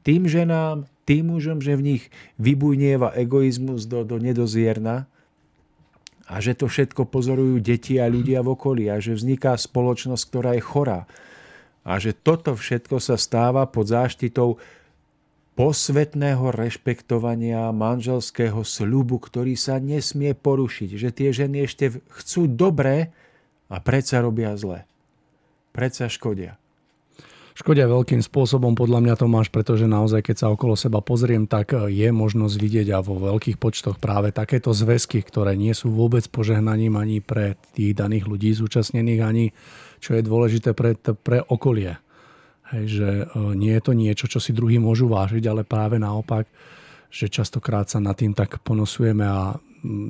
Tým 0.08 0.30
ženám, 0.30 0.88
tým 1.04 1.36
mužom, 1.36 1.60
že 1.60 1.76
v 1.76 1.86
nich 1.96 2.04
vybujnieva 2.42 3.14
egoizmus 3.14 3.86
do, 3.86 4.08
do 4.08 4.18
nedozierna 4.18 5.06
a 6.26 6.42
že 6.42 6.58
to 6.58 6.66
všetko 6.66 7.06
pozorujú 7.06 7.62
deti 7.62 8.02
a 8.02 8.10
ľudia 8.10 8.42
v 8.42 8.58
okolí 8.58 8.90
a 8.90 8.98
že 8.98 9.14
vzniká 9.14 9.54
spoločnosť, 9.54 10.24
ktorá 10.26 10.52
je 10.58 10.64
chorá. 10.66 11.00
A 11.86 12.02
že 12.02 12.18
toto 12.18 12.58
všetko 12.58 12.98
sa 12.98 13.14
stáva 13.14 13.70
pod 13.70 13.94
záštitou 13.94 14.58
posvetného 15.54 16.50
rešpektovania 16.50 17.70
manželského 17.70 18.66
sľubu, 18.66 19.22
ktorý 19.22 19.54
sa 19.54 19.78
nesmie 19.78 20.34
porušiť. 20.34 20.90
Že 20.98 21.10
tie 21.14 21.30
ženy 21.30 21.58
ešte 21.70 22.02
chcú 22.10 22.50
dobre 22.50 23.14
a 23.70 23.78
predsa 23.78 24.26
robia 24.26 24.58
zle. 24.58 24.90
Predsa 25.78 26.10
škodia 26.10 26.58
škodia 27.56 27.88
veľkým 27.88 28.20
spôsobom, 28.20 28.76
podľa 28.76 29.00
mňa 29.00 29.16
to 29.16 29.28
máš, 29.32 29.48
pretože 29.48 29.88
naozaj, 29.88 30.22
keď 30.28 30.36
sa 30.36 30.48
okolo 30.52 30.76
seba 30.76 31.00
pozriem, 31.00 31.48
tak 31.48 31.72
e, 31.72 31.88
je 31.90 32.12
možnosť 32.12 32.56
vidieť 32.60 32.88
a 32.92 33.00
vo 33.00 33.16
veľkých 33.18 33.56
počtoch 33.56 33.98
práve 33.98 34.36
takéto 34.36 34.76
zväzky, 34.76 35.24
ktoré 35.24 35.56
nie 35.56 35.72
sú 35.72 35.90
vôbec 35.90 36.28
požehnaním 36.28 37.00
ani 37.00 37.24
pre 37.24 37.56
tých 37.72 37.96
daných 37.96 38.28
ľudí 38.28 38.52
zúčastnených, 38.52 39.22
ani 39.24 39.46
čo 40.04 40.20
je 40.20 40.22
dôležité 40.22 40.76
pre, 40.76 41.00
pre 41.00 41.40
okolie. 41.48 41.96
Hej, 42.76 42.84
že 42.92 43.10
e, 43.24 43.26
nie 43.56 43.72
je 43.72 43.82
to 43.82 43.94
niečo, 43.96 44.26
čo 44.28 44.44
si 44.44 44.52
druhý 44.52 44.76
môžu 44.76 45.08
vážiť, 45.08 45.48
ale 45.48 45.64
práve 45.64 45.96
naopak, 45.96 46.52
že 47.08 47.32
častokrát 47.32 47.88
sa 47.88 48.04
nad 48.04 48.20
tým 48.20 48.36
tak 48.36 48.60
ponosujeme 48.60 49.24
a 49.24 49.56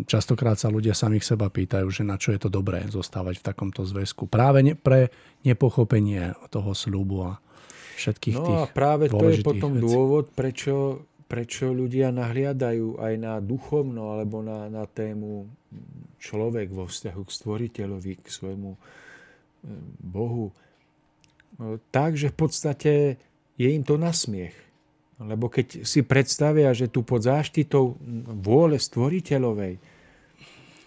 častokrát 0.05 0.55
sa 0.55 0.71
ľudia 0.71 0.95
samých 0.95 1.36
seba 1.36 1.51
pýtajú, 1.51 1.88
že 1.91 2.03
na 2.07 2.15
čo 2.15 2.32
je 2.32 2.39
to 2.41 2.49
dobré 2.49 2.86
zostávať 2.88 3.41
v 3.41 3.45
takomto 3.51 3.84
zväzku. 3.84 4.28
Práve 4.28 4.63
ne, 4.65 4.73
pre 4.73 5.13
nepochopenie 5.43 6.34
toho 6.49 6.71
sľubu 6.71 7.17
a 7.26 7.32
všetkých 7.95 8.36
no 8.36 8.45
tých 8.45 8.61
a 8.67 8.71
práve 8.71 9.05
to 9.07 9.26
je 9.32 9.39
potom 9.39 9.80
vecí. 9.80 9.84
dôvod, 9.84 10.26
prečo, 10.36 11.07
prečo 11.26 11.71
ľudia 11.71 12.11
nahliadajú 12.11 12.99
aj 12.99 13.13
na 13.15 13.34
duchovno 13.39 14.19
alebo 14.19 14.43
na, 14.43 14.67
na 14.67 14.84
tému 14.84 15.47
človek 16.19 16.73
vo 16.73 16.89
vzťahu 16.89 17.21
k 17.21 17.32
stvoriteľovi, 17.32 18.13
k 18.19 18.28
svojmu 18.28 18.71
e, 18.73 18.80
Bohu. 20.01 20.51
No, 21.55 21.80
takže 21.93 22.34
v 22.34 22.36
podstate 22.36 22.91
je 23.55 23.67
im 23.71 23.84
to 23.86 23.95
nasmiech. 23.95 24.64
Lebo 25.16 25.47
keď 25.47 25.88
si 25.88 26.03
predstavia, 26.03 26.76
že 26.76 26.91
tu 26.91 26.99
pod 27.07 27.24
záštitou 27.24 27.95
vôle 28.43 28.76
stvoriteľovej 28.76 29.80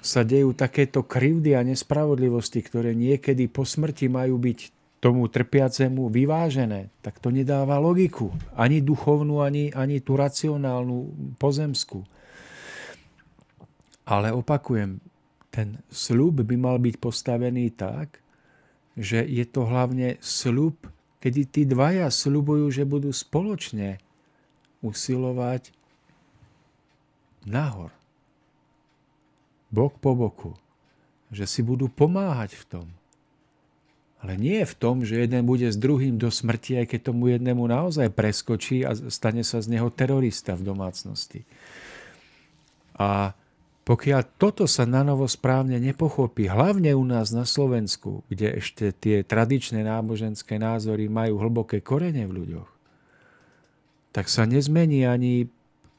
sa 0.04 0.20
dejú 0.20 0.52
takéto 0.52 1.02
krivdy 1.02 1.56
a 1.56 1.64
nespravodlivosti, 1.64 2.60
ktoré 2.60 2.92
niekedy 2.92 3.48
po 3.48 3.64
smrti 3.64 4.06
majú 4.12 4.36
byť 4.36 4.58
tomu 4.98 5.30
trpiacemu 5.30 6.10
vyvážené, 6.10 6.90
tak 7.00 7.22
to 7.22 7.30
nedáva 7.30 7.78
logiku. 7.78 8.34
Ani 8.58 8.82
duchovnú, 8.82 9.40
ani, 9.40 9.70
ani 9.72 10.02
tú 10.02 10.18
racionálnu 10.18 11.14
pozemskú. 11.38 12.02
Ale 14.04 14.34
opakujem, 14.34 14.98
ten 15.48 15.80
sľub 15.88 16.42
by 16.44 16.56
mal 16.58 16.76
byť 16.82 16.94
postavený 16.98 17.72
tak, 17.72 18.20
že 18.98 19.22
je 19.22 19.44
to 19.46 19.64
hlavne 19.64 20.18
sľub, 20.18 20.74
kedy 21.22 21.40
tí 21.46 21.62
dvaja 21.62 22.10
sľubujú, 22.10 22.66
že 22.68 22.82
budú 22.82 23.14
spoločne 23.14 24.02
usilovať 24.84 25.74
nahor. 27.48 27.90
Bok 29.68 30.00
po 30.00 30.16
boku. 30.16 30.52
Že 31.28 31.44
si 31.44 31.60
budú 31.60 31.92
pomáhať 31.92 32.56
v 32.56 32.64
tom. 32.64 32.86
Ale 34.18 34.34
nie 34.34 34.64
v 34.66 34.74
tom, 34.74 35.06
že 35.06 35.22
jeden 35.22 35.46
bude 35.46 35.70
s 35.70 35.78
druhým 35.78 36.18
do 36.18 36.32
smrti, 36.32 36.82
aj 36.82 36.86
keď 36.90 37.00
tomu 37.12 37.30
jednému 37.30 37.62
naozaj 37.62 38.10
preskočí 38.10 38.82
a 38.82 38.96
stane 38.96 39.46
sa 39.46 39.62
z 39.62 39.78
neho 39.78 39.92
terorista 39.94 40.58
v 40.58 40.66
domácnosti. 40.66 41.46
A 42.98 43.30
pokiaľ 43.86 44.20
toto 44.36 44.66
sa 44.66 44.84
na 44.84 45.00
novo 45.00 45.24
správne 45.30 45.78
nepochopí, 45.80 46.50
hlavne 46.50 46.92
u 46.92 47.04
nás 47.06 47.30
na 47.30 47.46
Slovensku, 47.46 48.26
kde 48.28 48.58
ešte 48.58 48.90
tie 48.92 49.22
tradičné 49.24 49.86
náboženské 49.86 50.58
názory 50.58 51.06
majú 51.08 51.40
hlboké 51.40 51.80
korene 51.80 52.26
v 52.26 52.42
ľuďoch, 52.42 52.68
tak 54.12 54.32
sa 54.32 54.48
nezmení 54.48 55.04
ani 55.04 55.48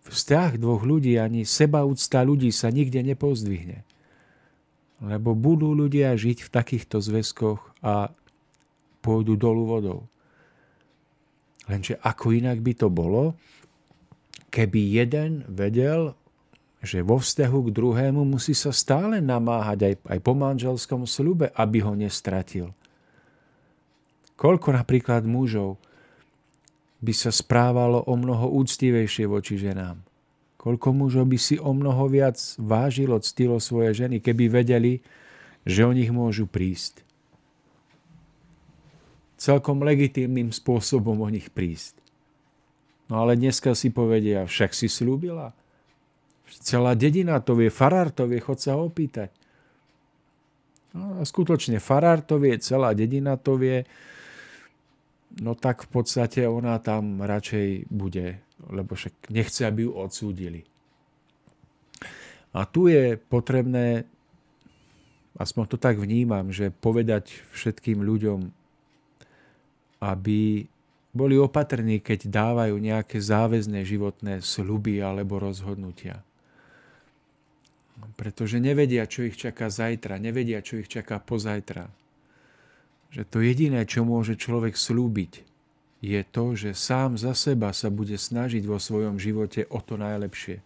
vzťah 0.10 0.58
dvoch 0.58 0.84
ľudí, 0.84 1.16
ani 1.22 1.46
sebaúcta 1.46 2.26
ľudí 2.26 2.50
sa 2.50 2.74
nikde 2.74 3.06
nepozdvihne. 3.06 3.86
Lebo 5.00 5.38
budú 5.38 5.72
ľudia 5.72 6.12
žiť 6.18 6.44
v 6.44 6.50
takýchto 6.50 7.00
zväzkoch 7.00 7.62
a 7.86 8.12
pôjdu 9.00 9.40
dolu 9.40 9.64
vodou. 9.64 10.00
Lenže 11.70 12.02
ako 12.02 12.34
inak 12.36 12.60
by 12.60 12.74
to 12.76 12.88
bolo, 12.90 13.38
keby 14.50 15.00
jeden 15.00 15.46
vedel, 15.48 16.18
že 16.82 17.06
vo 17.06 17.22
vzťahu 17.22 17.70
k 17.70 17.74
druhému 17.76 18.26
musí 18.26 18.58
sa 18.58 18.74
stále 18.74 19.20
namáhať 19.20 19.80
aj, 19.86 19.94
aj 20.18 20.20
po 20.24 20.34
manželskom 20.34 21.04
slube, 21.06 21.52
aby 21.54 21.84
ho 21.84 21.94
nestratil. 21.94 22.72
Koľko 24.40 24.72
napríklad 24.72 25.28
mužov 25.28 25.76
by 27.00 27.14
sa 27.16 27.32
správalo 27.32 28.04
o 28.04 28.14
mnoho 28.20 28.52
úctivejšie 28.60 29.26
voči 29.28 29.56
ženám. 29.56 30.04
Koľko 30.60 30.92
mužov 30.92 31.32
by 31.32 31.40
si 31.40 31.56
o 31.56 31.72
mnoho 31.72 32.12
viac 32.12 32.36
vážilo, 32.60 33.16
ctilo 33.24 33.64
svoje 33.64 33.96
ženy, 33.96 34.20
keby 34.20 34.52
vedeli, 34.52 35.00
že 35.64 35.88
o 35.88 35.96
nich 35.96 36.12
môžu 36.12 36.44
prísť. 36.52 37.08
Celkom 39.40 39.80
legitímnym 39.80 40.52
spôsobom 40.52 41.16
o 41.24 41.30
nich 41.32 41.48
prísť. 41.48 41.96
No 43.08 43.24
ale 43.24 43.40
dneska 43.40 43.72
si 43.72 43.88
povedia, 43.88 44.44
však 44.44 44.76
si 44.76 44.92
slúbila. 44.92 45.56
Celá 46.60 46.92
dedina 46.92 47.40
to 47.40 47.56
vie, 47.56 47.72
farár 47.72 48.12
to 48.12 48.28
vie, 48.28 48.44
chod 48.44 48.60
sa 48.60 48.76
opýtať. 48.76 49.32
No 50.92 51.18
a 51.18 51.24
skutočne 51.24 51.80
farár 51.80 52.20
to 52.20 52.36
vie, 52.36 52.60
celá 52.60 52.92
dedina 52.92 53.40
to 53.40 53.56
vie, 53.56 53.88
no 55.40 55.56
tak 55.56 55.88
v 55.88 55.90
podstate 55.90 56.46
ona 56.46 56.80
tam 56.80 57.24
radšej 57.24 57.88
bude, 57.90 58.40
lebo 58.70 58.96
však 58.96 59.32
nechce, 59.32 59.64
aby 59.64 59.88
ju 59.88 59.92
odsúdili. 59.96 60.62
A 62.52 62.66
tu 62.66 62.90
je 62.90 63.16
potrebné, 63.16 64.10
aspoň 65.38 65.64
to 65.70 65.78
tak 65.78 66.02
vnímam, 66.02 66.50
že 66.50 66.74
povedať 66.74 67.40
všetkým 67.56 68.02
ľuďom, 68.02 68.40
aby 70.02 70.66
boli 71.10 71.36
opatrní, 71.36 72.00
keď 72.00 72.30
dávajú 72.30 72.76
nejaké 72.78 73.18
záväzné 73.18 73.84
životné 73.86 74.46
sluby 74.46 75.02
alebo 75.02 75.42
rozhodnutia. 75.42 76.22
Pretože 78.16 78.64
nevedia, 78.64 79.04
čo 79.10 79.28
ich 79.28 79.36
čaká 79.36 79.68
zajtra, 79.68 80.22
nevedia, 80.22 80.64
čo 80.64 80.80
ich 80.80 80.88
čaká 80.88 81.20
pozajtra 81.20 81.92
že 83.10 83.26
to 83.26 83.42
jediné, 83.42 83.86
čo 83.90 84.06
môže 84.06 84.38
človek 84.38 84.78
slúbiť, 84.78 85.50
je 86.00 86.22
to, 86.24 86.56
že 86.56 86.80
sám 86.80 87.20
za 87.20 87.36
seba 87.36 87.76
sa 87.76 87.92
bude 87.92 88.16
snažiť 88.16 88.64
vo 88.64 88.80
svojom 88.80 89.20
živote 89.20 89.68
o 89.68 89.84
to 89.84 90.00
najlepšie. 90.00 90.64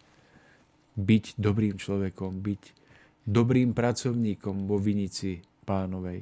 Byť 0.93 1.41
dobrým 1.41 1.73
človekom, 1.81 2.37
byť 2.37 2.63
dobrým 3.25 3.73
pracovníkom 3.73 4.69
vo 4.69 4.77
vinici 4.77 5.41
pánovej. 5.65 6.21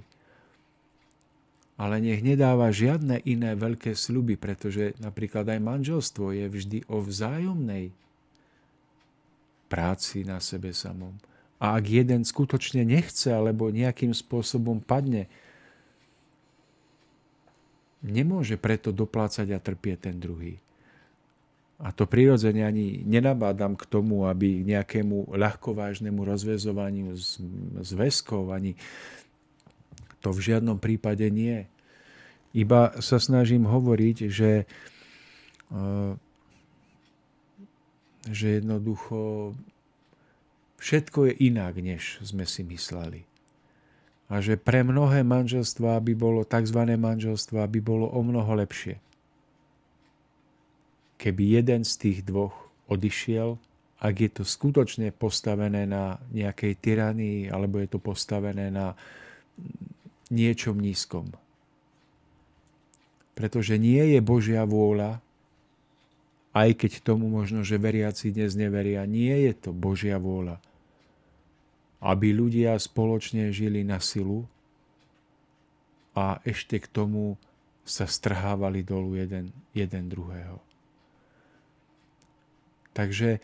Ale 1.76 1.98
nech 2.00 2.24
nedáva 2.24 2.72
žiadne 2.72 3.20
iné 3.28 3.58
veľké 3.58 3.98
sluby, 3.98 4.40
pretože 4.40 4.96
napríklad 5.02 5.50
aj 5.50 5.60
manželstvo 5.60 6.32
je 6.32 6.46
vždy 6.48 6.80
o 6.88 7.04
vzájomnej 7.04 7.92
práci 9.68 10.24
na 10.24 10.40
sebe 10.40 10.72
samom. 10.72 11.18
A 11.58 11.76
ak 11.76 11.84
jeden 11.90 12.24
skutočne 12.24 12.88
nechce 12.88 13.28
alebo 13.34 13.74
nejakým 13.74 14.14
spôsobom 14.14 14.80
padne, 14.80 15.28
nemôže 18.02 18.58
preto 18.58 18.89
doplácať 18.89 19.54
a 19.54 19.62
trpieť 19.62 20.10
ten 20.10 20.18
druhý. 20.18 20.58
A 21.82 21.89
to 21.89 22.06
prirodzene 22.06 22.62
ani 22.62 23.02
nenabádam 23.02 23.74
k 23.74 23.89
tomu, 23.89 24.30
aby 24.30 24.62
k 24.62 24.78
nejakému 24.78 25.34
ľahkovážnemu 25.34 26.22
rozvezovaniu 26.22 27.18
z, 27.18 27.41
zväzkov, 27.82 28.54
ani 28.54 28.78
to 30.22 30.30
v 30.30 30.54
žiadnom 30.54 30.78
prípade 30.78 31.26
nie. 31.34 31.66
Iba 32.54 32.93
sa 33.02 33.18
snažím 33.18 33.66
hovoriť, 33.66 34.18
že, 34.30 34.70
eh, 35.74 36.14
že 38.30 38.62
jednoducho 38.62 39.54
všetko 40.78 41.34
je 41.34 41.34
inak, 41.49 41.82
než 41.82 42.22
sme 42.22 42.45
si 42.45 42.62
mysleli 42.62 43.31
a 44.32 44.40
že 44.40 44.56
pre 44.56 44.88
mnohé 44.88 45.28
manželstva 45.28 46.00
by 46.00 46.14
bolo, 46.16 46.48
tzv. 46.48 46.80
manželstva 46.80 47.68
by 47.68 47.80
bolo 47.84 48.08
o 48.08 48.24
mnoho 48.24 48.64
lepšie. 48.64 48.96
Keby 51.20 51.60
jeden 51.60 51.84
z 51.84 51.94
tých 52.00 52.20
dvoch 52.24 52.56
odišiel, 52.88 53.60
ak 54.00 54.16
je 54.16 54.30
to 54.32 54.44
skutočne 54.48 55.12
postavené 55.12 55.84
na 55.84 56.18
nejakej 56.32 56.80
tyranii, 56.80 57.52
alebo 57.52 57.84
je 57.84 57.92
to 57.92 58.00
postavené 58.00 58.72
na 58.72 58.96
niečom 60.32 60.80
nízkom. 60.80 61.28
Pretože 63.36 63.76
nie 63.76 64.16
je 64.16 64.20
Božia 64.24 64.64
vôľa, 64.64 65.20
aj 66.56 66.72
keď 66.80 67.04
tomu 67.04 67.28
možno, 67.28 67.68
že 67.68 67.76
veriaci 67.76 68.32
dnes 68.32 68.56
neveria, 68.56 69.04
nie 69.04 69.36
je 69.52 69.54
to 69.54 69.70
Božia 69.76 70.16
vôľa, 70.16 70.64
aby 72.02 72.34
ľudia 72.34 72.74
spoločne 72.82 73.54
žili 73.54 73.86
na 73.86 74.02
silu 74.02 74.49
a 76.18 76.41
ešte 76.43 76.82
k 76.82 76.89
tomu 76.89 77.38
sa 77.86 78.10
strhávali 78.10 78.82
dolu 78.82 79.22
jeden, 79.22 79.54
jeden 79.72 80.10
druhého. 80.10 80.58
Takže 82.91 83.39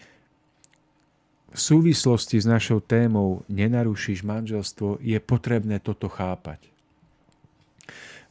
v 1.47 1.59
súvislosti 1.59 2.43
s 2.43 2.45
našou 2.45 2.83
témou 2.83 3.47
Nenarušíš 3.47 4.21
manželstvo 4.27 4.99
je 4.99 5.15
potrebné 5.23 5.79
toto 5.79 6.11
chápať. 6.11 6.59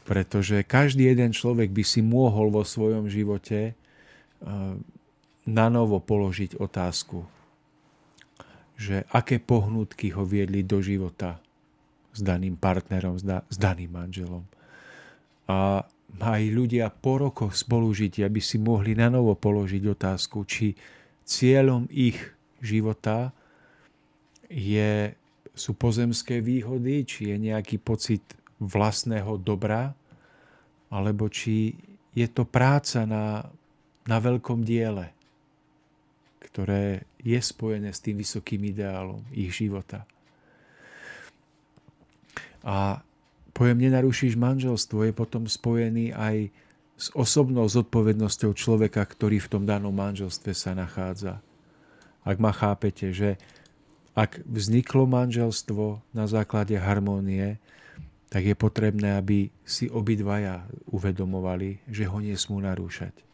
Pretože 0.04 0.62
každý 0.62 1.10
jeden 1.10 1.32
človek 1.32 1.72
by 1.72 1.82
si 1.82 2.04
mohol 2.04 2.52
vo 2.52 2.62
svojom 2.62 3.08
živote 3.08 3.72
eh, 3.72 3.74
na 5.46 5.66
novo 5.72 5.98
položiť 5.98 6.60
otázku, 6.60 7.24
že 8.76 9.08
aké 9.08 9.40
pohnutky 9.40 10.12
ho 10.12 10.28
viedli 10.28 10.60
do 10.60 10.84
života 10.84 11.40
s 12.12 12.20
daným 12.20 12.56
partnerom, 12.56 13.16
s 13.20 13.56
daným 13.56 13.92
manželom. 13.92 14.44
A 15.48 15.84
aj 16.16 16.42
ľudia 16.48 16.88
po 16.92 17.20
rokoch 17.20 17.56
spolužitia 17.56 18.28
by 18.28 18.40
si 18.40 18.56
mohli 18.60 18.96
na 18.96 19.12
novo 19.12 19.36
položiť 19.36 19.82
otázku, 19.84 20.44
či 20.48 20.72
cieľom 21.26 21.88
ich 21.92 22.16
života 22.62 23.32
je, 24.48 25.12
sú 25.52 25.74
pozemské 25.74 26.40
výhody, 26.40 27.04
či 27.04 27.34
je 27.34 27.36
nejaký 27.36 27.82
pocit 27.82 28.22
vlastného 28.62 29.36
dobra, 29.36 29.92
alebo 30.88 31.28
či 31.28 31.76
je 32.16 32.28
to 32.30 32.48
práca 32.48 33.04
na, 33.04 33.44
na 34.08 34.16
veľkom 34.22 34.64
diele, 34.64 35.15
ktoré 36.56 37.04
je 37.20 37.36
spojené 37.36 37.92
s 37.92 38.00
tým 38.00 38.16
vysokým 38.16 38.64
ideálom 38.72 39.20
ich 39.28 39.52
života. 39.52 40.08
A 42.64 43.04
pojem 43.52 43.76
nenarušíš 43.84 44.40
manželstvo 44.40 45.04
je 45.04 45.12
potom 45.12 45.44
spojený 45.44 46.16
aj 46.16 46.48
s 46.96 47.12
osobnou 47.12 47.68
zodpovednosťou 47.68 48.56
človeka, 48.56 49.04
ktorý 49.04 49.36
v 49.36 49.50
tom 49.52 49.68
danom 49.68 49.92
manželstve 49.92 50.56
sa 50.56 50.72
nachádza. 50.72 51.44
Ak 52.24 52.40
ma 52.40 52.56
chápete, 52.56 53.12
že 53.12 53.36
ak 54.16 54.40
vzniklo 54.48 55.04
manželstvo 55.04 56.00
na 56.16 56.24
základe 56.24 56.72
harmónie, 56.80 57.60
tak 58.32 58.48
je 58.48 58.56
potrebné, 58.56 59.20
aby 59.20 59.52
si 59.60 59.92
obidvaja 59.92 60.64
uvedomovali, 60.88 61.84
že 61.84 62.08
ho 62.08 62.16
nesmú 62.16 62.64
narúšať. 62.64 63.25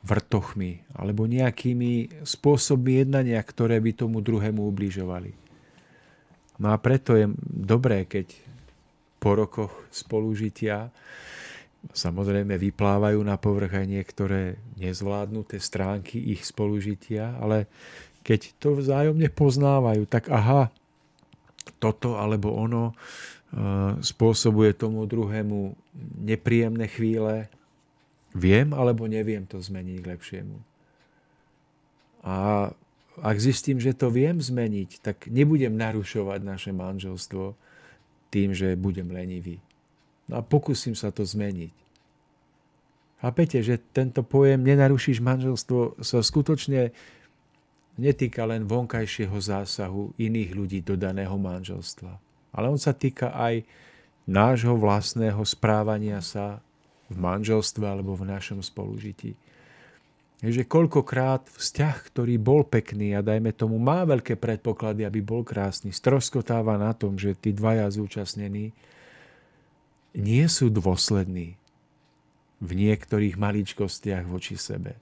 Vrtochmi 0.00 0.96
alebo 0.96 1.28
nejakými 1.28 2.24
spôsobmi 2.24 3.04
jednania, 3.04 3.40
ktoré 3.44 3.76
by 3.84 3.92
tomu 3.92 4.24
druhému 4.24 4.64
ubližovali. 4.64 5.36
No 6.60 6.72
a 6.72 6.76
preto 6.80 7.16
je 7.16 7.28
dobré, 7.44 8.08
keď 8.08 8.32
po 9.20 9.36
rokoch 9.36 9.72
spolužitia 9.92 10.88
Samozrejme 11.80 12.60
vyplávajú 12.60 13.24
na 13.24 13.40
povrch 13.40 13.72
aj 13.72 13.86
niektoré 13.88 14.60
nezvládnuté 14.76 15.56
stránky 15.56 16.20
ich 16.20 16.44
spolužitia, 16.44 17.40
ale 17.40 17.72
keď 18.20 18.52
to 18.60 18.76
vzájomne 18.76 19.32
poznávajú, 19.32 20.04
tak 20.04 20.28
aha, 20.28 20.68
toto 21.80 22.20
alebo 22.20 22.52
ono 22.52 22.92
e, 22.92 22.94
spôsobuje 24.04 24.76
tomu 24.76 25.08
druhému 25.08 25.72
nepríjemné 26.20 26.84
chvíle, 26.92 27.48
viem 28.34 28.70
alebo 28.74 29.06
neviem 29.10 29.46
to 29.46 29.58
zmeniť 29.58 29.96
k 30.00 30.10
lepšiemu. 30.16 30.56
A 32.24 32.68
ak 33.20 33.36
zistím, 33.36 33.82
že 33.82 33.96
to 33.96 34.08
viem 34.08 34.38
zmeniť, 34.38 35.02
tak 35.02 35.28
nebudem 35.28 35.74
narušovať 35.76 36.40
naše 36.40 36.70
manželstvo 36.70 37.56
tým, 38.30 38.54
že 38.54 38.78
budem 38.78 39.10
lenivý. 39.10 39.58
No 40.30 40.38
a 40.38 40.42
pokúsim 40.46 40.94
sa 40.94 41.10
to 41.10 41.26
zmeniť. 41.26 41.74
Chápete, 43.20 43.60
že 43.60 43.82
tento 43.92 44.24
pojem 44.24 44.64
nenarušíš 44.64 45.20
manželstvo 45.20 46.00
sa 46.00 46.24
skutočne 46.24 46.94
netýka 48.00 48.48
len 48.48 48.64
vonkajšieho 48.64 49.36
zásahu 49.36 50.16
iných 50.16 50.50
ľudí 50.56 50.80
do 50.80 50.96
daného 50.96 51.36
manželstva. 51.36 52.16
Ale 52.56 52.72
on 52.72 52.80
sa 52.80 52.96
týka 52.96 53.36
aj 53.36 53.60
nášho 54.24 54.72
vlastného 54.78 55.42
správania 55.44 56.24
sa 56.24 56.64
v 57.10 57.16
manželstve 57.18 57.84
alebo 57.84 58.14
v 58.14 58.30
našom 58.30 58.62
spolužití. 58.62 59.34
Je, 60.40 60.50
že 60.56 60.64
koľkokrát 60.64 61.44
vzťah, 61.52 61.96
ktorý 62.08 62.40
bol 62.40 62.64
pekný 62.64 63.12
a 63.12 63.20
dajme 63.20 63.52
tomu 63.52 63.76
má 63.76 64.08
veľké 64.08 64.40
predpoklady, 64.40 65.04
aby 65.04 65.20
bol 65.20 65.44
krásny, 65.44 65.92
stroskotáva 65.92 66.80
na 66.80 66.96
tom, 66.96 67.20
že 67.20 67.36
tí 67.36 67.52
dvaja 67.52 67.92
zúčastnení 67.92 68.72
nie 70.16 70.44
sú 70.48 70.72
dôslední 70.72 71.60
v 72.60 72.70
niektorých 72.72 73.36
maličkostiach 73.36 74.24
voči 74.24 74.56
sebe. 74.56 74.96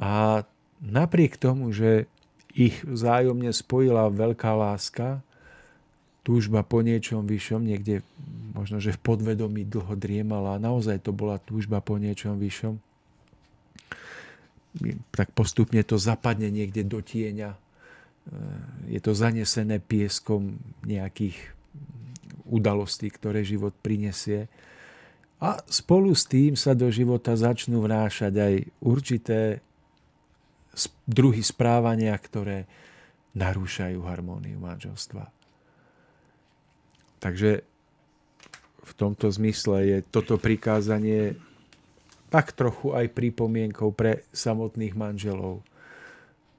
A 0.00 0.42
napriek 0.80 1.36
tomu, 1.36 1.68
že 1.70 2.08
ich 2.56 2.80
vzájomne 2.86 3.50
spojila 3.52 4.08
veľká 4.08 4.52
láska, 4.54 5.20
túžba 6.24 6.64
po 6.64 6.80
niečom 6.80 7.28
vyššom, 7.28 7.68
niekde 7.68 8.00
možno, 8.56 8.80
že 8.80 8.96
v 8.96 9.02
podvedomí 9.04 9.68
dlho 9.68 9.92
driemala 9.94 10.56
a 10.56 10.62
naozaj 10.62 11.04
to 11.04 11.12
bola 11.12 11.36
túžba 11.36 11.84
po 11.84 12.00
niečom 12.00 12.40
vyššom, 12.40 12.80
tak 15.14 15.30
postupne 15.36 15.84
to 15.86 16.00
zapadne 16.00 16.50
niekde 16.50 16.82
do 16.82 16.98
tieňa. 16.98 17.54
Je 18.88 18.98
to 19.04 19.12
zanesené 19.12 19.78
pieskom 19.78 20.56
nejakých 20.82 21.36
udalostí, 22.48 23.12
ktoré 23.12 23.44
život 23.44 23.76
prinesie. 23.84 24.48
A 25.44 25.60
spolu 25.68 26.16
s 26.16 26.24
tým 26.24 26.56
sa 26.56 26.72
do 26.72 26.88
života 26.88 27.36
začnú 27.36 27.84
vnášať 27.84 28.32
aj 28.32 28.54
určité 28.80 29.60
druhy 31.04 31.44
správania, 31.44 32.16
ktoré 32.16 32.64
narúšajú 33.36 34.00
harmóniu 34.08 34.56
manželstva. 34.56 35.28
Takže 37.24 37.64
v 38.84 38.92
tomto 38.92 39.32
zmysle 39.32 39.88
je 39.88 39.98
toto 40.04 40.36
prikázanie 40.36 41.40
tak 42.28 42.52
trochu 42.52 42.92
aj 42.92 43.16
pripomienkou 43.16 43.96
pre 43.96 44.28
samotných 44.28 44.92
manželov, 44.92 45.64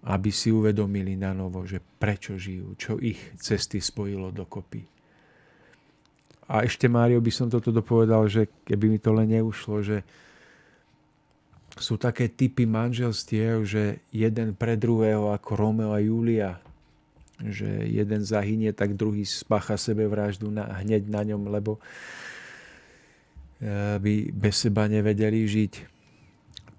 aby 0.09 0.33
si 0.33 0.49
uvedomili 0.49 1.13
na 1.13 1.37
novo, 1.37 1.69
že 1.69 1.77
prečo 1.77 2.33
žijú, 2.33 2.73
čo 2.81 2.97
ich 2.97 3.19
cesty 3.37 3.77
spojilo 3.77 4.33
dokopy. 4.33 4.81
A 6.49 6.65
ešte, 6.65 6.89
Mário, 6.89 7.21
by 7.21 7.29
som 7.33 7.49
toto 7.49 7.69
dopovedal, 7.69 8.25
že 8.25 8.49
keby 8.65 8.85
mi 8.89 8.99
to 9.01 9.13
len 9.13 9.37
neušlo, 9.37 9.85
že 9.85 10.01
sú 11.75 11.99
také 11.99 12.31
typy 12.31 12.63
manželstiev, 12.65 13.67
že 13.67 14.01
jeden 14.09 14.55
pre 14.55 14.79
druhého 14.79 15.29
ako 15.29 15.51
Romeo 15.53 15.91
a 15.91 15.99
Julia, 15.99 16.57
že 17.43 17.67
jeden 17.91 18.23
zahynie, 18.23 18.71
tak 18.71 18.95
druhý 18.95 19.27
spácha 19.27 19.75
sebevraždu 19.75 20.47
na, 20.47 20.71
hneď 20.79 21.03
na 21.11 21.21
ňom, 21.23 21.51
lebo 21.51 21.79
eh, 23.59 23.99
by 23.99 24.31
bez 24.31 24.55
seba 24.67 24.87
nevedeli 24.87 25.43
žiť. 25.43 25.73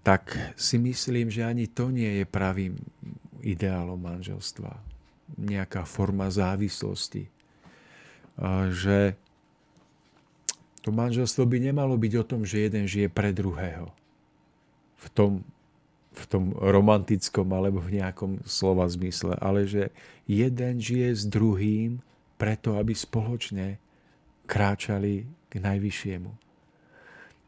Tak 0.07 0.55
si 0.55 0.79
myslím, 0.79 1.35
že 1.35 1.43
ani 1.43 1.67
to 1.67 1.91
nie 1.91 2.23
je 2.23 2.25
pravým 2.31 2.79
ideálom 3.43 3.99
manželstva. 3.99 4.71
Nejaká 5.35 5.83
forma 5.83 6.31
závislosti. 6.31 7.27
Že 8.71 9.19
to 10.87 10.95
manželstvo 10.95 11.43
by 11.51 11.59
nemalo 11.59 11.99
byť 11.99 12.13
o 12.23 12.25
tom, 12.25 12.47
že 12.47 12.71
jeden 12.71 12.87
žije 12.87 13.11
pre 13.11 13.35
druhého. 13.35 13.91
V 15.03 15.07
tom, 15.11 15.43
v 16.17 16.27
tom 16.27 16.45
romantickom 16.57 17.47
alebo 17.53 17.81
v 17.83 18.01
nejakom 18.01 18.43
slova 18.49 18.89
zmysle, 18.89 19.37
ale 19.37 19.69
že 19.69 19.93
jeden 20.25 20.81
žije 20.81 21.13
s 21.13 21.25
druhým 21.29 22.01
preto, 22.41 22.77
aby 22.81 22.97
spoločne 22.97 23.77
kráčali 24.49 25.29
k 25.53 25.55
najvyššiemu. 25.61 26.33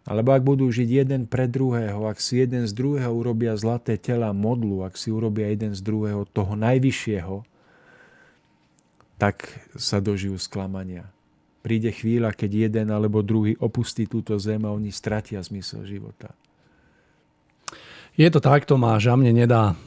Alebo 0.09 0.33
ak 0.33 0.41
budú 0.41 0.73
žiť 0.73 1.05
jeden 1.05 1.29
pre 1.29 1.45
druhého, 1.45 2.09
ak 2.09 2.17
si 2.17 2.41
jeden 2.41 2.65
z 2.65 2.73
druhého 2.73 3.13
urobia 3.13 3.53
zlaté 3.61 4.01
tela 4.01 4.33
modlu, 4.33 4.81
ak 4.81 4.97
si 4.97 5.13
urobia 5.13 5.53
jeden 5.53 5.77
z 5.77 5.85
druhého 5.85 6.25
toho 6.33 6.57
najvyššieho, 6.57 7.45
tak 9.21 9.53
sa 9.77 10.01
dožijú 10.01 10.41
sklamania 10.41 11.13
príde 11.69 11.93
chvíľa, 11.93 12.33
keď 12.33 12.71
jeden 12.73 12.89
alebo 12.89 13.21
druhý 13.21 13.53
opustí 13.61 14.09
túto 14.09 14.41
zem 14.41 14.65
a 14.65 14.73
oni 14.73 14.89
stratia 14.89 15.37
zmysel 15.45 15.85
života. 15.85 16.33
Je 18.19 18.27
to 18.35 18.43
tak, 18.43 18.67
Tomáš, 18.67 19.07
a 19.07 19.15
mne 19.15 19.47
nedá 19.47 19.79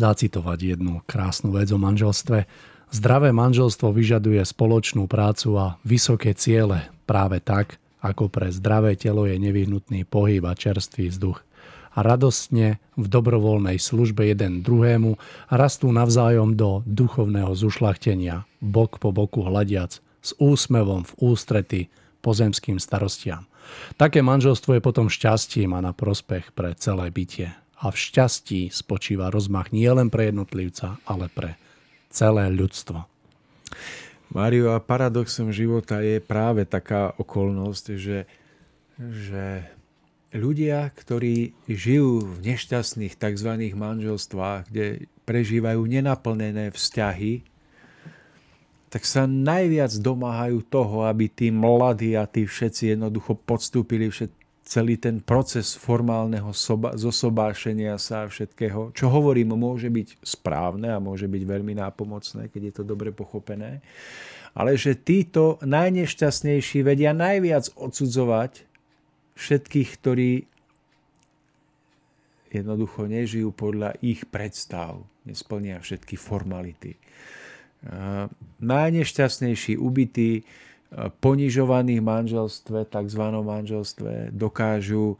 zacitovať 0.00 0.72
jednu 0.72 1.04
krásnu 1.04 1.52
vec 1.52 1.68
o 1.68 1.76
manželstve. 1.76 2.48
Zdravé 2.88 3.28
manželstvo 3.36 3.92
vyžaduje 3.92 4.40
spoločnú 4.40 5.04
prácu 5.04 5.60
a 5.60 5.76
vysoké 5.84 6.32
ciele 6.32 6.88
práve 7.04 7.44
tak, 7.44 7.76
ako 8.00 8.32
pre 8.32 8.48
zdravé 8.48 8.96
telo 8.96 9.28
je 9.28 9.36
nevyhnutný 9.36 10.08
pohyb 10.08 10.40
a 10.48 10.56
čerstvý 10.56 11.12
vzduch. 11.12 11.44
A 11.92 12.00
radostne 12.00 12.80
v 12.96 13.04
dobrovoľnej 13.04 13.76
službe 13.76 14.32
jeden 14.32 14.64
druhému 14.64 15.20
rastú 15.52 15.92
navzájom 15.92 16.56
do 16.56 16.80
duchovného 16.88 17.52
zušlachtenia, 17.52 18.48
bok 18.64 18.96
po 18.96 19.12
boku 19.12 19.44
hľadiac 19.44 20.00
s 20.24 20.30
úsmevom 20.40 21.04
v 21.04 21.12
ústrety 21.20 21.80
pozemským 22.24 22.80
starostiam. 22.80 23.44
Také 23.96 24.24
manželstvo 24.24 24.78
je 24.78 24.82
potom 24.82 25.06
šťastím 25.12 25.76
a 25.76 25.84
na 25.84 25.92
prospech 25.92 26.52
pre 26.56 26.74
celé 26.76 27.12
bytie. 27.12 27.52
A 27.82 27.90
v 27.90 27.96
šťastí 27.98 28.70
spočíva 28.70 29.28
rozmach 29.28 29.74
nielen 29.74 30.08
pre 30.08 30.30
jednotlivca, 30.30 31.02
ale 31.02 31.26
pre 31.28 31.58
celé 32.12 32.46
ľudstvo. 32.52 33.04
Mário, 34.32 34.72
a 34.72 34.80
paradoxom 34.80 35.52
života 35.52 36.00
je 36.00 36.16
práve 36.16 36.64
taká 36.64 37.12
okolnosť, 37.20 37.84
že, 38.00 38.24
že 38.96 39.68
ľudia, 40.32 40.88
ktorí 40.96 41.52
žijú 41.68 42.24
v 42.24 42.36
nešťastných 42.40 43.20
tzv. 43.20 43.50
manželstvách, 43.76 44.72
kde 44.72 45.04
prežívajú 45.28 45.84
nenaplnené 45.84 46.72
vzťahy, 46.72 47.44
tak 48.92 49.08
sa 49.08 49.24
najviac 49.24 49.88
domáhajú 50.04 50.68
toho, 50.68 51.08
aby 51.08 51.32
tí 51.32 51.48
mladí 51.48 52.12
a 52.12 52.28
tí 52.28 52.44
všetci 52.44 52.92
jednoducho 52.92 53.40
podstúpili 53.40 54.12
všet, 54.12 54.28
celý 54.68 55.00
ten 55.00 55.24
proces 55.24 55.72
formálneho 55.72 56.52
soba, 56.52 56.92
zosobášenia 56.92 57.96
sa 57.96 58.28
všetkého, 58.28 58.92
čo 58.92 59.08
hovorím, 59.08 59.56
môže 59.56 59.88
byť 59.88 60.20
správne 60.20 60.92
a 60.92 61.00
môže 61.00 61.24
byť 61.24 61.42
veľmi 61.42 61.72
nápomocné, 61.80 62.52
keď 62.52 62.62
je 62.68 62.74
to 62.76 62.84
dobre 62.84 63.16
pochopené, 63.16 63.80
ale 64.52 64.76
že 64.76 64.92
títo 64.92 65.56
najnešťastnejší 65.64 66.84
vedia 66.84 67.16
najviac 67.16 67.72
odsudzovať 67.72 68.68
všetkých, 69.40 69.88
ktorí 69.96 70.30
jednoducho 72.52 73.08
nežijú 73.08 73.56
podľa 73.56 73.96
ich 74.04 74.28
predstav, 74.28 75.00
nesplnia 75.24 75.80
všetky 75.80 76.20
formality. 76.20 77.00
Najnešťastnejší, 78.62 79.74
ubití, 79.74 80.46
ponižovaní 81.18 81.98
v 81.98 82.04
manželstve, 82.04 82.86
tzv. 82.86 83.22
manželstve, 83.22 84.30
dokážu 84.30 85.18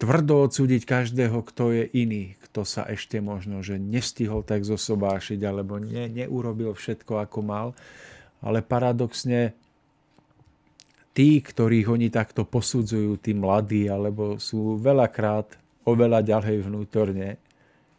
tvrdo 0.00 0.48
odsúdiť 0.48 0.82
každého, 0.88 1.44
kto 1.44 1.76
je 1.76 1.84
iný, 1.92 2.34
kto 2.48 2.64
sa 2.64 2.88
ešte 2.88 3.20
možno, 3.20 3.60
že 3.60 3.76
nestihol 3.76 4.40
tak 4.42 4.64
zosobášiť 4.64 5.40
alebo 5.44 5.76
ne, 5.76 6.08
neurobil 6.08 6.72
všetko, 6.72 7.20
ako 7.20 7.38
mal. 7.44 7.68
Ale 8.40 8.64
paradoxne 8.64 9.52
tí, 11.12 11.44
ktorých 11.44 11.92
oni 11.92 12.08
takto 12.08 12.48
posudzujú, 12.48 13.20
tí 13.20 13.36
mladí, 13.36 13.92
alebo 13.92 14.40
sú 14.40 14.80
veľakrát 14.80 15.60
oveľa 15.84 16.24
ďalej 16.24 16.64
vnútorne, 16.64 17.36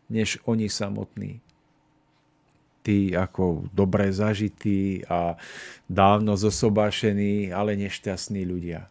než 0.10 0.41
oni 0.49 0.68
samotní. 0.68 1.38
Tí 2.82 3.14
ako 3.14 3.70
dobre 3.70 4.10
zažití 4.10 5.06
a 5.06 5.38
dávno 5.86 6.34
zosobášení, 6.34 7.53
ale 7.53 7.78
nešťastní 7.78 8.41
ľudia. 8.41 8.90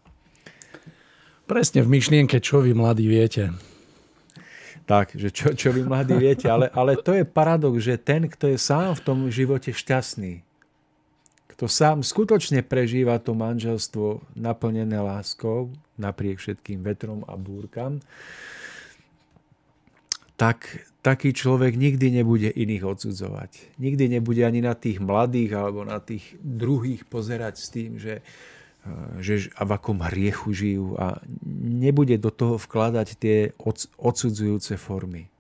Presne 1.51 1.83
v 1.83 1.99
myšlienke, 1.99 2.39
čo 2.39 2.63
vy 2.63 2.71
mladí 2.71 3.11
viete. 3.11 3.51
Tak, 4.87 5.19
že 5.19 5.35
čo, 5.35 5.51
čo 5.55 5.75
vy 5.75 5.83
mladí 5.83 6.15
viete, 6.15 6.47
ale, 6.47 6.71
ale 6.71 6.95
to 6.99 7.15
je 7.15 7.27
paradox, 7.27 7.83
že 7.83 7.99
ten, 7.99 8.31
kto 8.31 8.55
je 8.55 8.59
sám 8.59 8.95
v 8.99 9.03
tom 9.03 9.19
živote 9.27 9.75
šťastný, 9.75 10.47
kto 11.51 11.69
sám 11.69 12.07
skutočne 12.07 12.63
prežíva 12.63 13.19
to 13.19 13.35
manželstvo 13.35 14.23
naplnené 14.39 14.97
láskou, 14.97 15.75
napriek 16.01 16.41
všetkým 16.41 16.81
vetrom 16.87 17.27
a 17.27 17.37
búrkam, 17.37 18.01
tak 20.41 20.89
taký 21.01 21.33
človek 21.33 21.77
nikdy 21.77 22.13
nebude 22.13 22.53
iných 22.53 22.85
odsudzovať. 22.85 23.81
Nikdy 23.81 24.21
nebude 24.21 24.45
ani 24.45 24.61
na 24.61 24.77
tých 24.77 25.01
mladých 25.01 25.57
alebo 25.57 25.85
na 25.85 25.97
tých 26.01 26.37
druhých 26.41 27.09
pozerať 27.09 27.55
s 27.57 27.67
tým, 27.73 27.97
že, 27.97 28.21
eh, 28.21 29.13
že 29.21 29.49
a 29.57 29.65
v 29.65 29.71
akom 29.77 30.05
hriechu 30.05 30.53
žijú 30.53 30.87
a 31.01 31.21
nebude 31.57 32.21
do 32.21 32.29
toho 32.29 32.61
vkladať 32.61 33.09
tie 33.17 33.39
odsudzujúce 33.97 34.77
formy. 34.77 35.33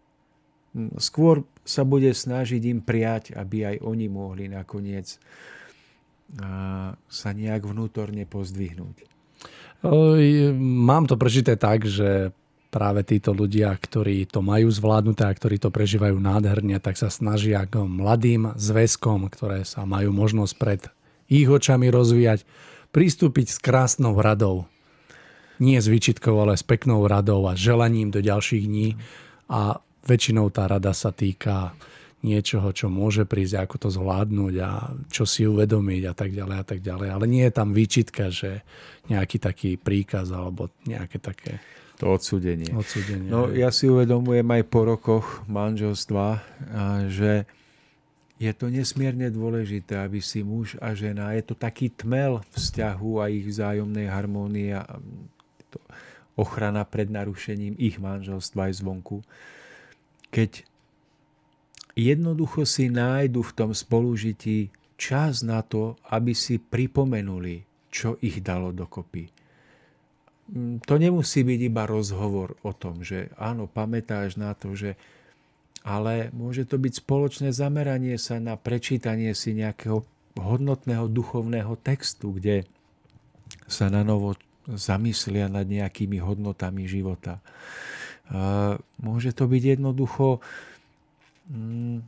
Hm, 0.72 0.96
skôr 0.96 1.44
sa 1.64 1.84
bude 1.84 2.08
snažiť 2.08 2.62
im 2.64 2.80
prijať, 2.80 3.36
aby 3.36 3.76
aj 3.76 3.76
oni 3.84 4.06
mohli 4.08 4.48
nakoniec 4.48 5.20
eh, 6.40 6.96
sa 6.96 7.30
nejak 7.36 7.68
vnútorne 7.68 8.24
pozdvihnúť. 8.24 9.12
Mám 10.60 11.08
to 11.08 11.16
prežité 11.16 11.56
tak, 11.56 11.88
že 11.88 12.36
práve 12.70 13.02
títo 13.02 13.34
ľudia, 13.34 13.74
ktorí 13.74 14.30
to 14.30 14.40
majú 14.40 14.70
zvládnuté 14.70 15.26
a 15.26 15.34
ktorí 15.34 15.58
to 15.58 15.74
prežívajú 15.74 16.16
nádherne, 16.16 16.78
tak 16.78 16.94
sa 16.94 17.10
snažia 17.10 17.66
k 17.66 17.82
mladým 17.82 18.54
zväzkom, 18.54 19.26
ktoré 19.26 19.66
sa 19.66 19.82
majú 19.82 20.14
možnosť 20.14 20.54
pred 20.56 20.80
ich 21.26 21.50
očami 21.50 21.90
rozvíjať, 21.90 22.46
pristúpiť 22.94 23.46
s 23.50 23.58
krásnou 23.58 24.14
radou. 24.18 24.70
Nie 25.60 25.82
s 25.82 25.90
výčitkou, 25.90 26.32
ale 26.40 26.56
s 26.56 26.64
peknou 26.64 27.04
radou 27.04 27.44
a 27.50 27.58
želaním 27.58 28.08
do 28.08 28.24
ďalších 28.24 28.64
dní. 28.64 28.96
A 29.50 29.82
väčšinou 30.06 30.48
tá 30.48 30.64
rada 30.70 30.96
sa 30.96 31.12
týka 31.12 31.76
niečoho, 32.20 32.72
čo 32.72 32.92
môže 32.92 33.24
prísť, 33.24 33.64
ako 33.64 33.76
to 33.76 33.88
zvládnuť 33.92 34.54
a 34.60 34.70
čo 35.08 35.24
si 35.24 35.44
uvedomiť 35.48 36.02
a 36.08 36.14
tak 36.16 36.30
ďalej 36.32 36.56
a 36.56 36.64
tak 36.64 36.80
ďalej. 36.80 37.08
Ale 37.12 37.24
nie 37.28 37.44
je 37.44 37.52
tam 37.52 37.72
výčitka, 37.72 38.28
že 38.28 38.64
nejaký 39.08 39.36
taký 39.40 39.70
príkaz 39.80 40.28
alebo 40.32 40.68
nejaké 40.84 41.20
také 41.20 41.60
to 42.00 42.08
odsudenie. 42.08 42.72
odsudenie 42.72 43.28
no, 43.28 43.52
ja 43.52 43.68
si 43.68 43.84
uvedomujem 43.84 44.48
aj 44.48 44.62
po 44.72 44.80
rokoch 44.88 45.26
manželstva, 45.44 46.40
že 47.12 47.44
je 48.40 48.52
to 48.56 48.72
nesmierne 48.72 49.28
dôležité, 49.28 50.00
aby 50.00 50.24
si 50.24 50.40
muž 50.40 50.80
a 50.80 50.96
žena, 50.96 51.36
je 51.36 51.52
to 51.52 51.52
taký 51.52 51.92
tmel 51.92 52.40
vzťahu 52.56 53.20
a 53.20 53.28
ich 53.28 53.44
vzájomnej 53.44 54.08
harmónie 54.08 54.72
a 54.72 54.88
ochrana 56.40 56.88
pred 56.88 57.12
narušením 57.12 57.76
ich 57.76 58.00
manželstva 58.00 58.72
aj 58.72 58.80
zvonku. 58.80 59.20
Keď 60.32 60.64
jednoducho 61.92 62.64
si 62.64 62.88
nájdu 62.88 63.44
v 63.44 63.52
tom 63.52 63.76
spolužití 63.76 64.72
čas 64.96 65.44
na 65.44 65.60
to, 65.60 66.00
aby 66.08 66.32
si 66.32 66.56
pripomenuli, 66.56 67.60
čo 67.92 68.16
ich 68.24 68.40
dalo 68.40 68.72
dokopy 68.72 69.39
to 70.82 70.94
nemusí 70.98 71.46
byť 71.46 71.60
iba 71.70 71.86
rozhovor 71.86 72.58
o 72.66 72.74
tom, 72.74 73.06
že 73.06 73.30
áno, 73.38 73.70
pamätáš 73.70 74.34
na 74.34 74.54
to, 74.58 74.74
že 74.74 74.98
ale 75.80 76.28
môže 76.36 76.68
to 76.68 76.76
byť 76.76 77.00
spoločné 77.00 77.48
zameranie 77.56 78.20
sa 78.20 78.36
na 78.36 78.58
prečítanie 78.58 79.32
si 79.32 79.56
nejakého 79.56 80.04
hodnotného 80.36 81.08
duchovného 81.08 81.72
textu, 81.80 82.36
kde 82.36 82.68
sa 83.64 83.88
na 83.88 84.04
novo 84.04 84.36
zamyslia 84.68 85.48
nad 85.48 85.64
nejakými 85.64 86.20
hodnotami 86.20 86.84
života. 86.84 87.40
Môže 89.00 89.32
to 89.32 89.48
byť 89.48 89.62
jednoducho 89.80 90.38
mm, 91.50 92.04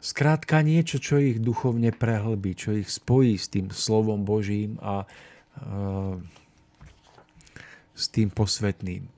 skrátka 0.00 0.62
niečo, 0.62 1.02
čo 1.02 1.20
ich 1.20 1.42
duchovne 1.42 1.90
prehlbí, 1.92 2.54
čo 2.54 2.72
ich 2.72 2.88
spojí 2.88 3.36
s 3.36 3.50
tým 3.50 3.68
slovom 3.74 4.22
Božím 4.22 4.78
a 4.80 5.04
s 7.98 8.06
tým 8.06 8.30
posvetným. 8.30 9.10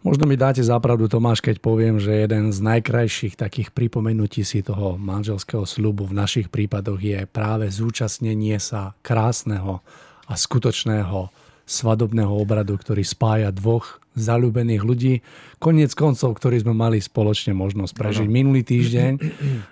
Možno 0.00 0.24
mi 0.24 0.32
dáte 0.32 0.64
zapravdu, 0.64 1.12
Tomáš, 1.12 1.44
keď 1.44 1.60
poviem, 1.60 2.00
že 2.00 2.24
jeden 2.24 2.48
z 2.56 2.58
najkrajších 2.64 3.36
takých 3.36 3.68
pripomenutí 3.68 4.40
si 4.48 4.64
toho 4.64 4.96
manželského 4.96 5.68
slubu 5.68 6.08
v 6.08 6.16
našich 6.16 6.48
prípadoch 6.48 6.96
je 6.96 7.28
práve 7.28 7.68
zúčastnenie 7.68 8.56
sa 8.56 8.96
krásneho 9.04 9.84
a 10.24 10.32
skutočného 10.40 11.28
svadobného 11.68 12.32
obradu, 12.32 12.80
ktorý 12.80 13.04
spája 13.04 13.52
dvoch 13.52 13.99
zalúbených 14.18 14.82
ľudí. 14.82 15.14
Koniec 15.62 15.94
koncov, 15.94 16.34
ktorý 16.34 16.66
sme 16.66 16.74
mali 16.74 16.98
spoločne 16.98 17.54
možnosť 17.54 17.92
prežiť 17.94 18.26
ano. 18.26 18.34
minulý 18.34 18.62
týždeň. 18.66 19.12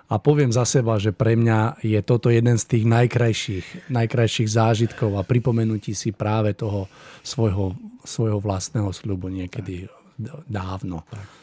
A 0.09 0.15
poviem 0.23 0.55
za 0.55 0.63
seba, 0.63 1.01
že 1.03 1.11
pre 1.11 1.35
mňa 1.35 1.83
je 1.83 1.99
toto 2.07 2.31
jeden 2.31 2.55
z 2.55 2.65
tých 2.65 2.85
najkrajších, 2.87 3.91
najkrajších 3.91 4.49
zážitkov 4.49 5.19
a 5.19 5.27
pripomenutí 5.27 5.97
si 5.97 6.15
práve 6.15 6.55
toho 6.55 6.87
svojho, 7.27 7.75
svojho 8.07 8.39
vlastného 8.39 8.95
slubu 8.95 9.27
niekedy 9.27 9.91
tak. 9.91 10.47
dávno. 10.47 11.03
Tak. 11.11 11.39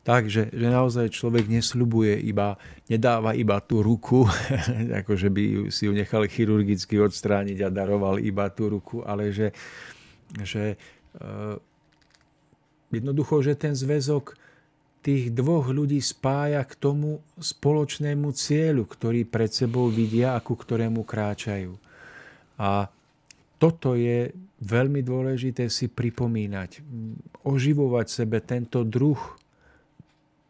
Takže 0.00 0.48
že 0.48 0.68
naozaj 0.72 1.12
človek 1.12 1.44
nesľubuje 1.44 2.24
iba, 2.24 2.56
nedáva 2.88 3.36
iba 3.36 3.60
tú 3.60 3.84
ruku, 3.84 4.24
ako 5.04 5.12
že 5.12 5.28
by 5.28 5.68
si 5.68 5.84
ju 5.84 5.92
nechal 5.92 6.24
chirurgicky 6.24 6.96
odstrániť 6.96 7.60
a 7.60 7.68
daroval 7.68 8.16
iba 8.16 8.48
tú 8.48 8.72
ruku, 8.72 9.04
ale 9.04 9.28
že, 9.28 9.52
že 10.40 10.80
uh, 11.20 11.60
jednoducho, 12.90 13.42
že 13.42 13.54
ten 13.58 13.74
zväzok 13.74 14.34
tých 15.00 15.32
dvoch 15.32 15.72
ľudí 15.72 15.96
spája 15.98 16.60
k 16.68 16.76
tomu 16.76 17.24
spoločnému 17.40 18.36
cieľu, 18.36 18.84
ktorý 18.84 19.24
pred 19.24 19.48
sebou 19.48 19.88
vidia 19.88 20.36
a 20.36 20.44
ku 20.44 20.52
ktorému 20.52 21.08
kráčajú. 21.08 21.72
A 22.60 22.92
toto 23.56 23.96
je 23.96 24.28
veľmi 24.60 25.00
dôležité 25.00 25.72
si 25.72 25.88
pripomínať. 25.88 26.84
Oživovať 27.48 28.06
sebe 28.12 28.44
tento 28.44 28.84
druh 28.84 29.20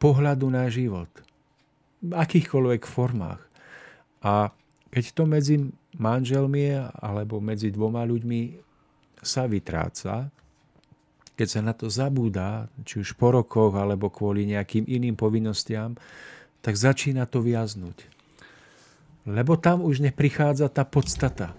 pohľadu 0.02 0.50
na 0.50 0.66
život. 0.66 1.10
V 2.02 2.12
akýchkoľvek 2.18 2.82
formách. 2.90 3.42
A 4.26 4.50
keď 4.90 5.04
to 5.14 5.22
medzi 5.30 5.56
manželmi 5.94 6.74
alebo 6.98 7.38
medzi 7.38 7.70
dvoma 7.70 8.02
ľuďmi 8.02 8.58
sa 9.22 9.46
vytráca, 9.46 10.26
keď 11.40 11.48
sa 11.48 11.64
na 11.64 11.72
to 11.72 11.88
zabúda, 11.88 12.68
či 12.84 13.00
už 13.00 13.16
po 13.16 13.32
rokoch 13.32 13.72
alebo 13.72 14.12
kvôli 14.12 14.44
nejakým 14.44 14.84
iným 14.84 15.16
povinnostiam, 15.16 15.96
tak 16.60 16.76
začína 16.76 17.24
to 17.24 17.40
viaznuť. 17.40 17.96
Lebo 19.24 19.56
tam 19.56 19.80
už 19.80 20.04
neprichádza 20.04 20.68
tá 20.68 20.84
podstata. 20.84 21.56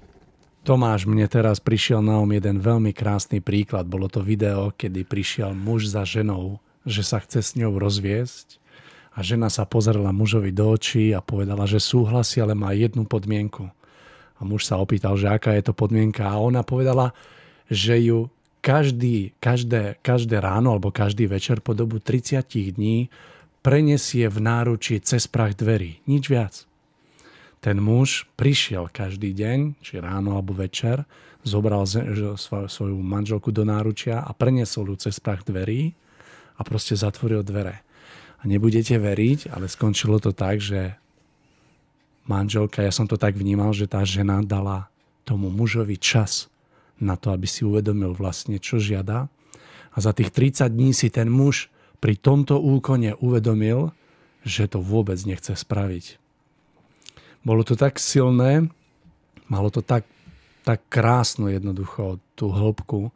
Tomáš, 0.62 1.10
mne 1.10 1.26
teraz 1.26 1.58
prišiel 1.58 2.06
na 2.06 2.22
um 2.22 2.30
jeden 2.30 2.62
veľmi 2.62 2.94
krásny 2.94 3.42
príklad. 3.42 3.90
Bolo 3.90 4.06
to 4.06 4.22
video, 4.22 4.70
kedy 4.70 5.02
prišiel 5.02 5.58
muž 5.58 5.90
za 5.90 6.06
ženou 6.06 6.62
že 6.86 7.06
sa 7.06 7.22
chce 7.22 7.40
s 7.46 7.52
ňou 7.58 7.78
rozviesť 7.78 8.58
a 9.14 9.22
žena 9.22 9.52
sa 9.52 9.68
pozrela 9.68 10.10
mužovi 10.16 10.50
do 10.56 10.72
očí 10.72 11.12
a 11.14 11.22
povedala, 11.22 11.68
že 11.70 11.84
súhlasí, 11.84 12.42
ale 12.42 12.58
má 12.58 12.74
jednu 12.74 13.06
podmienku. 13.06 13.70
A 13.70 14.42
muž 14.42 14.66
sa 14.66 14.82
opýtal, 14.82 15.14
že 15.20 15.30
aká 15.30 15.54
je 15.54 15.70
to 15.70 15.74
podmienka 15.78 16.26
a 16.26 16.42
ona 16.42 16.66
povedala, 16.66 17.14
že 17.70 18.02
ju 18.02 18.34
každý, 18.62 19.34
každé, 19.42 19.98
každé 20.06 20.38
ráno 20.38 20.78
alebo 20.78 20.94
každý 20.94 21.26
večer 21.26 21.66
po 21.66 21.74
dobu 21.74 21.98
30 21.98 22.46
dní 22.78 23.10
prenesie 23.66 24.30
v 24.30 24.38
náručí 24.38 25.02
cez 25.02 25.26
prach 25.26 25.58
dverí. 25.58 26.02
Nič 26.06 26.30
viac. 26.30 26.54
Ten 27.62 27.78
muž 27.82 28.26
prišiel 28.38 28.90
každý 28.90 29.34
deň, 29.38 29.82
či 29.82 30.02
ráno 30.02 30.38
alebo 30.38 30.54
večer, 30.54 31.06
zobral 31.42 31.86
svoju 32.70 32.98
manželku 33.02 33.50
do 33.50 33.66
náručia 33.66 34.22
a 34.22 34.30
preniesol 34.34 34.94
ju 34.94 35.10
cez 35.10 35.18
prach 35.18 35.42
dverí 35.42 35.94
a 36.58 36.62
proste 36.62 36.94
zatvoril 36.94 37.42
dvere. 37.42 37.82
A 38.42 38.50
nebudete 38.50 38.98
veriť, 38.98 39.54
ale 39.54 39.70
skončilo 39.70 40.18
to 40.18 40.34
tak, 40.34 40.62
že 40.62 40.98
manželka, 42.26 42.82
ja 42.82 42.94
som 42.94 43.06
to 43.10 43.18
tak 43.18 43.38
vnímal, 43.38 43.74
že 43.74 43.90
tá 43.90 44.02
žena 44.06 44.42
dala 44.42 44.90
tomu 45.26 45.54
mužovi 45.54 45.98
čas 45.98 46.51
na 47.02 47.18
to, 47.18 47.34
aby 47.34 47.50
si 47.50 47.66
uvedomil 47.66 48.14
vlastne, 48.14 48.62
čo 48.62 48.78
žiada. 48.78 49.28
A 49.92 49.98
za 50.00 50.14
tých 50.16 50.32
30 50.32 50.72
dní 50.72 50.94
si 50.96 51.10
ten 51.10 51.28
muž 51.28 51.68
pri 52.00 52.16
tomto 52.16 52.62
úkone 52.62 53.18
uvedomil, 53.20 53.92
že 54.46 54.70
to 54.70 54.82
vôbec 54.82 55.18
nechce 55.26 55.54
spraviť. 55.54 56.22
Bolo 57.42 57.66
to 57.66 57.74
tak 57.74 57.98
silné, 57.98 58.70
malo 59.50 59.74
to 59.74 59.82
tak, 59.82 60.06
tak 60.62 60.82
krásno 60.94 61.50
jednoducho 61.50 62.22
tú 62.38 62.54
hĺbku, 62.54 63.10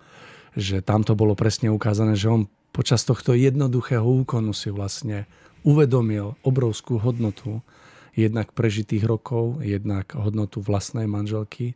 že 0.58 0.82
tam 0.82 1.06
to 1.06 1.14
bolo 1.14 1.38
presne 1.38 1.70
ukázané, 1.70 2.18
že 2.18 2.30
on 2.30 2.50
počas 2.74 3.06
tohto 3.06 3.38
jednoduchého 3.38 4.04
úkonu 4.04 4.52
si 4.52 4.74
vlastne 4.74 5.30
uvedomil 5.64 6.38
obrovskú 6.44 7.00
hodnotu 7.02 7.62
jednak 8.16 8.52
prežitých 8.56 9.04
rokov, 9.04 9.62
jednak 9.62 10.16
hodnotu 10.16 10.64
vlastnej 10.64 11.06
manželky, 11.06 11.76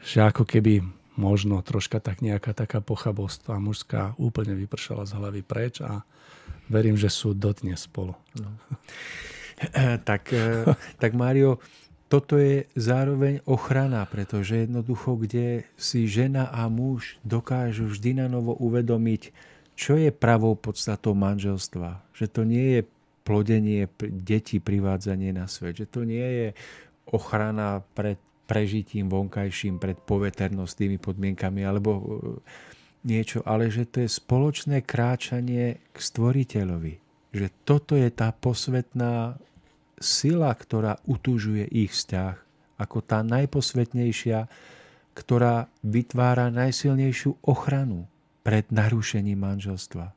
že 0.00 0.24
ako 0.24 0.48
keby 0.48 0.84
možno 1.16 1.60
troška 1.64 1.98
tak 1.98 2.20
nejaká 2.20 2.52
taká 2.52 2.84
pochabosť 2.84 3.48
a 3.50 3.56
mužská 3.56 4.02
úplne 4.20 4.54
vypršala 4.54 5.08
z 5.08 5.12
hlavy 5.16 5.42
preč 5.42 5.80
a 5.80 6.04
verím, 6.68 6.94
že 6.94 7.08
sú 7.08 7.32
dotnes 7.32 7.88
spolu. 7.88 8.14
No. 8.36 8.50
tak, 10.08 10.30
eh, 10.32 10.68
tak 11.00 11.16
Mário, 11.16 11.58
toto 12.06 12.38
je 12.38 12.70
zároveň 12.78 13.42
ochrana, 13.50 14.06
pretože 14.06 14.62
jednoducho, 14.62 15.18
kde 15.18 15.66
si 15.74 16.06
žena 16.06 16.46
a 16.54 16.70
muž 16.70 17.18
dokážu 17.26 17.90
vždy 17.90 18.22
na 18.22 18.26
novo 18.30 18.54
uvedomiť, 18.54 19.34
čo 19.74 19.98
je 19.98 20.14
pravou 20.14 20.54
podstatou 20.54 21.18
manželstva. 21.18 21.98
Že 22.14 22.26
to 22.30 22.42
nie 22.46 22.66
je 22.78 22.80
plodenie 23.26 23.90
detí, 24.22 24.62
privádzanie 24.62 25.34
na 25.34 25.50
svet. 25.50 25.82
Že 25.82 25.86
to 25.90 26.00
nie 26.06 26.22
je 26.22 26.48
ochrana 27.10 27.82
pred 27.98 28.22
prežitím 28.46 29.10
vonkajším, 29.10 29.82
pred 29.82 29.98
poveternostnými 29.98 31.02
podmienkami 31.02 31.66
alebo 31.66 31.90
e, 31.98 32.02
niečo, 33.06 33.42
ale 33.42 33.68
že 33.68 33.86
to 33.86 34.06
je 34.06 34.10
spoločné 34.10 34.86
kráčanie 34.86 35.82
k 35.90 35.96
stvoriteľovi. 35.98 36.94
Že 37.34 37.46
toto 37.66 37.98
je 37.98 38.08
tá 38.08 38.30
posvetná 38.32 39.36
sila, 39.98 40.50
ktorá 40.54 41.02
utužuje 41.04 41.66
ich 41.68 41.92
vzťah, 41.92 42.34
ako 42.78 42.98
tá 43.02 43.26
najposvetnejšia, 43.26 44.46
ktorá 45.16 45.72
vytvára 45.80 46.52
najsilnejšiu 46.52 47.40
ochranu 47.44 48.04
pred 48.44 48.68
narušením 48.68 49.42
manželstva. 49.42 50.12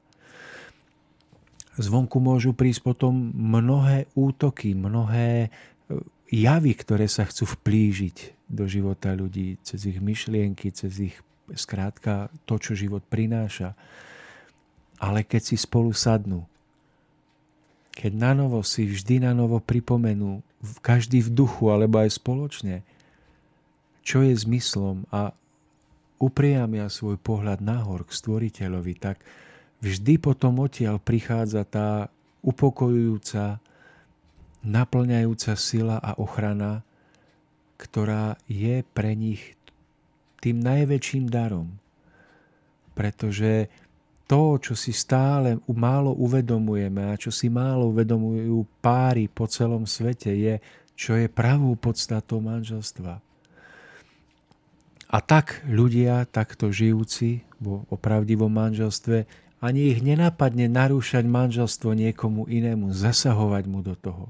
Zvonku 1.79 2.19
môžu 2.19 2.51
prísť 2.51 2.83
potom 2.83 3.31
mnohé 3.31 4.11
útoky, 4.11 4.75
mnohé 4.75 5.47
javy, 6.29 6.77
ktoré 6.77 7.09
sa 7.09 7.25
chcú 7.25 7.49
vplížiť 7.57 8.47
do 8.49 8.65
života 8.69 9.13
ľudí, 9.13 9.57
cez 9.65 9.85
ich 9.89 9.97
myšlienky, 10.01 10.69
cez 10.73 11.13
ich 11.13 11.15
skrátka 11.53 12.29
to, 12.45 12.61
čo 12.61 12.77
život 12.77 13.01
prináša. 13.05 13.73
Ale 15.01 15.25
keď 15.25 15.53
si 15.53 15.55
spolu 15.57 15.93
sadnú, 15.93 16.45
keď 17.93 18.11
na 18.15 18.31
novo 18.37 18.61
si 18.63 18.85
vždy 18.85 19.25
na 19.25 19.33
novo 19.33 19.59
pripomenú, 19.59 20.45
každý 20.79 21.25
v 21.25 21.33
duchu 21.33 21.71
alebo 21.71 21.99
aj 21.99 22.15
spoločne, 22.15 22.85
čo 24.05 24.23
je 24.23 24.33
zmyslom 24.33 25.07
a 25.11 25.35
upriamia 26.19 26.91
svoj 26.91 27.15
pohľad 27.19 27.63
nahor 27.63 28.03
k 28.03 28.11
stvoriteľovi, 28.11 28.93
tak 28.99 29.23
vždy 29.79 30.19
potom 30.19 30.59
odtiaľ 30.63 30.99
prichádza 30.99 31.63
tá 31.63 32.11
upokojujúca, 32.43 33.59
naplňajúca 34.63 35.53
sila 35.55 35.97
a 35.99 36.17
ochrana, 36.19 36.83
ktorá 37.79 38.35
je 38.45 38.83
pre 38.91 39.15
nich 39.15 39.55
tým 40.43 40.59
najväčším 40.59 41.31
darom. 41.31 41.79
Pretože 42.95 43.71
to, 44.29 44.59
čo 44.61 44.77
si 44.77 44.93
stále 44.93 45.57
málo 45.71 46.13
uvedomujeme 46.13 47.09
a 47.09 47.17
čo 47.17 47.31
si 47.33 47.49
málo 47.49 47.89
uvedomujú 47.89 48.61
páry 48.83 49.25
po 49.25 49.49
celom 49.49 49.87
svete, 49.89 50.29
je, 50.29 50.61
čo 50.93 51.15
je 51.15 51.31
pravou 51.31 51.73
podstatou 51.79 52.43
manželstva. 52.43 53.23
A 55.09 55.17
tak 55.25 55.65
ľudia, 55.65 56.29
takto 56.29 56.69
žijúci 56.69 57.41
vo 57.57 57.89
opravdivom 57.89 58.51
manželstve, 58.53 59.25
ani 59.59 59.89
ich 59.89 60.05
nenapadne 60.05 60.69
narúšať 60.69 61.25
manželstvo 61.25 61.97
niekomu 61.97 62.45
inému, 62.45 62.93
zasahovať 62.93 63.63
mu 63.65 63.81
do 63.81 63.97
toho. 63.97 64.29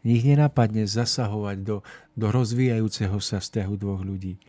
Nich 0.00 0.24
nenapadne 0.24 0.88
zasahovať 0.88 1.58
do, 1.60 1.76
do 2.16 2.26
rozvíjajúceho 2.32 3.20
sa 3.20 3.36
vzťahu 3.38 3.74
dvoch 3.76 4.00
ľudí. 4.00 4.40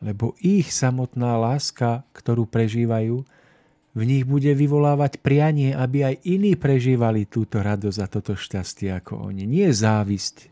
Lebo 0.00 0.32
ich 0.40 0.72
samotná 0.72 1.36
láska, 1.36 2.04
ktorú 2.16 2.48
prežívajú, 2.48 3.24
v 3.94 4.02
nich 4.02 4.26
bude 4.26 4.50
vyvolávať 4.50 5.22
prianie, 5.22 5.70
aby 5.70 6.02
aj 6.02 6.14
iní 6.26 6.58
prežívali 6.58 7.30
túto 7.30 7.62
radosť 7.62 7.98
a 8.02 8.06
toto 8.10 8.34
šťastie 8.34 8.90
ako 8.90 9.30
oni. 9.30 9.46
Nie 9.46 9.70
závisť. 9.70 10.50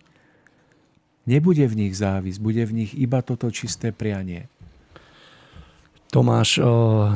Nebude 1.26 1.66
v 1.66 1.74
nich 1.86 1.94
závisť, 1.98 2.39
bude 2.39 2.62
v 2.62 2.84
nich 2.84 2.93
iba 2.94 3.18
toto 3.18 3.51
čisté 3.51 3.90
prianie. 3.90 4.52
Tomáš, 6.12 6.60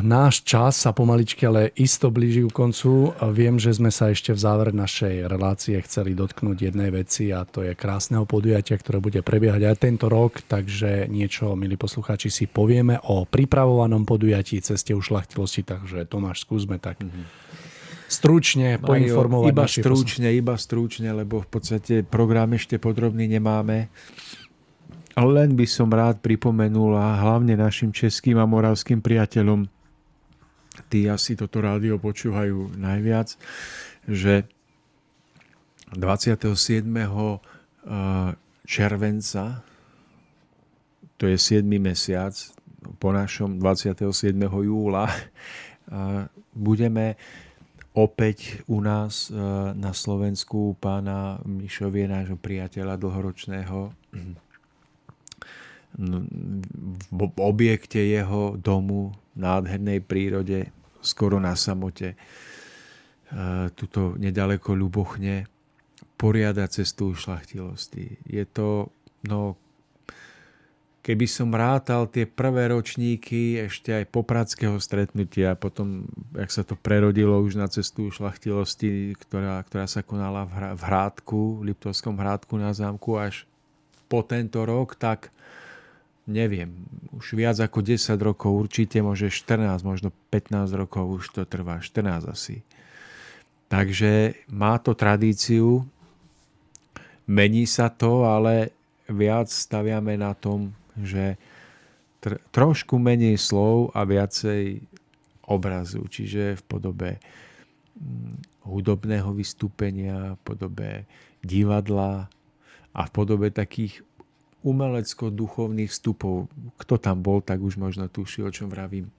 náš 0.00 0.40
čas 0.40 0.80
sa 0.80 0.88
pomaličky, 0.96 1.44
ale 1.44 1.68
isto 1.76 2.08
blíži 2.08 2.48
ku 2.48 2.64
koncu. 2.64 3.12
Viem, 3.28 3.60
že 3.60 3.76
sme 3.76 3.92
sa 3.92 4.08
ešte 4.08 4.32
v 4.32 4.40
záver 4.40 4.72
našej 4.72 5.28
relácie 5.28 5.76
chceli 5.84 6.16
dotknúť 6.16 6.72
jednej 6.72 6.88
veci 6.88 7.28
a 7.28 7.44
to 7.44 7.60
je 7.60 7.76
krásneho 7.76 8.24
podujatia, 8.24 8.80
ktoré 8.80 9.04
bude 9.04 9.20
prebiehať 9.20 9.68
aj 9.68 9.76
tento 9.76 10.08
rok, 10.08 10.40
takže 10.48 11.12
niečo, 11.12 11.52
milí 11.60 11.76
poslucháči, 11.76 12.32
si 12.32 12.48
povieme 12.48 12.96
o 13.12 13.28
pripravovanom 13.28 14.08
podujatí 14.08 14.64
Ceste 14.64 14.96
ušlachtilosti, 14.96 15.60
takže 15.60 16.08
Tomáš, 16.08 16.48
skúsme 16.48 16.80
tak 16.80 16.96
stručne 18.08 18.80
poinformovať. 18.80 19.52
Iba 19.52 19.66
stručne, 19.68 20.28
iba 20.32 20.56
stručne, 20.56 21.12
lebo 21.12 21.44
v 21.44 21.48
podstate 21.52 22.00
program 22.00 22.56
ešte 22.56 22.80
podrobný 22.80 23.28
nemáme. 23.28 23.92
Len 25.16 25.56
by 25.56 25.64
som 25.64 25.88
rád 25.88 26.20
pripomenul 26.20 26.92
a 26.92 27.16
hlavne 27.16 27.56
našim 27.56 27.88
českým 27.88 28.36
a 28.36 28.44
moravským 28.44 29.00
priateľom, 29.00 29.64
tí 30.92 31.08
asi 31.08 31.32
toto 31.32 31.64
rádio 31.64 31.96
počúvajú 31.96 32.76
najviac, 32.76 33.32
že 34.04 34.44
27. 35.96 36.84
Eh, 37.86 38.30
červenca, 38.66 39.62
to 41.16 41.24
je 41.30 41.38
7. 41.40 41.78
mesiac, 41.80 42.34
po 43.00 43.14
našom 43.14 43.56
27. 43.56 44.60
júla, 44.60 45.08
eh, 45.08 46.28
budeme 46.52 47.16
opäť 47.96 48.60
u 48.68 48.84
nás 48.84 49.32
eh, 49.32 49.38
na 49.72 49.96
Slovensku 49.96 50.76
pána 50.76 51.40
Mišovie, 51.48 52.04
nášho 52.04 52.36
priateľa 52.36 53.00
dlhoročného, 53.00 53.96
v 55.96 57.20
objekte 57.40 58.00
jeho 58.00 58.56
domu, 58.60 59.16
nádhernej 59.36 60.04
prírode, 60.04 60.68
skoro 61.00 61.40
na 61.40 61.56
samote, 61.56 62.12
e, 62.12 62.16
tuto 63.72 64.12
nedaleko 64.20 64.76
Ľubochne, 64.76 65.48
poriada 66.16 66.68
cestu 66.68 67.12
šlachtilosti. 67.12 68.20
Je 68.24 68.44
to, 68.48 68.92
no, 69.28 69.56
keby 71.04 71.28
som 71.28 71.54
rátal 71.54 72.08
tie 72.10 72.26
prvé 72.26 72.72
ročníky 72.72 73.62
ešte 73.62 73.94
aj 73.94 74.10
popradského 74.10 74.80
stretnutia, 74.80 75.54
potom, 75.54 76.08
jak 76.34 76.50
sa 76.50 76.64
to 76.64 76.74
prerodilo 76.74 77.38
už 77.40 77.60
na 77.60 77.68
cestu 77.70 78.08
šlachtilosti, 78.10 79.14
ktorá, 79.14 79.60
ktorá 79.64 79.86
sa 79.86 80.00
konala 80.00 80.48
v 80.48 80.82
Hrádku, 80.82 81.62
v 81.62 81.72
Liptovskom 81.72 82.18
Hrádku 82.18 82.58
na 82.58 82.72
zámku 82.72 83.20
až 83.20 83.46
po 84.10 84.24
tento 84.26 84.64
rok, 84.64 84.98
tak 84.98 85.30
neviem, 86.26 86.74
už 87.14 87.38
viac 87.38 87.56
ako 87.62 87.80
10 87.80 88.18
rokov, 88.18 88.50
určite 88.66 88.98
môže 89.00 89.30
14, 89.30 89.62
možno 89.86 90.10
15 90.34 90.68
rokov 90.74 91.22
už 91.22 91.24
to 91.32 91.42
trvá, 91.46 91.78
14 91.78 92.26
asi. 92.26 92.66
Takže 93.66 94.46
má 94.50 94.78
to 94.78 94.94
tradíciu, 94.94 95.86
mení 97.26 97.66
sa 97.66 97.90
to, 97.90 98.26
ale 98.26 98.74
viac 99.10 99.50
staviame 99.50 100.18
na 100.18 100.34
tom, 100.34 100.74
že 100.98 101.38
tr- 102.22 102.42
trošku 102.50 102.98
menej 102.98 103.38
slov 103.38 103.94
a 103.94 104.02
viacej 104.02 104.82
obrazu, 105.46 106.02
čiže 106.10 106.58
v 106.58 106.62
podobe 106.66 107.10
hm, 107.98 108.66
hudobného 108.66 109.30
vystúpenia, 109.30 110.34
v 110.34 110.40
podobe 110.42 110.90
divadla 111.42 112.26
a 112.90 113.00
v 113.06 113.10
podobe 113.14 113.54
takých 113.54 114.02
umelecko-duchovných 114.66 115.86
vstupov. 115.86 116.50
Kto 116.74 116.98
tam 116.98 117.22
bol, 117.22 117.38
tak 117.38 117.62
už 117.62 117.78
možno 117.78 118.10
tuší, 118.10 118.42
o 118.42 118.50
čom 118.50 118.66
vravím. 118.66 119.14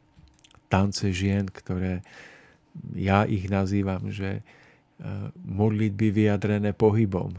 Tance 0.68 1.08
žien, 1.16 1.48
ktoré 1.48 2.04
ja 2.92 3.24
ich 3.24 3.48
nazývam, 3.48 4.12
že 4.12 4.40
e, 4.40 4.42
modlitby 5.48 6.12
vyjadrené 6.12 6.76
pohybom. 6.76 7.32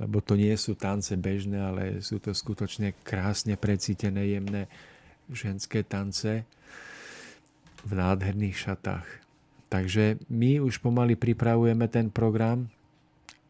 Lebo 0.00 0.24
to 0.24 0.40
nie 0.40 0.56
sú 0.56 0.72
tance 0.72 1.12
bežné, 1.20 1.60
ale 1.60 1.82
sú 2.00 2.16
to 2.16 2.32
skutočne 2.32 2.96
krásne 3.04 3.60
precítené, 3.60 4.32
jemné 4.32 4.64
ženské 5.28 5.84
tance 5.84 6.48
v 7.84 7.90
nádherných 7.92 8.56
šatách. 8.56 9.06
Takže 9.68 10.16
my 10.32 10.64
už 10.64 10.80
pomaly 10.80 11.12
pripravujeme 11.12 11.84
ten 11.92 12.08
program, 12.08 12.72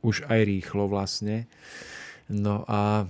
už 0.03 0.27
aj 0.27 0.41
rýchlo 0.43 0.91
vlastne. 0.91 1.47
No 2.27 2.67
a 2.67 3.07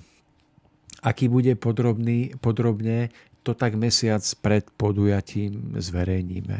aký 1.02 1.30
bude 1.30 1.54
podrobný, 1.54 2.34
podrobne, 2.42 3.10
to 3.46 3.54
tak 3.54 3.78
mesiac 3.78 4.20
pred 4.42 4.66
podujatím 4.76 5.78
zverejníme. 5.78 6.58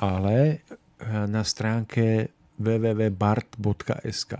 Ale 0.00 0.36
eh, 0.36 0.58
na 1.26 1.42
stránke 1.44 2.32
www.bart.sk 2.56 4.32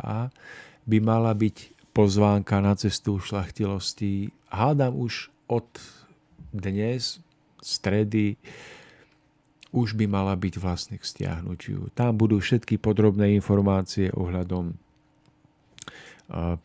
by 0.86 0.98
mala 1.02 1.32
byť 1.36 1.56
pozvánka 1.92 2.64
na 2.64 2.72
cestu 2.76 3.20
šlachtilosti. 3.20 4.32
Hádam 4.48 4.96
už 4.96 5.28
od 5.52 5.68
dnes, 6.52 7.20
stredy, 7.60 8.40
už 9.76 9.92
by 9.92 10.08
mala 10.08 10.32
byť 10.32 10.54
vlastne 10.56 10.96
k 10.96 11.04
stiahnutiu. 11.04 11.92
Tam 11.92 12.16
budú 12.16 12.40
všetky 12.40 12.80
podrobné 12.80 13.36
informácie 13.36 14.08
ohľadom 14.16 14.72
eh, 16.32 16.56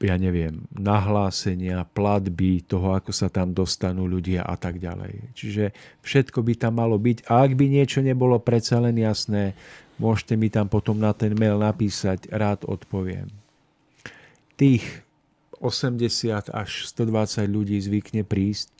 ja 0.00 0.16
neviem, 0.16 0.64
nahlásenia, 0.72 1.84
platby, 1.84 2.64
toho, 2.64 2.96
ako 2.96 3.12
sa 3.12 3.28
tam 3.28 3.52
dostanú 3.52 4.08
ľudia 4.08 4.48
a 4.48 4.56
tak 4.56 4.80
ďalej. 4.80 5.36
Čiže 5.36 5.64
všetko 6.00 6.40
by 6.40 6.52
tam 6.56 6.80
malo 6.80 6.96
byť. 6.96 7.28
A 7.28 7.44
ak 7.44 7.52
by 7.52 7.68
niečo 7.68 8.00
nebolo 8.00 8.40
predsa 8.40 8.80
len 8.80 8.96
jasné, 8.96 9.52
môžete 10.00 10.40
mi 10.40 10.48
tam 10.48 10.72
potom 10.72 10.96
na 10.96 11.12
ten 11.12 11.36
mail 11.36 11.60
napísať, 11.60 12.32
rád 12.32 12.64
odpoviem. 12.64 13.28
Tých 14.56 15.04
80 15.60 16.48
až 16.48 16.70
120 16.88 17.44
ľudí 17.44 17.76
zvykne 17.76 18.24
prísť. 18.24 18.72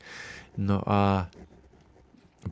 No 0.56 0.80
a 0.88 1.28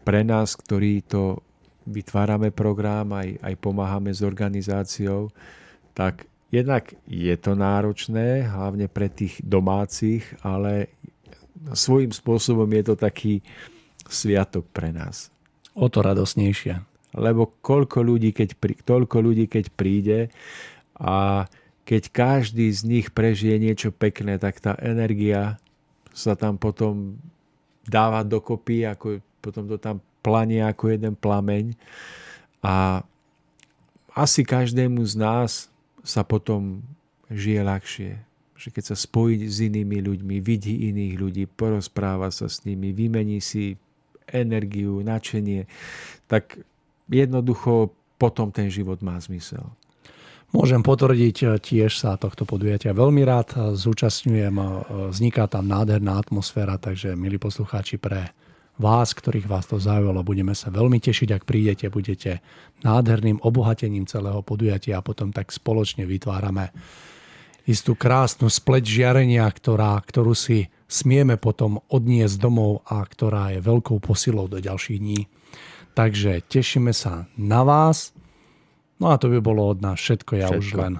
pre 0.04 0.20
nás, 0.20 0.52
ktorí 0.52 1.00
to 1.08 1.40
vytvárame 1.88 2.52
program, 2.52 3.16
aj, 3.16 3.40
aj 3.40 3.54
pomáhame 3.56 4.12
s 4.12 4.20
organizáciou, 4.20 5.32
tak 5.96 6.28
Jednak 6.48 6.96
je 7.04 7.34
to 7.36 7.52
náročné, 7.52 8.48
hlavne 8.48 8.88
pre 8.88 9.12
tých 9.12 9.36
domácich, 9.44 10.24
ale 10.40 10.88
svojím 11.76 12.08
spôsobom 12.08 12.68
je 12.72 12.82
to 12.88 12.94
taký 12.96 13.44
sviatok 14.08 14.64
pre 14.72 14.88
nás. 14.88 15.28
O 15.76 15.92
to 15.92 16.00
radosnejšie. 16.00 16.80
Lebo 17.12 17.52
koľko 17.60 18.00
ľudí, 18.00 18.32
keď, 18.32 18.56
toľko 18.84 19.16
ľudí, 19.20 19.44
keď 19.44 19.64
príde 19.76 20.20
a 20.96 21.44
keď 21.88 22.02
každý 22.12 22.68
z 22.68 22.80
nich 22.84 23.06
prežije 23.12 23.56
niečo 23.56 23.92
pekné, 23.92 24.36
tak 24.36 24.60
tá 24.60 24.76
energia 24.80 25.56
sa 26.12 26.36
tam 26.36 26.60
potom 26.60 27.16
dáva 27.88 28.20
dokopy, 28.24 28.84
ako 28.84 29.24
potom 29.40 29.64
to 29.68 29.76
tam 29.80 30.00
planie 30.20 30.60
ako 30.60 30.92
jeden 30.92 31.16
plameň. 31.16 31.72
A 32.60 33.00
asi 34.12 34.44
každému 34.44 35.00
z 35.06 35.14
nás 35.16 35.50
sa 36.08 36.24
potom 36.24 36.80
žije 37.28 37.60
ľahšie. 37.60 38.12
Že 38.58 38.68
keď 38.74 38.84
sa 38.90 38.96
spojí 38.96 39.44
s 39.44 39.60
inými 39.60 40.02
ľuďmi, 40.02 40.40
vidí 40.40 40.88
iných 40.88 41.14
ľudí, 41.20 41.44
porozpráva 41.46 42.32
sa 42.32 42.48
s 42.48 42.64
nimi, 42.64 42.96
vymení 42.96 43.38
si 43.38 43.76
energiu, 44.26 45.04
nadšenie, 45.04 45.68
tak 46.26 46.58
jednoducho 47.06 47.92
potom 48.18 48.50
ten 48.50 48.66
život 48.72 48.98
má 49.04 49.14
zmysel. 49.20 49.62
Môžem 50.48 50.80
potvrdiť, 50.80 51.60
tiež 51.60 52.00
sa 52.00 52.16
tohto 52.16 52.48
podujatia 52.48 52.96
veľmi 52.96 53.20
rád 53.20 53.76
zúčastňujem. 53.76 54.56
Vzniká 55.12 55.44
tam 55.44 55.68
nádherná 55.68 56.16
atmosféra, 56.16 56.80
takže 56.80 57.12
milí 57.14 57.36
poslucháči, 57.36 58.00
pre 58.00 58.32
vás, 58.78 59.12
ktorých 59.12 59.50
vás 59.50 59.66
to 59.66 59.82
zaujalo. 59.82 60.22
Budeme 60.22 60.54
sa 60.54 60.70
veľmi 60.70 61.02
tešiť, 61.02 61.28
ak 61.34 61.42
prídete, 61.44 61.90
budete 61.90 62.40
nádherným 62.86 63.42
obohatením 63.42 64.06
celého 64.06 64.40
podujatia 64.40 65.02
a 65.02 65.04
potom 65.04 65.34
tak 65.34 65.50
spoločne 65.50 66.06
vytvárame 66.06 66.70
istú 67.68 67.92
krásnu 67.92 68.48
spleť 68.48 68.88
žiarenia, 68.88 69.44
ktorá, 69.44 70.00
ktorú 70.00 70.32
si 70.32 70.72
smieme 70.88 71.36
potom 71.36 71.84
odniesť 71.92 72.40
domov 72.40 72.80
a 72.88 73.04
ktorá 73.04 73.52
je 73.52 73.60
veľkou 73.60 74.00
posilou 74.00 74.48
do 74.48 74.56
ďalších 74.56 74.98
dní. 74.98 75.28
Takže 75.92 76.40
tešíme 76.48 76.96
sa 76.96 77.28
na 77.36 77.60
vás. 77.60 78.16
No 78.96 79.12
a 79.12 79.20
to 79.20 79.28
by 79.28 79.44
bolo 79.44 79.68
od 79.68 79.84
nás 79.84 80.00
všetko. 80.00 80.32
Ja 80.40 80.48
všetko. 80.48 80.58
už 80.64 80.68
len, 80.80 80.94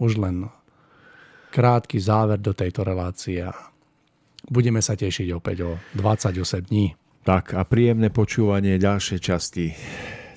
už 0.00 0.12
len 0.16 0.36
krátky 1.52 2.00
záver 2.00 2.40
do 2.40 2.56
tejto 2.56 2.82
relácie. 2.82 3.44
Budeme 4.48 4.80
sa 4.80 4.96
tešiť 4.96 5.28
opäť 5.36 5.56
o 5.68 5.70
28 5.98 6.72
dní. 6.72 6.96
Tak 7.24 7.56
a 7.56 7.64
príjemné 7.64 8.12
počúvanie 8.12 8.76
ďalšej 8.76 9.18
časti 9.24 9.72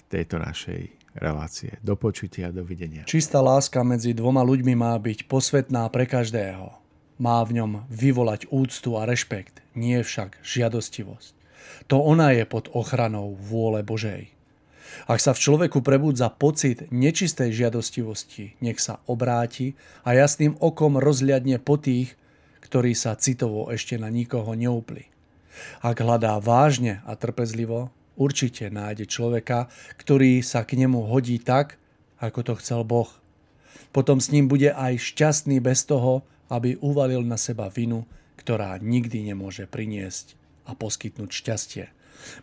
tejto 0.07 0.39
našej 0.39 0.87
relácie. 1.19 1.75
Do 1.83 1.99
počutia, 1.99 2.47
dovidenia. 2.47 3.03
Čistá 3.03 3.43
láska 3.43 3.83
medzi 3.83 4.15
dvoma 4.15 4.39
ľuďmi 4.39 4.71
má 4.71 4.95
byť 4.95 5.27
posvetná 5.27 5.83
pre 5.91 6.07
každého. 6.07 6.71
Má 7.19 7.43
v 7.43 7.59
ňom 7.59 7.83
vyvolať 7.91 8.47
úctu 8.55 8.95
a 8.95 9.03
rešpekt, 9.03 9.59
nie 9.75 9.99
však 9.99 10.39
žiadostivosť. 10.47 11.35
To 11.91 11.99
ona 11.99 12.31
je 12.31 12.47
pod 12.47 12.71
ochranou 12.71 13.35
vôle 13.35 13.83
Božej. 13.83 14.31
Ak 15.11 15.19
sa 15.19 15.35
v 15.35 15.43
človeku 15.43 15.83
prebudza 15.83 16.31
pocit 16.31 16.87
nečistej 16.87 17.51
žiadostivosti, 17.51 18.55
nech 18.63 18.79
sa 18.79 19.03
obráti 19.11 19.75
a 20.07 20.15
jasným 20.15 20.55
okom 20.63 21.03
rozliadne 21.03 21.59
po 21.59 21.75
tých, 21.75 22.15
ktorí 22.63 22.95
sa 22.95 23.19
citovo 23.19 23.67
ešte 23.75 23.99
na 23.99 24.07
nikoho 24.07 24.55
neupli. 24.55 25.11
Ak 25.81 26.01
hľadá 26.01 26.37
vážne 26.41 27.05
a 27.07 27.13
trpezlivo, 27.17 27.93
určite 28.17 28.67
nájde 28.67 29.05
človeka, 29.05 29.69
ktorý 30.01 30.41
sa 30.41 30.65
k 30.65 30.79
nemu 30.79 31.05
hodí 31.07 31.37
tak, 31.37 31.77
ako 32.17 32.39
to 32.41 32.53
chcel 32.61 32.81
Boh. 32.81 33.09
Potom 33.93 34.17
s 34.17 34.33
ním 34.33 34.49
bude 34.49 34.73
aj 34.73 34.99
šťastný 35.13 35.61
bez 35.61 35.85
toho, 35.85 36.25
aby 36.49 36.79
uvalil 36.81 37.21
na 37.23 37.37
seba 37.37 37.69
vinu, 37.69 38.07
ktorá 38.39 38.77
nikdy 38.79 39.31
nemôže 39.33 39.67
priniesť 39.67 40.37
a 40.67 40.75
poskytnúť 40.75 41.29
šťastie. 41.31 41.85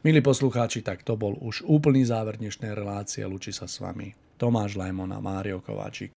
Milí 0.06 0.22
poslucháči, 0.22 0.80
tak 0.80 1.02
to 1.02 1.18
bol 1.18 1.36
už 1.42 1.66
úplný 1.66 2.06
záver 2.06 2.38
dnešnej 2.38 2.72
relácie. 2.72 3.26
Luči 3.26 3.50
sa 3.50 3.66
s 3.66 3.82
vami 3.82 4.14
Tomáš 4.38 4.78
Lajmon 4.78 5.10
a 5.12 5.20
Mário 5.20 5.60
Kováčik. 5.60 6.14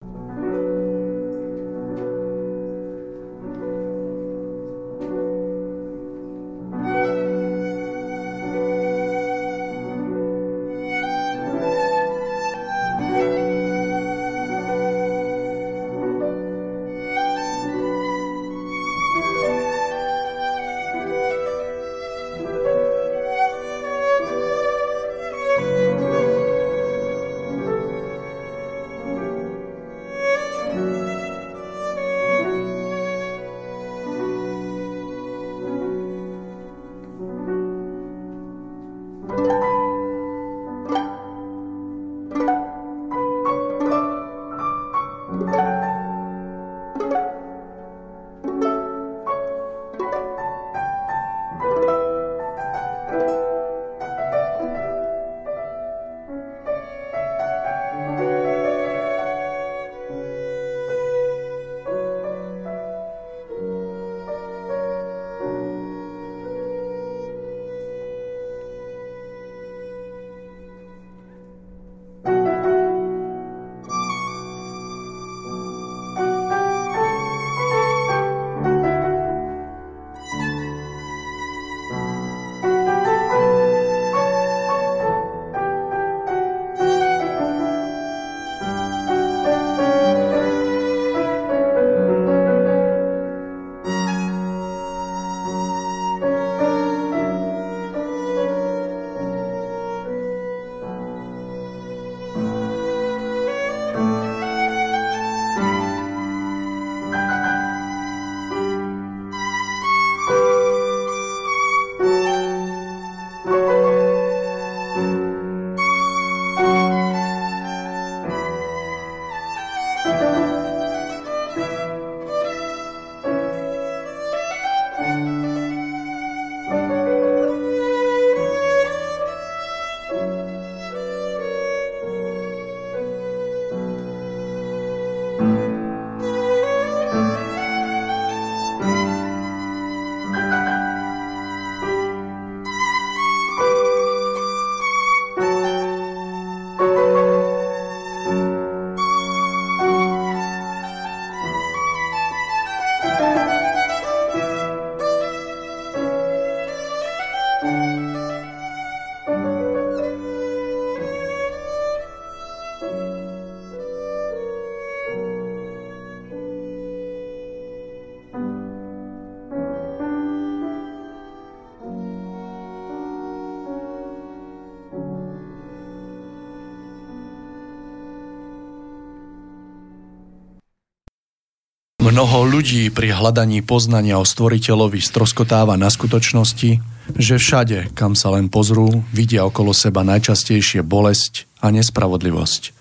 Mnoho 182.28 182.60
ľudí 182.60 182.92
pri 182.92 183.16
hľadaní 183.16 183.64
poznania 183.64 184.20
o 184.20 184.28
stvoriteľovi 184.28 185.00
stroskotáva 185.00 185.80
na 185.80 185.88
skutočnosti, 185.88 186.84
že 187.16 187.36
všade, 187.40 187.96
kam 187.96 188.20
sa 188.20 188.36
len 188.36 188.52
pozrú, 188.52 189.08
vidia 189.16 189.48
okolo 189.48 189.72
seba 189.72 190.04
najčastejšie 190.04 190.84
bolesť 190.84 191.48
a 191.64 191.72
nespravodlivosť. 191.72 192.76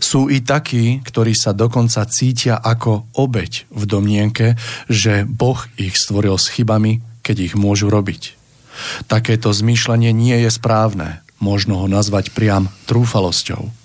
Sú 0.00 0.32
i 0.32 0.40
takí, 0.40 1.04
ktorí 1.04 1.36
sa 1.36 1.52
dokonca 1.52 2.00
cítia 2.08 2.56
ako 2.56 3.12
obeď 3.12 3.68
v 3.68 3.82
domnienke, 3.84 4.56
že 4.88 5.28
Boh 5.28 5.60
ich 5.76 5.92
stvoril 5.92 6.40
s 6.40 6.48
chybami, 6.48 7.04
keď 7.20 7.52
ich 7.52 7.54
môžu 7.60 7.92
robiť. 7.92 8.40
Takéto 9.04 9.52
zmýšľanie 9.52 10.16
nie 10.16 10.48
je 10.48 10.48
správne, 10.48 11.20
možno 11.44 11.84
ho 11.84 11.92
nazvať 11.92 12.32
priam 12.32 12.72
trúfalosťou. 12.88 13.77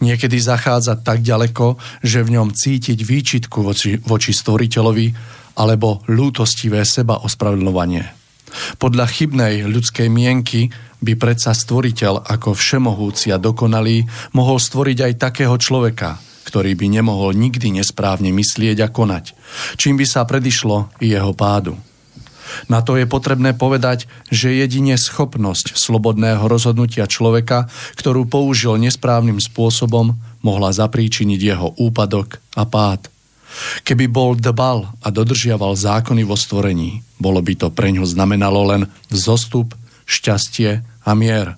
Niekedy 0.00 0.36
zachádza 0.36 1.00
tak 1.00 1.24
ďaleko, 1.24 1.80
že 2.04 2.20
v 2.20 2.36
ňom 2.36 2.52
cítiť 2.52 2.98
výčitku 3.00 3.64
voči, 3.64 3.96
voči 4.00 4.36
stvoriteľovi 4.36 5.06
alebo 5.56 6.04
ľútostivé 6.04 6.84
seba 6.84 7.24
ospravedľovanie. 7.24 8.04
Podľa 8.76 9.06
chybnej 9.08 9.64
ľudskej 9.66 10.08
mienky 10.12 10.68
by 11.00 11.12
predsa 11.16 11.52
stvoriteľ 11.52 12.28
ako 12.28 12.56
všemohúci 12.56 13.32
a 13.32 13.40
dokonalý 13.40 14.04
mohol 14.32 14.56
stvoriť 14.60 14.98
aj 15.02 15.12
takého 15.20 15.56
človeka, 15.56 16.20
ktorý 16.46 16.78
by 16.78 16.86
nemohol 16.88 17.34
nikdy 17.34 17.74
nesprávne 17.74 18.30
myslieť 18.32 18.78
a 18.84 18.88
konať, 18.88 19.34
čím 19.76 19.98
by 19.98 20.06
sa 20.06 20.24
predišlo 20.24 21.00
jeho 21.02 21.32
pádu. 21.34 21.76
Na 22.66 22.82
to 22.82 22.98
je 22.98 23.06
potrebné 23.06 23.54
povedať, 23.54 24.10
že 24.26 24.50
jedine 24.50 24.98
schopnosť 24.98 25.78
slobodného 25.78 26.42
rozhodnutia 26.50 27.06
človeka, 27.06 27.70
ktorú 27.94 28.26
použil 28.26 28.74
nesprávnym 28.82 29.38
spôsobom, 29.38 30.18
mohla 30.42 30.74
zapríčiniť 30.74 31.40
jeho 31.40 31.68
úpadok 31.78 32.42
a 32.58 32.66
pád. 32.66 33.06
Keby 33.86 34.10
bol 34.10 34.34
dbal 34.36 34.90
a 35.00 35.08
dodržiaval 35.08 35.78
zákony 35.78 36.26
vo 36.26 36.34
stvorení, 36.34 37.06
bolo 37.16 37.40
by 37.40 37.54
to 37.56 37.68
pre 37.70 37.94
ňo 37.94 38.04
znamenalo 38.04 38.66
len 38.68 38.82
vzostup, 39.08 39.72
šťastie 40.04 40.82
a 40.82 41.10
mier. 41.14 41.56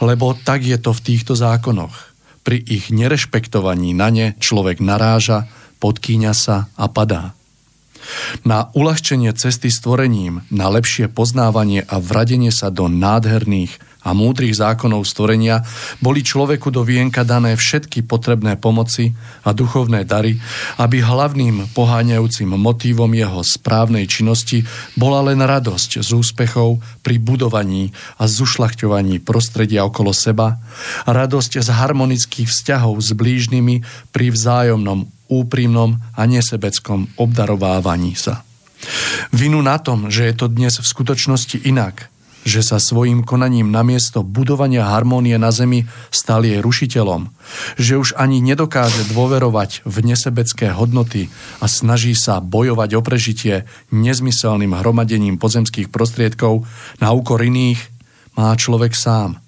Lebo 0.00 0.36
tak 0.36 0.64
je 0.64 0.76
to 0.80 0.92
v 0.92 1.04
týchto 1.04 1.36
zákonoch. 1.36 1.92
Pri 2.44 2.60
ich 2.64 2.88
nerešpektovaní 2.88 3.92
na 3.92 4.08
ne 4.08 4.26
človek 4.40 4.80
naráža, 4.80 5.48
podkýňa 5.80 6.32
sa 6.32 6.72
a 6.76 6.88
padá. 6.88 7.37
Na 8.44 8.72
uľahčenie 8.72 9.32
cesty 9.36 9.68
stvorením, 9.72 10.46
na 10.48 10.68
lepšie 10.72 11.08
poznávanie 11.12 11.84
a 11.84 12.00
vradenie 12.00 12.52
sa 12.52 12.72
do 12.72 12.86
nádherných 12.86 13.88
a 14.08 14.16
múdrych 14.16 14.56
zákonov 14.56 15.04
stvorenia 15.04 15.66
boli 16.00 16.24
človeku 16.24 16.72
do 16.72 16.86
vienka 16.86 17.26
dané 17.26 17.58
všetky 17.58 18.06
potrebné 18.06 18.56
pomoci 18.56 19.12
a 19.44 19.52
duchovné 19.52 20.08
dary, 20.08 20.40
aby 20.80 21.04
hlavným 21.04 21.74
poháňajúcim 21.76 22.48
motívom 22.56 23.12
jeho 23.12 23.44
správnej 23.44 24.08
činnosti 24.08 24.64
bola 24.96 25.28
len 25.28 25.42
radosť 25.42 26.00
z 26.00 26.10
úspechov 26.14 26.80
pri 27.04 27.20
budovaní 27.20 27.92
a 28.16 28.24
zušľachťovaní 28.24 29.20
prostredia 29.20 29.84
okolo 29.84 30.16
seba, 30.16 30.56
radosť 31.04 31.60
z 31.60 31.68
harmonických 31.68 32.48
vzťahov 32.48 32.96
s 33.02 33.12
blížnymi 33.12 33.82
pri 34.14 34.32
vzájomnom 34.32 35.17
úprimnom 35.28 36.00
a 36.16 36.24
nesebeckom 36.24 37.14
obdarovávaní 37.20 38.16
sa. 38.16 38.42
Vinu 39.34 39.60
na 39.60 39.76
tom, 39.78 40.08
že 40.08 40.28
je 40.30 40.34
to 40.34 40.46
dnes 40.48 40.78
v 40.78 40.86
skutočnosti 40.86 41.66
inak, 41.66 42.08
že 42.46 42.64
sa 42.64 42.80
svojim 42.80 43.26
konaním 43.26 43.68
namiesto 43.68 44.24
budovania 44.24 44.88
harmónie 44.88 45.36
na 45.36 45.52
zemi 45.52 45.84
stal 46.08 46.46
jej 46.46 46.62
rušiteľom, 46.64 47.28
že 47.76 47.98
už 47.98 48.16
ani 48.16 48.40
nedokáže 48.40 49.10
dôverovať 49.12 49.84
v 49.84 49.96
nesebecké 50.06 50.72
hodnoty 50.72 51.28
a 51.60 51.66
snaží 51.68 52.16
sa 52.16 52.40
bojovať 52.40 52.90
o 52.96 53.04
prežitie 53.04 53.68
nezmyselným 53.92 54.72
hromadením 54.78 55.36
pozemských 55.36 55.92
prostriedkov 55.92 56.64
na 57.02 57.12
úkor 57.12 57.42
iných, 57.42 57.82
má 58.38 58.54
človek 58.54 58.94
sám– 58.94 59.36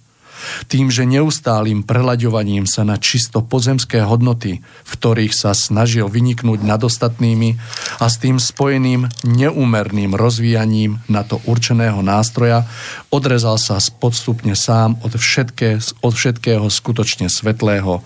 tým, 0.67 0.89
že 0.89 1.09
neustálým 1.09 1.83
prelaďovaním 1.85 2.65
sa 2.65 2.87
na 2.87 2.97
čisto 2.97 3.43
pozemské 3.45 4.03
hodnoty, 4.05 4.61
v 4.61 4.91
ktorých 4.91 5.33
sa 5.35 5.57
snažil 5.57 6.07
vyniknúť 6.09 6.61
nad 6.63 6.81
ostatnými 6.81 7.57
a 8.01 8.07
s 8.07 8.17
tým 8.21 8.41
spojeným 8.41 9.09
neúmerným 9.25 10.17
rozvíjaním 10.17 11.01
na 11.09 11.25
to 11.25 11.39
určeného 11.45 12.01
nástroja, 12.01 12.67
odrezal 13.09 13.61
sa 13.61 13.81
podstupne 14.01 14.57
sám 14.57 14.97
od, 15.03 15.17
všetké, 15.17 16.01
od 16.01 16.13
všetkého 16.13 16.67
skutočne 16.69 17.29
svetlého, 17.29 18.01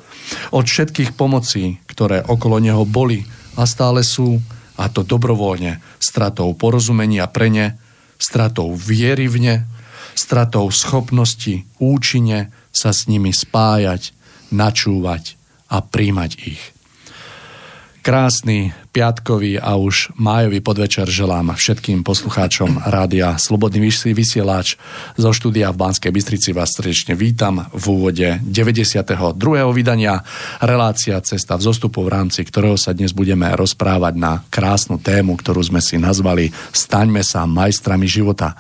od 0.50 0.64
všetkých 0.64 1.14
pomocí, 1.14 1.78
ktoré 1.86 2.24
okolo 2.24 2.58
neho 2.58 2.82
boli 2.88 3.28
a 3.54 3.68
stále 3.68 4.02
sú, 4.02 4.42
a 4.74 4.90
to 4.90 5.06
dobrovoľne, 5.06 5.78
stratou 6.02 6.50
porozumenia 6.58 7.30
pre 7.30 7.46
ne, 7.52 7.66
stratou 8.18 8.74
viery 8.74 9.30
v 9.30 9.36
ne, 9.38 9.56
stratou 10.14 10.70
schopnosti 10.70 11.66
účinne 11.78 12.54
sa 12.74 12.90
s 12.90 13.06
nimi 13.10 13.30
spájať, 13.34 14.14
načúvať 14.54 15.38
a 15.70 15.82
príjmať 15.82 16.30
ich. 16.46 16.62
Krásny 18.04 18.76
piatkový 18.94 19.58
a 19.58 19.74
už 19.74 20.14
májový 20.14 20.62
podvečer 20.62 21.10
želám 21.10 21.50
všetkým 21.58 22.06
poslucháčom 22.06 22.86
rádia 22.86 23.34
Slobodný 23.42 23.90
vysielač 24.14 24.78
zo 25.18 25.34
štúdia 25.34 25.74
v 25.74 25.82
Banskej 25.82 26.14
Bystrici 26.14 26.54
vás 26.54 26.70
srdečne 26.70 27.18
vítam 27.18 27.66
v 27.74 27.84
úvode 27.90 28.38
92. 28.46 29.18
vydania 29.74 30.22
relácia 30.62 31.18
Cesta 31.26 31.58
v 31.58 31.66
zostupu, 31.66 32.06
v 32.06 32.14
rámci 32.14 32.46
ktorého 32.46 32.78
sa 32.78 32.94
dnes 32.94 33.10
budeme 33.10 33.50
rozprávať 33.58 34.14
na 34.14 34.46
krásnu 34.46 35.02
tému, 35.02 35.42
ktorú 35.42 35.66
sme 35.66 35.82
si 35.82 35.98
nazvali 35.98 36.54
Staňme 36.70 37.26
sa 37.26 37.50
majstrami 37.50 38.06
života. 38.06 38.54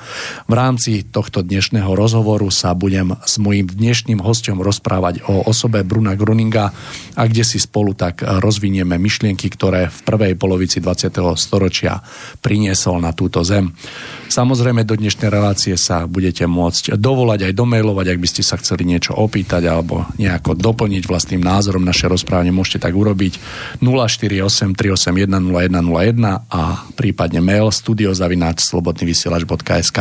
V 0.50 0.54
rámci 0.58 1.06
tohto 1.06 1.46
dnešného 1.46 1.94
rozhovoru 1.94 2.50
sa 2.50 2.74
budem 2.74 3.14
s 3.22 3.38
mojím 3.38 3.70
dnešným 3.70 4.18
hostom 4.18 4.58
rozprávať 4.66 5.30
o 5.30 5.46
osobe 5.46 5.86
Bruna 5.86 6.18
Gruninga 6.18 6.74
a 7.14 7.22
kde 7.30 7.46
si 7.46 7.62
spolu 7.62 7.94
tak 7.94 8.26
rozvinieme 8.26 8.98
myšlienky, 8.98 9.46
ktoré 9.46 9.86
v 9.94 9.98
prvej 10.02 10.23
prvej 10.24 10.40
polovici 10.40 10.80
20. 10.80 11.12
storočia 11.36 12.00
priniesol 12.40 12.96
na 12.96 13.12
túto 13.12 13.44
zem. 13.44 13.76
Samozrejme, 14.32 14.88
do 14.88 14.96
dnešnej 14.96 15.28
relácie 15.28 15.76
sa 15.76 16.08
budete 16.08 16.48
môcť 16.48 16.96
dovolať 16.96 17.44
aj 17.44 17.52
domailovať, 17.52 18.06
ak 18.08 18.18
by 18.24 18.28
ste 18.32 18.40
sa 18.40 18.56
chceli 18.56 18.88
niečo 18.88 19.12
opýtať 19.12 19.68
alebo 19.68 20.08
nejako 20.16 20.56
doplniť 20.56 21.04
vlastným 21.04 21.44
názorom 21.44 21.84
naše 21.84 22.08
rozprávanie, 22.08 22.56
môžete 22.56 22.88
tak 22.88 22.96
urobiť 22.96 23.36
048 23.84 24.72
381 24.72 25.28
0101 25.28 26.48
a 26.48 26.62
prípadne 26.96 27.44
mail 27.44 27.68
studiozavináč 27.68 28.64
slobodnyvysielač.sk 28.64 29.98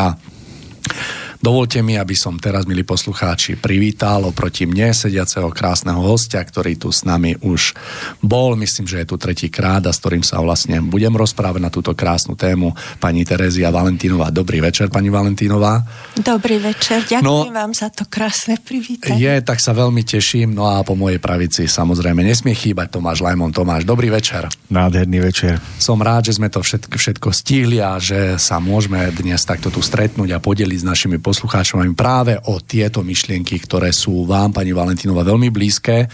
Dovolte 1.43 1.83
mi, 1.83 1.99
aby 1.99 2.15
som 2.15 2.39
teraz, 2.39 2.63
milí 2.63 2.87
poslucháči, 2.87 3.59
privítal 3.59 4.23
oproti 4.23 4.63
mne 4.63 4.95
sediaceho 4.95 5.51
krásneho 5.51 5.99
hostia, 5.99 6.39
ktorý 6.39 6.79
tu 6.79 6.87
s 6.87 7.03
nami 7.03 7.35
už 7.43 7.75
bol, 8.23 8.55
myslím, 8.55 8.87
že 8.87 9.03
je 9.03 9.11
tu 9.11 9.19
tretí 9.19 9.51
krát 9.51 9.83
a 9.83 9.91
s 9.91 9.99
ktorým 9.99 10.23
sa 10.23 10.39
vlastne 10.39 10.79
budem 10.79 11.11
rozprávať 11.11 11.59
na 11.59 11.67
túto 11.67 11.91
krásnu 11.91 12.39
tému. 12.39 12.71
Pani 12.95 13.27
Terezia 13.27 13.75
Valentínová. 13.75 14.31
Dobrý 14.31 14.63
večer, 14.63 14.87
pani 14.87 15.11
Valentínová. 15.11 15.83
Dobrý 16.15 16.63
večer, 16.63 17.03
ďakujem 17.11 17.51
no, 17.51 17.51
vám 17.51 17.75
za 17.75 17.91
to 17.91 18.07
krásne 18.07 18.55
privítanie. 18.63 19.19
Je, 19.19 19.43
tak 19.43 19.59
sa 19.59 19.75
veľmi 19.75 19.99
teším. 20.07 20.55
No 20.55 20.71
a 20.71 20.79
po 20.87 20.95
mojej 20.95 21.19
pravici 21.19 21.67
samozrejme 21.67 22.23
nesmie 22.23 22.55
chýbať 22.55 22.95
Tomáš 22.95 23.19
Lajmon. 23.19 23.51
Tomáš, 23.51 23.83
dobrý 23.83 24.07
večer. 24.07 24.47
Nádherný 24.71 25.19
večer. 25.19 25.59
Som 25.75 25.99
rád, 25.99 26.31
že 26.31 26.39
sme 26.39 26.47
to 26.47 26.63
všetko, 26.63 26.95
všetko 26.95 27.27
stihli 27.35 27.83
a 27.83 27.99
že 27.99 28.39
sa 28.39 28.63
môžeme 28.63 29.11
dnes 29.11 29.43
takto 29.43 29.67
tu 29.67 29.83
stretnúť 29.83 30.31
a 30.31 30.39
podeliť 30.39 30.79
s 30.79 30.87
našimi 30.87 31.19
poslucháčmi 31.19 31.32
poslucháčom 31.33 31.81
práve 31.97 32.37
o 32.45 32.61
tieto 32.61 33.01
myšlienky, 33.01 33.57
ktoré 33.65 33.89
sú 33.89 34.29
vám, 34.29 34.53
pani 34.53 34.69
Valentinova, 34.69 35.25
veľmi 35.25 35.49
blízke. 35.49 36.05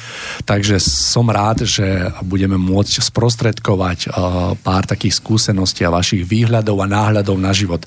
Takže 0.48 0.80
som 0.80 1.28
rád, 1.28 1.68
že 1.68 2.08
budeme 2.24 2.56
môcť 2.56 3.04
sprostredkovať 3.04 4.08
uh, 4.08 4.56
pár 4.56 4.88
takých 4.88 5.20
skúseností 5.20 5.84
a 5.84 5.92
vašich 5.92 6.24
výhľadov 6.24 6.80
a 6.80 6.88
náhľadov 6.88 7.36
na 7.36 7.52
život. 7.52 7.84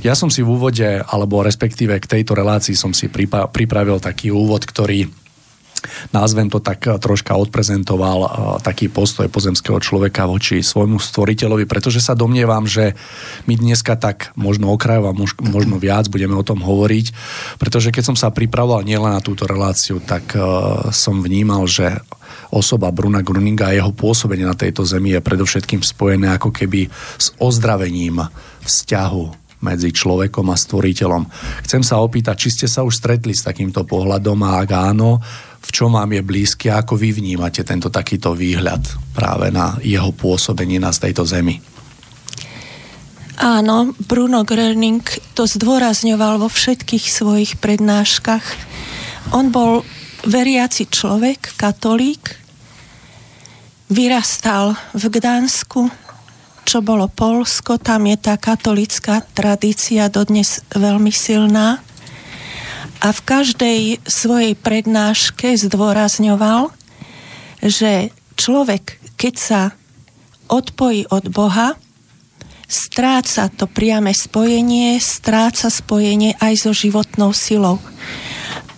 Ja 0.00 0.16
som 0.16 0.32
si 0.32 0.40
v 0.40 0.56
úvode, 0.56 1.04
alebo 1.04 1.44
respektíve 1.44 2.00
k 2.00 2.16
tejto 2.16 2.32
relácii 2.32 2.72
som 2.72 2.96
si 2.96 3.12
pripravil 3.12 4.00
taký 4.00 4.32
úvod, 4.32 4.64
ktorý 4.64 5.19
názvem 6.10 6.48
to 6.52 6.58
tak 6.62 6.84
eh, 6.86 6.96
troška 6.96 7.36
odprezentoval 7.36 8.18
eh, 8.22 8.28
taký 8.62 8.88
postoj 8.92 9.26
pozemského 9.28 9.78
človeka 9.80 10.28
voči 10.28 10.60
svojmu 10.60 11.00
stvoriteľovi, 11.00 11.64
pretože 11.64 12.02
sa 12.02 12.18
domnievam, 12.18 12.64
že 12.68 12.94
my 13.48 13.54
dneska 13.56 13.96
tak 13.96 14.32
možno 14.36 14.72
okrajovo 14.72 15.12
a 15.12 15.18
možno 15.44 15.76
viac 15.80 16.08
budeme 16.08 16.36
o 16.36 16.46
tom 16.46 16.62
hovoriť, 16.62 17.06
pretože 17.58 17.92
keď 17.94 18.12
som 18.12 18.16
sa 18.16 18.32
pripravoval 18.32 18.84
nielen 18.84 19.12
na 19.12 19.22
túto 19.24 19.48
reláciu, 19.48 20.02
tak 20.02 20.36
eh, 20.36 20.42
som 20.92 21.20
vnímal, 21.20 21.66
že 21.66 22.00
osoba 22.50 22.90
Bruna 22.90 23.22
Gruninga 23.22 23.70
a 23.70 23.76
jeho 23.76 23.94
pôsobenie 23.94 24.46
na 24.46 24.58
tejto 24.58 24.82
zemi 24.82 25.14
je 25.14 25.22
predovšetkým 25.22 25.82
spojené 25.86 26.34
ako 26.34 26.50
keby 26.50 26.90
s 27.18 27.30
ozdravením 27.38 28.26
vzťahu 28.66 29.40
medzi 29.60 29.92
človekom 29.92 30.48
a 30.48 30.56
stvoriteľom. 30.56 31.28
Chcem 31.68 31.82
sa 31.84 32.00
opýtať, 32.00 32.36
či 32.36 32.48
ste 32.50 32.66
sa 32.66 32.80
už 32.80 32.96
stretli 32.96 33.36
s 33.36 33.44
takýmto 33.44 33.84
pohľadom 33.84 34.40
a 34.40 34.64
ak 34.64 34.70
áno, 34.72 35.20
v 35.60 35.68
čom 35.70 35.92
vám 35.92 36.16
je 36.16 36.22
blízky 36.24 36.72
a 36.72 36.80
ako 36.80 36.96
vy 36.96 37.12
vnímate 37.12 37.60
tento 37.62 37.92
takýto 37.92 38.32
výhľad 38.32 38.80
práve 39.12 39.52
na 39.52 39.76
jeho 39.84 40.10
pôsobenie 40.10 40.80
na 40.80 40.90
tejto 40.90 41.28
zemi. 41.28 41.60
Áno, 43.40 43.96
Bruno 44.04 44.44
Gröning 44.44 45.00
to 45.32 45.48
zdôrazňoval 45.48 46.44
vo 46.44 46.48
všetkých 46.52 47.04
svojich 47.08 47.52
prednáškach. 47.56 48.44
On 49.32 49.48
bol 49.48 49.80
veriaci 50.28 50.92
človek, 50.92 51.56
katolík, 51.56 52.36
vyrastal 53.88 54.76
v 54.92 55.04
Gdansku, 55.08 55.88
čo 56.68 56.84
bolo 56.84 57.08
Polsko, 57.10 57.82
tam 57.82 58.06
je 58.06 58.14
tá 58.14 58.36
katolická 58.38 59.26
tradícia 59.34 60.06
dodnes 60.06 60.62
veľmi 60.70 61.10
silná. 61.10 61.82
A 63.00 63.16
v 63.16 63.20
každej 63.24 63.80
svojej 64.04 64.52
prednáške 64.52 65.56
zdôrazňoval, 65.56 66.68
že 67.64 68.12
človek, 68.36 69.00
keď 69.16 69.34
sa 69.36 69.62
odpojí 70.52 71.08
od 71.08 71.32
Boha, 71.32 71.80
stráca 72.68 73.48
to 73.48 73.64
priame 73.64 74.12
spojenie, 74.12 75.00
stráca 75.00 75.72
spojenie 75.72 76.36
aj 76.38 76.68
so 76.68 76.72
životnou 76.76 77.32
silou. 77.32 77.80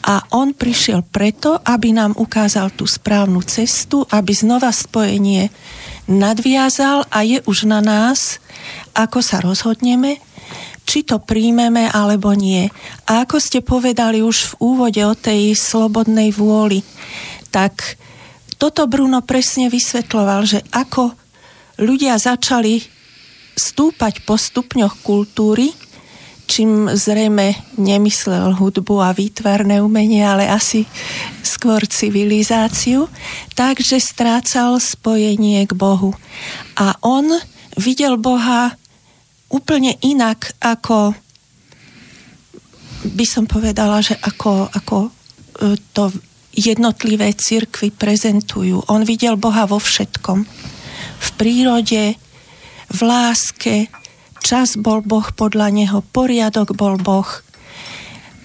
A 0.03 0.27
on 0.35 0.51
prišiel 0.51 1.07
preto, 1.07 1.63
aby 1.63 1.95
nám 1.95 2.19
ukázal 2.19 2.75
tú 2.75 2.91
správnu 2.91 3.43
cestu, 3.47 4.03
aby 4.11 4.35
znova 4.35 4.75
spojenie 4.75 5.51
nadviazal 6.11 7.07
a 7.07 7.23
je 7.23 7.39
už 7.47 7.71
na 7.71 7.79
nás, 7.79 8.43
ako 8.99 9.23
sa 9.23 9.39
rozhodneme, 9.39 10.19
či 10.83 11.07
to 11.07 11.23
príjmeme 11.23 11.89
alebo 11.91 12.35
nie. 12.35 12.69
A 13.07 13.25
ako 13.25 13.39
ste 13.39 13.65
povedali 13.65 14.21
už 14.21 14.55
v 14.55 14.59
úvode 14.61 15.03
o 15.03 15.15
tej 15.15 15.55
slobodnej 15.55 16.35
vôli, 16.35 16.83
tak 17.53 17.97
toto 18.59 18.87
Bruno 18.87 19.23
presne 19.27 19.67
vysvetloval, 19.67 20.47
že 20.47 20.61
ako 20.71 21.15
ľudia 21.83 22.15
začali 22.19 22.79
stúpať 23.59 24.23
po 24.23 24.39
stupňoch 24.39 25.03
kultúry, 25.03 25.75
čím 26.47 26.91
zrejme 26.93 27.57
nemyslel 27.81 28.55
hudbu 28.57 29.01
a 29.01 29.11
výtvarné 29.17 29.81
umenie, 29.81 30.21
ale 30.21 30.49
asi 30.49 30.85
skôr 31.41 31.85
civilizáciu, 31.89 33.09
takže 33.57 33.97
strácal 33.99 34.77
spojenie 34.77 35.65
k 35.65 35.73
Bohu. 35.73 36.13
A 36.77 36.97
on 37.01 37.29
videl 37.79 38.21
Boha 38.21 38.77
úplne 39.53 39.95
inak, 40.01 40.57
ako 40.59 41.13
by 43.03 43.27
som 43.29 43.45
povedala, 43.45 44.01
že 44.01 44.17
ako, 44.17 44.73
ako 44.73 44.97
e, 45.07 45.11
to 45.93 46.09
jednotlivé 46.53 47.33
cirkvy 47.37 47.91
prezentujú. 47.93 48.85
On 48.89 49.03
videl 49.05 49.37
Boha 49.41 49.65
vo 49.65 49.81
všetkom. 49.81 50.45
V 51.23 51.29
prírode, 51.37 52.17
v 52.93 53.01
láske, 53.01 53.89
čas 54.45 54.77
bol 54.77 55.01
Boh 55.01 55.25
podľa 55.33 55.73
neho, 55.73 55.99
poriadok 56.13 56.77
bol 56.77 57.01
Boh. 57.01 57.29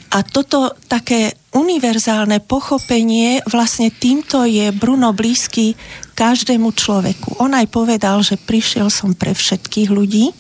A 0.08 0.24
toto 0.24 0.72
také 0.88 1.36
univerzálne 1.52 2.40
pochopenie, 2.40 3.44
vlastne 3.44 3.92
týmto 3.92 4.48
je 4.48 4.72
Bruno 4.72 5.12
blízky 5.12 5.76
každému 6.16 6.72
človeku. 6.72 7.44
On 7.44 7.52
aj 7.52 7.68
povedal, 7.68 8.24
že 8.24 8.40
prišiel 8.40 8.88
som 8.88 9.12
pre 9.12 9.36
všetkých 9.36 9.92
ľudí. 9.92 10.32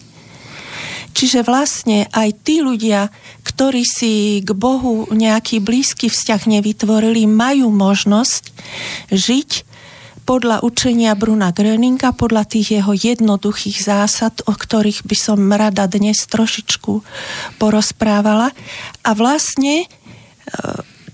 Čiže 1.17 1.41
vlastne 1.41 2.05
aj 2.13 2.45
tí 2.45 2.61
ľudia, 2.61 3.09
ktorí 3.41 3.81
si 3.81 4.45
k 4.45 4.53
Bohu 4.53 5.09
nejaký 5.09 5.57
blízky 5.57 6.13
vzťah 6.13 6.45
nevytvorili, 6.45 7.25
majú 7.25 7.73
možnosť 7.73 8.53
žiť 9.09 9.65
podľa 10.29 10.61
učenia 10.61 11.17
Bruna 11.17 11.49
Gröninga, 11.49 12.13
podľa 12.13 12.45
tých 12.45 12.77
jeho 12.77 12.93
jednoduchých 12.93 13.81
zásad, 13.81 14.45
o 14.45 14.53
ktorých 14.53 15.09
by 15.09 15.17
som 15.17 15.39
rada 15.49 15.89
dnes 15.89 16.21
trošičku 16.29 17.01
porozprávala. 17.57 18.53
A 19.01 19.09
vlastne, 19.17 19.87
e, 19.87 19.87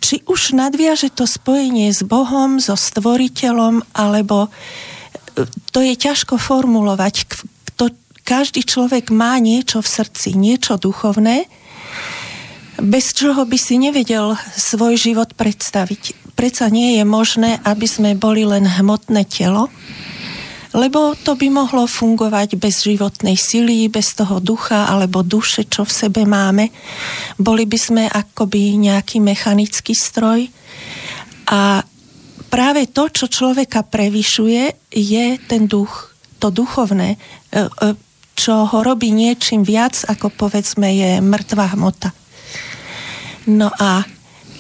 či 0.04 0.20
už 0.28 0.58
nadviaže 0.58 1.16
to 1.16 1.24
spojenie 1.24 1.96
s 1.96 2.04
Bohom, 2.04 2.60
so 2.60 2.76
stvoriteľom, 2.76 3.88
alebo 3.96 4.52
e, 4.52 5.48
to 5.72 5.80
je 5.80 5.96
ťažko 5.96 6.42
formulovať. 6.42 7.46
Každý 8.24 8.64
človek 8.64 9.12
má 9.12 9.36
niečo 9.40 9.84
v 9.84 9.92
srdci, 9.92 10.36
niečo 10.36 10.80
duchovné, 10.80 11.46
bez 12.80 13.14
čoho 13.14 13.46
by 13.46 13.58
si 13.60 13.78
nevedel 13.78 14.34
svoj 14.58 14.98
život 14.98 15.36
predstaviť 15.38 16.24
predsa 16.34 16.68
nie 16.68 17.00
je 17.00 17.06
možné, 17.06 17.62
aby 17.64 17.88
sme 17.88 18.18
boli 18.18 18.44
len 18.44 18.66
hmotné 18.66 19.24
telo, 19.30 19.70
lebo 20.74 21.14
to 21.14 21.38
by 21.38 21.54
mohlo 21.54 21.86
fungovať 21.86 22.58
bez 22.58 22.82
životnej 22.90 23.38
sily, 23.38 23.86
bez 23.94 24.18
toho 24.18 24.42
ducha 24.42 24.90
alebo 24.90 25.22
duše, 25.22 25.70
čo 25.70 25.86
v 25.86 25.94
sebe 25.94 26.26
máme. 26.26 26.74
Boli 27.38 27.70
by 27.70 27.78
sme 27.78 28.04
akoby 28.10 28.82
nejaký 28.82 29.22
mechanický 29.22 29.94
stroj. 29.94 30.50
A 31.54 31.86
práve 32.50 32.90
to, 32.90 33.06
čo 33.14 33.30
človeka 33.30 33.86
prevyšuje, 33.86 34.90
je 34.90 35.26
ten 35.46 35.70
duch, 35.70 36.10
to 36.42 36.50
duchovné, 36.50 37.16
e, 37.16 37.18
e, 37.54 37.94
čo 38.34 38.66
ho 38.66 38.80
robí 38.82 39.14
niečím 39.14 39.62
viac, 39.62 40.04
ako 40.10 40.34
povedzme 40.34 40.90
je 40.90 41.12
mŕtva 41.22 41.74
hmota. 41.78 42.12
No 43.46 43.70
a 43.78 44.04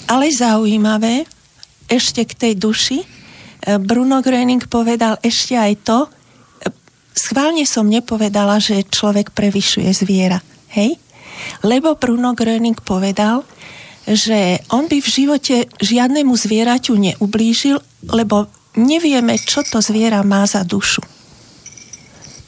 ale 0.07 0.27
zaujímavé, 0.29 1.23
ešte 1.87 2.27
k 2.27 2.33
tej 2.35 2.53
duši, 2.59 2.99
e, 3.01 3.07
Bruno 3.79 4.19
Gröning 4.19 4.67
povedal 4.67 5.15
ešte 5.23 5.55
aj 5.55 5.73
to, 5.87 5.99
e, 6.05 6.09
schválne 7.15 7.63
som 7.63 7.87
nepovedala, 7.87 8.59
že 8.59 8.83
človek 8.83 9.31
prevyšuje 9.31 9.89
zviera. 9.95 10.43
Hej? 10.75 10.99
Lebo 11.63 11.95
Bruno 11.95 12.35
Gröning 12.35 12.75
povedal, 12.83 13.47
že 14.03 14.59
on 14.67 14.91
by 14.91 14.99
v 14.99 15.09
živote 15.09 15.55
žiadnemu 15.79 16.33
zvieraťu 16.35 16.93
neublížil, 16.99 17.79
lebo 18.11 18.51
nevieme, 18.75 19.39
čo 19.39 19.63
to 19.63 19.79
zviera 19.79 20.19
má 20.27 20.43
za 20.43 20.67
dušu. 20.67 20.99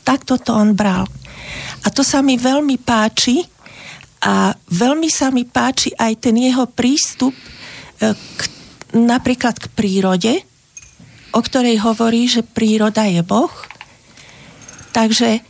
Takto 0.05 0.37
to 0.37 0.53
on 0.53 0.77
bral. 0.77 1.09
A 1.83 1.87
to 1.89 2.05
sa 2.05 2.21
mi 2.21 2.37
veľmi 2.37 2.77
páči 2.77 3.41
a 4.21 4.53
veľmi 4.53 5.09
sa 5.09 5.33
mi 5.33 5.43
páči 5.45 5.93
aj 5.97 6.29
ten 6.29 6.37
jeho 6.37 6.69
prístup 6.69 7.33
e, 7.33 8.13
k 8.13 8.41
napríklad 8.95 9.59
k 9.59 9.67
prírode, 9.75 10.33
o 11.35 11.39
ktorej 11.43 11.83
hovorí, 11.83 12.31
že 12.31 12.47
príroda 12.47 13.03
je 13.09 13.19
Boh. 13.19 13.51
Takže 14.95 15.43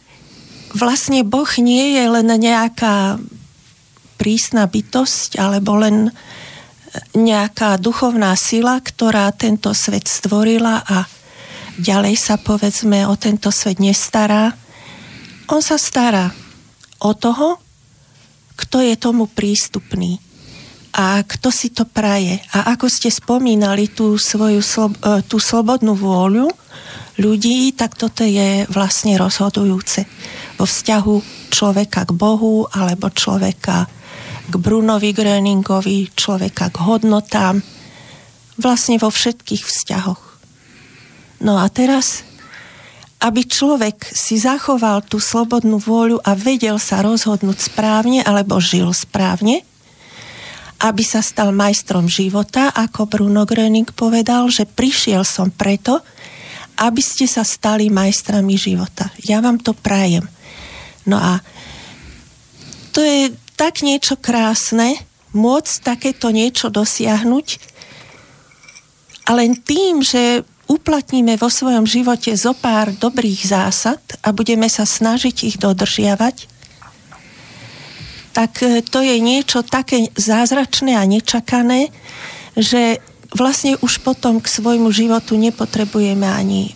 vlastne 0.73 1.22
Boh 1.22 1.48
nie 1.61 1.94
je 1.94 2.06
len 2.10 2.26
nejaká 2.26 3.22
prísna 4.18 4.65
bytosť 4.65 5.38
alebo 5.38 5.77
len 5.77 6.10
nejaká 7.14 7.76
duchovná 7.77 8.34
sila, 8.40 8.80
ktorá 8.80 9.30
tento 9.36 9.76
svet 9.76 10.07
stvorila 10.07 10.82
a 10.82 11.06
ďalej 11.80 12.15
sa 12.15 12.35
povedzme 12.39 13.07
o 13.07 13.15
tento 13.19 13.52
svet 13.52 13.80
nestará. 13.80 14.56
On 15.52 15.61
sa 15.61 15.76
stará 15.76 16.31
o 17.03 17.11
toho, 17.14 17.60
kto 18.56 18.80
je 18.80 18.95
tomu 18.95 19.27
prístupný 19.27 20.18
a 20.95 21.19
kto 21.27 21.52
si 21.52 21.76
to 21.76 21.84
praje. 21.84 22.39
A 22.56 22.72
ako 22.72 22.88
ste 22.88 23.11
spomínali 23.11 23.91
tú 23.91 24.15
svoju 24.15 24.64
e, 24.64 24.88
tú 25.27 25.43
slobodnú 25.43 25.91
vôľu 25.91 26.47
ľudí, 27.19 27.76
tak 27.76 27.99
toto 27.99 28.23
je 28.23 28.64
vlastne 28.72 29.19
rozhodujúce 29.19 30.07
vo 30.56 30.64
vzťahu 30.64 31.15
človeka 31.52 32.07
k 32.07 32.11
Bohu 32.15 32.68
alebo 32.72 33.11
človeka 33.11 33.91
k 34.45 34.53
Brunovi 34.56 35.11
Gröningovi, 35.11 36.15
človeka 36.15 36.72
k 36.72 36.77
hodnotám, 36.85 37.60
vlastne 38.56 38.95
vo 39.02 39.11
všetkých 39.11 39.64
vzťahoch. 39.64 40.35
No 41.45 41.61
a 41.61 41.69
teraz, 41.69 42.26
aby 43.22 43.45
človek 43.45 44.01
si 44.01 44.41
zachoval 44.41 45.05
tú 45.05 45.22
slobodnú 45.22 45.77
vôľu 45.77 46.17
a 46.26 46.34
vedel 46.34 46.81
sa 46.81 47.05
rozhodnúť 47.05 47.69
správne 47.69 48.26
alebo 48.26 48.57
žil 48.57 48.89
správne, 48.97 49.61
aby 50.81 51.05
sa 51.05 51.22
stal 51.22 51.53
majstrom 51.53 52.09
života, 52.09 52.73
ako 52.73 53.05
Bruno 53.05 53.45
Gröning 53.45 53.93
povedal, 53.93 54.49
že 54.49 54.65
prišiel 54.65 55.22
som 55.22 55.53
preto, 55.53 56.01
aby 56.81 56.99
ste 56.99 57.30
sa 57.30 57.45
stali 57.45 57.93
majstrami 57.93 58.57
života. 58.57 59.13
Ja 59.22 59.39
vám 59.39 59.61
to 59.61 59.77
prajem. 59.77 60.26
No 61.05 61.22
a 61.22 61.45
to 62.89 63.05
je 63.05 63.31
tak 63.53 63.85
niečo 63.85 64.17
krásne, 64.17 64.97
môcť 65.31 65.73
takéto 65.85 66.34
niečo 66.34 66.73
dosiahnuť 66.73 67.47
a 69.30 69.38
len 69.38 69.55
tým, 69.55 70.01
že 70.01 70.43
uplatníme 70.66 71.38
vo 71.38 71.50
svojom 71.50 71.86
živote 71.86 72.34
zo 72.34 72.58
pár 72.58 72.94
dobrých 72.94 73.46
zásad 73.46 74.02
a 74.26 74.34
budeme 74.34 74.66
sa 74.70 74.84
snažiť 74.86 75.36
ich 75.46 75.58
dodržiavať, 75.62 76.50
tak 78.36 78.60
e, 78.66 78.84
to 78.84 79.00
je 79.00 79.16
niečo 79.24 79.64
také 79.64 80.12
zázračné 80.20 81.00
a 81.00 81.08
nečakané, 81.08 81.94
že 82.60 83.00
vlastne 83.32 83.80
už 83.80 84.04
potom 84.04 84.44
k 84.44 84.48
svojmu 84.52 84.92
životu 84.92 85.40
nepotrebujeme 85.40 86.28
ani 86.28 86.76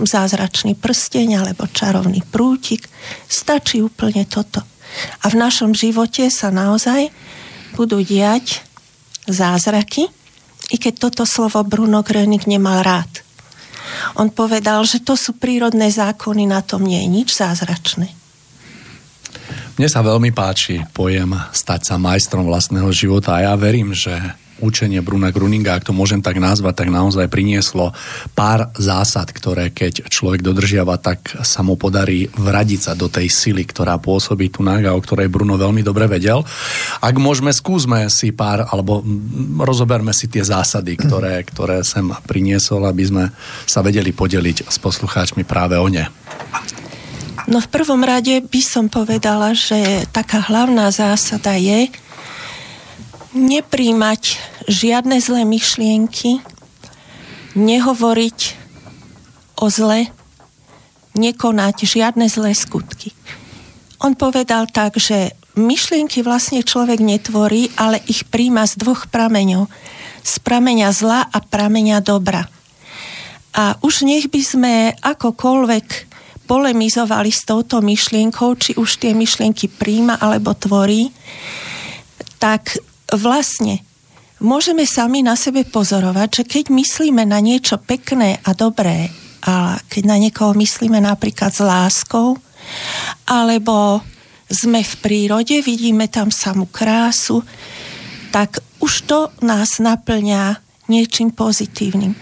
zázračný 0.00 0.74
prsteň 0.74 1.44
alebo 1.44 1.68
čarovný 1.70 2.24
prútik. 2.26 2.88
Stačí 3.28 3.84
úplne 3.84 4.24
toto. 4.24 4.64
A 5.22 5.30
v 5.30 5.38
našom 5.38 5.76
živote 5.76 6.26
sa 6.32 6.50
naozaj 6.50 7.12
budú 7.78 8.02
diať 8.02 8.66
zázraky, 9.30 10.10
i 10.70 10.76
keď 10.78 11.10
toto 11.10 11.22
slovo 11.26 11.60
Bruno 11.66 12.00
Gröning 12.06 12.42
nemal 12.46 12.82
rád. 12.86 13.10
On 14.16 14.30
povedal, 14.30 14.86
že 14.86 15.02
to 15.02 15.18
sú 15.18 15.36
prírodné 15.36 15.90
zákony, 15.90 16.46
na 16.46 16.62
tom 16.62 16.86
nie 16.86 16.98
je 17.02 17.08
nič 17.10 17.28
zázračné. 17.36 18.10
Mne 19.76 19.88
sa 19.88 20.04
veľmi 20.04 20.30
páči 20.30 20.84
pojem 20.92 21.32
stať 21.56 21.88
sa 21.88 21.96
majstrom 21.96 22.44
vlastného 22.44 22.92
života 22.92 23.40
a 23.40 23.48
ja 23.48 23.52
verím, 23.56 23.96
že 23.96 24.12
učenie 24.60 25.00
Bruna 25.00 25.32
Gruninga, 25.34 25.76
ak 25.76 25.88
to 25.88 25.96
môžem 25.96 26.20
tak 26.20 26.38
nazvať, 26.38 26.84
tak 26.84 26.88
naozaj 26.92 27.26
prinieslo 27.32 27.92
pár 28.36 28.70
zásad, 28.76 29.32
ktoré 29.32 29.72
keď 29.72 30.06
človek 30.06 30.44
dodržiava, 30.44 31.00
tak 31.00 31.40
sa 31.42 31.64
mu 31.64 31.74
podarí 31.80 32.28
vradiť 32.30 32.80
sa 32.80 32.92
do 32.94 33.08
tej 33.08 33.26
sily, 33.26 33.64
ktorá 33.64 33.96
pôsobí 33.98 34.52
tu 34.52 34.60
naga, 34.60 34.92
o 34.92 35.00
ktorej 35.00 35.32
Bruno 35.32 35.56
veľmi 35.56 35.80
dobre 35.80 36.06
vedel. 36.06 36.44
Ak 37.00 37.16
môžeme, 37.16 37.50
skúsme 37.50 38.06
si 38.12 38.30
pár, 38.30 38.68
alebo 38.68 39.00
rozoberme 39.60 40.12
si 40.12 40.28
tie 40.28 40.44
zásady, 40.44 40.96
ktoré, 41.00 41.42
ktoré 41.48 41.82
sem 41.82 42.06
priniesol, 42.28 42.86
aby 42.86 43.04
sme 43.04 43.24
sa 43.64 43.80
vedeli 43.80 44.12
podeliť 44.12 44.68
s 44.68 44.76
poslucháčmi 44.78 45.42
práve 45.42 45.80
o 45.80 45.88
ne. 45.88 46.06
No 47.48 47.58
v 47.58 47.72
prvom 47.72 48.04
rade 48.04 48.44
by 48.44 48.62
som 48.62 48.86
povedala, 48.92 49.56
že 49.56 50.04
taká 50.12 50.44
hlavná 50.44 50.92
zásada 50.92 51.56
je, 51.56 51.88
nepríjmať 53.36 54.38
žiadne 54.66 55.18
zlé 55.22 55.46
myšlienky, 55.46 56.42
nehovoriť 57.54 58.38
o 59.60 59.66
zle, 59.70 60.10
nekonať 61.14 61.76
žiadne 61.86 62.26
zlé 62.26 62.54
skutky. 62.54 63.14
On 64.00 64.16
povedal 64.16 64.66
tak, 64.70 64.96
že 64.96 65.36
myšlienky 65.58 66.24
vlastne 66.24 66.64
človek 66.64 67.02
netvorí, 67.04 67.68
ale 67.76 68.00
ich 68.08 68.24
príjma 68.26 68.64
z 68.64 68.80
dvoch 68.80 69.10
prameňov. 69.12 69.68
Z 70.24 70.34
prameňa 70.40 70.88
zla 70.92 71.20
a 71.28 71.38
prameňa 71.42 72.00
dobra. 72.00 72.48
A 73.50 73.76
už 73.82 74.06
nech 74.06 74.30
by 74.30 74.42
sme 74.42 74.74
akokoľvek 75.02 76.10
polemizovali 76.46 77.30
s 77.30 77.46
touto 77.46 77.78
myšlienkou, 77.78 78.58
či 78.58 78.74
už 78.74 78.98
tie 78.98 79.14
myšlienky 79.14 79.70
príjma 79.70 80.18
alebo 80.18 80.54
tvorí, 80.54 81.14
tak 82.40 82.80
vlastne 83.14 83.82
môžeme 84.40 84.88
sami 84.88 85.20
na 85.20 85.36
sebe 85.36 85.68
pozorovať, 85.68 86.42
že 86.42 86.44
keď 86.48 86.64
myslíme 86.72 87.22
na 87.28 87.38
niečo 87.38 87.76
pekné 87.78 88.40
a 88.42 88.50
dobré, 88.56 89.12
a 89.40 89.80
keď 89.88 90.02
na 90.04 90.16
niekoho 90.20 90.52
myslíme 90.52 91.00
napríklad 91.00 91.52
s 91.52 91.64
láskou, 91.64 92.36
alebo 93.24 94.04
sme 94.50 94.82
v 94.84 94.94
prírode, 95.00 95.62
vidíme 95.62 96.10
tam 96.10 96.28
samú 96.28 96.68
krásu, 96.68 97.40
tak 98.34 98.60
už 98.82 98.92
to 99.06 99.18
nás 99.40 99.78
naplňa 99.78 100.58
niečím 100.90 101.30
pozitívnym. 101.30 102.12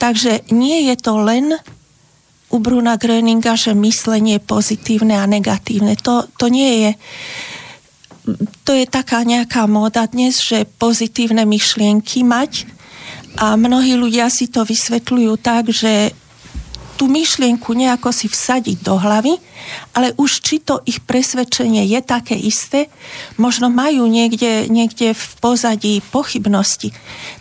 Takže 0.00 0.50
nie 0.50 0.90
je 0.90 0.96
to 0.98 1.20
len 1.20 1.54
u 2.50 2.56
Bruna 2.58 2.96
Gröninga, 2.96 3.58
že 3.58 3.74
myslenie 3.74 4.38
je 4.38 4.46
pozitívne 4.46 5.18
a 5.18 5.26
negatívne. 5.26 5.98
To, 6.02 6.26
to 6.38 6.46
nie 6.48 6.86
je 6.86 6.90
to 8.64 8.72
je 8.72 8.88
taká 8.88 9.20
nejaká 9.20 9.68
móda 9.68 10.08
dnes, 10.08 10.40
že 10.40 10.64
pozitívne 10.80 11.44
myšlienky 11.44 12.24
mať 12.24 12.64
a 13.36 13.58
mnohí 13.60 13.98
ľudia 13.98 14.32
si 14.32 14.48
to 14.48 14.64
vysvetľujú 14.64 15.32
tak, 15.42 15.68
že 15.68 16.16
tú 16.94 17.10
myšlienku 17.10 17.74
nejako 17.74 18.14
si 18.14 18.30
vsadiť 18.30 18.86
do 18.86 18.94
hlavy, 18.94 19.34
ale 19.98 20.14
už 20.14 20.40
či 20.40 20.62
to 20.62 20.78
ich 20.86 21.02
presvedčenie 21.02 21.82
je 21.90 22.00
také 22.00 22.38
isté, 22.38 22.86
možno 23.34 23.66
majú 23.66 24.06
niekde, 24.06 24.70
niekde 24.70 25.10
v 25.12 25.24
pozadí 25.42 25.98
pochybnosti, 26.14 26.94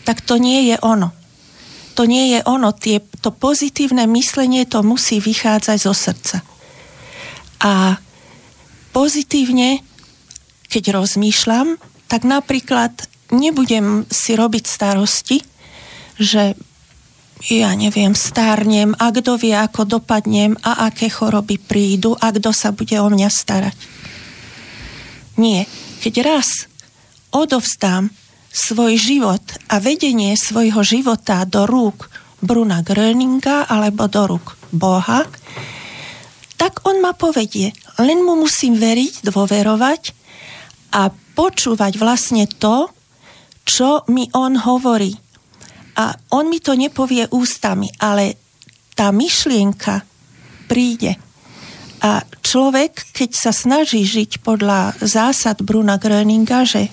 tak 0.03 0.25
to 0.25 0.41
nie 0.41 0.73
je 0.73 0.77
ono. 0.81 1.13
To 1.93 2.09
nie 2.09 2.33
je 2.33 2.39
ono. 2.49 2.73
Tie, 2.73 2.97
to 3.21 3.29
pozitívne 3.29 4.09
myslenie 4.09 4.65
to 4.65 4.81
musí 4.81 5.21
vychádzať 5.21 5.77
zo 5.77 5.93
srdca. 5.93 6.37
A 7.61 8.01
pozitívne 8.89 9.85
keď 10.73 10.97
rozmýšľam, 10.97 11.77
tak 12.09 12.25
napríklad 12.25 12.89
nebudem 13.29 14.09
si 14.09 14.33
robiť 14.33 14.65
starosti, 14.65 15.45
že 16.17 16.57
ja 17.45 17.69
neviem, 17.77 18.17
stárnem 18.17 18.97
a 18.97 19.13
kto 19.13 19.37
vie, 19.37 19.53
ako 19.53 19.99
dopadnem 19.99 20.57
a 20.65 20.89
aké 20.89 21.13
choroby 21.13 21.61
prídu 21.61 22.17
a 22.17 22.33
kto 22.33 22.49
sa 22.49 22.73
bude 22.73 22.97
o 22.97 23.05
mňa 23.11 23.29
starať. 23.29 23.77
Nie. 25.37 25.69
Keď 26.01 26.15
raz 26.25 26.65
odovzdám 27.31 28.11
svoj 28.49 28.97
život 28.97 29.43
a 29.69 29.77
vedenie 29.77 30.35
svojho 30.35 30.81
života 30.81 31.43
do 31.47 31.63
rúk 31.63 32.11
Bruna 32.43 32.83
Gröninga 32.83 33.67
alebo 33.67 34.07
do 34.07 34.35
rúk 34.35 34.59
Boha, 34.71 35.25
tak 36.55 36.83
on 36.87 37.03
ma 37.03 37.11
povedie. 37.11 37.75
Len 37.99 38.23
mu 38.23 38.39
musím 38.39 38.79
veriť, 38.79 39.25
dôverovať 39.27 40.22
a 40.93 41.09
počúvať 41.09 41.97
vlastne 41.97 42.45
to, 42.45 42.89
čo 43.65 44.05
mi 44.13 44.29
on 44.37 44.61
hovorí. 44.61 45.17
A 45.97 46.13
on 46.33 46.49
mi 46.49 46.61
to 46.61 46.77
nepovie 46.77 47.25
ústami, 47.33 47.89
ale 48.01 48.37
tá 48.93 49.09
myšlienka 49.09 50.05
príde. 50.69 51.17
A 52.03 52.21
človek, 52.43 53.15
keď 53.15 53.29
sa 53.33 53.51
snaží 53.55 54.03
žiť 54.03 54.43
podľa 54.43 54.93
zásad 55.01 55.63
Bruna 55.63 55.97
Gröninga, 55.97 56.67
že 56.67 56.91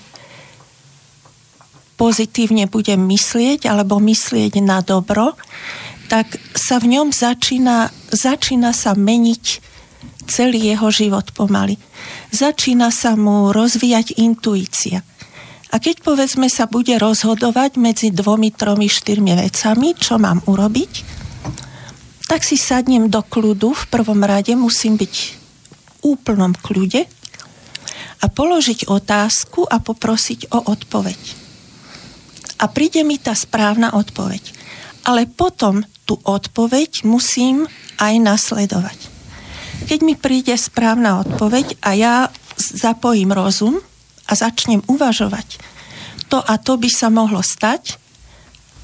pozitívne 1.99 2.65
budem 2.65 2.97
myslieť 2.97 3.69
alebo 3.69 4.01
myslieť 4.01 4.57
na 4.65 4.81
dobro, 4.81 5.37
tak 6.09 6.41
sa 6.57 6.81
v 6.81 6.97
ňom 6.97 7.13
začína, 7.13 7.93
začína 8.09 8.73
sa 8.73 8.97
meniť 8.97 9.45
celý 10.25 10.73
jeho 10.73 10.89
život 10.89 11.29
pomaly. 11.35 11.77
Začína 12.31 12.95
sa 12.95 13.19
mu 13.19 13.51
rozvíjať 13.51 14.15
intuícia. 14.15 15.03
A 15.71 15.83
keď 15.83 15.99
povedzme 15.99 16.47
sa 16.47 16.63
bude 16.63 16.95
rozhodovať 16.95 17.75
medzi 17.75 18.07
dvomi, 18.07 18.55
tromi, 18.55 18.87
štyrmi 18.87 19.35
vecami, 19.35 19.91
čo 19.99 20.15
mám 20.15 20.39
urobiť, 20.47 20.93
tak 22.31 22.47
si 22.47 22.55
sadnem 22.55 23.11
do 23.11 23.19
kľudu. 23.19 23.75
V 23.75 23.85
prvom 23.91 24.23
rade 24.23 24.55
musím 24.55 24.95
byť 24.95 25.15
v 25.19 25.35
úplnom 26.07 26.55
kľude 26.55 27.03
a 28.23 28.25
položiť 28.31 28.87
otázku 28.87 29.67
a 29.67 29.83
poprosiť 29.83 30.55
o 30.55 30.71
odpoveď. 30.71 31.19
A 32.63 32.71
príde 32.71 33.03
mi 33.03 33.19
tá 33.19 33.35
správna 33.35 33.91
odpoveď. 33.91 34.55
Ale 35.03 35.27
potom 35.27 35.83
tú 36.07 36.15
odpoveď 36.23 37.03
musím 37.03 37.67
aj 37.99 38.13
nasledovať 38.23 39.10
keď 39.85 39.99
mi 40.05 40.15
príde 40.17 40.53
správna 40.57 41.21
odpoveď 41.21 41.77
a 41.81 41.89
ja 41.97 42.13
zapojím 42.57 43.33
rozum 43.33 43.79
a 44.29 44.33
začnem 44.33 44.85
uvažovať, 44.85 45.57
to 46.31 46.39
a 46.39 46.55
to 46.61 46.79
by 46.79 46.87
sa 46.87 47.11
mohlo 47.11 47.43
stať 47.43 47.99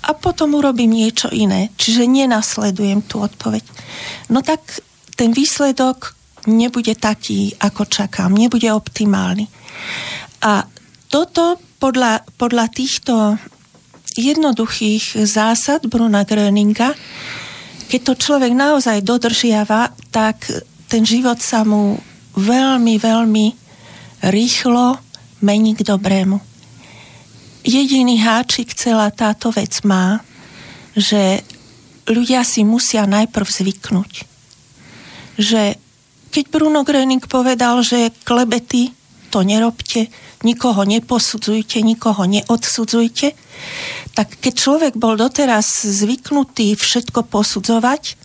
a 0.04 0.12
potom 0.16 0.56
urobím 0.56 0.96
niečo 0.96 1.32
iné, 1.32 1.72
čiže 1.80 2.08
nenasledujem 2.08 3.04
tú 3.08 3.24
odpoveď. 3.24 3.64
No 4.32 4.44
tak 4.44 4.84
ten 5.16 5.34
výsledok 5.34 6.16
nebude 6.48 6.96
taký, 6.96 7.56
ako 7.60 7.88
čakám, 7.88 8.32
nebude 8.32 8.72
optimálny. 8.72 9.48
A 10.44 10.64
toto 11.12 11.60
podľa, 11.80 12.24
podľa 12.40 12.66
týchto 12.72 13.36
jednoduchých 14.16 15.28
zásad 15.28 15.86
Bruna 15.88 16.24
Gröninga, 16.24 16.96
keď 17.88 18.02
to 18.04 18.14
človek 18.20 18.52
naozaj 18.52 19.06
dodržiava, 19.06 19.96
tak 20.12 20.52
ten 20.88 21.04
život 21.04 21.40
sa 21.44 21.68
mu 21.68 22.00
veľmi, 22.36 22.96
veľmi 23.00 23.46
rýchlo 24.32 24.98
mení 25.44 25.78
k 25.78 25.86
dobrému. 25.86 26.40
Jediný 27.68 28.24
háčik 28.24 28.72
celá 28.74 29.12
táto 29.12 29.52
vec 29.52 29.84
má, 29.84 30.24
že 30.96 31.44
ľudia 32.08 32.48
si 32.48 32.64
musia 32.64 33.04
najprv 33.04 33.44
zvyknúť. 33.44 34.12
Že 35.38 35.76
keď 36.32 36.46
Bruno 36.48 36.88
Gröning 36.88 37.22
povedal, 37.28 37.84
že 37.84 38.16
klebety 38.24 38.96
to 39.28 39.44
nerobte, 39.44 40.08
nikoho 40.48 40.88
neposudzujte, 40.88 41.84
nikoho 41.84 42.24
neodsudzujte, 42.24 43.36
tak 44.16 44.28
keď 44.40 44.54
človek 44.56 44.94
bol 44.96 45.20
doteraz 45.20 45.86
zvyknutý 45.86 46.74
všetko 46.80 47.28
posudzovať, 47.28 48.16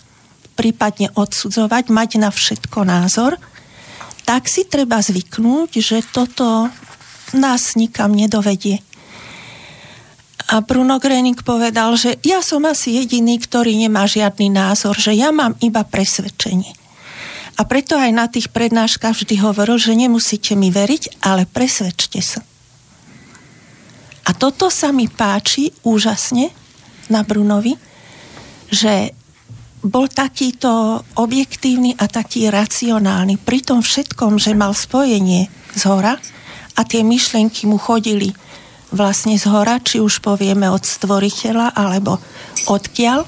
prípadne 0.63 1.11
odsudzovať, 1.19 1.91
mať 1.91 2.23
na 2.23 2.31
všetko 2.31 2.87
názor, 2.87 3.35
tak 4.23 4.47
si 4.47 4.63
treba 4.63 5.03
zvyknúť, 5.03 5.83
že 5.83 6.07
toto 6.07 6.71
nás 7.35 7.75
nikam 7.75 8.15
nedovedie. 8.15 8.79
A 10.55 10.63
Bruno 10.63 11.03
Gröning 11.03 11.43
povedal, 11.43 11.99
že 11.99 12.15
ja 12.23 12.39
som 12.47 12.63
asi 12.63 12.95
jediný, 12.95 13.43
ktorý 13.43 13.75
nemá 13.75 14.07
žiadny 14.07 14.55
názor, 14.55 14.95
že 14.95 15.11
ja 15.19 15.35
mám 15.35 15.59
iba 15.59 15.83
presvedčenie. 15.83 16.79
A 17.59 17.67
preto 17.67 17.99
aj 17.99 18.11
na 18.15 18.31
tých 18.31 18.55
prednáškach 18.55 19.19
vždy 19.19 19.43
hovoril, 19.43 19.83
že 19.83 19.99
nemusíte 19.99 20.55
mi 20.55 20.71
veriť, 20.71 21.25
ale 21.27 21.51
presvedčte 21.51 22.21
sa. 22.23 22.41
A 24.23 24.31
toto 24.31 24.71
sa 24.71 24.95
mi 24.95 25.11
páči 25.11 25.75
úžasne 25.83 26.55
na 27.11 27.27
Brunovi, 27.27 27.75
že 28.71 29.13
bol 29.83 30.07
takýto 30.07 31.03
objektívny 31.19 31.99
a 31.99 32.07
taký 32.07 32.47
racionálny. 32.49 33.39
Pri 33.43 33.67
tom 33.67 33.83
všetkom, 33.83 34.39
že 34.39 34.55
mal 34.55 34.73
spojenie 34.79 35.51
z 35.75 35.83
hora 35.91 36.15
a 36.79 36.81
tie 36.87 37.03
myšlienky 37.03 37.67
mu 37.67 37.77
chodili 37.83 38.31
vlastne 38.95 39.35
z 39.35 39.45
hora, 39.51 39.83
či 39.83 39.99
už 39.99 40.23
povieme 40.23 40.71
od 40.71 40.87
stvoriteľa 40.87 41.75
alebo 41.75 42.23
odkiaľ. 42.71 43.27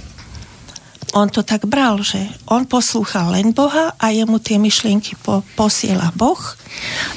On 1.14 1.30
to 1.30 1.46
tak 1.46 1.66
bral, 1.70 2.02
že 2.02 2.18
on 2.50 2.66
poslúchal 2.66 3.38
len 3.38 3.54
Boha 3.54 3.94
a 3.98 4.10
jemu 4.10 4.42
tie 4.42 4.58
myšlienky 4.58 5.14
po, 5.22 5.46
posiela 5.54 6.10
Boh 6.14 6.40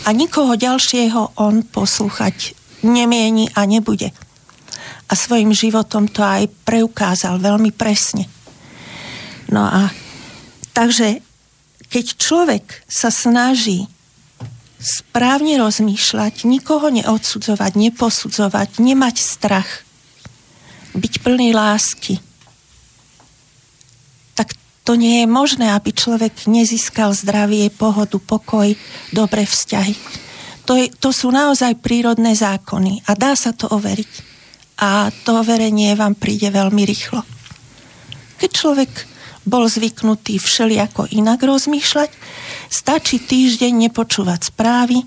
a 0.05 0.09
nikoho 0.13 0.53
ďalšieho 0.53 1.37
on 1.41 1.65
poslúchať 1.65 2.53
nemieni 2.85 3.49
a 3.57 3.65
nebude. 3.65 4.13
A 5.07 5.13
svojim 5.17 5.49
životom 5.55 6.05
to 6.05 6.21
aj 6.21 6.45
preukázal 6.67 7.41
veľmi 7.41 7.73
presne. 7.73 8.36
No 9.47 9.63
a 9.63 9.89
takže 10.75 11.23
keď 11.87 12.05
človek 12.19 12.65
sa 12.87 13.07
snaží 13.07 13.87
správne 14.77 15.57
rozmýšľať, 15.57 16.45
nikoho 16.45 16.93
neodsudzovať, 16.93 17.71
neposudzovať, 17.79 18.69
nemať 18.77 19.15
strach, 19.17 19.87
byť 20.93 21.13
plný 21.25 21.49
lásky, 21.55 22.21
tak 24.37 24.53
to 24.85 24.93
nie 24.93 25.25
je 25.25 25.27
možné, 25.27 25.73
aby 25.73 25.89
človek 25.95 26.45
nezískal 26.45 27.15
zdravie, 27.17 27.73
pohodu, 27.73 28.21
pokoj, 28.21 28.69
dobré 29.09 29.49
vzťahy. 29.49 29.97
To, 30.67 30.75
je, 30.75 30.91
to 30.91 31.15
sú 31.15 31.31
naozaj 31.31 31.79
prírodné 31.79 32.35
zákony 32.35 33.07
a 33.07 33.15
dá 33.15 33.33
sa 33.33 33.55
to 33.55 33.71
overiť. 33.71 34.35
A 34.77 35.09
to 35.25 35.41
overenie 35.41 35.97
vám 35.97 36.13
príde 36.13 36.53
veľmi 36.53 36.85
rýchlo. 36.85 37.25
Keď 38.37 38.49
človek 38.53 39.16
bol 39.47 39.65
zvyknutý 39.71 40.37
všelijako 40.37 41.07
inak 41.15 41.39
rozmýšľať, 41.39 42.11
Stačí 42.67 43.23
týždeň 43.23 43.87
nepočúvať 43.87 44.51
správy, 44.51 44.99
e, 44.99 45.05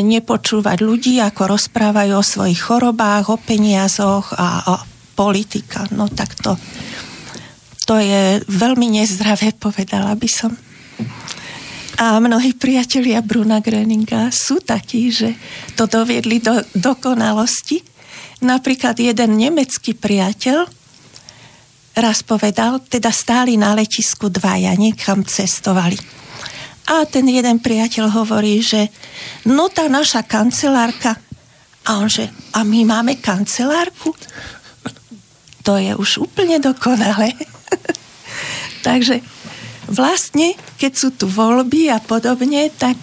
nepočúvať 0.00 0.80
ľudí, 0.80 1.20
ako 1.20 1.56
rozprávajú 1.56 2.12
o 2.16 2.24
svojich 2.24 2.60
chorobách, 2.60 3.28
o 3.28 3.36
peniazoch 3.36 4.32
a 4.32 4.48
o 4.72 4.76
politika. 5.12 5.84
No 5.92 6.08
tak 6.08 6.40
to, 6.40 6.56
to 7.84 8.00
je 8.00 8.40
veľmi 8.48 8.96
nezdravé, 8.96 9.52
povedala 9.64 10.16
by 10.16 10.28
som. 10.28 10.52
A 12.00 12.16
mnohí 12.16 12.56
priatelia 12.56 13.20
Bruna 13.20 13.60
Gröninga 13.60 14.32
sú 14.32 14.64
takí, 14.64 15.12
že 15.12 15.36
to 15.76 15.84
doviedli 15.84 16.40
do 16.40 16.64
dokonalosti. 16.72 17.84
Napríklad 18.40 18.96
jeden 18.96 19.36
nemecký 19.36 19.92
priateľ 19.92 20.79
raz 21.96 22.22
povedal, 22.22 22.82
teda 22.86 23.10
stáli 23.10 23.58
na 23.58 23.74
letisku 23.74 24.30
dvaja, 24.30 24.74
niekam 24.78 25.26
cestovali 25.26 26.20
a 26.90 27.06
ten 27.06 27.22
jeden 27.30 27.62
priateľ 27.62 28.10
hovorí, 28.10 28.58
že 28.58 28.90
no 29.46 29.70
tá 29.70 29.86
naša 29.86 30.26
kancelárka. 30.26 31.14
A 31.86 32.02
on 32.02 32.10
že, 32.10 32.26
a 32.50 32.66
my 32.66 32.82
máme 32.82 33.22
kancelárku? 33.22 34.10
To 35.62 35.78
je 35.78 35.94
už 35.94 36.26
úplne 36.26 36.58
dokonalé. 36.58 37.30
Takže 38.86 39.22
vlastne, 39.86 40.58
keď 40.82 40.92
sú 40.98 41.08
tu 41.14 41.30
voľby 41.30 41.94
a 41.94 42.02
podobne, 42.02 42.66
tak 42.74 42.98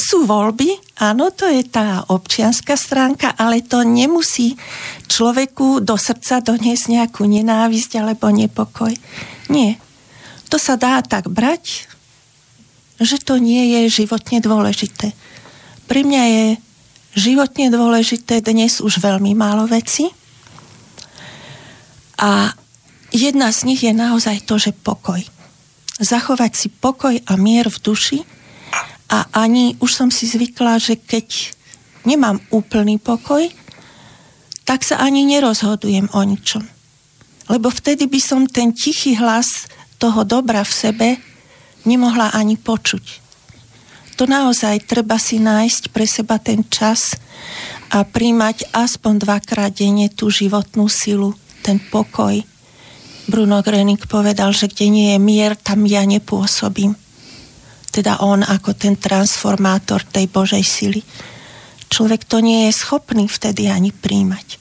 sú 0.00 0.24
voľby, 0.24 0.96
áno, 1.04 1.28
to 1.28 1.44
je 1.44 1.60
tá 1.68 2.08
občianská 2.08 2.74
stránka, 2.80 3.36
ale 3.36 3.60
to 3.60 3.84
nemusí 3.84 4.56
človeku 5.06 5.84
do 5.84 6.00
srdca 6.00 6.40
doniesť 6.40 6.88
nejakú 6.88 7.28
nenávisť 7.28 8.00
alebo 8.00 8.32
nepokoj. 8.32 8.96
Nie. 9.52 9.76
To 10.48 10.56
sa 10.56 10.80
dá 10.80 11.04
tak 11.04 11.28
brať, 11.28 11.86
že 12.96 13.20
to 13.20 13.36
nie 13.36 13.76
je 13.76 14.02
životne 14.02 14.40
dôležité. 14.40 15.12
Pri 15.84 16.00
mňa 16.04 16.24
je 16.24 16.46
životne 17.18 17.72
dôležité 17.72 18.40
dnes 18.44 18.78
už 18.80 19.02
veľmi 19.02 19.34
málo 19.34 19.66
veci. 19.66 20.08
A 22.20 22.52
jedna 23.10 23.50
z 23.50 23.66
nich 23.66 23.82
je 23.82 23.90
naozaj 23.96 24.44
to, 24.46 24.60
že 24.60 24.76
pokoj. 24.76 25.18
Zachovať 25.98 26.52
si 26.54 26.68
pokoj 26.70 27.16
a 27.16 27.32
mier 27.40 27.66
v 27.66 27.78
duši. 27.80 28.18
A 29.10 29.26
ani 29.34 29.74
už 29.82 29.90
som 29.90 30.08
si 30.08 30.30
zvykla, 30.30 30.78
že 30.78 30.94
keď 30.94 31.54
nemám 32.06 32.38
úplný 32.54 32.96
pokoj, 33.02 33.42
tak 34.62 34.86
sa 34.86 35.02
ani 35.02 35.26
nerozhodujem 35.26 36.14
o 36.14 36.20
ničom. 36.22 36.62
Lebo 37.50 37.66
vtedy 37.74 38.06
by 38.06 38.20
som 38.22 38.46
ten 38.46 38.70
tichý 38.70 39.18
hlas 39.18 39.66
toho 39.98 40.22
dobra 40.22 40.62
v 40.62 40.72
sebe 40.72 41.08
nemohla 41.82 42.30
ani 42.30 42.54
počuť. 42.54 43.18
To 44.14 44.28
naozaj 44.30 44.86
treba 44.86 45.18
si 45.18 45.42
nájsť 45.42 45.90
pre 45.90 46.06
seba 46.06 46.38
ten 46.38 46.62
čas 46.68 47.18
a 47.90 48.06
príjmať 48.06 48.70
aspoň 48.70 49.26
dvakrát 49.26 49.74
denne 49.74 50.06
tú 50.12 50.30
životnú 50.30 50.86
silu, 50.86 51.34
ten 51.66 51.82
pokoj. 51.82 52.38
Bruno 53.26 53.58
Grening 53.64 53.98
povedal, 54.06 54.54
že 54.54 54.70
kde 54.70 54.86
nie 54.92 55.08
je 55.16 55.18
mier, 55.18 55.58
tam 55.58 55.88
ja 55.88 56.06
nepôsobím. 56.06 56.94
Teda 58.00 58.16
on 58.24 58.40
ako 58.40 58.72
ten 58.72 58.96
transformátor 58.96 60.00
tej 60.08 60.24
Božej 60.24 60.64
sily. 60.64 61.04
Človek 61.92 62.24
to 62.24 62.40
nie 62.40 62.64
je 62.64 62.80
schopný 62.80 63.28
vtedy 63.28 63.68
ani 63.68 63.92
príjmať. 63.92 64.56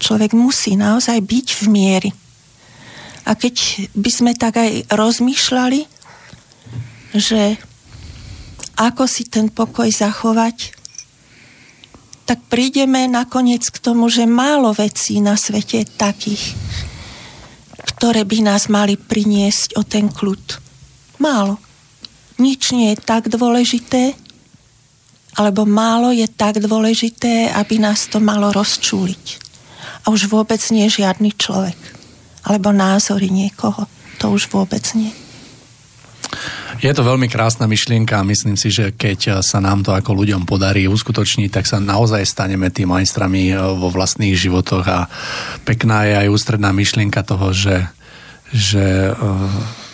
Človek 0.00 0.32
musí 0.32 0.72
naozaj 0.72 1.20
byť 1.20 1.46
v 1.52 1.64
miery. 1.68 2.10
A 3.28 3.36
keď 3.36 3.84
by 3.92 4.08
sme 4.08 4.32
tak 4.32 4.56
aj 4.56 4.88
rozmýšľali, 4.88 5.84
že 7.12 7.60
ako 8.80 9.04
si 9.04 9.28
ten 9.28 9.52
pokoj 9.52 9.92
zachovať, 9.92 10.72
tak 12.24 12.40
prídeme 12.48 13.04
nakoniec 13.04 13.68
k 13.68 13.84
tomu, 13.84 14.08
že 14.08 14.24
málo 14.24 14.72
vecí 14.72 15.20
na 15.20 15.36
svete 15.36 15.84
je 15.84 15.92
takých, 15.92 16.56
ktoré 18.00 18.24
by 18.24 18.48
nás 18.48 18.72
mali 18.72 18.96
priniesť 18.96 19.76
o 19.76 19.84
ten 19.84 20.08
kľud. 20.08 20.40
Málo. 21.20 21.67
Nič 22.38 22.70
nie 22.70 22.94
je 22.94 23.02
tak 23.02 23.26
dôležité, 23.26 24.14
alebo 25.38 25.62
málo 25.62 26.10
je 26.10 26.26
tak 26.26 26.58
dôležité, 26.58 27.54
aby 27.54 27.78
nás 27.78 28.10
to 28.10 28.18
malo 28.18 28.50
rozčúliť. 28.50 29.26
A 30.02 30.10
už 30.10 30.26
vôbec 30.26 30.58
nie 30.74 30.90
žiadny 30.90 31.34
človek. 31.38 31.78
Alebo 32.42 32.74
názory 32.74 33.30
niekoho. 33.30 33.86
To 34.18 34.34
už 34.34 34.50
vôbec 34.50 34.82
nie. 34.98 35.14
Je 36.78 36.94
to 36.94 37.02
veľmi 37.02 37.26
krásna 37.26 37.66
myšlienka 37.66 38.22
a 38.22 38.28
myslím 38.28 38.54
si, 38.54 38.70
že 38.70 38.94
keď 38.94 39.42
sa 39.42 39.58
nám 39.58 39.82
to 39.82 39.90
ako 39.90 40.14
ľuďom 40.14 40.46
podarí 40.46 40.86
uskutočniť, 40.86 41.50
tak 41.50 41.66
sa 41.66 41.82
naozaj 41.82 42.22
staneme 42.22 42.70
tým 42.70 42.94
majstrami 42.94 43.50
eh, 43.50 43.58
vo 43.58 43.90
vlastných 43.90 44.38
životoch 44.38 44.86
a 44.86 45.10
pekná 45.66 46.06
je 46.06 46.14
aj 46.26 46.28
ústredná 46.30 46.70
myšlienka 46.70 47.26
toho, 47.26 47.50
že, 47.50 47.90
že 48.54 49.10
eh, 49.10 49.87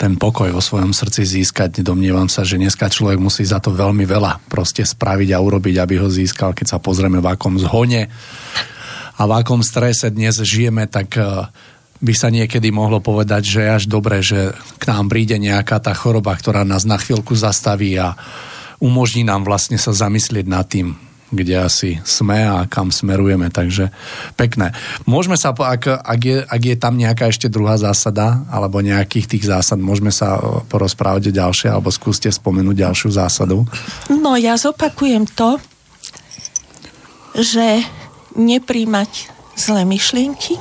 ten 0.00 0.16
pokoj 0.16 0.48
vo 0.48 0.64
svojom 0.64 0.96
srdci 0.96 1.28
získať. 1.28 1.84
Domnievam 1.84 2.24
sa, 2.32 2.40
že 2.40 2.56
dneska 2.56 2.88
človek 2.88 3.20
musí 3.20 3.44
za 3.44 3.60
to 3.60 3.76
veľmi 3.76 4.08
veľa 4.08 4.48
proste 4.48 4.80
spraviť 4.80 5.36
a 5.36 5.44
urobiť, 5.44 5.76
aby 5.76 6.00
ho 6.00 6.08
získal. 6.08 6.56
Keď 6.56 6.72
sa 6.72 6.78
pozrieme 6.80 7.20
v 7.20 7.28
akom 7.28 7.60
zhone 7.60 8.08
a 9.20 9.22
v 9.28 9.32
akom 9.36 9.60
strese 9.60 10.08
dnes 10.08 10.40
žijeme, 10.40 10.88
tak 10.88 11.20
eh, 11.20 11.44
by 12.00 12.12
sa 12.16 12.32
niekedy 12.32 12.72
mohlo 12.72 13.04
povedať, 13.04 13.42
že 13.44 13.62
až 13.68 13.84
dobre, 13.92 14.24
že 14.24 14.56
k 14.80 14.84
nám 14.88 15.12
príde 15.12 15.36
nejaká 15.36 15.76
tá 15.84 15.92
choroba, 15.92 16.32
ktorá 16.32 16.64
nás 16.64 16.88
na 16.88 16.96
chvíľku 16.96 17.36
zastaví 17.36 17.92
a 18.00 18.16
umožní 18.80 19.28
nám 19.28 19.44
vlastne 19.44 19.76
sa 19.76 19.92
zamyslieť 19.92 20.46
nad 20.48 20.64
tým, 20.64 20.96
kde 21.30 21.54
asi 21.62 21.90
sme 22.02 22.42
a 22.42 22.66
kam 22.66 22.90
smerujeme. 22.90 23.48
Takže 23.50 23.94
pekné. 24.34 24.74
Môžeme 25.06 25.38
sa, 25.38 25.54
ak, 25.54 26.02
ak, 26.02 26.20
je, 26.20 26.38
ak 26.42 26.62
je 26.62 26.76
tam 26.76 26.98
nejaká 26.98 27.30
ešte 27.30 27.46
druhá 27.46 27.78
zásada, 27.78 28.42
alebo 28.50 28.82
nejakých 28.82 29.26
tých 29.26 29.44
zásad, 29.46 29.78
môžeme 29.78 30.10
sa 30.10 30.38
porozprávať 30.66 31.30
o 31.30 31.36
ďalšie, 31.36 31.68
alebo 31.70 31.94
skúste 31.94 32.28
spomenúť 32.28 32.76
ďalšiu 32.76 33.08
zásadu. 33.14 33.64
No 34.10 34.34
ja 34.34 34.58
zopakujem 34.58 35.30
to, 35.32 35.62
že 37.38 37.86
nepríjmať 38.34 39.30
zlé 39.54 39.86
myšlienky, 39.86 40.58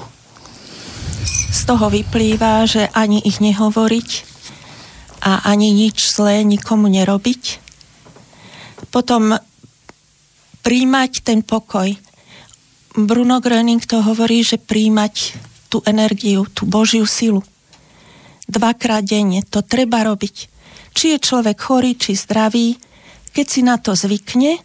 z 1.49 1.61
toho 1.65 1.89
vyplýva, 1.89 2.69
že 2.69 2.85
ani 2.93 3.19
ich 3.25 3.41
nehovoriť 3.41 4.09
a 5.25 5.49
ani 5.49 5.73
nič 5.73 6.07
zlé 6.07 6.45
nikomu 6.45 6.87
nerobiť. 6.87 7.57
Potom 8.93 9.35
príjmať 10.61 11.11
ten 11.23 11.39
pokoj. 11.41 11.93
Bruno 12.97 13.39
Gröning 13.39 13.79
to 13.85 14.01
hovorí, 14.03 14.43
že 14.43 14.59
príjmať 14.59 15.37
tú 15.69 15.85
energiu, 15.85 16.49
tú 16.49 16.65
Božiu 16.65 17.05
silu. 17.05 17.45
Dvakrát 18.49 19.05
denne 19.05 19.45
to 19.45 19.61
treba 19.61 20.01
robiť. 20.01 20.35
Či 20.97 21.15
je 21.15 21.19
človek 21.21 21.57
chorý, 21.61 21.93
či 21.93 22.17
zdravý, 22.17 22.81
keď 23.29 23.45
si 23.45 23.61
na 23.61 23.77
to 23.77 23.93
zvykne, 23.93 24.57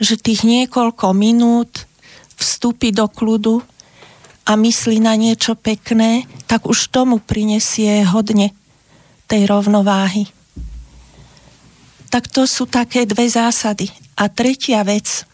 že 0.00 0.16
tých 0.16 0.48
niekoľko 0.48 1.12
minút 1.12 1.84
vstúpi 2.40 2.92
do 2.92 3.04
kľudu 3.08 3.60
a 4.48 4.52
myslí 4.56 5.00
na 5.00 5.12
niečo 5.16 5.56
pekné, 5.56 6.24
tak 6.48 6.64
už 6.64 6.88
tomu 6.88 7.20
prinesie 7.20 8.04
hodne 8.08 8.56
tej 9.28 9.44
rovnováhy. 9.44 10.30
Tak 12.08 12.32
to 12.32 12.48
sú 12.48 12.64
také 12.64 13.04
dve 13.04 13.28
zásady. 13.28 13.92
A 14.16 14.32
tretia 14.32 14.80
vec, 14.82 15.28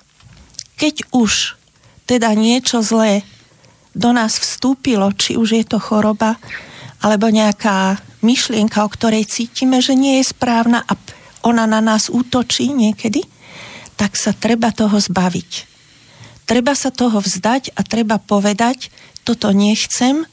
keď 0.75 1.07
už 1.15 1.55
teda 2.07 2.35
niečo 2.35 2.83
zlé 2.83 3.23
do 3.95 4.11
nás 4.11 4.37
vstúpilo, 4.41 5.15
či 5.15 5.39
už 5.39 5.49
je 5.57 5.65
to 5.65 5.79
choroba, 5.79 6.37
alebo 7.03 7.31
nejaká 7.31 8.03
myšlienka, 8.23 8.83
o 8.83 8.91
ktorej 8.91 9.31
cítime, 9.31 9.83
že 9.83 9.95
nie 9.95 10.23
je 10.23 10.31
správna 10.31 10.83
a 10.87 10.99
ona 11.43 11.67
na 11.67 11.83
nás 11.83 12.07
útočí 12.11 12.71
niekedy, 12.71 13.27
tak 13.99 14.15
sa 14.15 14.35
treba 14.35 14.71
toho 14.71 14.99
zbaviť. 14.99 15.71
Treba 16.47 16.75
sa 16.75 16.91
toho 16.91 17.23
vzdať 17.23 17.75
a 17.79 17.81
treba 17.87 18.19
povedať, 18.19 18.91
toto 19.23 19.55
nechcem. 19.55 20.27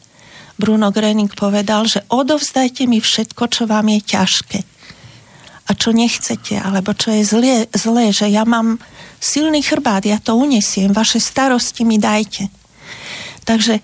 Bruno 0.57 0.89
Gröning 0.89 1.31
povedal, 1.31 1.85
že 1.85 2.03
odovzdajte 2.09 2.89
mi 2.89 2.99
všetko, 2.99 3.43
čo 3.49 3.63
vám 3.69 3.93
je 3.93 3.99
ťažké. 4.03 4.59
A 5.69 5.77
čo 5.77 5.93
nechcete, 5.93 6.57
alebo 6.57 6.97
čo 6.97 7.13
je 7.13 7.21
zlé, 7.21 7.69
zlé 7.77 8.09
že 8.09 8.25
ja 8.25 8.41
mám 8.41 8.81
silný 9.21 9.61
chrbát, 9.61 10.01
ja 10.01 10.17
to 10.17 10.33
unesiem, 10.33 10.89
vaše 10.89 11.21
starosti 11.21 11.85
mi 11.85 12.01
dajte. 12.01 12.49
Takže 13.45 13.77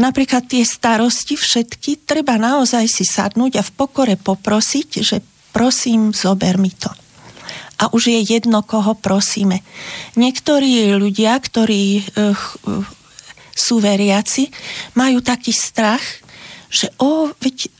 napríklad 0.00 0.48
tie 0.48 0.64
starosti 0.64 1.36
všetky 1.36 2.08
treba 2.08 2.40
naozaj 2.40 2.88
si 2.88 3.04
sadnúť 3.04 3.60
a 3.60 3.66
v 3.66 3.74
pokore 3.76 4.16
poprosiť, 4.16 4.88
že 5.04 5.20
prosím, 5.52 6.16
zober 6.16 6.56
mi 6.56 6.72
to. 6.72 6.88
A 7.76 7.92
už 7.92 8.08
je 8.08 8.20
jedno, 8.24 8.64
koho 8.64 8.96
prosíme. 8.96 9.60
Niektorí 10.16 10.96
ľudia, 10.96 11.36
ktorí 11.36 12.00
uh, 12.00 12.32
sú 13.52 13.80
veriaci, 13.80 14.48
majú 14.96 15.20
taký 15.20 15.52
strach, 15.52 16.00
že 16.72 16.92
o, 17.00 17.32
veď 17.36 17.72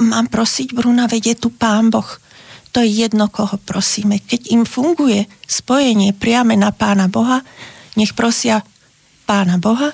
mám 0.00 0.28
prosiť 0.28 0.76
Bruna, 0.76 1.08
veď 1.08 1.32
je 1.32 1.36
tu 1.36 1.48
Pán 1.52 1.88
Boh. 1.88 2.06
To 2.72 2.80
je 2.80 3.04
jedno, 3.04 3.28
koho 3.28 3.60
prosíme. 3.60 4.16
Keď 4.20 4.48
im 4.52 4.64
funguje 4.64 5.28
spojenie 5.44 6.16
priame 6.16 6.56
na 6.56 6.72
Pána 6.72 7.08
Boha, 7.12 7.44
nech 8.00 8.16
prosia 8.16 8.64
Pána 9.28 9.60
Boha 9.60 9.92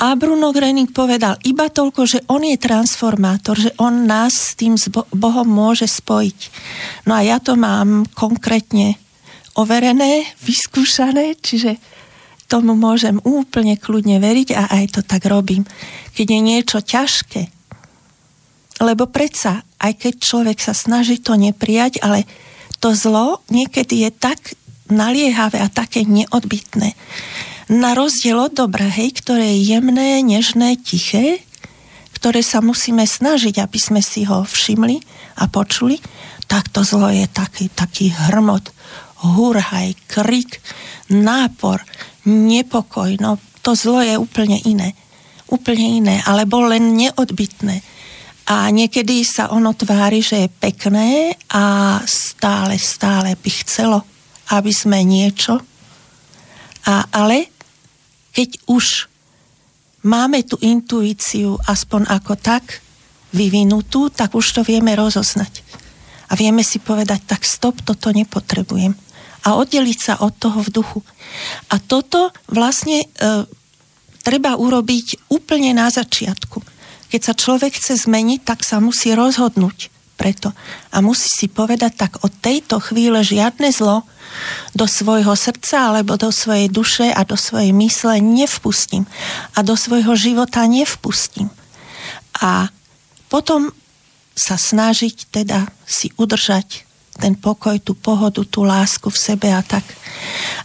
a 0.00 0.16
Bruno 0.16 0.48
Gröning 0.48 0.88
povedal 0.96 1.36
iba 1.44 1.68
toľko, 1.68 2.08
že 2.08 2.24
on 2.32 2.40
je 2.40 2.56
transformátor, 2.56 3.56
že 3.60 3.72
on 3.76 4.08
nás 4.08 4.32
s 4.32 4.56
tým 4.56 4.80
Bohom 5.12 5.44
môže 5.44 5.84
spojiť. 5.84 6.38
No 7.04 7.16
a 7.16 7.20
ja 7.20 7.36
to 7.36 7.52
mám 7.56 8.08
konkrétne 8.16 8.96
overené, 9.60 10.24
vyskúšané, 10.40 11.36
čiže 11.36 11.76
tomu 12.48 12.72
môžem 12.80 13.20
úplne 13.28 13.76
kľudne 13.76 14.18
veriť 14.24 14.48
a 14.56 14.62
aj 14.72 14.84
to 14.96 15.00
tak 15.04 15.28
robím. 15.28 15.68
Keď 16.16 16.26
je 16.26 16.40
niečo 16.40 16.78
ťažké, 16.80 17.42
lebo 18.80 19.04
predsa, 19.04 19.68
aj 19.80 19.92
keď 19.96 20.14
človek 20.20 20.58
sa 20.60 20.76
snaží 20.76 21.18
to 21.18 21.34
neprijať, 21.34 22.04
ale 22.04 22.28
to 22.78 22.92
zlo 22.92 23.40
niekedy 23.48 24.04
je 24.06 24.10
tak 24.12 24.54
naliehavé 24.92 25.62
a 25.62 25.72
také 25.72 26.04
neodbitné, 26.04 26.94
na 27.70 27.94
rozdiel 27.94 28.34
od 28.34 28.52
dobra, 28.52 28.90
hej, 28.90 29.14
ktoré 29.14 29.54
je 29.54 29.78
jemné, 29.78 30.18
nežné, 30.26 30.74
tiché, 30.74 31.38
ktoré 32.18 32.42
sa 32.42 32.58
musíme 32.58 33.06
snažiť, 33.06 33.62
aby 33.62 33.78
sme 33.78 34.02
si 34.02 34.26
ho 34.26 34.42
všimli 34.42 34.98
a 35.38 35.46
počuli, 35.46 36.02
tak 36.50 36.66
to 36.74 36.82
zlo 36.82 37.14
je 37.14 37.30
taký, 37.30 37.70
taký 37.70 38.10
hrmot, 38.10 38.74
hurhaj, 39.22 39.94
krik, 40.10 40.58
nápor, 41.14 41.86
nepokoj. 42.26 43.14
No 43.22 43.38
to 43.62 43.78
zlo 43.78 44.02
je 44.02 44.18
úplne 44.18 44.58
iné. 44.66 44.98
Úplne 45.46 45.86
iné, 46.02 46.16
alebo 46.26 46.66
len 46.66 46.98
neodbitné. 46.98 47.86
A 48.50 48.66
niekedy 48.74 49.22
sa 49.22 49.46
ono 49.54 49.70
tvári, 49.78 50.18
že 50.18 50.46
je 50.46 50.48
pekné 50.50 51.38
a 51.54 51.98
stále, 52.02 52.74
stále 52.82 53.38
by 53.38 53.50
chcelo, 53.62 54.02
aby 54.50 54.74
sme 54.74 55.06
niečo. 55.06 55.62
A, 56.82 57.06
ale 57.14 57.46
keď 58.34 58.58
už 58.66 59.06
máme 60.02 60.42
tú 60.42 60.58
intuíciu 60.58 61.54
aspoň 61.62 62.10
ako 62.10 62.34
tak 62.34 62.82
vyvinutú, 63.30 64.10
tak 64.10 64.34
už 64.34 64.46
to 64.58 64.66
vieme 64.66 64.98
rozoznať. 64.98 65.62
A 66.30 66.34
vieme 66.34 66.66
si 66.66 66.82
povedať, 66.82 67.30
tak 67.30 67.46
stop, 67.46 67.78
toto 67.86 68.10
nepotrebujem. 68.10 68.98
A 69.46 69.54
oddeliť 69.54 69.98
sa 69.98 70.14
od 70.26 70.34
toho 70.34 70.58
v 70.66 70.74
duchu. 70.74 71.00
A 71.70 71.78
toto 71.78 72.34
vlastne 72.50 73.02
e, 73.02 73.06
treba 74.26 74.58
urobiť 74.58 75.30
úplne 75.30 75.70
na 75.70 75.86
začiatku. 75.86 76.79
Keď 77.10 77.20
sa 77.20 77.34
človek 77.34 77.74
chce 77.74 78.06
zmeniť, 78.06 78.40
tak 78.46 78.62
sa 78.62 78.78
musí 78.78 79.10
rozhodnúť 79.12 79.90
preto. 80.14 80.52
A 80.94 81.00
musí 81.00 81.26
si 81.26 81.46
povedať, 81.48 81.96
tak 81.96 82.12
od 82.20 82.32
tejto 82.44 82.78
chvíle 82.78 83.24
žiadne 83.24 83.72
zlo 83.72 84.04
do 84.76 84.86
svojho 84.86 85.32
srdca 85.34 85.90
alebo 85.90 86.14
do 86.20 86.30
svojej 86.30 86.70
duše 86.70 87.10
a 87.10 87.26
do 87.26 87.34
svojej 87.34 87.72
mysle 87.72 88.20
nevpustím. 88.20 89.08
A 89.56 89.64
do 89.64 89.74
svojho 89.74 90.12
života 90.14 90.62
nevpustím. 90.68 91.50
A 92.38 92.68
potom 93.32 93.72
sa 94.36 94.60
snažiť 94.60 95.32
teda 95.34 95.68
si 95.88 96.14
udržať 96.14 96.86
ten 97.20 97.36
pokoj, 97.36 97.76
tú 97.82 97.92
pohodu, 97.92 98.40
tú 98.48 98.64
lásku 98.64 99.12
v 99.12 99.18
sebe 99.18 99.52
a 99.52 99.60
tak. 99.60 99.84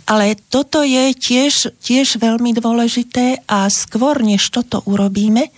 Ale 0.08 0.40
toto 0.48 0.86
je 0.86 1.12
tiež, 1.12 1.76
tiež 1.84 2.16
veľmi 2.16 2.56
dôležité 2.56 3.44
a 3.44 3.68
skôr, 3.68 4.24
než 4.24 4.48
toto 4.56 4.80
urobíme, 4.88 5.52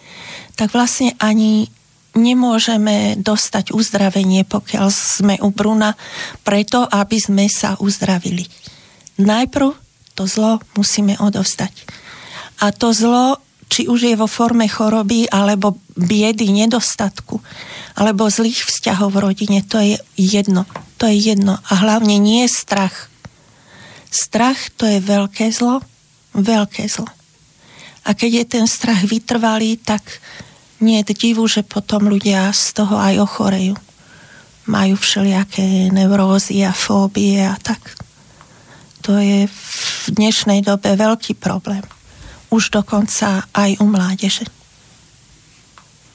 tak 0.58 0.74
vlastne 0.74 1.14
ani 1.22 1.70
nemôžeme 2.18 3.16
dostať 3.22 3.72
uzdravenie, 3.78 4.42
pokiaľ 4.44 4.88
sme 4.90 5.36
u 5.46 5.54
Bruna, 5.54 5.94
preto, 6.42 6.84
aby 6.90 7.22
sme 7.22 7.46
sa 7.46 7.78
uzdravili. 7.78 8.50
Najprv 9.22 9.70
to 10.18 10.26
zlo 10.26 10.58
musíme 10.74 11.14
odovzdať. 11.22 11.74
A 12.66 12.74
to 12.74 12.90
zlo, 12.90 13.38
či 13.70 13.86
už 13.86 14.10
je 14.10 14.16
vo 14.18 14.26
forme 14.26 14.66
choroby, 14.66 15.30
alebo 15.30 15.78
biedy, 15.94 16.50
nedostatku, 16.50 17.38
alebo 17.94 18.26
zlých 18.34 18.66
vzťahov 18.66 19.14
v 19.14 19.22
rodine, 19.22 19.60
to 19.62 19.78
je 19.78 20.02
jedno. 20.18 20.66
To 20.98 21.06
je 21.06 21.18
jedno. 21.22 21.62
A 21.70 21.74
hlavne 21.86 22.18
nie 22.18 22.50
je 22.50 22.58
strach. 22.58 23.14
Strach 24.10 24.74
to 24.74 24.90
je 24.90 24.98
veľké 24.98 25.54
zlo, 25.54 25.86
veľké 26.34 26.90
zlo. 26.90 27.06
A 28.08 28.18
keď 28.18 28.42
je 28.42 28.46
ten 28.58 28.66
strach 28.66 29.06
vytrvalý, 29.06 29.78
tak 29.78 30.02
nie 30.80 31.02
je 31.02 31.14
divu, 31.14 31.46
že 31.50 31.66
potom 31.66 32.06
ľudia 32.06 32.54
z 32.54 32.78
toho 32.78 32.98
aj 32.98 33.24
ochorejú. 33.24 33.76
Majú 34.68 34.96
všelijaké 35.00 35.90
neurózy 35.90 36.62
a 36.62 36.76
fóbie 36.76 37.40
a 37.42 37.56
tak. 37.58 37.96
To 39.08 39.16
je 39.16 39.48
v 39.48 40.06
dnešnej 40.12 40.60
dobe 40.62 40.92
veľký 40.94 41.40
problém. 41.40 41.84
Už 42.52 42.72
dokonca 42.76 43.48
aj 43.56 43.80
u 43.80 43.86
mládeže. 43.88 44.46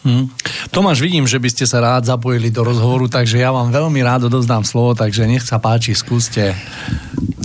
Hmm. 0.03 0.27
Tomáš, 0.75 0.99
vidím, 0.99 1.31
že 1.31 1.39
by 1.39 1.47
ste 1.47 1.63
sa 1.63 1.79
rád 1.79 2.11
zapojili 2.11 2.51
do 2.51 2.67
rozhovoru, 2.67 3.07
takže 3.07 3.39
ja 3.39 3.55
vám 3.55 3.71
veľmi 3.71 4.03
rád 4.03 4.27
odozdám 4.27 4.67
slovo, 4.67 4.99
takže 4.99 5.31
nech 5.31 5.47
sa 5.47 5.63
páči, 5.63 5.95
skúste. 5.95 6.59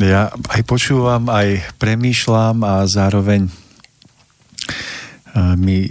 Ja 0.01 0.33
aj 0.33 0.61
počúvam, 0.65 1.29
aj 1.29 1.61
premýšľam 1.77 2.57
a 2.65 2.73
zároveň 2.89 3.45
mi 5.59 5.85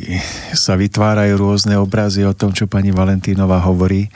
sa 0.57 0.75
vytvárajú 0.75 1.39
rôzne 1.39 1.79
obrazy 1.79 2.27
o 2.27 2.35
tom, 2.35 2.51
čo 2.51 2.67
pani 2.67 2.91
Valentínová 2.91 3.63
hovorí. 3.63 4.09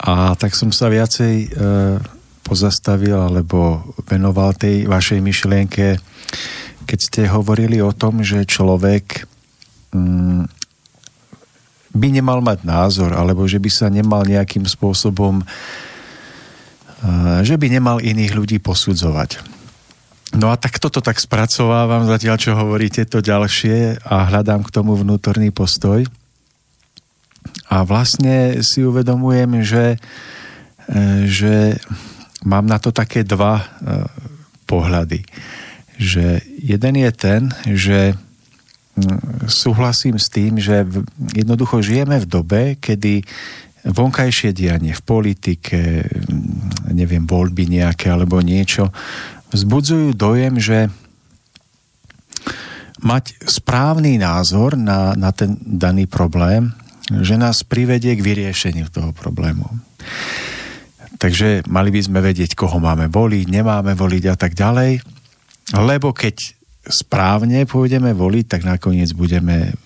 A 0.00 0.32
tak 0.38 0.56
som 0.56 0.72
sa 0.72 0.88
viacej 0.88 1.34
e, 1.44 1.48
pozastavil 2.40 3.20
alebo 3.20 3.92
venoval 4.08 4.56
tej 4.56 4.88
vašej 4.88 5.20
myšlienke, 5.20 5.86
keď 6.88 6.98
ste 6.98 7.22
hovorili 7.28 7.84
o 7.84 7.92
tom, 7.92 8.24
že 8.24 8.48
človek 8.48 9.28
mm, 9.92 10.42
by 11.92 12.08
nemal 12.08 12.40
mať 12.40 12.64
názor, 12.64 13.12
alebo 13.12 13.44
že 13.44 13.60
by 13.60 13.70
sa 13.70 13.92
nemal 13.92 14.24
nejakým 14.24 14.64
spôsobom, 14.64 15.42
e, 15.42 15.44
že 17.44 17.60
by 17.60 17.66
nemal 17.68 18.00
iných 18.00 18.32
ľudí 18.32 18.56
posudzovať. 18.56 19.59
No 20.30 20.54
a 20.54 20.56
tak 20.56 20.78
toto 20.78 21.02
tak 21.02 21.18
spracovávam 21.18 22.06
zatiaľ, 22.06 22.36
čo 22.38 22.54
hovoríte 22.54 23.02
to 23.02 23.18
ďalšie 23.18 23.98
a 24.06 24.30
hľadám 24.30 24.62
k 24.62 24.74
tomu 24.74 24.94
vnútorný 24.94 25.50
postoj. 25.50 26.06
A 27.66 27.82
vlastne 27.82 28.62
si 28.62 28.86
uvedomujem, 28.86 29.66
že, 29.66 29.98
e, 30.86 31.26
že 31.26 31.54
mám 32.46 32.62
na 32.62 32.78
to 32.78 32.94
také 32.94 33.26
dva 33.26 33.58
e, 33.58 33.64
pohľady. 34.70 35.26
Že 35.98 36.46
jeden 36.62 36.94
je 36.94 37.10
ten, 37.10 37.42
že 37.66 37.98
súhlasím 39.50 40.20
s 40.20 40.28
tým, 40.30 40.60
že 40.60 40.86
jednoducho 41.34 41.82
žijeme 41.82 42.20
v 42.20 42.26
dobe, 42.30 42.62
kedy 42.78 43.24
vonkajšie 43.80 44.52
dianie 44.52 44.92
v 44.92 45.02
politike, 45.02 46.04
neviem, 46.92 47.24
voľby 47.24 47.80
nejaké 47.80 48.12
alebo 48.12 48.44
niečo, 48.44 48.92
vzbudzujú 49.50 50.14
dojem, 50.14 50.58
že 50.58 50.90
mať 53.00 53.48
správny 53.48 54.20
názor 54.20 54.76
na, 54.76 55.16
na 55.16 55.32
ten 55.32 55.56
daný 55.60 56.04
problém, 56.04 56.70
že 57.10 57.40
nás 57.40 57.64
privedie 57.66 58.14
k 58.14 58.22
vyriešeniu 58.22 58.92
toho 58.92 59.10
problému. 59.10 59.66
Takže 61.20 61.68
mali 61.68 61.90
by 61.92 62.00
sme 62.00 62.20
vedieť, 62.24 62.56
koho 62.56 62.80
máme 62.80 63.12
voliť, 63.12 63.46
nemáme 63.50 63.92
voliť 63.92 64.24
a 64.30 64.36
tak 64.36 64.56
ďalej. 64.56 65.04
Lebo 65.76 66.16
keď 66.16 66.56
správne 66.88 67.68
pôjdeme 67.68 68.16
voliť, 68.16 68.44
tak 68.48 68.62
nakoniec 68.64 69.12
budeme, 69.12 69.76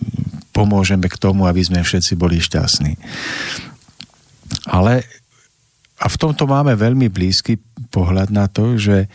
pomôžeme 0.55 1.11
k 1.11 1.19
tomu, 1.19 1.51
aby 1.51 1.65
sme 1.65 1.83
všetci 1.83 2.15
boli 2.15 2.39
šťastní. 2.39 2.95
Ale 4.71 5.03
a 5.99 6.07
v 6.11 6.21
tomto 6.21 6.45
máme 6.45 6.75
veľmi 6.75 7.09
blízky 7.09 7.59
pohľad 7.91 8.29
na 8.35 8.51
to, 8.51 8.77
že, 8.77 9.07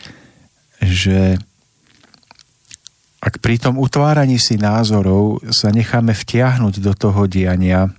že 0.80 1.36
ak 3.20 3.44
pri 3.44 3.60
tom 3.60 3.76
utváraní 3.76 4.40
si 4.40 4.56
názorov 4.56 5.44
sa 5.52 5.68
necháme 5.68 6.16
vtiahnuť 6.16 6.74
do 6.80 6.92
toho 6.96 7.28
diania, 7.28 7.92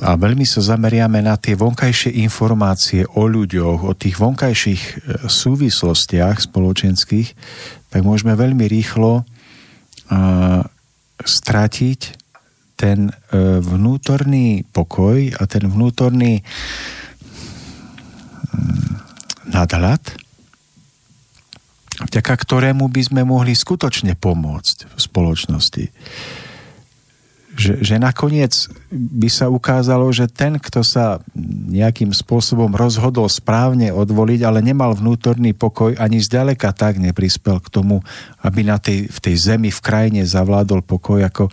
a 0.00 0.16
veľmi 0.16 0.48
sa 0.48 0.64
zameriame 0.64 1.20
na 1.20 1.36
tie 1.36 1.52
vonkajšie 1.52 2.16
informácie 2.24 3.04
o 3.04 3.28
ľuďoch, 3.28 3.84
o 3.84 3.92
tých 3.92 4.16
vonkajších 4.16 4.82
e, 4.82 4.94
súvislostiach 5.28 6.48
spoločenských, 6.48 7.28
tak 7.92 8.00
môžeme 8.04 8.32
veľmi 8.32 8.64
rýchlo 8.68 9.24
stratiť 11.20 12.00
ten 12.80 13.12
vnútorný 13.60 14.64
pokoj 14.72 15.36
a 15.36 15.44
ten 15.44 15.68
vnútorný 15.68 16.40
mm, 16.40 18.97
nadhľad, 19.50 20.02
vďaka 22.06 22.34
ktorému 22.38 22.86
by 22.86 23.02
sme 23.02 23.22
mohli 23.26 23.58
skutočne 23.58 24.14
pomôcť 24.14 24.86
v 24.86 24.98
spoločnosti. 24.98 25.84
Že, 27.58 27.82
že 27.82 27.96
nakoniec 27.98 28.54
by 28.94 29.26
sa 29.26 29.50
ukázalo, 29.50 30.06
že 30.14 30.30
ten, 30.30 30.62
kto 30.62 30.86
sa 30.86 31.18
nejakým 31.66 32.14
spôsobom 32.14 32.70
rozhodol 32.70 33.26
správne 33.26 33.90
odvoliť, 33.90 34.46
ale 34.46 34.62
nemal 34.62 34.94
vnútorný 34.94 35.58
pokoj, 35.58 35.98
ani 35.98 36.22
zďaleka 36.22 36.70
tak 36.70 37.02
neprispel 37.02 37.58
k 37.58 37.66
tomu, 37.66 38.06
aby 38.46 38.62
na 38.62 38.78
tej, 38.78 39.10
v 39.10 39.18
tej 39.18 39.34
zemi, 39.34 39.74
v 39.74 39.82
krajine 39.82 40.22
zavládol 40.22 40.86
pokoj, 40.86 41.18
ako, 41.26 41.50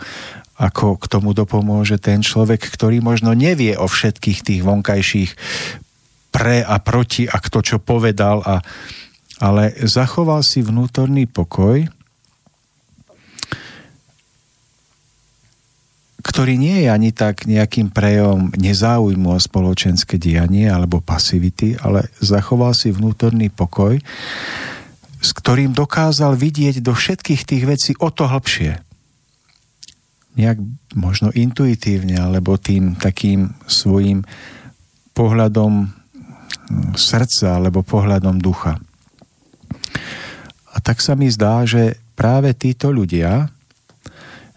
ako 0.62 1.02
k 1.02 1.06
tomu 1.10 1.34
dopomôže 1.34 1.98
ten 1.98 2.22
človek, 2.22 2.62
ktorý 2.62 3.02
možno 3.02 3.34
nevie 3.34 3.74
o 3.74 3.90
všetkých 3.90 4.40
tých 4.46 4.62
vonkajších 4.62 5.32
pre 6.36 6.60
a 6.60 6.76
proti 6.84 7.24
a 7.32 7.40
kto 7.40 7.64
čo 7.64 7.78
povedal, 7.80 8.44
a, 8.44 8.60
ale 9.40 9.72
zachoval 9.88 10.44
si 10.44 10.60
vnútorný 10.60 11.32
pokoj 11.32 11.88
ktorý 16.26 16.58
nie 16.58 16.84
je 16.84 16.88
ani 16.90 17.14
tak 17.14 17.46
nejakým 17.46 17.94
prejom 17.94 18.52
nezáujmu 18.58 19.38
o 19.38 19.40
spoločenské 19.40 20.18
dianie 20.18 20.66
alebo 20.66 20.98
pasivity, 20.98 21.78
ale 21.78 22.10
zachoval 22.18 22.74
si 22.74 22.90
vnútorný 22.90 23.54
pokoj, 23.54 24.02
s 25.22 25.30
ktorým 25.38 25.72
dokázal 25.78 26.34
vidieť 26.34 26.82
do 26.82 26.98
všetkých 26.98 27.42
tých 27.46 27.64
vecí 27.70 27.92
o 28.02 28.10
to 28.10 28.26
hlbšie. 28.26 28.82
Nejak 30.36 30.60
možno 30.98 31.30
intuitívne, 31.30 32.18
alebo 32.18 32.58
tým 32.58 32.98
takým 32.98 33.54
svojim 33.70 34.26
pohľadom 35.16 35.94
srdca 36.98 37.62
alebo 37.62 37.86
pohľadom 37.86 38.42
ducha. 38.42 38.82
A 40.76 40.78
tak 40.84 41.00
sa 41.00 41.16
mi 41.16 41.32
zdá, 41.32 41.64
že 41.64 41.96
práve 42.18 42.52
títo 42.52 42.92
ľudia, 42.92 43.48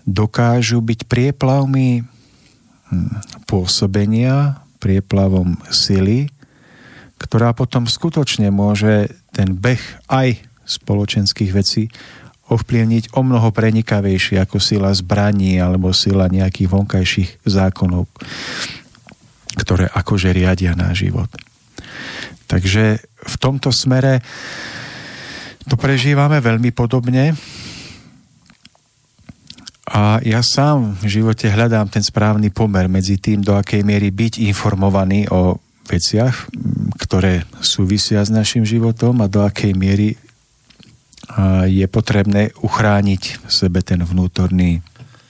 dokážu 0.09 0.81
byť 0.81 1.05
prieplavmi 1.05 2.01
hm, 2.01 3.11
pôsobenia, 3.45 4.65
prieplavom 4.79 5.59
sily, 5.69 6.33
ktorá 7.19 7.53
potom 7.53 7.85
skutočne 7.85 8.49
môže 8.49 9.11
ten 9.35 9.53
beh 9.53 9.83
aj 10.07 10.39
spoločenských 10.65 11.51
vecí 11.51 11.91
ovplyvniť 12.49 13.13
o 13.13 13.21
mnoho 13.21 13.53
prenikavejšie 13.53 14.41
ako 14.41 14.57
sila 14.57 14.89
zbraní 14.97 15.61
alebo 15.61 15.93
sila 15.93 16.33
nejakých 16.33 16.69
vonkajších 16.73 17.31
zákonov, 17.45 18.09
ktoré 19.61 19.93
akože 19.93 20.33
riadia 20.33 20.73
náš 20.73 21.09
život. 21.09 21.29
Takže 22.49 23.01
v 23.03 23.35
tomto 23.37 23.69
smere 23.75 24.25
to 25.69 25.77
prežívame 25.77 26.41
veľmi 26.41 26.73
podobne. 26.73 27.37
A 29.89 30.21
ja 30.21 30.45
sám 30.45 31.01
v 31.01 31.21
živote 31.21 31.49
hľadám 31.49 31.89
ten 31.89 32.05
správny 32.05 32.53
pomer 32.53 32.89
medzi 32.93 33.17
tým, 33.17 33.41
do 33.41 33.57
akej 33.57 33.85
miery 33.85 34.13
byť 34.13 34.45
informovaný 34.49 35.29
o 35.33 35.61
veciach, 35.89 36.53
ktoré 37.01 37.49
súvisia 37.65 38.21
s 38.21 38.29
našim 38.29 38.69
životom 38.69 39.25
a 39.25 39.33
do 39.33 39.41
akej 39.41 39.73
miery 39.73 40.21
je 41.69 41.87
potrebné 41.89 42.53
uchrániť 42.61 43.23
v 43.45 43.51
sebe 43.53 43.81
ten 43.85 44.01
vnútorný 44.01 44.81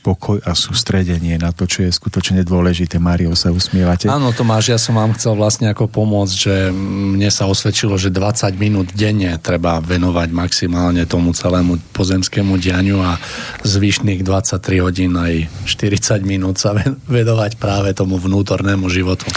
pokoj 0.09 0.41
a 0.41 0.57
sústredenie 0.57 1.37
na 1.37 1.53
to, 1.53 1.69
čo 1.69 1.85
je 1.85 1.93
skutočne 1.93 2.41
dôležité. 2.41 2.97
Mário, 2.97 3.37
sa 3.37 3.53
usmievate? 3.53 4.09
Áno, 4.09 4.33
Tomáš, 4.33 4.73
ja 4.73 4.81
som 4.81 4.97
vám 4.97 5.13
chcel 5.13 5.37
vlastne 5.37 5.69
ako 5.69 5.85
pomôcť, 5.85 6.33
že 6.33 6.55
mne 6.73 7.29
sa 7.29 7.45
osvedčilo, 7.45 8.01
že 8.01 8.09
20 8.09 8.57
minút 8.57 8.97
denne 8.97 9.37
treba 9.37 9.85
venovať 9.85 10.33
maximálne 10.33 11.05
tomu 11.05 11.37
celému 11.37 11.77
pozemskému 11.93 12.57
dianiu 12.57 13.05
a 13.05 13.21
zvyšných 13.69 14.25
23 14.25 14.81
hodín 14.81 15.13
aj 15.13 15.45
40 15.69 16.25
minút 16.25 16.57
sa 16.57 16.73
venovať 17.05 17.61
práve 17.61 17.93
tomu 17.93 18.17
vnútornému 18.17 18.89
životu. 18.89 19.29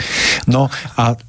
No 0.47 0.71
a 0.95 1.19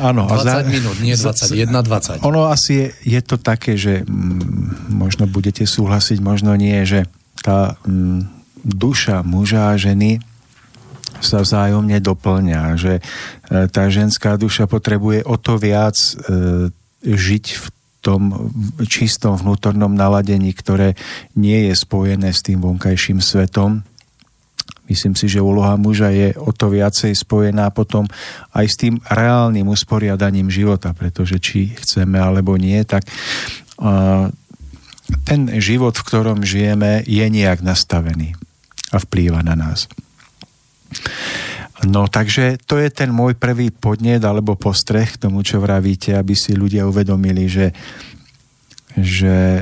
áno. 0.00 0.24
20 0.24 0.32
a 0.32 0.36
za, 0.40 0.56
minút, 0.64 0.96
nie 1.04 1.12
21, 1.12 1.68
20. 1.68 2.24
Ono 2.24 2.48
asi 2.48 2.72
je, 2.72 3.18
je 3.18 3.20
to 3.20 3.36
také, 3.36 3.76
že 3.76 4.08
m, 4.08 4.40
možno 4.88 5.28
budete 5.28 5.68
súhlasiť, 5.68 6.16
možno 6.24 6.56
nie, 6.56 6.80
že 6.88 7.04
tá 7.44 7.76
m, 7.84 8.24
duša 8.66 9.22
muža 9.22 9.70
a 9.70 9.78
ženy 9.78 10.18
sa 11.22 11.40
vzájomne 11.40 11.96
doplňa, 12.02 12.76
že 12.76 12.98
e, 12.98 13.02
tá 13.70 13.88
ženská 13.88 14.36
duša 14.36 14.68
potrebuje 14.68 15.24
o 15.24 15.36
to 15.40 15.56
viac 15.56 15.96
e, 15.96 16.12
žiť 17.06 17.44
v 17.56 17.66
tom 18.04 18.22
čistom 18.86 19.34
vnútornom 19.34 19.90
naladení, 19.90 20.54
ktoré 20.54 20.94
nie 21.34 21.70
je 21.70 21.74
spojené 21.74 22.30
s 22.30 22.44
tým 22.44 22.62
vonkajším 22.62 23.18
svetom. 23.18 23.82
Myslím 24.86 25.18
si, 25.18 25.26
že 25.26 25.42
úloha 25.42 25.74
muža 25.74 26.14
je 26.14 26.30
o 26.38 26.54
to 26.54 26.70
viacej 26.70 27.10
spojená 27.18 27.74
potom 27.74 28.06
aj 28.54 28.66
s 28.70 28.76
tým 28.78 29.02
reálnym 29.02 29.66
usporiadaním 29.66 30.46
života, 30.46 30.94
pretože 30.94 31.42
či 31.42 31.74
chceme 31.74 32.22
alebo 32.22 32.54
nie, 32.54 32.78
tak 32.86 33.02
ten 35.26 35.40
život, 35.58 35.98
v 35.98 36.06
ktorom 36.06 36.46
žijeme, 36.46 37.02
je 37.02 37.26
nejak 37.26 37.66
nastavený 37.66 38.38
a 38.92 38.96
vplýva 39.02 39.42
na 39.42 39.58
nás. 39.58 39.90
No 41.84 42.08
takže 42.08 42.56
to 42.64 42.80
je 42.80 42.88
ten 42.88 43.12
môj 43.12 43.36
prvý 43.36 43.68
podnet 43.68 44.24
alebo 44.24 44.56
postreh 44.56 45.12
k 45.12 45.28
tomu, 45.28 45.44
čo 45.44 45.60
vravíte, 45.60 46.16
aby 46.16 46.32
si 46.32 46.56
ľudia 46.56 46.88
uvedomili, 46.88 47.46
že, 47.50 47.76
že 48.96 49.60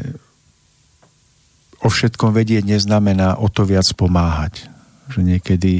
o 1.82 1.88
všetkom 1.90 2.30
vedieť 2.30 2.64
neznamená 2.64 3.42
o 3.42 3.50
to 3.50 3.66
viac 3.66 3.88
pomáhať. 3.98 4.70
Že 5.10 5.20
niekedy 5.36 5.72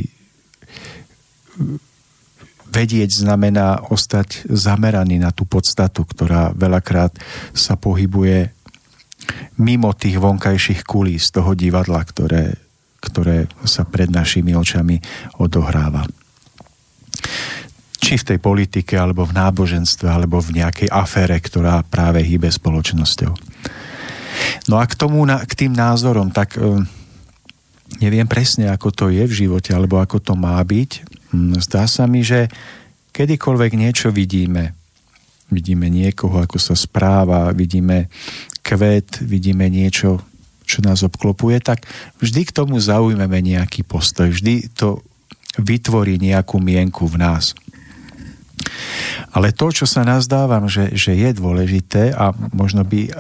vedieť 2.75 3.23
znamená 3.23 3.87
ostať 3.95 4.51
zameraný 4.51 5.23
na 5.23 5.31
tú 5.31 5.47
podstatu, 5.47 6.03
ktorá 6.03 6.51
veľakrát 6.51 7.15
sa 7.55 7.79
pohybuje 7.79 8.51
mimo 9.62 9.95
tých 9.95 10.19
vonkajších 10.19 10.83
kulís 10.83 11.31
toho 11.31 11.55
divadla, 11.55 12.03
ktoré 12.03 12.64
ktoré 13.05 13.47
sa 13.68 13.85
pred 13.85 14.09
našimi 14.09 14.56
očami 14.56 14.97
odohráva. 15.36 16.09
Či 18.01 18.20
v 18.20 18.26
tej 18.35 18.39
politike, 18.40 18.97
alebo 18.97 19.28
v 19.28 19.36
náboženstve, 19.36 20.09
alebo 20.09 20.40
v 20.40 20.60
nejakej 20.64 20.89
afére, 20.89 21.36
ktorá 21.36 21.85
práve 21.85 22.24
hýbe 22.24 22.48
spoločnosťou. 22.48 23.32
No 24.68 24.81
a 24.81 24.85
k 24.89 24.97
tomu, 24.97 25.24
k 25.28 25.52
tým 25.52 25.72
názorom, 25.76 26.32
tak 26.32 26.56
e, 26.56 26.85
neviem 28.01 28.28
presne, 28.28 28.72
ako 28.72 28.89
to 28.93 29.06
je 29.12 29.24
v 29.24 29.36
živote, 29.47 29.72
alebo 29.72 30.01
ako 30.01 30.20
to 30.20 30.35
má 30.36 30.60
byť. 30.60 30.90
Hm, 31.32 31.60
zdá 31.64 31.89
sa 31.89 32.05
mi, 32.09 32.24
že 32.24 32.48
kedykoľvek 33.14 33.72
niečo 33.78 34.09
vidíme, 34.10 34.74
vidíme 35.52 35.86
niekoho, 35.86 36.43
ako 36.43 36.59
sa 36.59 36.74
správa, 36.74 37.55
vidíme 37.55 38.10
kvet, 38.64 39.22
vidíme 39.22 39.70
niečo, 39.70 40.34
čo 40.65 40.81
nás 40.81 41.05
obklopuje, 41.05 41.61
tak 41.61 41.85
vždy 42.19 42.49
k 42.49 42.55
tomu 42.57 42.81
zaujmeme 42.81 43.39
nejaký 43.41 43.85
postoj. 43.85 44.32
Vždy 44.32 44.73
to 44.73 45.05
vytvorí 45.61 46.19
nejakú 46.19 46.59
mienku 46.59 47.07
v 47.07 47.20
nás. 47.20 47.55
Ale 49.35 49.51
to, 49.51 49.70
čo 49.70 49.86
sa 49.86 50.07
nazdávam, 50.07 50.66
že, 50.66 50.95
že 50.95 51.15
je 51.15 51.31
dôležité 51.35 52.15
a 52.15 52.32
možno, 52.55 52.82
by, 52.86 53.12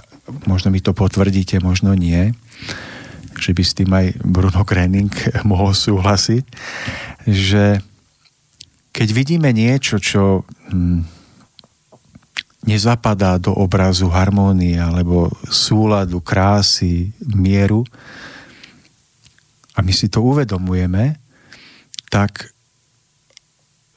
možno 0.46 0.70
mi 0.70 0.80
to 0.80 0.94
potvrdíte, 0.96 1.58
možno 1.60 1.94
nie, 1.94 2.32
že 3.38 3.50
by 3.50 3.62
s 3.62 3.76
tým 3.76 3.90
aj 3.90 4.06
Bruno 4.22 4.62
Krenning 4.62 5.10
mohol 5.50 5.74
súhlasiť, 5.74 6.44
že 7.28 7.82
keď 8.94 9.08
vidíme 9.10 9.50
niečo, 9.50 9.98
čo 9.98 10.46
hm, 10.70 11.02
nezapadá 12.64 13.36
do 13.36 13.52
obrazu 13.52 14.08
harmónie 14.08 14.80
alebo 14.80 15.28
súladu, 15.46 16.24
krásy, 16.24 17.12
mieru. 17.20 17.84
A 19.76 19.84
my 19.84 19.92
si 19.92 20.08
to 20.08 20.24
uvedomujeme, 20.24 21.20
tak 22.08 22.50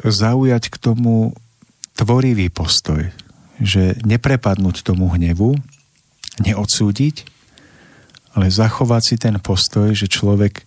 zaujať 0.03 0.69
k 0.73 0.75
tomu 0.77 1.33
tvorivý 1.97 2.53
postoj, 2.53 3.09
že 3.57 3.97
neprepadnúť 4.05 4.85
tomu 4.85 5.09
hnevu, 5.09 5.57
neodsúdiť, 6.43 7.25
ale 8.37 8.53
zachovať 8.53 9.01
si 9.01 9.15
ten 9.17 9.35
postoj, 9.41 9.89
že 9.97 10.05
človek 10.05 10.61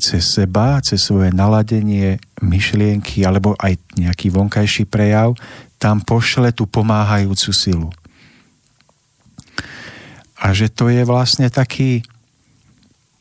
cez 0.00 0.24
seba, 0.24 0.80
cez 0.80 1.04
svoje 1.04 1.34
naladenie, 1.34 2.16
myšlienky 2.40 3.24
alebo 3.28 3.52
aj 3.60 3.76
nejaký 3.96 4.32
vonkajší 4.32 4.88
prejav, 4.88 5.36
tam 5.76 6.00
pošle 6.00 6.54
tú 6.54 6.64
pomáhajúcu 6.64 7.50
silu. 7.52 7.90
A 10.42 10.50
že 10.56 10.72
to 10.72 10.90
je 10.90 11.02
vlastne 11.06 11.46
taký, 11.52 12.02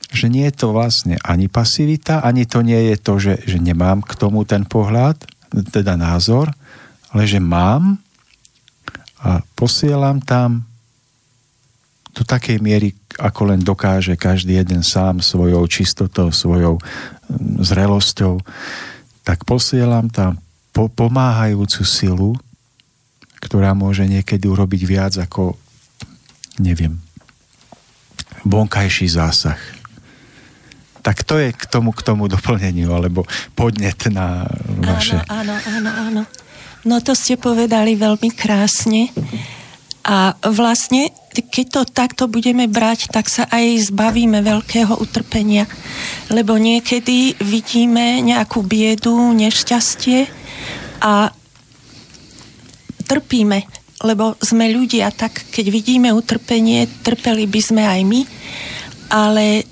že 0.10 0.30
nie 0.30 0.48
je 0.50 0.56
to 0.66 0.74
vlastne 0.74 1.22
ani 1.22 1.46
pasivita, 1.52 2.24
ani 2.26 2.50
to 2.50 2.66
nie 2.66 2.94
je 2.94 2.96
to, 2.98 3.14
že, 3.22 3.34
že 3.46 3.58
nemám 3.62 4.02
k 4.02 4.14
tomu 4.18 4.46
ten 4.48 4.66
pohľad, 4.66 5.22
teda 5.52 6.00
názor, 6.00 6.50
ale 7.12 7.28
že 7.28 7.44
mám 7.44 8.00
a 9.22 9.46
posielam 9.54 10.18
tam 10.18 10.66
do 12.12 12.26
takej 12.26 12.58
miery, 12.58 12.98
ako 13.20 13.56
len 13.56 13.60
dokáže 13.64 14.16
každý 14.16 14.62
jeden 14.62 14.86
sám 14.86 15.20
svojou 15.20 15.66
čistotou, 15.68 16.32
svojou 16.32 16.78
mm, 16.78 17.64
zrelosťou, 17.66 18.40
tak 19.26 19.44
posielam 19.44 20.08
tam 20.08 20.40
po- 20.72 20.92
pomáhajúcu 20.92 21.84
silu, 21.84 22.32
ktorá 23.42 23.74
môže 23.74 24.06
niekedy 24.06 24.48
urobiť 24.48 24.82
viac 24.86 25.14
ako, 25.18 25.58
neviem, 26.62 27.02
vonkajší 28.46 29.08
zásah. 29.12 29.60
Tak 31.02 31.26
to 31.26 31.42
je 31.42 31.50
k 31.50 31.64
tomu, 31.66 31.92
k 31.98 32.06
tomu 32.06 32.30
doplneniu, 32.30 32.94
alebo 32.94 33.26
podnet 33.58 33.98
na 34.14 34.46
vaše... 34.86 35.18
Áno, 35.26 35.58
áno, 35.58 35.60
áno, 35.66 35.90
áno. 35.90 36.22
No 36.86 36.98
to 37.02 37.14
ste 37.14 37.38
povedali 37.38 37.98
veľmi 37.98 38.30
krásne. 38.34 39.10
A 40.02 40.34
vlastne, 40.50 41.14
keď 41.30 41.66
to 41.70 41.82
takto 41.86 42.24
budeme 42.26 42.66
brať, 42.66 43.14
tak 43.14 43.30
sa 43.30 43.46
aj 43.46 43.94
zbavíme 43.94 44.42
veľkého 44.42 44.98
utrpenia. 44.98 45.70
Lebo 46.34 46.58
niekedy 46.58 47.38
vidíme 47.38 48.20
nejakú 48.26 48.66
biedu, 48.66 49.14
nešťastie 49.38 50.26
a 51.06 51.30
trpíme, 53.06 53.60
lebo 54.02 54.34
sme 54.42 54.74
ľudia, 54.74 55.14
tak 55.14 55.46
keď 55.54 55.66
vidíme 55.70 56.10
utrpenie, 56.10 56.90
trpeli 57.06 57.46
by 57.46 57.62
sme 57.62 57.84
aj 57.86 58.02
my, 58.02 58.22
ale 59.14 59.68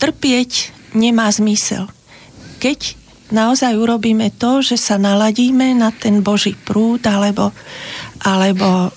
trpieť 0.00 0.74
nemá 0.98 1.30
zmysel. 1.30 1.86
Keď 2.58 2.98
naozaj 3.30 3.76
urobíme 3.76 4.32
to, 4.34 4.64
že 4.64 4.80
sa 4.80 4.96
naladíme 4.96 5.76
na 5.76 5.92
ten 5.92 6.24
Boží 6.24 6.56
prúd 6.56 7.04
alebo, 7.06 7.52
alebo 8.24 8.90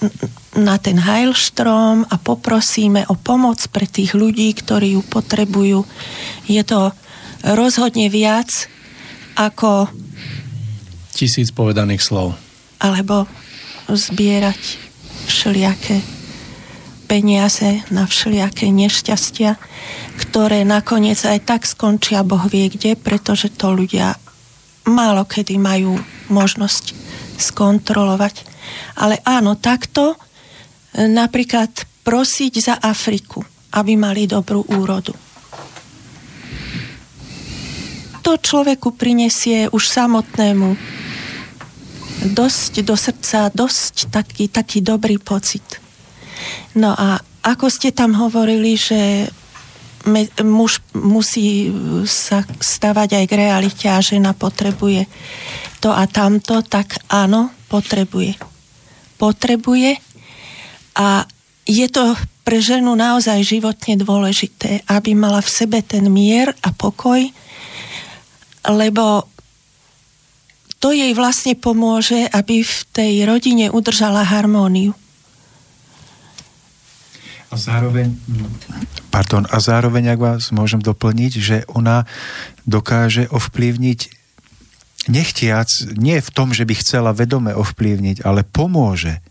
na 0.58 0.76
ten 0.76 1.00
Heilstrom 1.00 2.04
a 2.08 2.16
poprosíme 2.20 3.08
o 3.08 3.16
pomoc 3.16 3.64
pre 3.72 3.88
tých 3.88 4.12
ľudí, 4.12 4.52
ktorí 4.52 5.00
ju 5.00 5.02
potrebujú. 5.08 5.88
Je 6.48 6.60
to 6.68 6.92
rozhodne 7.48 8.12
viac 8.12 8.52
ako 9.40 9.88
tisíc 11.16 11.56
povedaných 11.56 12.04
slov. 12.04 12.36
Alebo 12.84 13.30
zbierať 13.88 14.80
všelijaké 15.28 16.04
peniaze 17.08 17.84
na 17.92 18.08
všelijaké 18.08 18.72
nešťastia, 18.72 19.60
ktoré 20.16 20.64
nakoniec 20.64 21.20
aj 21.28 21.44
tak 21.44 21.62
skončia 21.68 22.24
Boh 22.24 22.42
vie 22.48 22.72
kde, 22.72 22.96
pretože 22.96 23.52
to 23.52 23.76
ľudia 23.76 24.16
málo 24.88 25.28
kedy 25.28 25.60
majú 25.60 26.00
možnosť 26.32 26.96
skontrolovať. 27.36 28.48
Ale 28.96 29.20
áno, 29.28 29.60
takto 29.60 30.16
napríklad 30.98 31.72
prosiť 32.04 32.54
za 32.60 32.76
Afriku, 32.82 33.44
aby 33.76 33.96
mali 33.96 34.28
dobrú 34.28 34.66
úrodu. 34.68 35.14
To 38.22 38.38
človeku 38.38 38.94
prinesie 38.94 39.68
už 39.74 39.84
samotnému 39.90 40.78
dosť 42.22 42.86
do 42.86 42.94
srdca, 42.94 43.50
dosť 43.50 44.14
taký, 44.14 44.46
taký 44.46 44.86
dobrý 44.86 45.18
pocit. 45.18 45.66
No 46.78 46.94
a 46.94 47.18
ako 47.42 47.74
ste 47.74 47.90
tam 47.90 48.14
hovorili, 48.14 48.78
že 48.78 49.26
muž 50.42 50.82
musí 50.98 51.70
sa 52.06 52.46
stavať 52.46 53.22
aj 53.22 53.26
k 53.26 53.38
realite 53.38 53.86
a 53.90 54.02
žena 54.02 54.34
potrebuje 54.34 55.06
to 55.82 55.90
a 55.90 56.06
tamto, 56.06 56.62
tak 56.62 57.02
áno, 57.10 57.50
potrebuje. 57.70 58.38
Potrebuje 59.18 59.98
a 60.96 61.24
je 61.66 61.88
to 61.88 62.18
pre 62.42 62.58
ženu 62.58 62.98
naozaj 62.98 63.46
životne 63.46 64.02
dôležité, 64.02 64.82
aby 64.90 65.14
mala 65.14 65.40
v 65.40 65.54
sebe 65.54 65.80
ten 65.86 66.10
mier 66.10 66.52
a 66.66 66.74
pokoj, 66.74 67.22
lebo 68.66 69.30
to 70.82 70.90
jej 70.90 71.14
vlastne 71.14 71.54
pomôže, 71.54 72.26
aby 72.34 72.66
v 72.66 72.78
tej 72.90 73.14
rodine 73.30 73.70
udržala 73.70 74.26
harmóniu. 74.26 74.98
A 77.52 77.60
zároveň, 77.60 78.16
pardon, 79.14 79.46
a 79.46 79.60
zároveň, 79.62 80.16
ak 80.16 80.20
vás 80.20 80.44
môžem 80.56 80.82
doplniť, 80.82 81.32
že 81.38 81.58
ona 81.70 82.08
dokáže 82.64 83.28
ovplyvniť 83.30 84.00
nechtiac, 85.12 85.70
nie 86.00 86.18
v 86.18 86.30
tom, 86.34 86.56
že 86.56 86.66
by 86.66 86.74
chcela 86.80 87.12
vedome 87.14 87.54
ovplyvniť, 87.54 88.24
ale 88.26 88.48
pomôže 88.48 89.22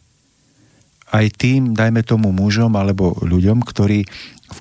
aj 1.10 1.26
tým, 1.34 1.74
dajme 1.74 2.06
tomu 2.06 2.30
mužom 2.30 2.74
alebo 2.78 3.18
ľuďom, 3.22 3.62
ktorí 3.66 4.06
v, 4.06 4.58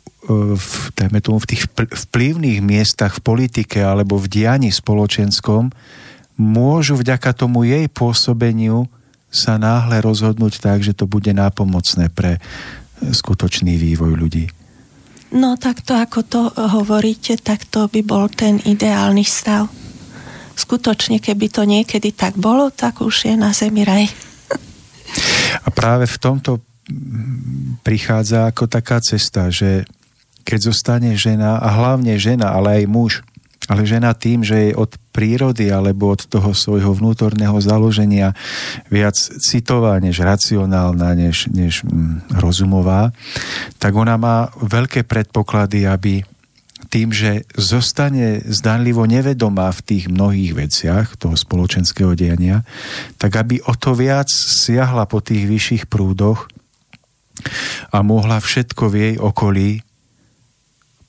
v, 0.58 0.70
dajme 0.98 1.20
tomu, 1.22 1.38
v 1.42 1.50
tých 1.56 1.64
vplyvných 2.10 2.60
miestach 2.62 3.18
v 3.18 3.26
politike 3.26 3.82
alebo 3.82 4.18
v 4.18 4.30
dianí 4.30 4.70
spoločenskom 4.70 5.74
môžu 6.40 6.96
vďaka 6.98 7.36
tomu 7.36 7.68
jej 7.68 7.86
pôsobeniu 7.92 8.88
sa 9.30 9.62
náhle 9.62 10.02
rozhodnúť 10.02 10.58
tak, 10.58 10.82
že 10.82 10.98
to 10.98 11.06
bude 11.06 11.30
nápomocné 11.30 12.10
pre 12.10 12.42
skutočný 13.00 13.78
vývoj 13.78 14.18
ľudí. 14.18 14.46
No 15.30 15.62
takto 15.62 15.94
ako 15.94 16.20
to 16.26 16.42
hovoríte, 16.50 17.38
tak 17.38 17.70
to 17.70 17.86
by 17.86 18.02
bol 18.02 18.26
ten 18.26 18.58
ideálny 18.66 19.22
stav. 19.22 19.70
Skutočne, 20.58 21.22
keby 21.22 21.54
to 21.54 21.64
niekedy 21.70 22.10
tak 22.12 22.34
bolo, 22.36 22.74
tak 22.74 23.06
už 23.06 23.30
je 23.30 23.36
na 23.38 23.54
zemi 23.54 23.86
raj. 23.86 24.10
A 25.64 25.68
práve 25.74 26.06
v 26.10 26.18
tomto 26.18 26.52
prichádza 27.86 28.50
ako 28.50 28.66
taká 28.66 28.98
cesta, 29.00 29.54
že 29.54 29.86
keď 30.42 30.60
zostane 30.74 31.14
žena, 31.14 31.62
a 31.62 31.70
hlavne 31.70 32.18
žena, 32.18 32.50
ale 32.50 32.82
aj 32.82 32.86
muž, 32.90 33.14
ale 33.70 33.86
žena 33.86 34.18
tým, 34.18 34.42
že 34.42 34.74
je 34.74 34.74
od 34.74 34.98
prírody 35.14 35.70
alebo 35.70 36.10
od 36.10 36.26
toho 36.26 36.58
svojho 36.58 36.90
vnútorného 36.98 37.54
založenia 37.62 38.34
viac 38.90 39.14
citová 39.46 40.02
než 40.02 40.26
racionálna, 40.26 41.14
než, 41.14 41.46
než 41.54 41.86
rozumová, 42.34 43.14
tak 43.78 43.94
ona 43.94 44.18
má 44.18 44.50
veľké 44.58 45.06
predpoklady, 45.06 45.86
aby 45.86 46.26
tým, 46.90 47.14
že 47.14 47.46
zostane 47.54 48.42
zdanlivo 48.50 49.06
nevedomá 49.06 49.70
v 49.70 49.86
tých 49.86 50.06
mnohých 50.10 50.58
veciach 50.58 51.08
toho 51.22 51.38
spoločenského 51.38 52.18
diania, 52.18 52.66
tak 53.22 53.38
aby 53.38 53.62
o 53.70 53.78
to 53.78 53.94
viac 53.94 54.28
siahla 54.34 55.06
po 55.06 55.22
tých 55.22 55.46
vyšších 55.46 55.84
prúdoch 55.86 56.50
a 57.94 58.02
mohla 58.02 58.42
všetko 58.42 58.84
v 58.90 58.96
jej 58.98 59.16
okolí 59.22 59.70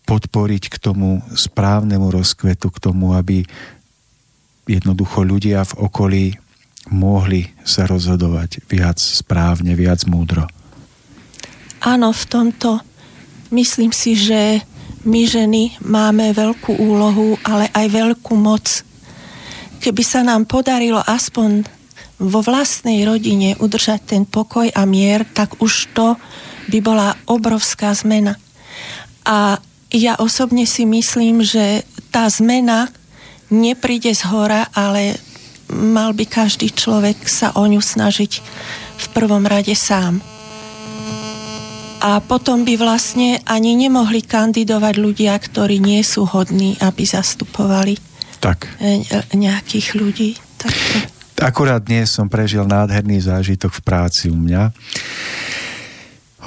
podporiť 0.05 0.63
k 0.69 0.77
tomu 0.79 1.25
správnemu 1.33 2.13
rozkvetu, 2.13 2.69
k 2.71 2.79
tomu, 2.83 3.17
aby 3.17 3.47
jednoducho 4.69 5.23
ľudia 5.23 5.65
v 5.65 5.75
okolí 5.87 6.25
mohli 6.91 7.47
sa 7.63 7.87
rozhodovať 7.87 8.67
viac 8.67 8.99
správne, 8.99 9.79
viac 9.79 10.05
múdro. 10.11 10.51
áno, 11.81 12.11
v 12.11 12.25
tomto 12.27 12.83
myslím 13.55 13.95
si, 13.95 14.19
že 14.19 14.63
my 15.05 15.23
ženy 15.25 15.81
máme 15.81 16.33
veľkú 16.37 16.77
úlohu, 16.77 17.41
ale 17.41 17.73
aj 17.73 17.87
veľkú 17.89 18.37
moc. 18.37 18.85
Keby 19.81 20.03
sa 20.05 20.21
nám 20.21 20.45
podarilo 20.45 21.01
aspoň 21.01 21.65
vo 22.21 22.45
vlastnej 22.45 23.09
rodine 23.09 23.57
udržať 23.57 24.13
ten 24.13 24.23
pokoj 24.29 24.69
a 24.69 24.83
mier, 24.85 25.25
tak 25.25 25.57
už 25.65 25.97
to 25.97 26.21
by 26.69 26.79
bola 26.85 27.17
obrovská 27.25 27.97
zmena. 27.97 28.37
A 29.25 29.57
ja 29.89 30.21
osobne 30.21 30.69
si 30.69 30.85
myslím, 30.85 31.41
že 31.41 31.83
tá 32.13 32.29
zmena 32.29 32.93
nepríde 33.49 34.13
z 34.13 34.29
hora, 34.29 34.69
ale 34.77 35.17
mal 35.73 36.13
by 36.13 36.29
každý 36.29 36.71
človek 36.71 37.25
sa 37.25 37.57
o 37.57 37.65
ňu 37.65 37.81
snažiť 37.81 38.33
v 39.01 39.07
prvom 39.17 39.49
rade 39.49 39.73
sám 39.73 40.21
a 42.01 42.25
potom 42.25 42.65
by 42.65 42.81
vlastne 42.81 43.45
ani 43.45 43.77
nemohli 43.77 44.25
kandidovať 44.25 44.95
ľudia, 44.97 45.37
ktorí 45.37 45.79
nie 45.79 46.01
sú 46.01 46.25
hodní, 46.25 46.81
aby 46.81 47.05
zastupovali 47.05 48.01
tak. 48.41 48.73
E, 48.81 49.05
nejakých 49.37 49.87
ľudí. 50.01 50.31
Tak. 50.57 50.73
Akurát 51.45 51.85
dnes 51.85 52.09
som 52.09 52.29
prežil 52.29 52.65
nádherný 52.65 53.21
zážitok 53.21 53.81
v 53.81 53.85
práci 53.85 54.33
u 54.33 54.37
mňa. 54.37 54.73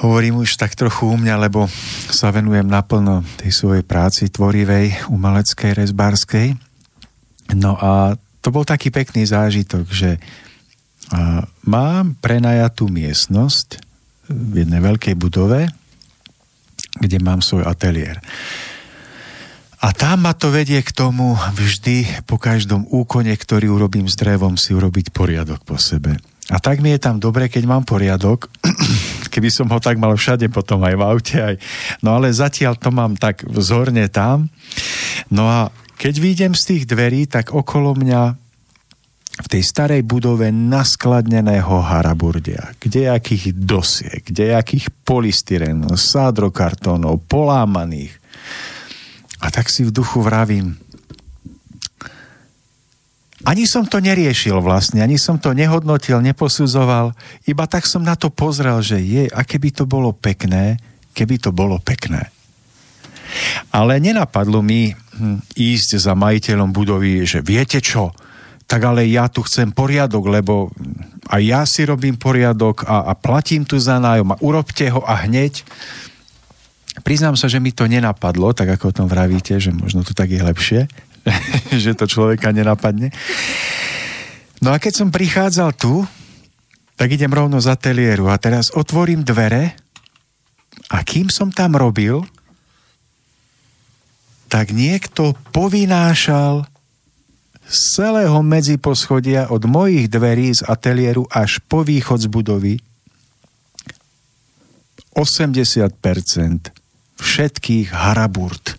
Hovorím 0.02 0.42
už 0.42 0.58
tak 0.58 0.74
trochu 0.74 1.06
u 1.06 1.14
mňa, 1.14 1.38
lebo 1.38 1.70
sa 2.10 2.34
venujem 2.34 2.66
naplno 2.66 3.22
tej 3.38 3.54
svojej 3.54 3.86
práci 3.86 4.26
tvorivej, 4.26 5.06
umeleckej, 5.06 5.70
rezbárskej. 5.86 6.58
No 7.54 7.78
a 7.78 8.18
to 8.42 8.50
bol 8.50 8.66
taký 8.66 8.90
pekný 8.90 9.22
zážitok, 9.22 9.86
že 9.86 10.18
mám 11.62 12.18
prenajatú 12.18 12.90
miestnosť, 12.90 13.83
v 14.28 14.64
jednej 14.64 14.80
veľkej 14.80 15.14
budove, 15.18 15.68
kde 17.00 17.18
mám 17.20 17.42
svoj 17.42 17.66
ateliér. 17.66 18.22
A 19.84 19.92
tam 19.92 20.24
ma 20.24 20.32
to 20.32 20.48
vedie 20.48 20.80
k 20.80 20.96
tomu 20.96 21.36
vždy 21.36 22.24
po 22.24 22.40
každom 22.40 22.88
úkone, 22.88 23.36
ktorý 23.36 23.68
urobím 23.68 24.08
s 24.08 24.16
drevom, 24.16 24.56
si 24.56 24.72
urobiť 24.72 25.12
poriadok 25.12 25.60
po 25.60 25.76
sebe. 25.76 26.16
A 26.48 26.56
tak 26.56 26.80
mi 26.80 26.92
je 26.92 27.00
tam 27.00 27.20
dobre, 27.20 27.52
keď 27.52 27.68
mám 27.68 27.84
poriadok, 27.84 28.48
keby 29.32 29.52
som 29.52 29.68
ho 29.68 29.80
tak 29.80 30.00
mal 30.00 30.16
všade 30.16 30.48
potom 30.48 30.80
aj 30.88 30.94
v 30.96 31.02
aute. 31.04 31.36
Aj. 31.36 31.56
No 32.00 32.16
ale 32.16 32.32
zatiaľ 32.32 32.80
to 32.80 32.88
mám 32.92 33.16
tak 33.20 33.44
vzorne 33.44 34.08
tam. 34.08 34.48
No 35.28 35.48
a 35.48 35.68
keď 36.00 36.14
výjdem 36.20 36.52
z 36.56 36.62
tých 36.64 36.84
dverí, 36.88 37.28
tak 37.28 37.52
okolo 37.52 37.92
mňa 37.96 38.43
v 39.34 39.46
tej 39.50 39.62
starej 39.66 40.06
budove 40.06 40.54
naskladneného 40.54 41.82
haraburdia, 41.82 42.70
kdejakých 42.78 43.50
dosiek, 43.58 44.22
kdejakých 44.22 44.94
polystyrenov, 45.02 45.98
sádrokartónov, 45.98 47.26
polámaných. 47.26 48.14
A 49.42 49.50
tak 49.50 49.66
si 49.68 49.82
v 49.82 49.90
duchu 49.90 50.22
vravím, 50.22 50.78
ani 53.44 53.68
som 53.68 53.84
to 53.84 54.00
neriešil 54.00 54.56
vlastne, 54.64 55.04
ani 55.04 55.20
som 55.20 55.36
to 55.36 55.52
nehodnotil, 55.52 56.22
neposudzoval, 56.24 57.12
iba 57.44 57.64
tak 57.68 57.84
som 57.84 58.00
na 58.00 58.16
to 58.16 58.32
pozrel, 58.32 58.80
že 58.80 59.02
je, 59.04 59.28
a 59.28 59.40
keby 59.44 59.68
to 59.68 59.84
bolo 59.84 60.16
pekné, 60.16 60.80
keby 61.12 61.36
to 61.36 61.52
bolo 61.52 61.76
pekné. 61.76 62.32
Ale 63.74 64.00
nenapadlo 64.00 64.64
mi 64.64 64.94
hm, 64.94 65.44
ísť 65.58 66.00
za 66.00 66.16
majiteľom 66.16 66.72
budovy, 66.72 67.26
že 67.28 67.44
viete 67.44 67.84
čo, 67.84 68.16
tak 68.64 68.80
ale 68.80 69.04
ja 69.06 69.28
tu 69.28 69.44
chcem 69.44 69.70
poriadok, 69.70 70.24
lebo 70.28 70.72
aj 71.28 71.42
ja 71.44 71.62
si 71.68 71.84
robím 71.84 72.16
poriadok 72.16 72.88
a, 72.88 73.08
a 73.08 73.12
platím 73.12 73.68
tu 73.68 73.76
za 73.76 74.00
nájom 74.00 74.34
a 74.34 74.40
urobte 74.40 74.88
ho 74.88 75.04
a 75.04 75.24
hneď. 75.28 75.64
Priznám 77.04 77.36
sa, 77.36 77.50
že 77.50 77.60
mi 77.60 77.74
to 77.74 77.84
nenapadlo, 77.84 78.56
tak 78.56 78.72
ako 78.76 78.90
o 78.90 78.96
tom 79.04 79.06
vravíte, 79.10 79.60
že 79.60 79.74
možno 79.74 80.00
to 80.00 80.16
tak 80.16 80.32
je 80.32 80.40
lepšie, 80.40 80.80
že 81.84 81.92
to 81.92 82.08
človeka 82.08 82.52
nenapadne. 82.54 83.12
No 84.64 84.72
a 84.72 84.80
keď 84.80 85.04
som 85.04 85.08
prichádzal 85.12 85.76
tu, 85.76 86.08
tak 86.94 87.10
idem 87.10 87.32
rovno 87.32 87.58
z 87.58 87.68
ateliéru 87.68 88.30
a 88.30 88.40
teraz 88.40 88.70
otvorím 88.72 89.26
dvere 89.26 89.74
a 90.88 91.02
kým 91.02 91.28
som 91.28 91.50
tam 91.50 91.74
robil, 91.74 92.22
tak 94.46 94.70
niekto 94.70 95.34
povinášal 95.50 96.73
z 97.64 97.76
celého 97.96 98.44
medziposchodia 98.44 99.48
od 99.48 99.64
mojich 99.64 100.12
dverí 100.12 100.52
z 100.52 100.62
ateliéru 100.68 101.24
až 101.32 101.58
po 101.64 101.80
východ 101.82 102.24
z 102.24 102.28
budovy 102.28 102.74
80% 105.14 106.74
všetkých 107.14 107.88
haraburt. 107.94 108.76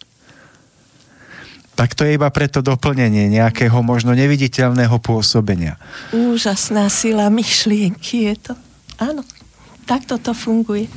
Tak 1.76 1.92
to 1.92 2.08
je 2.08 2.16
iba 2.16 2.32
preto 2.32 2.64
doplnenie 2.64 3.28
nejakého 3.28 3.84
možno 3.84 4.16
neviditeľného 4.16 4.96
pôsobenia. 5.04 5.76
Úžasná 6.16 6.88
sila 6.88 7.28
myšlienky 7.28 8.32
je 8.32 8.36
to. 8.52 8.54
Áno, 8.96 9.28
takto 9.84 10.16
to 10.16 10.32
funguje. 10.32 10.88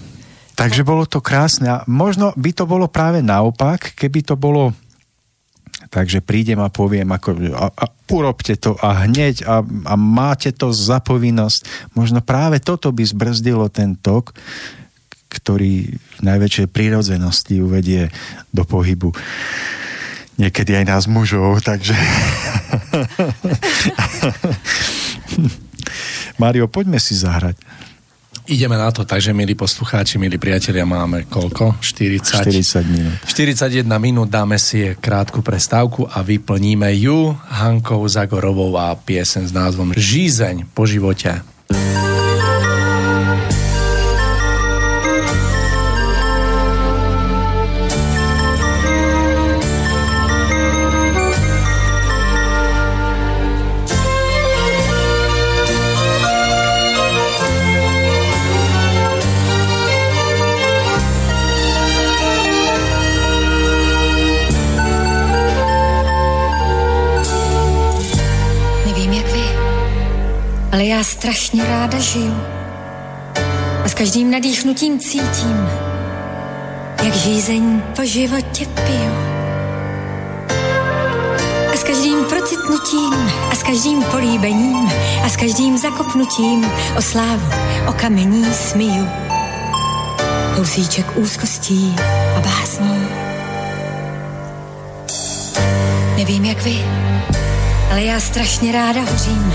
Takže 0.54 0.86
bolo 0.86 1.06
to 1.06 1.18
krásne. 1.18 1.66
A 1.70 1.78
možno 1.90 2.30
by 2.38 2.50
to 2.54 2.66
bolo 2.66 2.86
práve 2.86 3.22
naopak, 3.22 3.94
keby 3.98 4.22
to 4.22 4.34
bolo 4.38 4.74
Takže 5.88 6.20
prídem 6.20 6.60
a 6.60 6.68
poviem, 6.68 7.08
ako, 7.08 7.36
a, 7.56 7.72
a 7.72 7.84
urobte 8.12 8.56
to 8.60 8.76
a 8.76 9.08
hneď 9.08 9.44
a, 9.48 9.64
a 9.64 9.94
máte 9.96 10.52
to 10.52 10.68
za 10.72 11.00
povinnosť. 11.00 11.92
Možno 11.96 12.20
práve 12.20 12.60
toto 12.60 12.92
by 12.92 13.04
zbrzdilo 13.04 13.72
ten 13.72 13.96
tok, 13.96 14.36
ktorý 15.28 15.88
v 15.92 16.20
najväčšej 16.24 16.66
prírodzenosti 16.72 17.60
uvedie 17.60 18.12
do 18.52 18.64
pohybu 18.64 19.12
niekedy 20.38 20.78
aj 20.78 20.84
nás 20.86 21.04
mužov, 21.10 21.60
takže... 21.66 21.98
Mario, 26.40 26.70
poďme 26.70 27.02
si 27.02 27.18
zahrať. 27.18 27.58
Ideme 28.48 28.80
na 28.80 28.88
to, 28.88 29.04
takže 29.04 29.36
milí 29.36 29.52
poslucháči, 29.52 30.16
milí 30.16 30.40
priatelia, 30.40 30.88
máme 30.88 31.28
koľko? 31.28 31.76
40, 31.84 32.48
40 32.48 32.80
minút. 32.88 33.14
41 33.28 33.84
minút, 34.00 34.32
dáme 34.32 34.56
si 34.56 34.96
krátku 34.96 35.44
prestávku 35.44 36.08
a 36.08 36.24
vyplníme 36.24 36.88
ju 36.96 37.36
Hankou 37.52 38.08
Zagorovou 38.08 38.72
a 38.80 38.96
piesen 38.96 39.44
s 39.44 39.52
názvom 39.52 39.92
Žízeň 39.92 40.64
po 40.72 40.88
živote. 40.88 41.44
Já 70.86 71.04
strašně 71.04 71.64
ráda 71.64 71.98
žiju. 71.98 72.40
A 73.84 73.88
s 73.88 73.94
každým 73.94 74.30
nadýchnutím 74.30 74.98
cítím, 74.98 75.68
jak 77.04 77.14
žízeň 77.14 77.82
po 77.96 78.04
životě 78.04 78.66
piju. 78.66 79.12
A 81.72 81.76
s 81.76 81.82
každým 81.82 82.24
procitnutím 82.24 83.14
a 83.50 83.54
s 83.54 83.62
každým 83.62 84.02
políbením 84.02 84.92
a 85.24 85.28
s 85.28 85.36
každým 85.36 85.78
zakopnutím 85.78 86.70
o 86.98 87.02
slávu, 87.02 87.46
o 87.88 87.92
kamení 87.92 88.44
smiju. 88.54 89.08
Kousíček 90.56 91.16
úzkostí 91.16 91.96
a 92.36 92.40
básní. 92.40 93.08
Nevím 96.16 96.44
jak 96.44 96.62
vy, 96.62 96.84
ale 97.90 98.02
já 98.02 98.20
strašně 98.20 98.72
ráda 98.72 99.00
hořím 99.00 99.52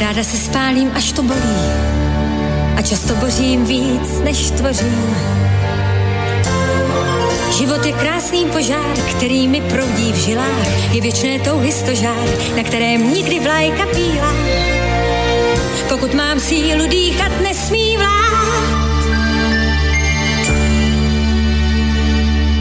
Ráda 0.00 0.24
se 0.24 0.36
spálím, 0.36 0.90
až 0.94 1.12
to 1.12 1.22
bolí. 1.22 1.60
A 2.76 2.82
často 2.82 3.14
bořím 3.14 3.64
víc, 3.64 4.20
než 4.24 4.50
tvořím. 4.50 5.16
Život 7.58 7.86
je 7.86 7.92
krásný 7.92 8.46
požár, 8.46 8.96
který 9.16 9.48
mi 9.48 9.60
proudí 9.60 10.12
v 10.12 10.16
žilách. 10.16 10.94
Je 10.94 11.00
věčné 11.00 11.38
touhy 11.38 11.72
stožár, 11.72 12.28
na 12.56 12.62
kterém 12.62 13.14
nikdy 13.14 13.40
vlajka 13.40 13.86
píla. 13.86 14.34
Pokud 15.88 16.14
mám 16.14 16.40
sílu 16.40 16.86
dýchat, 16.88 17.32
nesmí. 17.42 17.90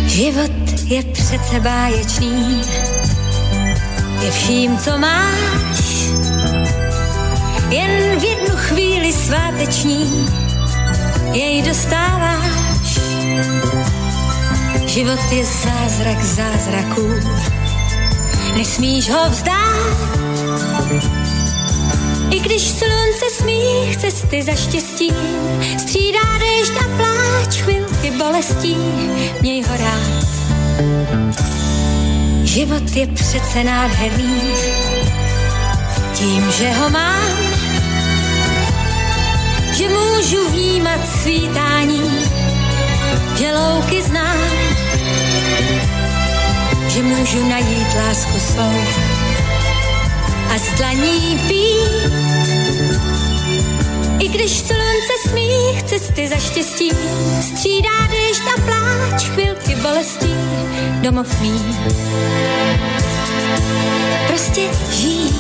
Život 0.08 0.52
je 0.86 1.04
přece 1.04 1.60
báječný, 1.60 2.62
je 4.22 4.32
vším, 4.32 4.78
co 4.78 4.98
máš 4.98 6.09
jen 7.70 8.20
v 8.20 8.24
jednu 8.24 8.56
chvíli 8.56 9.14
sváteční 9.14 10.28
jej 11.34 11.62
dostáváš. 11.62 13.00
Život 14.86 15.20
je 15.32 15.46
zázrak 15.46 16.24
zázraků, 16.24 17.10
nesmíš 18.58 19.10
ho 19.10 19.30
vzdát. 19.30 20.10
I 22.32 22.40
když 22.40 22.62
slunce 22.62 23.26
smích 23.38 23.98
cesty 23.98 24.44
za 24.44 24.56
štěstí, 24.56 25.14
střídá 25.78 26.38
déšť 26.40 26.74
a 26.80 26.98
pláč, 26.98 27.62
chvilky 27.62 28.12
bolestí, 28.12 28.78
měj 29.42 29.64
ho 29.64 29.78
rád. 29.78 30.28
Život 32.44 32.96
je 32.96 33.08
přece 33.08 33.64
nádherný, 33.64 34.42
tím, 36.14 36.52
že 36.52 36.72
ho 36.72 36.90
mám, 36.90 37.38
že 39.72 39.90
můžu 39.90 40.50
vnímat 40.50 41.00
svítání, 41.24 42.04
že 43.38 43.52
louky 43.58 44.02
znám, 44.02 44.38
že 46.88 47.04
můžu 47.04 47.50
najít 47.50 47.96
lásku 47.96 48.40
svou 48.40 48.82
a 50.56 50.58
z 50.58 50.78
dlaní 50.78 51.40
pít. 51.48 52.14
I 54.20 54.28
když 54.28 54.52
slunce 54.52 55.30
smích 55.30 55.84
cesty 55.84 56.28
za 56.28 56.36
štěstí, 56.36 56.92
střídá 57.42 58.08
déšť 58.12 58.44
a 58.58 58.62
pláč, 58.62 59.24
chvilky 59.24 59.76
bolestí, 59.76 60.36
domov 61.02 61.42
mý. 61.42 61.76
Prostě 64.28 64.62
žít 64.92 65.36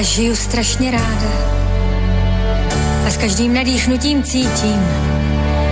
já 0.00 0.04
žiju 0.04 0.36
strašně 0.36 0.90
ráda. 0.90 1.30
A 3.06 3.10
s 3.10 3.16
každým 3.16 3.54
nadýchnutím 3.54 4.22
cítím, 4.22 4.80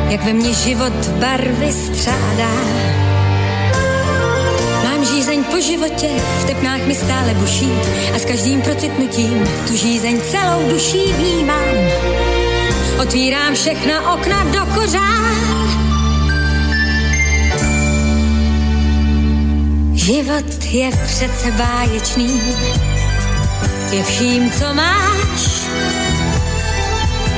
jak 0.08 0.24
ve 0.24 0.32
mně 0.32 0.54
život 0.54 1.08
barvy 1.08 1.72
střádá. 1.72 2.54
Mám 4.84 5.04
žízeň 5.04 5.44
po 5.44 5.60
životě, 5.60 6.08
v 6.40 6.44
tepnách 6.44 6.86
mi 6.86 6.94
stále 6.94 7.34
buší 7.34 7.70
a 8.14 8.18
s 8.18 8.24
každým 8.24 8.62
procitnutím 8.62 9.48
tu 9.66 9.76
žízeň 9.76 10.20
celou 10.20 10.68
duší 10.70 11.12
vnímám. 11.12 11.74
Otvírám 13.02 13.54
všechna 13.54 14.12
okna 14.14 14.44
do 14.44 14.74
kořán. 14.74 15.38
Život 19.94 20.64
je 20.64 20.90
přece 20.90 21.50
báječný, 21.50 22.40
je 23.92 24.02
vším, 24.02 24.50
co 24.50 24.74
máš. 24.74 25.62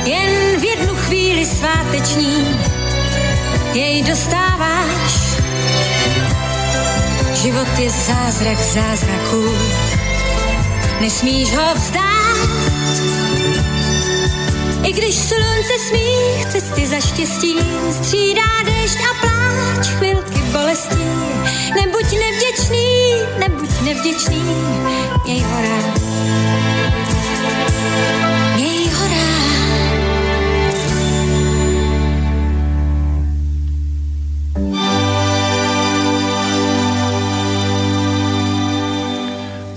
Jen 0.05 0.59
v 0.59 0.63
jednu 0.63 0.95
chvíli 0.95 1.45
sváteční 1.45 2.59
jej 3.73 4.03
dostáváš. 4.03 5.37
Život 7.33 7.67
je 7.79 7.89
zázrak 7.89 8.57
zázraků, 8.59 9.55
nesmíš 11.01 11.55
ho 11.55 11.75
vzdát. 11.75 12.11
I 14.83 14.93
když 14.93 15.15
slunce 15.15 15.73
smích 15.87 16.45
cesty 16.45 16.87
za 16.87 16.99
štěstí, 16.99 17.55
střídá 17.91 18.63
déšť 18.65 18.97
a 18.97 19.21
pláč, 19.21 19.87
chvilky 19.87 20.39
bolestí. 20.51 21.05
Nebuď 21.75 22.05
nevděčný, 22.19 23.15
nebuď 23.39 23.60
nevděčný, 23.83 24.41
měj 25.23 25.39
ho 25.39 26.60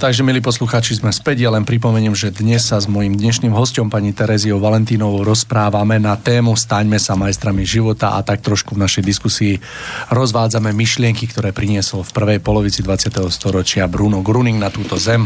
Takže, 0.05 0.21
milí 0.21 0.45
poslucháči, 0.45 1.01
sme 1.01 1.09
späť. 1.09 1.49
Ja 1.49 1.51
len 1.57 1.65
pripomeniem, 1.65 2.13
že 2.13 2.29
dnes 2.29 2.69
sa 2.69 2.77
s 2.77 2.85
mojím 2.85 3.17
dnešným 3.17 3.57
hostom, 3.57 3.89
pani 3.89 4.13
Tereziou 4.13 4.61
Valentínovou, 4.61 5.25
rozprávame 5.25 5.97
na 5.97 6.13
tému 6.21 6.61
Staňme 6.61 7.01
sa 7.01 7.17
majstrami 7.17 7.65
života 7.65 8.13
a 8.13 8.21
tak 8.21 8.45
trošku 8.45 8.77
v 8.77 8.85
našej 8.85 9.01
diskusii 9.01 9.65
rozvádzame 10.13 10.77
myšlienky, 10.77 11.25
ktoré 11.25 11.57
priniesol 11.57 12.05
v 12.05 12.21
prvej 12.21 12.39
polovici 12.45 12.85
20. 12.85 13.17
storočia 13.33 13.89
Bruno 13.89 14.21
Gruning 14.21 14.61
na 14.61 14.69
túto 14.69 15.01
zem. 15.01 15.25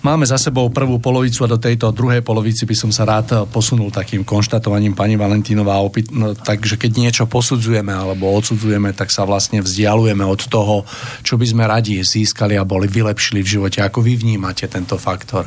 Máme 0.00 0.24
za 0.24 0.40
sebou 0.40 0.72
prvú 0.72 0.96
polovicu 0.96 1.44
a 1.44 1.52
do 1.52 1.60
tejto 1.60 1.92
druhej 1.92 2.24
polovici 2.24 2.64
by 2.64 2.72
som 2.72 2.88
sa 2.88 3.04
rád 3.04 3.44
posunul 3.52 3.92
takým 3.92 4.24
konštatovaním 4.24 4.96
pani 4.96 5.20
Valentínová. 5.20 5.76
Opýt, 5.84 6.08
no, 6.08 6.32
takže 6.32 6.80
keď 6.80 6.90
niečo 6.96 7.24
posudzujeme 7.28 7.92
alebo 7.92 8.32
odsudzujeme, 8.32 8.96
tak 8.96 9.12
sa 9.12 9.28
vlastne 9.28 9.60
vzdialujeme 9.60 10.24
od 10.24 10.40
toho, 10.48 10.88
čo 11.20 11.36
by 11.36 11.44
sme 11.44 11.68
radi 11.68 12.00
získali 12.00 12.56
a 12.56 12.64
boli 12.64 12.88
vylepšili 12.88 13.44
v 13.44 13.52
živote 13.60 13.84
ako 13.84 14.00
vy 14.00 14.16
vnímate 14.16 14.64
tento 14.72 14.96
faktor? 14.96 15.44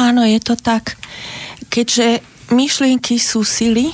Áno, 0.00 0.24
je 0.24 0.40
to 0.40 0.56
tak. 0.56 0.96
Keďže 1.68 2.24
myšlienky 2.48 3.20
sú 3.20 3.44
sily, 3.44 3.92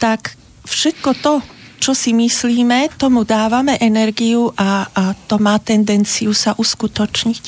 tak 0.00 0.32
všetko 0.64 1.10
to, 1.20 1.44
čo 1.76 1.92
si 1.92 2.16
myslíme, 2.16 2.96
tomu 2.96 3.28
dávame 3.28 3.76
energiu 3.84 4.48
a, 4.56 4.88
a 4.88 5.12
to 5.28 5.36
má 5.36 5.60
tendenciu 5.60 6.32
sa 6.32 6.56
uskutočniť. 6.56 7.44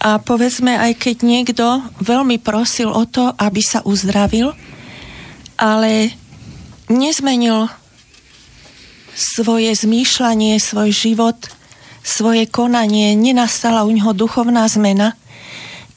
A 0.00 0.16
povedzme, 0.16 0.80
aj 0.80 0.96
keď 0.96 1.16
niekto 1.20 1.66
veľmi 2.00 2.40
prosil 2.40 2.88
o 2.88 3.04
to, 3.04 3.36
aby 3.36 3.60
sa 3.60 3.84
uzdravil, 3.84 4.56
ale 5.60 6.16
nezmenil 6.88 7.68
svoje 9.12 9.76
zmýšľanie, 9.76 10.56
svoj 10.56 10.88
život 10.88 11.36
svoje 12.00 12.48
konanie, 12.48 13.12
nenastala 13.16 13.84
u 13.84 13.90
neho 13.92 14.12
duchovná 14.16 14.64
zmena, 14.68 15.16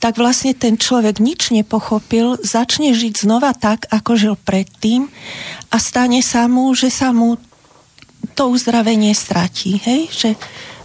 tak 0.04 0.20
vlastne 0.20 0.52
ten 0.52 0.76
človek 0.76 1.24
nič 1.24 1.56
nepochopil, 1.56 2.36
začne 2.44 2.92
žiť 2.92 3.24
znova 3.24 3.56
tak, 3.56 3.88
ako 3.88 4.12
žil 4.20 4.36
predtým 4.36 5.08
a 5.72 5.76
stane 5.80 6.20
sa 6.20 6.52
mu, 6.52 6.68
že 6.76 6.92
sa 6.92 7.16
mu 7.16 7.40
to 8.36 8.52
uzdravenie 8.52 9.16
stratí, 9.16 9.80
hej? 9.80 10.12
že 10.12 10.30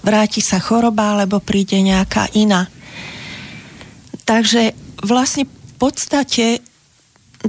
vráti 0.06 0.38
sa 0.38 0.62
choroba, 0.62 1.18
alebo 1.18 1.42
príde 1.42 1.82
nejaká 1.82 2.30
iná. 2.38 2.70
Takže 4.28 4.76
vlastne 5.00 5.48
v 5.48 5.74
podstate 5.80 6.60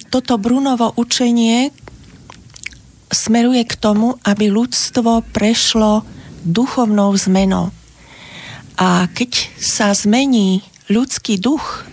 toto 0.07 0.39
Brunovo 0.39 0.95
učenie 0.95 1.75
smeruje 3.11 3.67
k 3.67 3.75
tomu, 3.75 4.15
aby 4.23 4.47
ľudstvo 4.47 5.27
prešlo 5.35 6.07
duchovnou 6.47 7.11
zmenou. 7.19 7.75
A 8.79 9.11
keď 9.11 9.51
sa 9.59 9.91
zmení 9.91 10.63
ľudský 10.87 11.35
duch, 11.35 11.83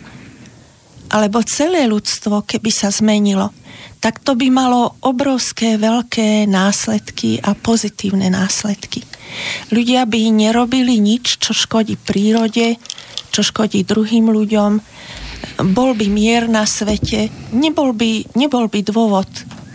alebo 1.10 1.42
celé 1.42 1.90
ľudstvo, 1.90 2.46
keby 2.46 2.70
sa 2.70 2.94
zmenilo, 2.94 3.50
tak 3.98 4.22
to 4.22 4.38
by 4.38 4.54
malo 4.54 4.94
obrovské 5.02 5.82
veľké 5.82 6.46
následky 6.46 7.42
a 7.42 7.58
pozitívne 7.58 8.30
následky. 8.30 9.02
Ľudia 9.74 10.06
by 10.06 10.30
nerobili 10.30 11.02
nič, 11.02 11.42
čo 11.42 11.50
škodí 11.50 11.98
prírode, 11.98 12.78
čo 13.36 13.44
škodí 13.44 13.84
druhým 13.84 14.32
ľuďom, 14.32 14.80
bol 15.76 15.92
by 15.92 16.06
mier 16.08 16.48
na 16.48 16.64
svete, 16.64 17.28
nebol 17.52 17.92
by, 17.92 18.32
nebol 18.32 18.64
by 18.72 18.80
dôvod 18.80 19.28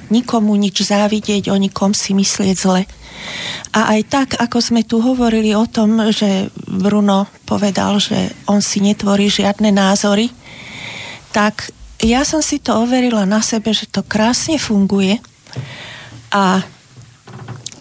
nikomu 0.09 0.57
nič 0.57 0.81
závidieť, 0.81 1.53
o 1.53 1.55
nikom 1.61 1.93
si 1.93 2.17
myslieť 2.17 2.57
zle. 2.57 2.89
A 3.77 3.95
aj 3.95 4.01
tak, 4.09 4.29
ako 4.41 4.57
sme 4.57 4.81
tu 4.81 4.97
hovorili 4.97 5.53
o 5.53 5.69
tom, 5.69 6.09
že 6.09 6.49
Bruno 6.65 7.29
povedal, 7.45 8.01
že 8.01 8.33
on 8.49 8.65
si 8.65 8.81
netvorí 8.81 9.29
žiadne 9.29 9.69
názory, 9.69 10.33
tak 11.29 11.69
ja 12.01 12.25
som 12.25 12.41
si 12.41 12.57
to 12.57 12.81
overila 12.81 13.29
na 13.29 13.45
sebe, 13.45 13.71
že 13.71 13.85
to 13.85 14.01
krásne 14.01 14.57
funguje. 14.57 15.21
A 16.33 16.65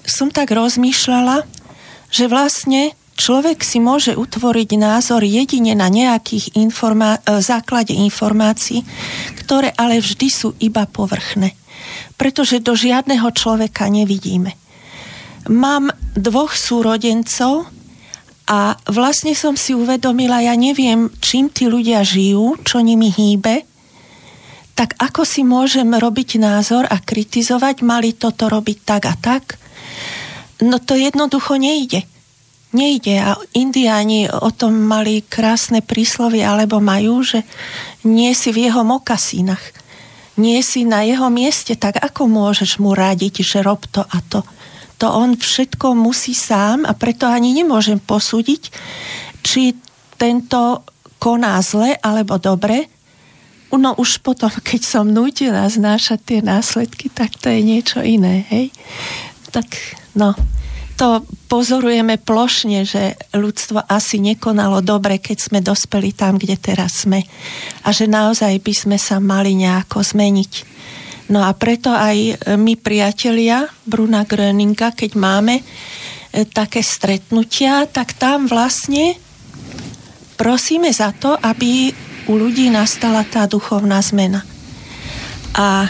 som 0.05 0.29
tak 0.29 0.53
rozmýšľala, 0.53 1.49
že 2.13 2.29
vlastne 2.29 2.93
človek 3.21 3.61
si 3.61 3.77
môže 3.85 4.17
utvoriť 4.17 4.81
názor 4.81 5.21
jedine 5.21 5.77
na 5.77 5.93
nejakých 5.93 6.57
informá- 6.57 7.21
e, 7.29 7.45
základe 7.45 7.93
informácií, 7.93 8.81
ktoré 9.37 9.77
ale 9.77 10.01
vždy 10.01 10.29
sú 10.33 10.57
iba 10.57 10.89
povrchné. 10.89 11.53
Pretože 12.17 12.65
do 12.65 12.73
žiadneho 12.73 13.29
človeka 13.37 13.93
nevidíme. 13.93 14.57
Mám 15.53 15.93
dvoch 16.17 16.57
súrodencov 16.57 17.69
a 18.49 18.81
vlastne 18.89 19.37
som 19.37 19.53
si 19.53 19.77
uvedomila, 19.77 20.41
ja 20.41 20.57
neviem, 20.57 21.13
čím 21.21 21.53
tí 21.53 21.69
ľudia 21.69 22.01
žijú, 22.01 22.57
čo 22.65 22.81
nimi 22.81 23.13
hýbe, 23.13 23.69
tak 24.73 24.97
ako 24.97 25.29
si 25.29 25.45
môžem 25.45 25.93
robiť 25.93 26.41
názor 26.41 26.89
a 26.89 26.97
kritizovať, 26.97 27.85
mali 27.85 28.17
toto 28.17 28.49
robiť 28.49 28.79
tak 28.81 29.03
a 29.13 29.15
tak? 29.17 29.61
No 30.65 30.81
to 30.81 30.97
jednoducho 30.97 31.61
nejde 31.61 32.09
nejde. 32.71 33.19
A 33.19 33.39
indiáni 33.55 34.31
o 34.31 34.51
tom 34.51 34.75
mali 34.75 35.23
krásne 35.27 35.83
príslovie, 35.83 36.43
alebo 36.43 36.79
majú, 36.79 37.23
že 37.23 37.43
nie 38.07 38.33
si 38.35 38.55
v 38.55 38.71
jeho 38.71 38.87
mokasínach. 38.87 39.63
Nie 40.41 40.65
si 40.65 40.89
na 40.89 41.05
jeho 41.05 41.29
mieste, 41.29 41.77
tak 41.77 42.01
ako 42.01 42.31
môžeš 42.31 42.81
mu 42.81 42.97
radiť, 42.97 43.45
že 43.45 43.61
rob 43.61 43.85
to 43.91 44.01
a 44.01 44.19
to. 44.31 44.41
To 45.01 45.07
on 45.09 45.37
všetko 45.37 45.97
musí 45.97 46.37
sám 46.37 46.85
a 46.85 46.93
preto 46.93 47.25
ani 47.29 47.57
nemôžem 47.57 48.01
posúdiť, 48.01 48.73
či 49.41 49.77
tento 50.21 50.85
koná 51.21 51.61
zle 51.61 51.97
alebo 52.01 52.37
dobre. 52.41 52.89
No 53.73 53.95
už 53.97 54.21
potom, 54.25 54.53
keď 54.69 54.81
som 54.85 55.05
nutila 55.09 55.69
znášať 55.69 56.19
tie 56.25 56.41
následky, 56.41 57.13
tak 57.13 57.37
to 57.37 57.53
je 57.53 57.61
niečo 57.61 58.01
iné, 58.01 58.49
hej? 58.49 58.73
Tak, 59.51 59.67
no 60.15 60.39
to 61.01 61.25
pozorujeme 61.49 62.21
plošne, 62.21 62.85
že 62.85 63.17
ľudstvo 63.33 63.89
asi 63.89 64.21
nekonalo 64.21 64.85
dobre, 64.85 65.17
keď 65.17 65.39
sme 65.41 65.65
dospeli 65.65 66.13
tam, 66.13 66.37
kde 66.37 66.61
teraz 66.61 67.09
sme. 67.09 67.25
A 67.81 67.89
že 67.89 68.05
naozaj 68.05 68.61
by 68.61 68.75
sme 68.77 69.01
sa 69.01 69.17
mali 69.17 69.57
nejako 69.57 70.05
zmeniť. 70.05 70.53
No 71.33 71.41
a 71.41 71.57
preto 71.57 71.89
aj 71.89 72.45
my 72.61 72.77
priatelia 72.77 73.65
Bruna 73.89 74.29
Gröninga, 74.29 74.93
keď 74.93 75.17
máme 75.17 75.57
e, 75.57 75.65
také 76.45 76.85
stretnutia, 76.85 77.89
tak 77.89 78.21
tam 78.21 78.45
vlastne 78.45 79.17
prosíme 80.37 80.93
za 80.93 81.17
to, 81.17 81.33
aby 81.33 81.97
u 82.29 82.37
ľudí 82.37 82.69
nastala 82.69 83.25
tá 83.25 83.49
duchovná 83.49 84.05
zmena. 84.05 84.45
A 85.57 85.89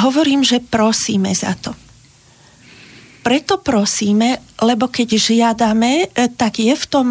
hovorím, 0.00 0.40
že 0.40 0.64
prosíme 0.64 1.36
za 1.36 1.52
to 1.58 1.89
preto 3.20 3.60
prosíme, 3.60 4.40
lebo 4.64 4.88
keď 4.88 5.08
žiadame, 5.16 6.08
e, 6.10 6.28
tak 6.32 6.60
je 6.60 6.72
v 6.72 6.86
tom 6.88 7.08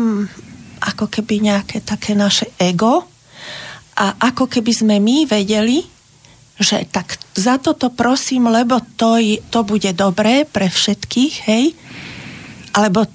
ako 0.79 1.11
keby 1.11 1.51
nejaké 1.51 1.83
také 1.83 2.15
naše 2.15 2.49
ego 2.55 3.05
a 3.99 4.15
ako 4.31 4.47
keby 4.47 4.71
sme 4.71 4.95
my 5.03 5.27
vedeli, 5.27 5.83
že 6.59 6.87
tak 6.91 7.19
za 7.35 7.59
toto 7.59 7.91
prosím, 7.91 8.51
lebo 8.51 8.79
to, 8.99 9.19
to 9.51 9.63
bude 9.63 9.91
dobré 9.95 10.43
pre 10.43 10.67
všetkých, 10.67 11.33
hej, 11.47 11.75
alebo 12.75 13.07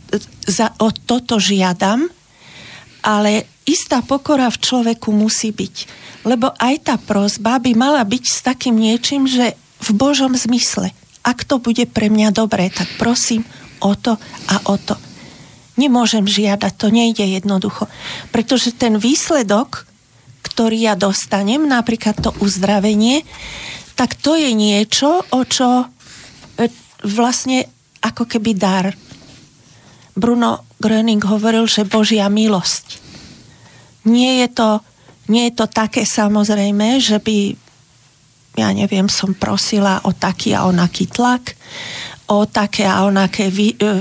za, 0.44 0.72
o 0.80 0.88
toto 0.92 1.40
žiadam, 1.40 2.08
ale 3.04 3.48
istá 3.68 4.00
pokora 4.00 4.48
v 4.48 4.60
človeku 4.60 5.12
musí 5.12 5.52
byť. 5.52 5.76
Lebo 6.24 6.52
aj 6.56 6.74
tá 6.88 6.96
prozba 6.96 7.60
by 7.60 7.76
mala 7.76 8.00
byť 8.00 8.24
s 8.24 8.40
takým 8.40 8.76
niečím, 8.80 9.28
že 9.28 9.56
v 9.84 9.90
Božom 9.92 10.32
zmysle 10.32 10.92
ak 11.24 11.48
to 11.48 11.56
bude 11.56 11.88
pre 11.88 12.12
mňa 12.12 12.36
dobré, 12.36 12.68
tak 12.68 12.86
prosím 13.00 13.48
o 13.80 13.96
to 13.96 14.20
a 14.52 14.56
o 14.68 14.76
to. 14.76 14.94
Nemôžem 15.74 16.28
žiadať, 16.28 16.72
to 16.76 16.92
nejde 16.92 17.24
jednoducho. 17.24 17.90
Pretože 18.30 18.76
ten 18.76 19.00
výsledok, 19.00 19.88
ktorý 20.44 20.86
ja 20.86 20.94
dostanem, 20.94 21.66
napríklad 21.66 22.14
to 22.20 22.30
uzdravenie, 22.38 23.26
tak 23.98 24.14
to 24.14 24.38
je 24.38 24.54
niečo, 24.54 25.24
o 25.34 25.40
čo 25.42 25.82
e, 25.82 25.86
vlastne 27.02 27.66
ako 28.04 28.28
keby 28.28 28.52
dar. 28.54 28.94
Bruno 30.14 30.62
Gröning 30.78 31.24
hovoril, 31.24 31.66
že 31.66 31.88
Božia 31.88 32.30
milosť. 32.30 33.02
Nie 34.06 34.46
je 34.46 34.48
to, 34.52 34.70
nie 35.26 35.50
je 35.50 35.58
to 35.58 35.66
také 35.66 36.06
samozrejme, 36.06 37.00
že 37.00 37.18
by 37.18 37.63
ja 38.54 38.70
neviem, 38.70 39.10
som 39.10 39.34
prosila 39.34 39.98
o 40.06 40.14
taký 40.14 40.54
a 40.54 40.70
onaký 40.70 41.10
tlak, 41.10 41.58
o 42.30 42.48
také 42.48 42.88
a 42.88 43.04
onaké 43.04 43.52
vý, 43.52 43.74
e, 43.74 43.82
e, 43.82 43.92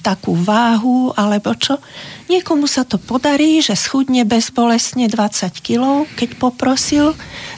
takú 0.00 0.32
váhu, 0.38 1.12
alebo 1.12 1.52
čo. 1.52 1.76
Niekomu 2.30 2.64
sa 2.64 2.86
to 2.88 2.96
podarí, 2.96 3.60
že 3.60 3.76
schudne 3.76 4.24
bezbolesne 4.24 5.10
20 5.10 5.60
kg, 5.60 6.08
keď 6.16 6.30
poprosil. 6.40 7.12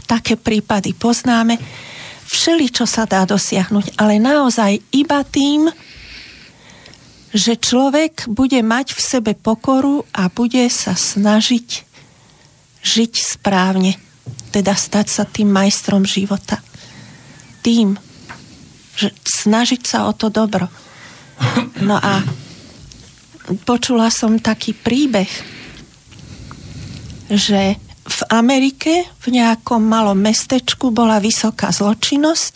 Také 0.08 0.34
prípady 0.34 0.96
poznáme. 0.96 1.60
Všeli, 2.26 2.72
čo 2.72 2.88
sa 2.88 3.06
dá 3.06 3.22
dosiahnuť, 3.28 3.94
ale 4.00 4.18
naozaj 4.18 4.82
iba 4.90 5.22
tým, 5.22 5.70
že 7.34 7.54
človek 7.58 8.26
bude 8.30 8.58
mať 8.64 8.94
v 8.96 9.00
sebe 9.02 9.32
pokoru 9.38 10.02
a 10.10 10.26
bude 10.30 10.66
sa 10.70 10.98
snažiť 10.98 11.86
žiť 12.84 13.12
správne 13.16 13.96
teda 14.54 14.78
stať 14.78 15.06
sa 15.10 15.24
tým 15.26 15.50
majstrom 15.50 16.06
života. 16.06 16.62
Tým, 17.66 17.98
že 18.94 19.10
snažiť 19.26 19.82
sa 19.82 20.06
o 20.06 20.14
to 20.14 20.30
dobro. 20.30 20.70
No 21.82 21.98
a 21.98 22.22
počula 23.66 24.14
som 24.14 24.38
taký 24.38 24.78
príbeh, 24.78 25.26
že 27.26 27.82
v 28.04 28.20
Amerike 28.30 29.10
v 29.26 29.26
nejakom 29.34 29.82
malom 29.82 30.22
mestečku 30.22 30.94
bola 30.94 31.18
vysoká 31.18 31.74
zločinnosť 31.74 32.54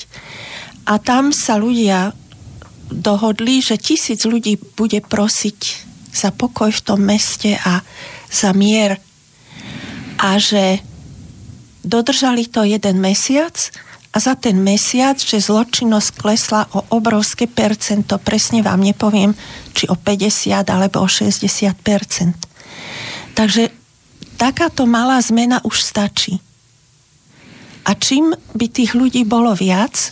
a 0.86 1.02
tam 1.02 1.34
sa 1.34 1.58
ľudia 1.58 2.14
dohodli, 2.88 3.58
že 3.58 3.80
tisíc 3.80 4.22
ľudí 4.22 4.60
bude 4.78 5.02
prosiť 5.02 5.60
za 6.14 6.30
pokoj 6.30 6.70
v 6.70 6.84
tom 6.84 7.00
meste 7.02 7.58
a 7.58 7.82
za 8.28 8.52
mier 8.54 9.00
a 10.20 10.36
že 10.36 10.84
Dodržali 11.84 12.46
to 12.50 12.66
jeden 12.66 12.98
mesiac 12.98 13.54
a 14.10 14.16
za 14.18 14.34
ten 14.34 14.58
mesiac, 14.58 15.20
že 15.20 15.38
zločinnosť 15.38 16.10
klesla 16.16 16.66
o 16.74 16.82
obrovské 16.90 17.46
percento, 17.46 18.18
presne 18.18 18.64
vám 18.64 18.82
nepoviem, 18.82 19.36
či 19.76 19.86
o 19.86 19.94
50 19.94 20.64
alebo 20.66 21.04
o 21.04 21.08
60% 21.08 22.48
Takže 23.38 23.70
takáto 24.34 24.82
malá 24.82 25.22
zmena 25.22 25.62
už 25.62 25.78
stačí. 25.78 26.42
A 27.86 27.94
čím 27.94 28.34
by 28.34 28.66
tých 28.66 28.98
ľudí 28.98 29.22
bolo 29.22 29.54
viac, 29.54 30.10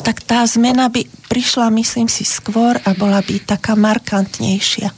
tak 0.00 0.24
tá 0.24 0.48
zmena 0.48 0.88
by 0.88 1.04
prišla, 1.28 1.68
myslím 1.76 2.08
si, 2.08 2.24
skôr 2.24 2.80
a 2.80 2.96
bola 2.96 3.20
by 3.20 3.44
taká 3.44 3.76
markantnejšia. 3.76 4.88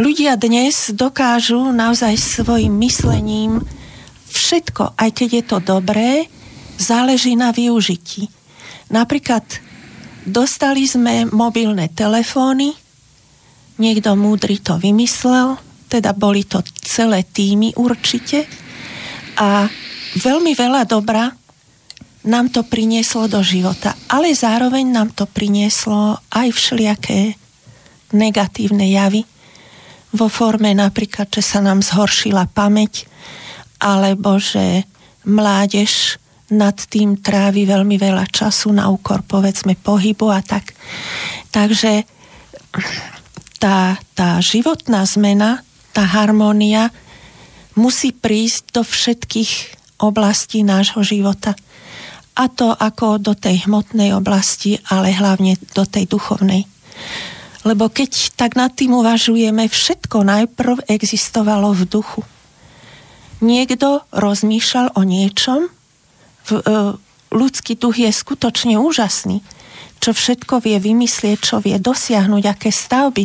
Ľudia 0.00 0.40
dnes 0.40 0.88
dokážu 0.96 1.68
naozaj 1.68 2.16
svojim 2.16 2.72
myslením 2.80 3.60
všetko, 4.34 4.98
aj 4.98 5.10
keď 5.14 5.28
je 5.30 5.44
to 5.46 5.58
dobré, 5.62 6.26
záleží 6.76 7.38
na 7.38 7.54
využití. 7.54 8.26
Napríklad 8.90 9.46
dostali 10.26 10.84
sme 10.90 11.30
mobilné 11.30 11.88
telefóny, 11.94 12.74
niekto 13.78 14.18
múdry 14.18 14.58
to 14.58 14.78
vymyslel, 14.78 15.58
teda 15.86 16.10
boli 16.14 16.42
to 16.42 16.62
celé 16.82 17.22
týmy 17.22 17.74
určite 17.78 18.46
a 19.38 19.70
veľmi 20.18 20.52
veľa 20.54 20.82
dobra 20.86 21.30
nám 22.24 22.48
to 22.48 22.64
prinieslo 22.64 23.28
do 23.28 23.44
života, 23.44 23.92
ale 24.08 24.32
zároveň 24.32 24.88
nám 24.88 25.12
to 25.12 25.28
prinieslo 25.28 26.18
aj 26.32 26.48
všelijaké 26.56 27.36
negatívne 28.16 28.88
javy 28.88 29.28
vo 30.14 30.30
forme 30.30 30.70
napríklad, 30.72 31.26
že 31.28 31.42
sa 31.42 31.58
nám 31.58 31.82
zhoršila 31.82 32.46
pamäť, 32.54 33.10
alebo 33.84 34.40
že 34.40 34.88
mládež 35.28 36.16
nad 36.48 36.76
tým 36.76 37.20
trávi 37.20 37.68
veľmi 37.68 38.00
veľa 38.00 38.24
času 38.32 38.72
na 38.72 38.88
úkor 38.88 39.20
povedzme 39.24 39.76
pohybu 39.76 40.32
a 40.32 40.40
tak. 40.40 40.72
Takže 41.52 42.08
tá, 43.60 43.96
tá 44.16 44.40
životná 44.40 45.04
zmena, 45.04 45.60
tá 45.92 46.04
harmónia 46.04 46.92
musí 47.76 48.12
prísť 48.12 48.76
do 48.76 48.82
všetkých 48.84 49.52
oblastí 50.00 50.64
nášho 50.64 51.00
života. 51.04 51.56
A 52.34 52.50
to 52.50 52.74
ako 52.74 53.22
do 53.22 53.32
tej 53.32 53.64
hmotnej 53.70 54.10
oblasti, 54.10 54.82
ale 54.90 55.14
hlavne 55.14 55.54
do 55.72 55.86
tej 55.86 56.10
duchovnej. 56.10 56.66
Lebo 57.64 57.88
keď 57.88 58.36
tak 58.36 58.58
nad 58.58 58.74
tým 58.74 58.92
uvažujeme, 58.92 59.70
všetko 59.70 60.26
najprv 60.26 60.84
existovalo 60.90 61.72
v 61.72 61.82
duchu 61.88 62.20
niekto 63.44 64.02
rozmýšľal 64.10 64.96
o 64.96 65.02
niečom, 65.04 65.68
v, 66.44 66.50
e, 66.60 66.62
ľudský 67.34 67.76
duch 67.76 68.00
je 68.00 68.08
skutočne 68.08 68.80
úžasný. 68.80 69.44
čo 70.04 70.12
všetko 70.12 70.60
vie 70.60 70.76
vymyslieť, 70.76 71.38
čo 71.40 71.64
vie 71.64 71.80
dosiahnuť, 71.80 72.44
aké 72.44 72.68
stavby 72.68 73.24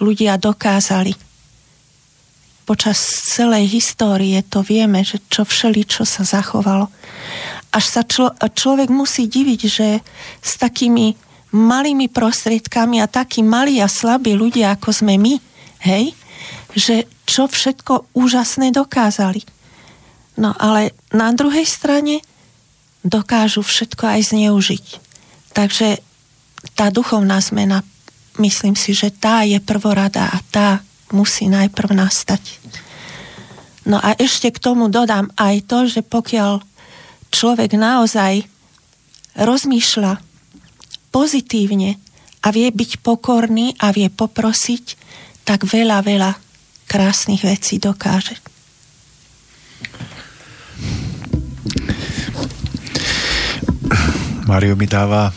ľudia 0.00 0.40
dokázali. 0.40 1.12
Počas 2.64 2.96
celej 3.28 3.76
histórie 3.76 4.40
to 4.40 4.64
vieme, 4.64 5.04
že 5.04 5.20
čo 5.28 5.44
všeli, 5.44 5.84
čo 5.84 6.08
sa 6.08 6.24
zachovalo. 6.24 6.88
Až 7.76 7.84
sa 7.84 8.02
člo, 8.08 8.32
človek 8.40 8.88
musí 8.88 9.28
diviť, 9.28 9.60
že 9.68 10.00
s 10.40 10.52
takými 10.56 11.12
malými 11.52 12.08
prostriedkami 12.08 13.04
a 13.04 13.06
takí 13.06 13.44
malí 13.44 13.84
a 13.84 13.86
slabí 13.86 14.32
ľudia, 14.32 14.72
ako 14.80 14.96
sme 14.96 15.20
my, 15.20 15.36
hej, 15.84 16.16
že 16.72 17.04
čo 17.28 17.52
všetko 17.52 18.16
úžasné 18.16 18.72
dokázali. 18.72 19.53
No 20.34 20.50
ale 20.58 20.94
na 21.14 21.30
druhej 21.30 21.66
strane 21.66 22.22
dokážu 23.06 23.62
všetko 23.62 24.18
aj 24.18 24.20
zneužiť. 24.34 24.86
Takže 25.54 26.02
tá 26.74 26.90
duchovná 26.90 27.38
zmena, 27.38 27.84
myslím 28.40 28.74
si, 28.74 28.96
že 28.96 29.14
tá 29.14 29.46
je 29.46 29.60
prvorada 29.62 30.32
a 30.32 30.38
tá 30.50 30.68
musí 31.14 31.46
najprv 31.46 31.94
nastať. 31.94 32.42
No 33.84 34.00
a 34.00 34.16
ešte 34.16 34.48
k 34.48 34.58
tomu 34.58 34.88
dodám 34.88 35.28
aj 35.36 35.68
to, 35.68 35.78
že 35.86 36.00
pokiaľ 36.00 36.64
človek 37.28 37.76
naozaj 37.76 38.48
rozmýšľa 39.36 40.18
pozitívne 41.12 42.00
a 42.42 42.48
vie 42.50 42.72
byť 42.72 43.04
pokorný 43.04 43.76
a 43.78 43.92
vie 43.92 44.08
poprosiť, 44.08 44.96
tak 45.44 45.68
veľa, 45.68 46.00
veľa 46.00 46.32
krásnych 46.88 47.44
vecí 47.44 47.76
dokáže. 47.76 48.40
Mario 54.44 54.76
mi 54.76 54.84
dáva 54.84 55.32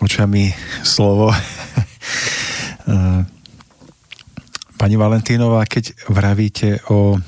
očami 0.00 0.48
slovo. 0.80 1.28
Pani 4.80 4.96
Valentínová, 4.96 5.68
keď 5.68 5.92
vravíte 6.08 6.80
o 6.88 7.20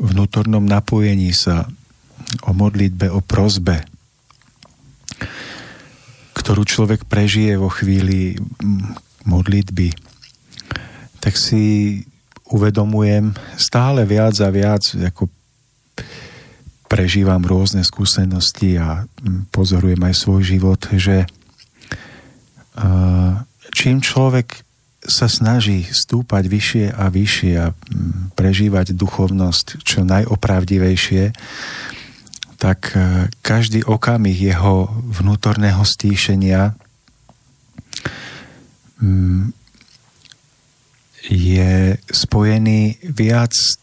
vnútornom 0.00 0.64
napojení 0.64 1.36
sa, 1.36 1.68
o 2.48 2.56
modlitbe, 2.56 3.12
o 3.12 3.20
prozbe, 3.20 3.84
ktorú 6.32 6.64
človek 6.64 7.04
prežije 7.04 7.60
vo 7.60 7.68
chvíli 7.68 8.40
modlitby, 9.28 9.92
tak 11.20 11.36
si 11.36 12.00
uvedomujem 12.48 13.36
stále 13.60 14.08
viac 14.08 14.32
a 14.40 14.48
viac, 14.48 14.96
ako 14.96 15.28
prežívam 16.92 17.40
rôzne 17.40 17.80
skúsenosti 17.80 18.76
a 18.76 19.08
mm, 19.08 19.48
pozorujem 19.48 20.04
aj 20.04 20.14
svoj 20.14 20.42
život, 20.44 20.80
že 20.92 21.24
čím 23.72 24.00
človek 24.00 24.64
sa 25.02 25.26
snaží 25.26 25.82
stúpať 25.90 26.46
vyššie 26.46 26.86
a 26.94 27.10
vyššie 27.10 27.52
a 27.58 27.74
mm, 27.74 28.38
prežívať 28.38 28.94
duchovnosť 28.94 29.82
čo 29.82 30.06
najopravdivejšie, 30.06 31.34
tak 32.62 32.94
e, 32.94 33.26
každý 33.42 33.82
okamih 33.82 34.38
jeho 34.38 34.86
vnútorného 35.10 35.82
stíšenia 35.82 36.78
mm, 39.02 39.50
je 41.26 41.98
spojený 41.98 43.02
viac 43.02 43.50
s 43.50 43.81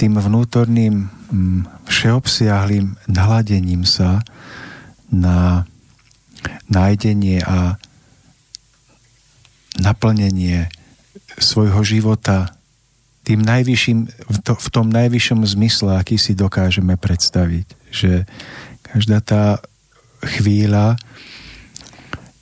tým 0.00 0.16
vnútorným 0.16 1.08
mm, 1.08 1.60
všeobsiahlým 1.88 2.96
naladením 3.08 3.84
sa 3.84 4.24
na 5.10 5.68
nájdenie 6.70 7.42
a 7.44 7.76
naplnenie 9.80 10.72
svojho 11.36 11.80
života 11.84 12.52
tým 13.24 13.44
najvyšším, 13.44 13.98
v, 14.08 14.36
to, 14.40 14.56
v 14.56 14.68
tom 14.72 14.88
najvyššom 14.88 15.44
zmysle, 15.44 15.94
aký 15.94 16.16
si 16.16 16.32
dokážeme 16.32 16.96
predstaviť. 16.96 17.66
Že 17.92 18.12
každá 18.82 19.18
tá 19.20 19.44
chvíľa 20.24 20.96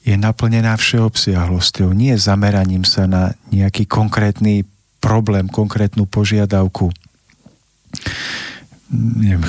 je 0.06 0.16
naplnená 0.16 0.78
všeobsiahlosťou, 0.78 1.92
nie 1.92 2.16
zameraním 2.16 2.86
sa 2.86 3.04
na 3.04 3.36
nejaký 3.52 3.84
konkrétny 3.84 4.64
problém, 4.98 5.46
konkrétnu 5.46 6.06
požiadavku. 6.06 6.90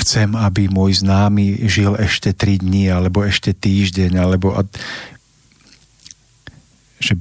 Chcem, 0.03 0.29
aby 0.35 0.67
môj 0.67 1.01
známy 1.01 1.67
žil 1.67 1.95
ešte 1.95 2.35
3 2.35 2.63
dní, 2.63 2.91
alebo 2.91 3.23
ešte 3.23 3.55
týždeň, 3.55 4.11
alebo 4.19 4.51
a, 4.55 4.67
že 6.99 7.15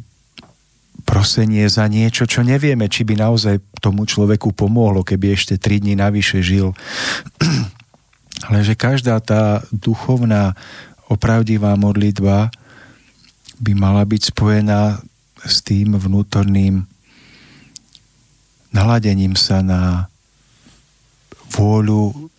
prosenie 1.07 1.65
za 1.71 1.89
niečo, 1.89 2.29
čo 2.29 2.45
nevieme, 2.45 2.91
či 2.91 3.07
by 3.07 3.17
naozaj 3.17 3.63
tomu 3.81 4.05
človeku 4.05 4.53
pomohlo, 4.53 5.07
keby 5.07 5.33
ešte 5.33 5.57
3 5.57 5.83
dní 5.87 5.95
navyše 5.97 6.45
žil. 6.45 6.75
Ale 8.47 8.63
že 8.63 8.79
každá 8.79 9.19
tá 9.23 9.63
duchovná, 9.73 10.55
opravdivá 11.09 11.73
modlitba 11.81 12.53
by 13.59 13.73
mala 13.75 14.05
byť 14.05 14.23
spojená 14.31 15.01
s 15.43 15.65
tým 15.65 15.97
vnútorným 15.97 16.85
naladením 18.73 19.35
sa 19.35 19.65
na 19.65 20.13
vôľu, 21.53 22.31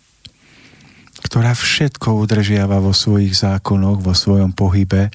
ktorá 1.26 1.54
všetko 1.54 2.26
udržiava 2.26 2.82
vo 2.82 2.90
svojich 2.90 3.36
zákonoch, 3.38 4.02
vo 4.02 4.14
svojom 4.14 4.50
pohybe, 4.50 5.10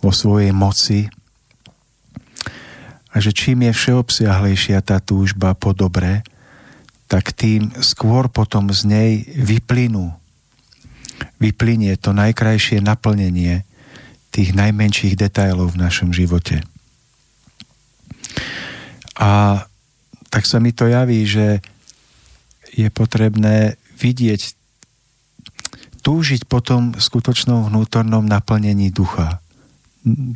vo 0.00 0.14
svojej 0.14 0.52
moci. 0.54 1.08
A 3.12 3.20
že 3.20 3.32
čím 3.32 3.68
je 3.68 3.72
všeobsiahlejšia 3.72 4.84
tá 4.84 5.00
túžba 5.00 5.56
po 5.56 5.72
dobre, 5.72 6.24
tak 7.08 7.32
tým 7.32 7.72
skôr 7.80 8.28
potom 8.28 8.68
z 8.68 8.80
nej 8.84 9.12
vyplynú. 9.32 10.12
Vyplynie 11.40 11.96
to 11.96 12.12
najkrajšie 12.12 12.84
naplnenie 12.84 13.64
tých 14.28 14.52
najmenších 14.52 15.16
detailov 15.16 15.74
v 15.74 15.80
našom 15.82 16.12
živote. 16.12 16.62
A 19.18 19.64
tak 20.28 20.44
sa 20.44 20.60
mi 20.60 20.72
to 20.76 20.88
javí, 20.88 21.24
že 21.24 21.60
je 22.72 22.88
potrebné 22.92 23.80
vidieť, 23.98 24.54
túžiť 26.04 26.46
po 26.46 26.62
tom 26.62 26.94
skutočnom 26.94 27.68
vnútornom 27.68 28.24
naplnení 28.24 28.88
ducha, 28.94 29.42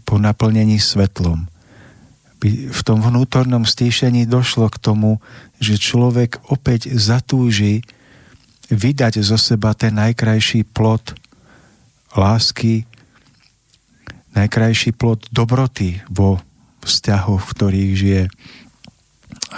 po 0.04 0.18
naplnení 0.18 0.76
svetlom. 0.82 1.48
V 2.42 2.80
tom 2.82 2.98
vnútornom 2.98 3.62
stíšení 3.62 4.26
došlo 4.26 4.66
k 4.66 4.82
tomu, 4.82 5.22
že 5.62 5.78
človek 5.78 6.42
opäť 6.50 6.90
zatúži 6.98 7.86
vydať 8.66 9.22
zo 9.22 9.38
seba 9.38 9.78
ten 9.78 9.94
najkrajší 9.94 10.66
plod 10.66 11.14
lásky, 12.18 12.82
najkrajší 14.34 14.96
plod 14.96 15.22
dobroty 15.30 16.02
vo 16.10 16.42
vzťahoch, 16.82 17.46
v 17.46 17.52
ktorých 17.54 17.92
žije 17.94 18.22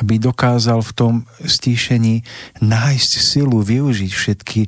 aby 0.03 0.19
dokázal 0.19 0.83
v 0.83 0.93
tom 0.93 1.15
stíšení 1.43 2.27
nájsť 2.63 3.13
silu, 3.23 3.63
využiť 3.63 4.11
všetky 4.11 4.61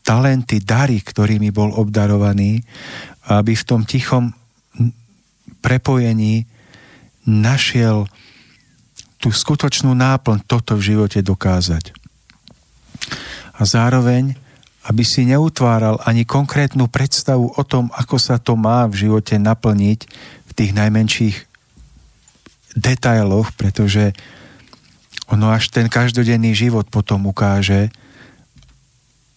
talenty, 0.00 0.64
dary, 0.64 1.04
ktorými 1.04 1.52
bol 1.52 1.76
obdarovaný, 1.76 2.64
aby 3.28 3.52
v 3.52 3.66
tom 3.66 3.84
tichom 3.84 4.32
prepojení 5.60 6.48
našiel 7.28 8.08
tú 9.20 9.28
skutočnú 9.28 9.92
náplň 9.92 10.48
toto 10.48 10.80
v 10.80 10.96
živote 10.96 11.20
dokázať. 11.20 11.92
A 13.60 13.68
zároveň, 13.68 14.32
aby 14.88 15.04
si 15.04 15.28
neutváral 15.28 16.00
ani 16.08 16.24
konkrétnu 16.24 16.88
predstavu 16.88 17.52
o 17.52 17.62
tom, 17.68 17.92
ako 17.92 18.16
sa 18.16 18.40
to 18.40 18.56
má 18.56 18.88
v 18.88 19.04
živote 19.04 19.36
naplniť 19.36 20.00
v 20.48 20.52
tých 20.56 20.72
najmenších 20.72 21.36
detailoch, 22.80 23.52
pretože 23.60 24.16
ono 25.30 25.54
až 25.54 25.70
ten 25.70 25.86
každodenný 25.86 26.52
život 26.52 26.90
potom 26.90 27.30
ukáže, 27.30 27.94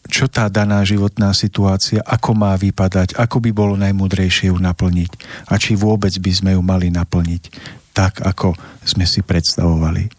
čo 0.10 0.28
tá 0.28 0.52
daná 0.52 0.84
životná 0.84 1.32
situácia, 1.32 2.04
ako 2.04 2.36
má 2.36 2.54
vypadať, 2.60 3.16
ako 3.16 3.40
by 3.40 3.50
bolo 3.56 3.74
najmudrejšie 3.80 4.52
ju 4.52 4.58
naplniť 4.60 5.12
a 5.48 5.56
či 5.56 5.80
vôbec 5.80 6.12
by 6.20 6.32
sme 6.34 6.52
ju 6.58 6.62
mali 6.62 6.92
naplniť 6.92 7.44
tak, 7.96 8.20
ako 8.26 8.58
sme 8.84 9.06
si 9.08 9.22
predstavovali. 9.24 10.10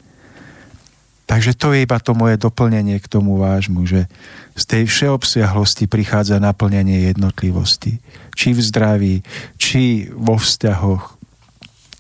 Takže 1.25 1.57
to 1.57 1.73
je 1.73 1.89
iba 1.89 1.99
to 1.99 2.13
moje 2.13 2.37
doplnenie 2.37 3.01
k 3.01 3.11
tomu 3.11 3.41
vášmu, 3.41 3.89
že 3.89 4.07
z 4.55 4.65
tej 4.69 4.83
všeobsiahlosti 4.87 5.89
prichádza 5.89 6.37
naplnenie 6.37 7.11
jednotlivosti. 7.11 7.99
Či 8.37 8.53
v 8.53 8.61
zdraví, 8.61 9.15
či 9.57 10.07
vo 10.13 10.37
vzťahoch, 10.37 11.17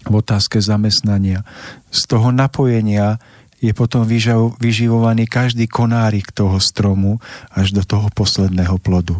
v 0.05 0.15
otázke 0.20 0.61
zamestnania. 0.61 1.43
Z 1.89 2.05
toho 2.12 2.28
napojenia 2.28 3.17
je 3.65 3.73
potom 3.73 4.05
vyživovaný 4.60 5.25
každý 5.25 5.65
konárik 5.65 6.28
toho 6.36 6.60
stromu 6.60 7.17
až 7.49 7.73
do 7.73 7.81
toho 7.81 8.12
posledného 8.12 8.76
plodu. 8.76 9.17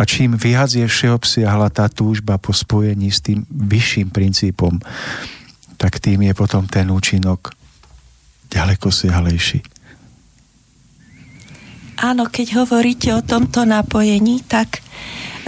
A 0.00 0.08
čím 0.08 0.40
viac 0.40 0.72
je 0.72 0.88
všeobsiahla 0.88 1.68
tá 1.68 1.92
túžba 1.92 2.40
po 2.40 2.56
spojení 2.56 3.12
s 3.12 3.20
tým 3.20 3.44
vyšším 3.52 4.08
princípom, 4.08 4.80
tak 5.76 6.00
tým 6.00 6.24
je 6.24 6.32
potom 6.32 6.64
ten 6.64 6.88
účinok 6.88 7.52
ďaleko 8.48 8.88
siahlejší. 8.88 9.60
Áno, 12.00 12.32
keď 12.32 12.64
hovoríte 12.64 13.12
o 13.12 13.20
tomto 13.20 13.68
napojení, 13.68 14.40
tak 14.48 14.80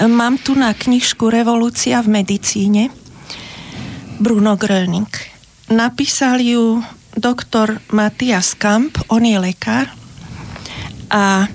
mám 0.05 0.36
tu 0.36 0.52
na 0.52 0.77
knižku 0.77 1.33
Revolúcia 1.33 2.05
v 2.05 2.20
medicíne 2.20 2.93
Bruno 4.20 4.61
Gröning. 4.61 5.09
Napísal 5.73 6.44
ju 6.44 6.85
doktor 7.16 7.81
Matias 7.92 8.55
Kamp, 8.55 8.99
on 9.08 9.24
je 9.24 9.39
lekár 9.39 9.89
a 11.12 11.47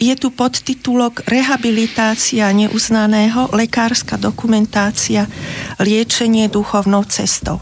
je 0.00 0.14
tu 0.16 0.32
podtitulok 0.32 1.28
Rehabilitácia 1.28 2.48
neuznaného, 2.48 3.52
lekárska 3.52 4.16
dokumentácia, 4.16 5.28
liečenie 5.76 6.48
duchovnou 6.48 7.04
cestou. 7.04 7.60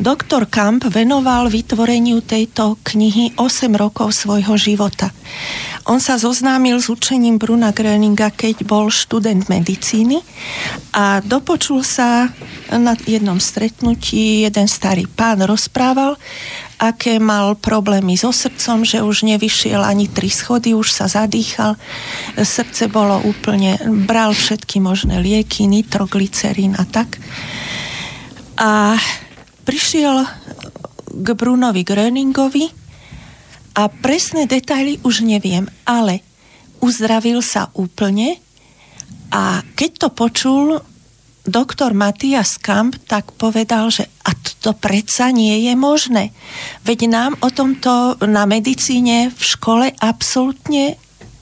Doktor 0.00 0.48
Kamp 0.48 0.88
venoval 0.88 1.52
vytvoreniu 1.52 2.24
tejto 2.24 2.80
knihy 2.80 3.36
8 3.36 3.76
rokov 3.76 4.16
svojho 4.16 4.56
života. 4.56 5.12
On 5.90 5.98
sa 5.98 6.14
zoznámil 6.14 6.78
s 6.78 6.86
učením 6.86 7.42
Bruna 7.42 7.74
Gröninga, 7.74 8.30
keď 8.30 8.62
bol 8.62 8.86
študent 8.86 9.50
medicíny 9.50 10.22
a 10.94 11.18
dopočul 11.18 11.82
sa 11.82 12.30
na 12.70 12.94
jednom 12.94 13.42
stretnutí, 13.42 14.46
jeden 14.46 14.70
starý 14.70 15.10
pán 15.10 15.42
rozprával, 15.42 16.14
aké 16.78 17.18
mal 17.18 17.58
problémy 17.58 18.14
so 18.14 18.30
srdcom, 18.30 18.86
že 18.86 19.02
už 19.02 19.26
nevyšiel 19.26 19.82
ani 19.82 20.06
tri 20.06 20.30
schody, 20.30 20.70
už 20.70 20.94
sa 20.94 21.10
zadýchal, 21.10 21.74
srdce 22.38 22.86
bolo 22.86 23.18
úplne, 23.26 23.78
bral 24.06 24.34
všetky 24.34 24.78
možné 24.78 25.18
lieky, 25.18 25.66
nitroglycerín 25.66 26.78
a 26.78 26.86
tak. 26.86 27.18
A 28.54 28.94
prišiel 29.62 30.26
k 31.12 31.26
Brunovi 31.36 31.82
Gröningovi 31.86 32.66
a 33.78 33.88
presné 33.88 34.44
detaily 34.44 35.00
už 35.06 35.24
neviem, 35.24 35.68
ale 35.88 36.20
uzdravil 36.82 37.40
sa 37.40 37.70
úplne 37.72 38.42
a 39.32 39.64
keď 39.78 39.90
to 39.96 40.08
počul, 40.12 40.64
doktor 41.42 41.96
Matias 41.96 42.60
Kamp 42.60 43.00
tak 43.08 43.34
povedal, 43.34 43.90
že 43.90 44.06
a 44.22 44.36
to 44.62 44.76
predsa 44.78 45.34
nie 45.34 45.66
je 45.66 45.74
možné. 45.74 46.30
Veď 46.86 47.10
nám 47.10 47.32
o 47.42 47.50
tomto 47.50 48.20
na 48.28 48.46
medicíne 48.46 49.32
v 49.32 49.42
škole 49.42 49.90
absolútne 49.98 51.00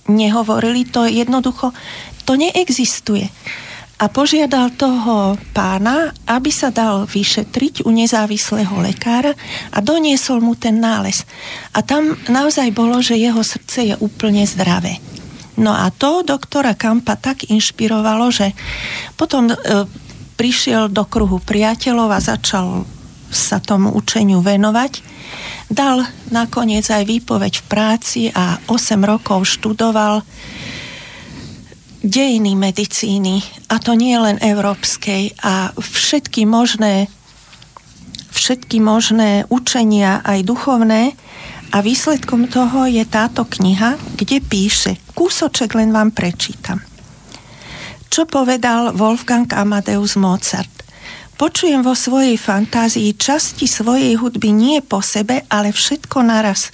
nehovorili, 0.09 0.89
to 0.89 1.05
jednoducho, 1.05 1.77
to 2.25 2.39
neexistuje. 2.39 3.29
A 4.01 4.09
požiadal 4.09 4.73
toho 4.81 5.37
pána, 5.53 6.09
aby 6.25 6.49
sa 6.49 6.73
dal 6.73 7.05
vyšetriť 7.05 7.85
u 7.85 7.93
nezávislého 7.93 8.73
lekára 8.81 9.37
a 9.69 9.79
doniesol 9.85 10.41
mu 10.41 10.57
ten 10.57 10.81
nález. 10.81 11.29
A 11.77 11.85
tam 11.85 12.17
naozaj 12.33 12.73
bolo, 12.73 13.05
že 13.05 13.21
jeho 13.21 13.45
srdce 13.45 13.93
je 13.93 13.95
úplne 14.01 14.41
zdravé. 14.49 14.97
No 15.61 15.77
a 15.77 15.93
to 15.93 16.25
doktora 16.25 16.73
Kampa 16.73 17.21
tak 17.21 17.45
inšpirovalo, 17.53 18.33
že 18.33 18.57
potom 19.21 19.53
e, 19.53 19.57
prišiel 20.41 20.89
do 20.89 21.05
kruhu 21.05 21.37
priateľov 21.37 22.09
a 22.17 22.25
začal 22.25 22.89
sa 23.29 23.61
tomu 23.61 23.93
učeniu 23.93 24.41
venovať. 24.41 25.05
Dal 25.69 26.03
nakoniec 26.33 26.89
aj 26.89 27.05
výpoveď 27.05 27.61
v 27.61 27.65
práci 27.69 28.21
a 28.33 28.57
8 28.67 28.73
rokov 29.05 29.47
študoval 29.47 30.25
dejiny 32.01 32.57
medicíny, 32.57 33.45
a 33.69 33.77
to 33.77 33.93
nie 33.93 34.17
len 34.17 34.41
európskej, 34.41 35.37
a 35.45 35.73
všetky 35.77 36.49
možné, 36.49 37.13
všetky 38.33 38.81
možné 38.81 39.45
učenia, 39.53 40.25
aj 40.25 40.45
duchovné, 40.49 41.13
a 41.71 41.87
výsledkom 41.87 42.51
toho 42.51 42.91
je 42.91 43.07
táto 43.07 43.47
kniha, 43.47 43.95
kde 44.19 44.43
píše, 44.43 44.99
kúsoček 45.15 45.71
len 45.79 45.95
vám 45.95 46.11
prečítam. 46.11 46.83
Čo 48.11 48.27
povedal 48.27 48.91
Wolfgang 48.91 49.47
Amadeus 49.55 50.19
Mozart? 50.19 50.83
Počujem 51.41 51.81
vo 51.81 51.97
svojej 51.97 52.37
fantázii 52.37 53.17
časti 53.17 53.65
svojej 53.65 54.13
hudby 54.21 54.53
nie 54.53 54.85
po 54.85 55.01
sebe, 55.01 55.49
ale 55.49 55.73
všetko 55.73 56.21
naraz. 56.21 56.69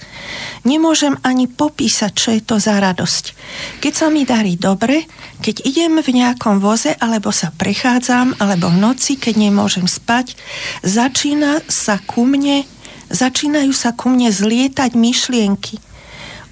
Nemôžem 0.67 1.15
ani 1.23 1.47
popísať, 1.47 2.11
čo 2.11 2.35
je 2.35 2.43
to 2.43 2.59
za 2.59 2.75
radosť. 2.83 3.31
Keď 3.79 3.93
sa 3.95 4.11
mi 4.11 4.27
darí 4.27 4.59
dobre, 4.59 5.07
keď 5.39 5.63
idem 5.63 6.03
v 6.03 6.19
nejakom 6.19 6.59
voze, 6.59 6.91
alebo 6.99 7.31
sa 7.31 7.55
prechádzam, 7.55 8.35
alebo 8.43 8.67
v 8.67 8.91
noci, 8.91 9.15
keď 9.15 9.47
nemôžem 9.47 9.87
spať, 9.87 10.35
začína 10.83 11.63
sa 11.71 12.03
ku 12.03 12.27
mne 12.27 12.67
začínajú 13.07 13.71
sa 13.71 13.95
ku 13.95 14.11
mne 14.11 14.35
zlietať 14.35 14.99
myšlienky. 14.99 15.79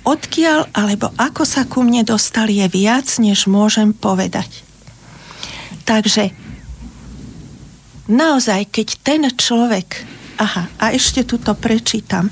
Odkiaľ 0.08 0.72
alebo 0.72 1.12
ako 1.20 1.44
sa 1.44 1.68
ku 1.68 1.84
mne 1.84 2.08
dostali 2.08 2.64
je 2.64 2.68
viac, 2.72 3.12
než 3.20 3.52
môžem 3.52 3.92
povedať. 3.92 4.64
Takže 5.84 6.45
naozaj, 8.10 8.70
keď 8.70 8.88
ten 9.02 9.22
človek... 9.30 10.04
Aha, 10.36 10.68
a 10.84 10.92
ešte 10.92 11.24
tuto 11.24 11.56
prečítam. 11.56 12.28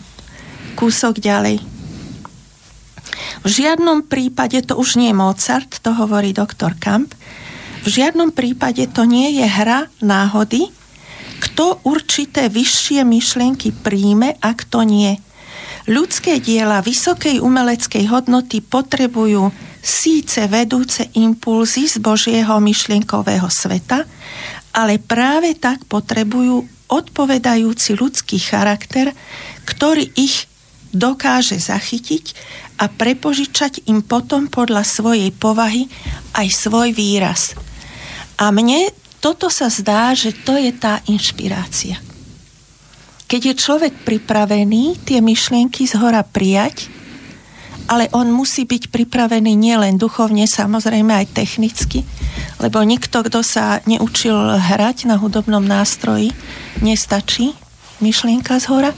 Kúsok 0.76 1.24
ďalej. 1.24 1.64
V 3.44 3.48
žiadnom 3.48 4.04
prípade, 4.04 4.60
to 4.64 4.76
už 4.76 5.00
nie 5.00 5.12
je 5.12 5.20
Mozart, 5.20 5.80
to 5.80 5.96
hovorí 5.96 6.36
doktor 6.36 6.76
Kamp, 6.76 7.16
v 7.84 7.88
žiadnom 7.88 8.32
prípade 8.32 8.88
to 8.96 9.04
nie 9.04 9.36
je 9.40 9.44
hra 9.44 9.92
náhody, 10.00 10.72
kto 11.44 11.84
určité 11.84 12.48
vyššie 12.48 13.04
myšlienky 13.04 13.76
príjme 13.76 14.40
a 14.40 14.56
kto 14.56 14.88
nie. 14.88 15.20
Ľudské 15.84 16.40
diela 16.40 16.80
vysokej 16.80 17.44
umeleckej 17.44 18.08
hodnoty 18.08 18.64
potrebujú 18.64 19.52
síce 19.84 20.48
vedúce 20.48 21.12
impulzy 21.12 21.92
z 21.92 22.00
Božieho 22.00 22.56
myšlienkového 22.64 23.52
sveta, 23.52 24.08
ale 24.74 24.98
práve 24.98 25.54
tak 25.54 25.86
potrebujú 25.86 26.66
odpovedajúci 26.90 27.96
ľudský 27.98 28.42
charakter, 28.42 29.14
ktorý 29.70 30.10
ich 30.18 30.50
dokáže 30.94 31.58
zachytiť 31.58 32.34
a 32.78 32.90
prepožičať 32.90 33.86
im 33.90 34.02
potom 34.02 34.50
podľa 34.50 34.86
svojej 34.86 35.30
povahy 35.34 35.90
aj 36.38 36.48
svoj 36.50 36.94
výraz. 36.94 37.58
A 38.38 38.50
mne 38.50 38.94
toto 39.22 39.48
sa 39.48 39.72
zdá, 39.72 40.12
že 40.14 40.36
to 40.36 40.58
je 40.60 40.74
tá 40.74 41.00
inšpirácia. 41.10 41.98
Keď 43.26 43.42
je 43.50 43.56
človek 43.56 43.94
pripravený 44.06 45.02
tie 45.08 45.24
myšlienky 45.24 45.90
z 45.90 45.98
hora 45.98 46.22
prijať, 46.22 46.92
ale 47.88 48.08
on 48.16 48.32
musí 48.32 48.64
byť 48.64 48.90
pripravený 48.90 49.54
nielen 49.54 50.00
duchovne, 50.00 50.48
samozrejme 50.48 51.12
aj 51.12 51.36
technicky, 51.36 52.08
lebo 52.60 52.80
nikto, 52.84 53.24
kto 53.24 53.44
sa 53.44 53.84
neučil 53.86 54.36
hrať 54.58 55.08
na 55.08 55.20
hudobnom 55.20 55.64
nástroji, 55.64 56.32
nestačí 56.80 57.56
myšlienka 58.00 58.60
z 58.60 58.66
hora. 58.72 58.92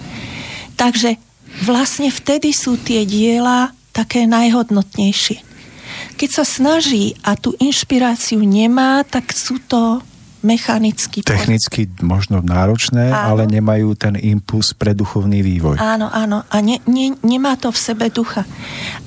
Takže 0.76 1.18
vlastne 1.64 2.12
vtedy 2.12 2.52
sú 2.52 2.76
tie 2.76 3.08
diela 3.08 3.72
také 3.96 4.28
najhodnotnejšie. 4.28 5.40
Keď 6.20 6.30
sa 6.32 6.44
snaží 6.44 7.16
a 7.24 7.40
tú 7.40 7.56
inšpiráciu 7.60 8.44
nemá, 8.44 9.04
tak 9.08 9.32
sú 9.32 9.60
to 9.64 10.04
mechanicky. 10.46 11.26
Technicky 11.26 11.90
možno 12.06 12.46
náročné, 12.46 13.10
áno. 13.10 13.42
ale 13.42 13.50
nemajú 13.50 13.98
ten 13.98 14.14
impuls 14.22 14.78
pre 14.78 14.94
duchovný 14.94 15.42
vývoj. 15.42 15.82
Áno, 15.82 16.06
áno. 16.14 16.46
A 16.46 16.62
ne, 16.62 16.78
ne, 16.86 17.18
nemá 17.26 17.58
to 17.58 17.74
v 17.74 17.80
sebe 17.82 18.14
ducha. 18.14 18.46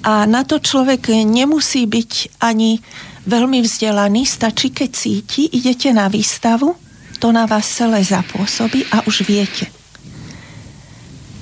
A 0.03 0.27
na 0.27 0.43
to 0.43 0.59
človek 0.59 1.15
nemusí 1.23 1.87
byť 1.87 2.43
ani 2.43 2.83
veľmi 3.29 3.63
vzdelaný, 3.63 4.27
stačí, 4.27 4.75
keď 4.75 4.91
cíti, 4.91 5.47
idete 5.53 5.95
na 5.95 6.11
výstavu, 6.11 6.75
to 7.23 7.31
na 7.31 7.47
vás 7.47 7.71
celé 7.71 8.03
zapôsobí 8.03 8.89
a 8.91 9.07
už 9.07 9.23
viete. 9.23 9.71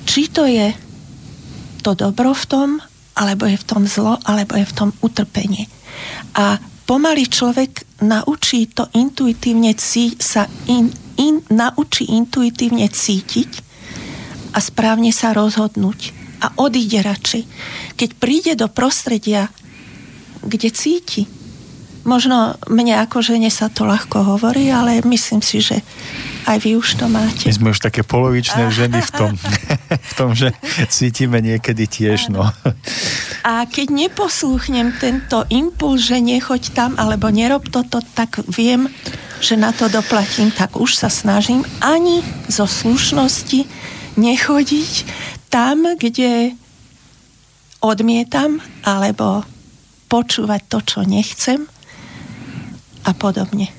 Či 0.05 0.29
to 0.29 0.45
je 0.45 0.73
to 1.81 1.97
dobro 1.97 2.35
v 2.35 2.45
tom, 2.45 2.69
alebo 3.17 3.49
je 3.49 3.57
v 3.57 3.65
tom 3.65 3.83
zlo, 3.89 4.21
alebo 4.27 4.59
je 4.59 4.65
v 4.67 4.75
tom 4.77 4.89
utrpenie. 5.01 5.65
A 6.37 6.61
pomaly 6.87 7.27
človek 7.27 7.99
naučí 8.01 8.71
to 8.71 8.87
intuitívne 8.95 9.75
cí, 9.75 10.15
sa 10.17 10.47
in, 10.71 10.87
in, 11.19 11.43
naučí 11.51 12.07
intuitívne 12.07 12.87
cítiť 12.87 13.51
a 14.55 14.63
správne 14.63 15.11
sa 15.11 15.35
rozhodnúť 15.35 16.15
a 16.39 16.55
odíde 16.55 17.03
radšej. 17.03 17.43
Keď 17.99 18.09
príde 18.15 18.53
do 18.55 18.71
prostredia, 18.71 19.51
kde 20.47 20.71
cíti, 20.71 21.27
možno 22.07 22.55
mne 22.71 23.03
ako 23.03 23.19
žene 23.19 23.51
sa 23.51 23.67
to 23.67 23.83
ľahko 23.83 24.23
hovorí, 24.23 24.71
ale 24.71 25.03
myslím 25.03 25.43
si, 25.43 25.59
že 25.59 25.83
aj 26.47 26.57
vy 26.63 26.79
už 26.79 26.95
to 26.95 27.11
máte. 27.11 27.51
My 27.51 27.55
sme 27.59 27.69
už 27.75 27.83
také 27.83 28.07
polovičné 28.07 28.71
ženy 28.71 29.03
v 29.03 29.11
tom, 29.11 29.31
v 29.91 30.13
tom 30.15 30.31
že 30.31 30.55
cítime 30.87 31.43
niekedy 31.43 31.83
tiež. 31.85 32.31
No. 32.31 32.47
A 33.43 33.67
keď 33.67 33.91
neposlúchnem 33.91 34.95
tento 34.95 35.43
impuls, 35.51 36.07
že 36.07 36.23
nechoď 36.23 36.71
tam, 36.71 36.91
alebo 36.95 37.27
nerob 37.27 37.67
toto, 37.67 37.99
tak 38.15 38.39
viem, 38.47 38.87
že 39.43 39.59
na 39.59 39.75
to 39.75 39.91
doplatím, 39.91 40.49
tak 40.55 40.79
už 40.79 40.95
sa 40.95 41.11
snažím 41.11 41.67
ani 41.83 42.23
zo 42.47 42.63
slušnosti 42.63 43.67
nechodiť 44.15 44.91
tam, 45.51 45.83
kde 45.99 46.55
odmietam, 47.83 48.63
alebo 48.87 49.43
počúvať 50.07 50.61
to, 50.71 50.79
čo 50.81 50.99
nechcem 51.03 51.67
a 53.03 53.11
podobne. 53.13 53.69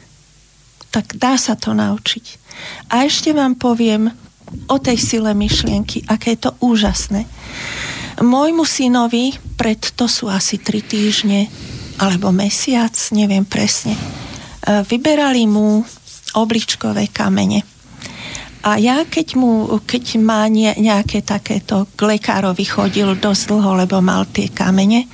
Tak 0.93 1.17
dá 1.21 1.37
sa 1.37 1.57
to 1.57 1.77
naučiť. 1.77 2.48
A 2.89 3.05
ešte 3.05 3.35
vám 3.37 3.57
poviem 3.57 4.09
o 4.69 4.77
tej 4.81 4.97
sile 4.97 5.37
myšlienky, 5.37 6.09
aké 6.09 6.37
je 6.37 6.49
to 6.49 6.53
úžasné. 6.65 7.29
Môjmu 8.19 8.65
synovi, 8.67 9.37
pred 9.55 9.79
to 9.79 10.11
sú 10.11 10.27
asi 10.27 10.59
tri 10.59 10.83
týždne, 10.83 11.47
alebo 12.01 12.35
mesiac, 12.35 12.95
neviem 13.15 13.45
presne, 13.47 13.95
e, 13.95 14.01
vyberali 14.87 15.47
mu 15.47 15.85
obličkové 16.35 17.11
kamene. 17.11 17.63
A 18.67 18.75
ja, 18.75 19.07
keď, 19.07 19.39
mu, 19.39 19.71
keď 19.87 20.19
má 20.19 20.51
nejaké 20.51 21.23
takéto, 21.23 21.87
k 21.95 22.19
lekárovi 22.19 22.67
chodil 22.67 23.15
dosť 23.15 23.55
dlho, 23.55 23.87
lebo 23.87 24.03
mal 24.03 24.27
tie 24.27 24.51
kamene, 24.51 25.07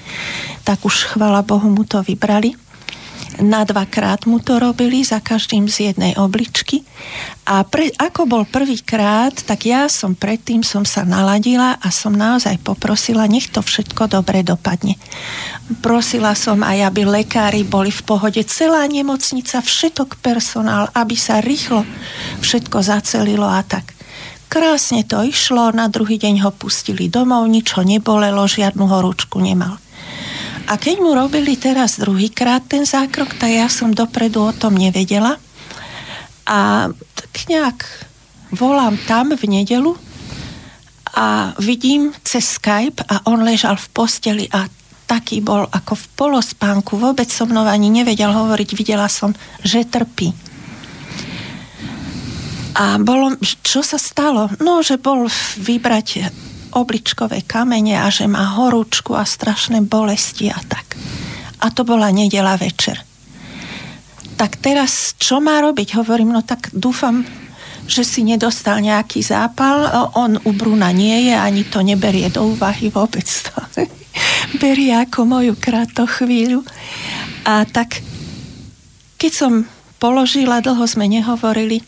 tak 0.64 0.80
už 0.80 1.12
chvala 1.12 1.44
Bohu 1.44 1.68
mu 1.68 1.84
to 1.84 2.00
vybrali 2.00 2.56
na 3.42 3.66
dvakrát 3.66 4.26
mu 4.26 4.38
to 4.38 4.58
robili, 4.62 5.02
za 5.02 5.18
každým 5.18 5.66
z 5.66 5.92
jednej 5.92 6.14
obličky. 6.14 6.86
A 7.44 7.60
pre, 7.66 7.92
ako 8.00 8.24
bol 8.24 8.44
prvýkrát, 8.48 9.34
tak 9.34 9.68
ja 9.68 9.90
som 9.92 10.16
predtým 10.16 10.64
som 10.64 10.82
sa 10.88 11.04
naladila 11.04 11.76
a 11.76 11.88
som 11.92 12.14
naozaj 12.14 12.62
poprosila, 12.62 13.28
nech 13.28 13.52
to 13.52 13.60
všetko 13.60 14.08
dobre 14.08 14.40
dopadne. 14.40 14.96
Prosila 15.84 16.32
som 16.32 16.64
aj, 16.64 16.88
aby 16.88 17.04
lekári 17.04 17.62
boli 17.62 17.92
v 17.92 18.02
pohode, 18.06 18.40
celá 18.48 18.86
nemocnica, 18.88 19.60
všetok 19.60 20.22
personál, 20.24 20.88
aby 20.96 21.14
sa 21.18 21.44
rýchlo 21.44 21.84
všetko 22.40 22.80
zacelilo 22.80 23.44
a 23.44 23.60
tak. 23.60 23.92
Krásne 24.48 25.02
to 25.02 25.18
išlo, 25.26 25.74
na 25.74 25.90
druhý 25.90 26.16
deň 26.16 26.46
ho 26.46 26.50
pustili 26.54 27.10
domov, 27.10 27.44
nič 27.50 27.74
ho 27.74 27.82
nebolelo, 27.82 28.46
žiadnu 28.46 28.86
horúčku 28.86 29.42
nemal. 29.42 29.83
A 30.64 30.80
keď 30.80 30.96
mu 31.04 31.12
robili 31.12 31.60
teraz 31.60 32.00
druhýkrát 32.00 32.64
ten 32.64 32.88
zákrok, 32.88 33.36
tak 33.36 33.52
ja 33.52 33.68
som 33.68 33.92
dopredu 33.92 34.48
o 34.48 34.52
tom 34.56 34.80
nevedela. 34.80 35.36
A 36.48 36.88
tak 37.12 37.32
nejak 37.52 37.84
volám 38.48 38.96
tam 39.04 39.36
v 39.36 39.44
nedelu 39.44 39.92
a 41.14 41.52
vidím 41.60 42.16
cez 42.24 42.56
Skype 42.56 43.04
a 43.04 43.28
on 43.28 43.44
ležal 43.44 43.76
v 43.76 43.88
posteli 43.92 44.44
a 44.50 44.64
taký 45.04 45.44
bol 45.44 45.68
ako 45.68 45.94
v 46.00 46.06
polospánku, 46.16 46.96
vôbec 46.96 47.28
so 47.28 47.44
mnou 47.44 47.68
ani 47.68 47.92
nevedel 47.92 48.32
hovoriť, 48.32 48.68
videla 48.72 49.06
som, 49.12 49.36
že 49.60 49.84
trpí. 49.84 50.32
A 52.74 52.98
bolo, 52.98 53.38
čo 53.62 53.84
sa 53.86 54.00
stalo? 54.00 54.50
No, 54.58 54.82
že 54.82 54.98
bol 54.98 55.30
vybrať 55.60 56.06
obličkové 56.74 57.46
kamene 57.46 57.96
a 57.96 58.10
že 58.10 58.26
má 58.26 58.58
horúčku 58.58 59.14
a 59.14 59.22
strašné 59.22 59.82
bolesti 59.86 60.50
a 60.50 60.58
tak. 60.58 60.98
A 61.62 61.70
to 61.70 61.86
bola 61.86 62.10
nedela 62.10 62.58
večer. 62.58 63.00
Tak 64.34 64.58
teraz, 64.58 65.14
čo 65.14 65.38
má 65.38 65.62
robiť? 65.62 65.94
Hovorím, 65.94 66.34
no 66.34 66.42
tak 66.42 66.74
dúfam, 66.74 67.22
že 67.86 68.02
si 68.02 68.26
nedostal 68.26 68.82
nejaký 68.82 69.22
zápal. 69.22 70.10
On 70.18 70.34
u 70.34 70.50
Bruna 70.52 70.90
nie 70.90 71.30
je, 71.30 71.34
ani 71.38 71.62
to 71.64 71.84
neberie 71.86 72.26
do 72.28 72.50
úvahy 72.52 72.90
vôbec 72.90 73.24
to. 73.24 73.54
Berie 74.62 74.92
ako 74.98 75.24
moju 75.24 75.54
kráto 75.54 76.04
chvíľu. 76.08 76.66
A 77.46 77.62
tak, 77.68 78.02
keď 79.20 79.32
som 79.32 79.52
položila, 80.02 80.64
dlho 80.64 80.84
sme 80.84 81.06
nehovorili, 81.06 81.84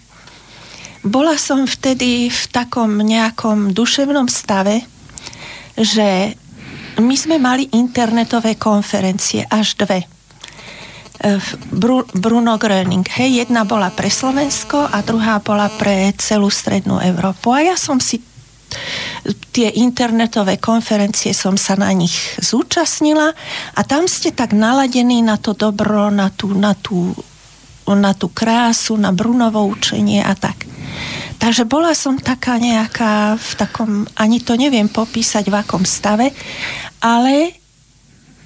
bola 1.06 1.38
som 1.38 1.64
vtedy 1.64 2.28
v 2.28 2.42
takom 2.50 2.98
nejakom 2.98 3.70
duševnom 3.72 4.26
stave, 4.26 4.82
že 5.78 6.34
my 6.98 7.16
sme 7.16 7.36
mali 7.38 7.68
internetové 7.72 8.56
konferencie, 8.58 9.46
až 9.46 9.76
dve. 9.78 10.02
E, 10.02 10.06
Bruno 12.16 12.56
Gröning. 12.56 13.04
Hej, 13.06 13.46
jedna 13.46 13.62
bola 13.68 13.92
pre 13.92 14.08
Slovensko 14.08 14.88
a 14.88 15.04
druhá 15.04 15.38
bola 15.40 15.68
pre 15.70 16.12
celú 16.16 16.48
strednú 16.48 16.98
Európu. 16.98 17.52
A 17.52 17.72
ja 17.72 17.76
som 17.76 18.00
si 18.00 18.20
tie 19.52 19.72
internetové 19.78 20.60
konferencie 20.60 21.32
som 21.32 21.56
sa 21.56 21.78
na 21.78 21.88
nich 21.94 22.14
zúčastnila 22.42 23.32
a 23.72 23.80
tam 23.86 24.04
ste 24.10 24.34
tak 24.34 24.52
naladení 24.52 25.24
na 25.24 25.40
to 25.40 25.56
dobro, 25.56 26.12
na 26.12 26.28
tú, 26.28 26.52
na 26.52 26.76
tú, 26.76 27.14
na 27.94 28.16
tú 28.16 28.32
krásu, 28.32 28.98
na 28.98 29.14
Brunovo 29.14 29.62
učenie 29.62 30.24
a 30.24 30.34
tak. 30.34 30.66
Takže 31.36 31.68
bola 31.68 31.92
som 31.92 32.16
taká 32.16 32.56
nejaká 32.56 33.36
v 33.36 33.50
takom, 33.60 33.90
ani 34.16 34.40
to 34.40 34.56
neviem 34.56 34.88
popísať 34.88 35.52
v 35.52 35.58
akom 35.60 35.84
stave, 35.84 36.32
ale 37.04 37.52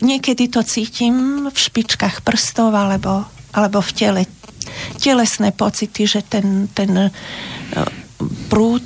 niekedy 0.03 0.51
to 0.51 0.67
cítim 0.67 1.47
v 1.47 1.57
špičkách 1.57 2.27
prstov 2.27 2.75
alebo, 2.75 3.25
alebo 3.55 3.79
v 3.79 3.93
tele. 3.95 4.23
Telesné 4.99 5.55
pocity, 5.55 6.05
že 6.05 6.21
ten, 6.27 6.69
ten 6.75 6.91
e, 6.93 7.11
prúd, 8.51 8.85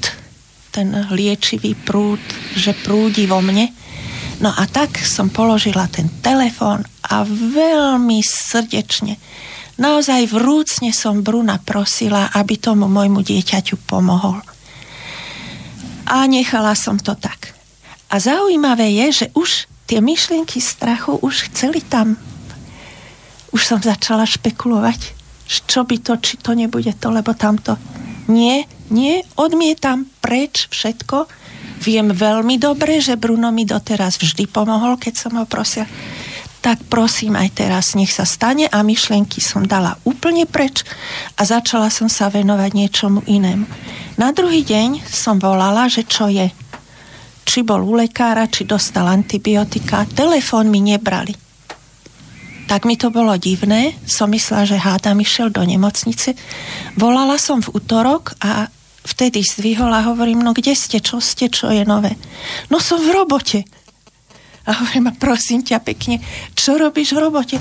ten 0.70 0.92
liečivý 1.10 1.72
prúd, 1.74 2.20
že 2.54 2.76
prúdi 2.76 3.24
vo 3.24 3.40
mne. 3.40 3.72
No 4.42 4.52
a 4.52 4.68
tak 4.68 5.00
som 5.00 5.32
položila 5.32 5.88
ten 5.88 6.10
telefón 6.20 6.84
a 7.06 7.24
veľmi 7.26 8.20
srdečne 8.20 9.16
Naozaj 9.74 10.30
vrúcne 10.30 10.94
som 10.94 11.26
Bruna 11.26 11.58
prosila, 11.58 12.30
aby 12.30 12.54
tomu 12.54 12.86
môjmu 12.86 13.26
dieťaťu 13.26 13.82
pomohol. 13.90 14.38
A 16.06 16.30
nechala 16.30 16.78
som 16.78 16.94
to 16.94 17.18
tak. 17.18 17.58
A 18.06 18.22
zaujímavé 18.22 18.94
je, 19.02 19.24
že 19.24 19.26
už 19.34 19.66
tie 19.90 19.98
myšlienky 19.98 20.62
strachu 20.62 21.18
už 21.18 21.50
chceli 21.50 21.82
tam. 21.82 22.14
Už 23.50 23.62
som 23.66 23.82
začala 23.82 24.22
špekulovať, 24.22 25.10
čo 25.66 25.82
by 25.82 25.96
to, 25.98 26.22
či 26.22 26.38
to 26.38 26.54
nebude 26.54 26.94
to, 26.94 27.10
lebo 27.10 27.34
tamto. 27.34 27.74
Nie, 28.30 28.70
nie, 28.94 29.26
odmietam 29.34 30.06
preč 30.22 30.70
všetko. 30.70 31.26
Viem 31.82 32.14
veľmi 32.14 32.62
dobre, 32.62 33.02
že 33.02 33.18
Bruno 33.18 33.50
mi 33.50 33.66
doteraz 33.66 34.22
vždy 34.22 34.46
pomohol, 34.46 34.96
keď 35.02 35.14
som 35.18 35.32
ho 35.34 35.44
prosil 35.44 35.84
tak 36.64 36.80
prosím 36.88 37.36
aj 37.36 37.60
teraz 37.60 37.92
nech 37.92 38.08
sa 38.08 38.24
stane 38.24 38.64
a 38.72 38.80
myšlienky 38.80 39.44
som 39.44 39.68
dala 39.68 40.00
úplne 40.08 40.48
preč 40.48 40.80
a 41.36 41.44
začala 41.44 41.92
som 41.92 42.08
sa 42.08 42.32
venovať 42.32 42.72
niečomu 42.72 43.20
inému. 43.28 43.68
Na 44.16 44.32
druhý 44.32 44.64
deň 44.64 45.04
som 45.04 45.36
volala, 45.36 45.92
že 45.92 46.08
čo 46.08 46.32
je. 46.32 46.48
Či 47.44 47.60
bol 47.68 47.84
u 47.84 48.00
lekára, 48.00 48.48
či 48.48 48.64
dostal 48.64 49.04
antibiotika. 49.12 50.08
Telefón 50.08 50.72
mi 50.72 50.80
nebrali. 50.80 51.36
Tak 52.64 52.88
mi 52.88 52.96
to 52.96 53.12
bolo 53.12 53.36
divné. 53.36 53.92
Som 54.08 54.32
myslela, 54.32 54.64
že 54.64 54.80
hádam 54.80 55.20
išiel 55.20 55.52
do 55.52 55.60
nemocnice. 55.60 56.32
Volala 56.96 57.36
som 57.36 57.60
v 57.60 57.76
útorok 57.76 58.40
a 58.40 58.72
vtedy 59.04 59.44
zdvihol 59.44 59.92
a 59.92 60.08
hovorím, 60.08 60.40
no 60.40 60.56
kde 60.56 60.72
ste, 60.72 61.04
čo 61.04 61.20
ste, 61.20 61.52
čo 61.52 61.68
je 61.68 61.84
nové? 61.84 62.16
No 62.72 62.80
som 62.80 62.96
v 63.04 63.12
robote. 63.12 63.68
A 64.64 64.70
hovorím, 64.80 65.12
prosím 65.20 65.60
ťa 65.60 65.84
pekne, 65.84 66.24
čo 66.56 66.80
robíš 66.80 67.12
v 67.12 67.20
robote? 67.20 67.56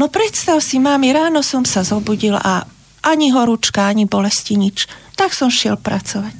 No 0.00 0.08
predstav 0.08 0.64
si, 0.64 0.80
mami, 0.80 1.12
ráno 1.12 1.44
som 1.44 1.68
sa 1.68 1.84
zobudil 1.84 2.32
a 2.32 2.64
ani 3.04 3.28
horúčka, 3.30 3.86
ani 3.86 4.08
bolesti, 4.08 4.56
nič. 4.56 4.88
Tak 5.14 5.36
som 5.36 5.52
šiel 5.52 5.76
pracovať. 5.76 6.32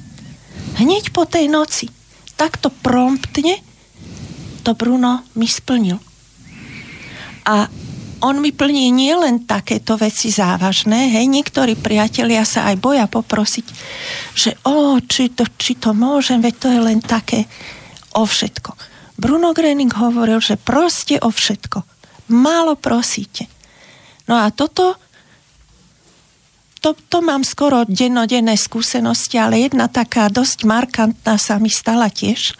Hneď 0.81 1.13
po 1.13 1.29
tej 1.29 1.49
noci, 1.49 1.89
takto 2.33 2.73
promptne, 2.73 3.61
to 4.65 4.73
Bruno 4.73 5.23
mi 5.37 5.45
splnil. 5.45 6.01
A 7.47 7.69
on 8.21 8.41
mi 8.41 8.49
plní 8.49 8.89
nielen 8.89 9.45
takéto 9.45 9.93
veci 9.95 10.33
závažné, 10.33 11.13
hej, 11.13 11.29
niektorí 11.29 11.77
priatelia 11.77 12.41
sa 12.41 12.73
aj 12.73 12.75
boja 12.81 13.05
poprosiť, 13.05 13.65
že 14.33 14.57
o, 14.65 14.97
či 15.05 15.29
to, 15.37 15.45
či 15.55 15.77
to 15.77 15.93
môžem, 15.93 16.41
veď 16.41 16.53
to 16.57 16.67
je 16.73 16.81
len 16.81 16.99
také 16.99 17.45
o 18.17 18.25
všetko. 18.25 18.96
Bruno 19.17 19.49
Gröning 19.49 19.89
hovoril, 19.89 20.37
že 20.37 20.61
proste 20.61 21.17
o 21.17 21.33
všetko. 21.33 21.81
Málo 22.29 22.77
prosíte. 22.77 23.49
No 24.29 24.37
a 24.37 24.53
toto 24.53 24.93
to, 26.77 26.93
to 26.93 27.25
mám 27.25 27.41
skoro 27.41 27.89
dennodenné 27.89 28.53
skúsenosti, 28.53 29.41
ale 29.41 29.65
jedna 29.65 29.89
taká 29.89 30.29
dosť 30.29 30.69
markantná 30.69 31.35
sa 31.41 31.57
mi 31.57 31.73
stala 31.73 32.07
tiež, 32.13 32.53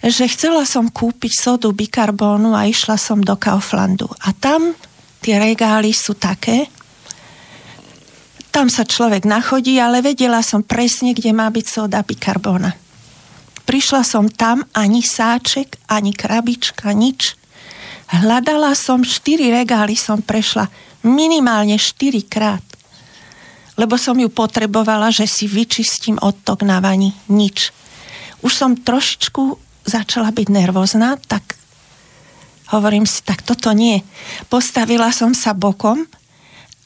že 0.00 0.24
chcela 0.32 0.64
som 0.64 0.88
kúpiť 0.88 1.36
sodu 1.36 1.68
bikarbónu 1.68 2.56
a 2.56 2.64
išla 2.64 2.96
som 2.96 3.20
do 3.20 3.36
Kauflandu. 3.36 4.08
A 4.24 4.32
tam 4.32 4.72
tie 5.20 5.36
regály 5.36 5.92
sú 5.92 6.16
také, 6.16 6.72
tam 8.50 8.72
sa 8.72 8.88
človek 8.88 9.28
nachodí, 9.28 9.76
ale 9.76 10.00
vedela 10.00 10.40
som 10.40 10.64
presne, 10.64 11.12
kde 11.12 11.36
má 11.36 11.52
byť 11.52 11.66
soda 11.68 12.00
bikarbóna 12.00 12.89
Prišla 13.70 14.02
som 14.02 14.26
tam, 14.26 14.66
ani 14.74 14.98
sáček, 14.98 15.78
ani 15.86 16.10
krabička, 16.10 16.90
nič. 16.90 17.38
Hľadala 18.10 18.74
som, 18.74 19.06
štyri 19.06 19.54
regály 19.54 19.94
som 19.94 20.18
prešla 20.18 20.66
minimálne 21.06 21.78
štyri 21.78 22.26
krát. 22.26 22.66
Lebo 23.78 23.94
som 23.94 24.18
ju 24.18 24.26
potrebovala, 24.26 25.14
že 25.14 25.30
si 25.30 25.46
vyčistím 25.46 26.18
odtok 26.18 26.66
na 26.66 26.82
vani. 26.82 27.14
Nič. 27.30 27.70
Už 28.42 28.50
som 28.50 28.74
trošičku 28.74 29.54
začala 29.86 30.34
byť 30.34 30.50
nervózna, 30.50 31.14
tak 31.30 31.54
hovorím 32.74 33.06
si, 33.06 33.22
tak 33.22 33.46
toto 33.46 33.70
nie. 33.70 34.02
Postavila 34.50 35.14
som 35.14 35.30
sa 35.30 35.54
bokom 35.54 36.10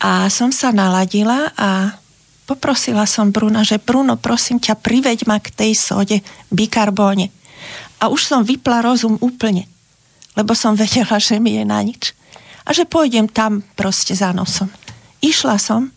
a 0.04 0.28
som 0.28 0.52
sa 0.52 0.68
naladila 0.68 1.48
a 1.56 1.96
poprosila 2.44 3.08
som 3.08 3.32
Bruna, 3.32 3.64
že 3.64 3.80
Bruno, 3.80 4.20
prosím 4.20 4.60
ťa, 4.60 4.76
priveď 4.80 5.24
ma 5.28 5.40
k 5.40 5.52
tej 5.52 5.72
sode 5.76 6.20
bikarbóne. 6.52 7.32
A 8.00 8.12
už 8.12 8.28
som 8.28 8.44
vypla 8.44 8.84
rozum 8.84 9.16
úplne, 9.24 9.64
lebo 10.36 10.52
som 10.52 10.76
vedela, 10.80 11.16
že 11.16 11.40
mi 11.40 11.56
je 11.56 11.64
na 11.64 11.80
nič. 11.80 12.12
A 12.64 12.72
že 12.72 12.88
pôjdem 12.88 13.28
tam 13.28 13.60
proste 13.76 14.16
za 14.16 14.32
nosom. 14.32 14.72
Išla 15.20 15.60
som 15.60 15.92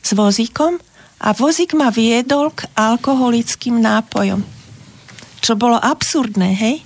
s 0.00 0.16
vozíkom 0.16 0.80
a 1.20 1.28
vozík 1.36 1.76
ma 1.76 1.92
viedol 1.92 2.52
k 2.52 2.68
alkoholickým 2.72 3.76
nápojom. 3.76 4.40
Čo 5.44 5.52
bolo 5.60 5.76
absurdné, 5.76 6.56
hej? 6.56 6.76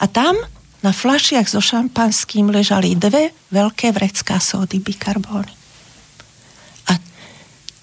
A 0.00 0.08
tam 0.08 0.36
na 0.84 0.92
flašiach 0.92 1.48
so 1.48 1.60
šampanským 1.60 2.52
ležali 2.52 2.96
dve 2.96 3.32
veľké 3.52 3.92
vrecká 3.92 4.40
sódy 4.40 4.80
bikarbóny. 4.80 5.65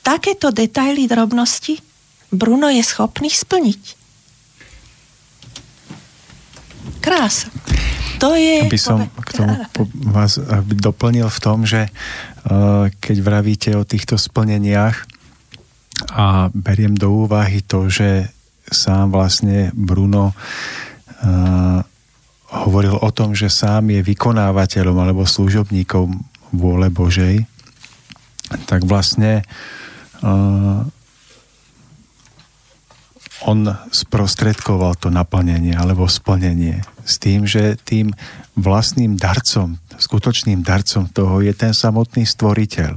Takéto 0.04 0.52
detaily 0.52 1.08
drobnosti 1.08 1.80
Bruno 2.28 2.68
je 2.68 2.84
schopný 2.84 3.32
splniť. 3.32 3.82
Krása. 7.00 7.48
To 8.20 8.36
je... 8.36 8.68
Aby 8.68 8.80
som 8.80 9.08
k 9.08 9.30
tomu 9.32 9.56
vás 10.12 10.36
doplnil 10.68 11.32
v 11.32 11.40
tom, 11.40 11.64
že 11.64 11.88
uh, 11.88 12.92
keď 13.00 13.18
vravíte 13.24 13.70
o 13.80 13.88
týchto 13.88 14.20
splneniach 14.20 15.08
a 16.12 16.52
beriem 16.52 17.00
do 17.00 17.24
úvahy 17.24 17.64
to, 17.64 17.88
že 17.88 18.28
sám 18.68 19.16
vlastne 19.16 19.72
Bruno 19.72 20.36
uh, 20.36 21.80
hovoril 22.52 23.00
o 23.00 23.10
tom, 23.16 23.32
že 23.36 23.48
sám 23.48 23.88
je 23.92 24.04
vykonávateľom 24.04 24.98
alebo 25.00 25.24
služobníkom 25.24 26.08
vôle 26.56 26.88
Božej, 26.92 27.44
tak 28.68 28.88
vlastne 28.88 29.44
uh, 29.44 29.83
on 33.44 33.60
sprostredkoval 33.92 34.96
to 34.96 35.12
naplnenie 35.12 35.76
alebo 35.76 36.08
splnenie 36.08 36.80
s 37.04 37.20
tým, 37.20 37.44
že 37.44 37.76
tým 37.84 38.16
vlastným 38.56 39.20
darcom, 39.20 39.76
skutočným 40.00 40.64
darcom 40.64 41.12
toho 41.12 41.44
je 41.44 41.52
ten 41.52 41.76
samotný 41.76 42.24
stvoriteľ. 42.24 42.96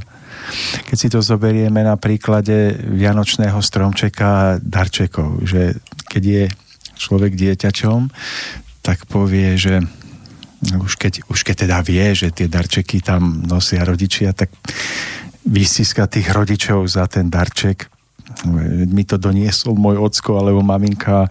Keď 0.87 0.97
si 0.97 1.09
to 1.11 1.19
zoberieme 1.19 1.83
na 1.83 1.99
príklade 1.99 2.79
Vianočného 2.79 3.59
stromčeka 3.59 4.27
a 4.27 4.59
darčekov, 4.63 5.43
že 5.43 5.83
keď 6.07 6.23
je 6.23 6.45
človek 6.95 7.35
dieťačom, 7.35 8.07
tak 8.87 9.11
povie, 9.11 9.59
že 9.59 9.83
už 10.63 10.97
keď, 10.97 11.27
už 11.27 11.41
keď 11.43 11.67
teda 11.67 11.79
vie, 11.83 12.15
že 12.15 12.31
tie 12.31 12.47
darčeky 12.47 13.03
tam 13.03 13.43
nosia 13.45 13.83
rodičia, 13.83 14.33
tak 14.33 14.55
vystiska 15.47 16.10
tých 16.10 16.28
rodičov 16.34 16.84
za 16.91 17.07
ten 17.07 17.31
darček. 17.31 17.86
Mi 18.91 19.07
to 19.07 19.16
doniesol 19.16 19.78
môj 19.78 20.02
ocko 20.02 20.42
alebo 20.42 20.60
maminka 20.60 21.31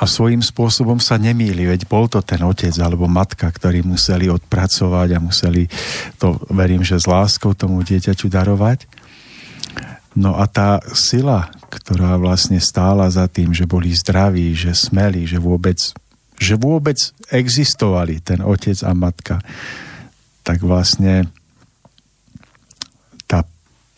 a 0.00 0.08
svojím 0.08 0.40
spôsobom 0.40 0.96
sa 0.96 1.20
nemýli, 1.20 1.68
veď 1.68 1.84
bol 1.84 2.08
to 2.08 2.24
ten 2.24 2.40
otec 2.40 2.72
alebo 2.80 3.04
matka, 3.04 3.44
ktorí 3.44 3.84
museli 3.84 4.32
odpracovať 4.32 5.08
a 5.12 5.18
museli 5.20 5.68
to, 6.16 6.40
verím, 6.48 6.80
že 6.80 6.96
s 6.96 7.04
láskou 7.04 7.52
tomu 7.52 7.84
dieťaťu 7.84 8.32
darovať. 8.32 8.88
No 10.16 10.40
a 10.40 10.48
tá 10.48 10.80
sila, 10.96 11.52
ktorá 11.68 12.16
vlastne 12.16 12.58
stála 12.64 13.12
za 13.12 13.28
tým, 13.28 13.52
že 13.52 13.68
boli 13.68 13.92
zdraví, 13.92 14.56
že 14.56 14.72
smeli, 14.72 15.28
že 15.28 15.36
vôbec, 15.36 15.78
že 16.40 16.54
vôbec 16.56 16.96
existovali 17.28 18.24
ten 18.24 18.40
otec 18.40 18.80
a 18.80 18.96
matka, 18.96 19.36
tak 20.40 20.64
vlastne 20.64 21.28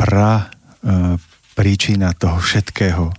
pra 0.03 0.51
e, 0.83 1.15
príčina 1.55 2.11
toho 2.19 2.43
všetkého 2.43 3.15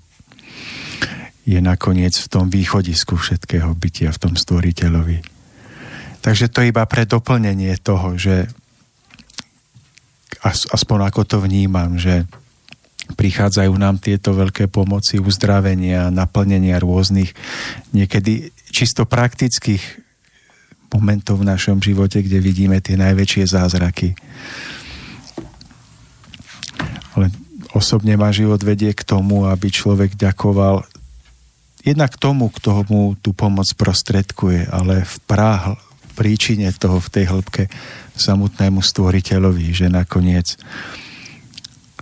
je 1.47 1.59
nakoniec 1.63 2.11
v 2.11 2.27
tom 2.27 2.51
východisku 2.51 3.15
všetkého 3.15 3.71
bytia, 3.75 4.11
v 4.11 4.19
tom 4.19 4.33
stvoriteľovi. 4.35 5.23
Takže 6.23 6.51
to 6.51 6.63
iba 6.63 6.83
pre 6.87 7.07
doplnenie 7.07 7.75
toho, 7.79 8.15
že 8.15 8.47
aspoň 10.43 10.99
ako 11.07 11.21
to 11.23 11.37
vnímam, 11.43 11.99
že 11.99 12.27
prichádzajú 13.15 13.73
nám 13.75 13.99
tieto 13.99 14.31
veľké 14.31 14.71
pomoci 14.71 15.19
uzdravenia, 15.19 16.11
naplnenia 16.11 16.79
rôznych, 16.79 17.35
niekedy 17.91 18.55
čisto 18.71 19.03
praktických 19.03 20.03
momentov 20.95 21.43
v 21.43 21.47
našom 21.51 21.83
živote, 21.83 22.23
kde 22.23 22.39
vidíme 22.39 22.79
tie 22.79 22.95
najväčšie 22.95 23.43
zázraky. 23.51 24.15
Osobne 27.73 28.13
ma 28.15 28.29
život 28.29 28.61
vedie 28.61 28.93
k 28.93 29.01
tomu, 29.01 29.49
aby 29.49 29.73
človek 29.73 30.13
ďakoval 30.13 30.85
jednak 31.81 32.15
tomu, 32.21 32.53
kto 32.53 32.85
mu 32.87 33.17
tú 33.19 33.33
pomoc 33.33 33.67
prostredkuje, 33.75 34.69
ale 34.69 35.03
v 35.03 35.15
práh, 35.25 35.75
príčine 36.13 36.69
toho 36.77 37.01
v 37.01 37.09
tej 37.09 37.25
hĺbke 37.33 37.63
samotnému 38.13 38.79
stvoriteľovi, 38.79 39.73
že 39.73 39.89
nakoniec 39.89 40.53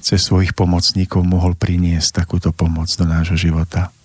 cez 0.03 0.19
svojich 0.19 0.51
pomocníkov 0.51 1.23
mohol 1.23 1.55
priniesť 1.55 2.25
takúto 2.25 2.51
pomoc 2.51 2.91
do 2.99 3.07
nášho 3.07 3.39
života. 3.39 3.95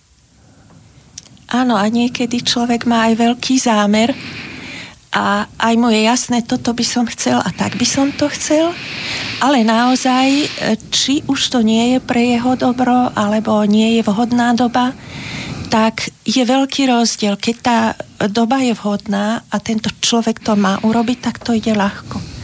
Áno, 1.47 1.79
a 1.79 1.87
niekedy 1.87 2.43
človek 2.43 2.87
má 2.87 3.11
aj 3.11 3.13
veľký 3.23 3.55
zámer 3.59 4.11
a 5.17 5.49
aj 5.49 5.73
mu 5.81 5.89
je 5.89 6.05
jasné, 6.05 6.45
toto 6.45 6.77
by 6.77 6.85
som 6.85 7.09
chcel 7.09 7.41
a 7.41 7.49
tak 7.49 7.73
by 7.73 7.87
som 7.89 8.13
to 8.13 8.29
chcel, 8.29 8.69
ale 9.41 9.65
naozaj, 9.65 10.29
e, 10.29 10.45
či 10.93 11.25
už 11.25 11.57
to 11.57 11.65
nie 11.65 11.97
je 11.97 11.99
pre 12.05 12.21
jeho 12.37 12.53
dobro, 12.53 13.09
alebo 13.17 13.65
nie 13.65 13.97
je 13.97 14.05
vhodná 14.05 14.53
doba, 14.53 14.93
tak 15.73 16.13
je 16.21 16.45
veľký 16.45 16.85
rozdiel. 16.85 17.33
Keď 17.33 17.55
tá 17.65 17.97
doba 18.29 18.61
je 18.61 18.77
vhodná 18.77 19.41
a 19.49 19.57
tento 19.57 19.89
človek 19.89 20.37
to 20.37 20.53
má 20.53 20.77
urobiť, 20.85 21.17
tak 21.17 21.41
to 21.41 21.57
ide 21.57 21.73
ľahko 21.73 22.37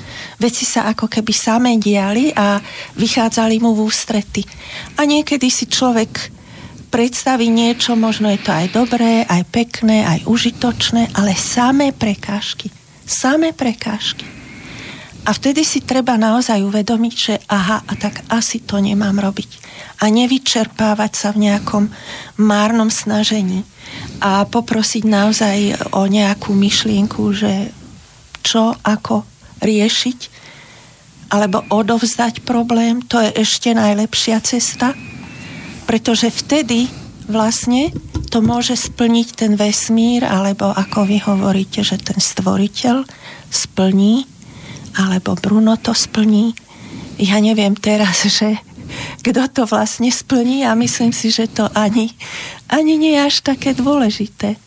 veci 0.44 0.68
sa 0.68 0.92
ako 0.92 1.08
keby 1.08 1.32
same 1.32 1.72
diali 1.80 2.28
a 2.36 2.60
vychádzali 3.00 3.64
mu 3.64 3.72
v 3.72 3.88
ústrety. 3.88 4.44
A 5.00 5.08
niekedy 5.08 5.48
si 5.48 5.72
človek 5.72 6.43
predstaví 6.94 7.50
niečo, 7.50 7.98
možno 7.98 8.30
je 8.30 8.38
to 8.38 8.54
aj 8.54 8.70
dobré, 8.70 9.26
aj 9.26 9.50
pekné, 9.50 10.06
aj 10.06 10.30
užitočné, 10.30 11.10
ale 11.18 11.34
samé 11.34 11.90
prekážky. 11.90 12.70
Samé 13.02 13.50
prekážky. 13.50 14.22
A 15.26 15.34
vtedy 15.34 15.66
si 15.66 15.82
treba 15.82 16.14
naozaj 16.22 16.62
uvedomiť, 16.62 17.14
že 17.18 17.36
aha, 17.50 17.82
a 17.82 17.94
tak 17.98 18.22
asi 18.30 18.62
to 18.62 18.78
nemám 18.78 19.18
robiť. 19.18 19.50
A 20.06 20.14
nevyčerpávať 20.14 21.12
sa 21.18 21.34
v 21.34 21.50
nejakom 21.50 21.90
márnom 22.38 22.94
snažení. 22.94 23.66
A 24.22 24.46
poprosiť 24.46 25.04
naozaj 25.10 25.58
o 25.98 26.06
nejakú 26.06 26.54
myšlienku, 26.54 27.34
že 27.34 27.74
čo, 28.46 28.78
ako 28.86 29.26
riešiť 29.66 30.46
alebo 31.34 31.66
odovzdať 31.74 32.46
problém, 32.46 33.02
to 33.02 33.18
je 33.18 33.42
ešte 33.42 33.74
najlepšia 33.74 34.38
cesta, 34.46 34.94
pretože 35.84 36.32
vtedy 36.32 36.88
vlastne 37.28 37.94
to 38.34 38.42
môže 38.42 38.76
splniť 38.76 39.28
ten 39.38 39.52
vesmír, 39.54 40.26
alebo 40.26 40.74
ako 40.74 41.06
vy 41.06 41.22
hovoríte, 41.22 41.86
že 41.86 42.02
ten 42.02 42.18
stvoriteľ 42.18 43.06
splní, 43.54 44.26
alebo 44.98 45.38
Bruno 45.38 45.78
to 45.78 45.94
splní. 45.94 46.58
Ja 47.22 47.38
neviem 47.38 47.78
teraz, 47.78 48.26
že 48.40 48.58
kto 49.22 49.48
to 49.50 49.64
vlastne 49.66 50.10
splní 50.10 50.66
a 50.66 50.76
myslím 50.78 51.14
si, 51.14 51.30
že 51.34 51.50
to 51.50 51.70
ani, 51.74 52.14
ani 52.70 52.98
nie 52.98 53.16
je 53.18 53.22
až 53.26 53.36
také 53.42 53.74
dôležité. 53.74 54.58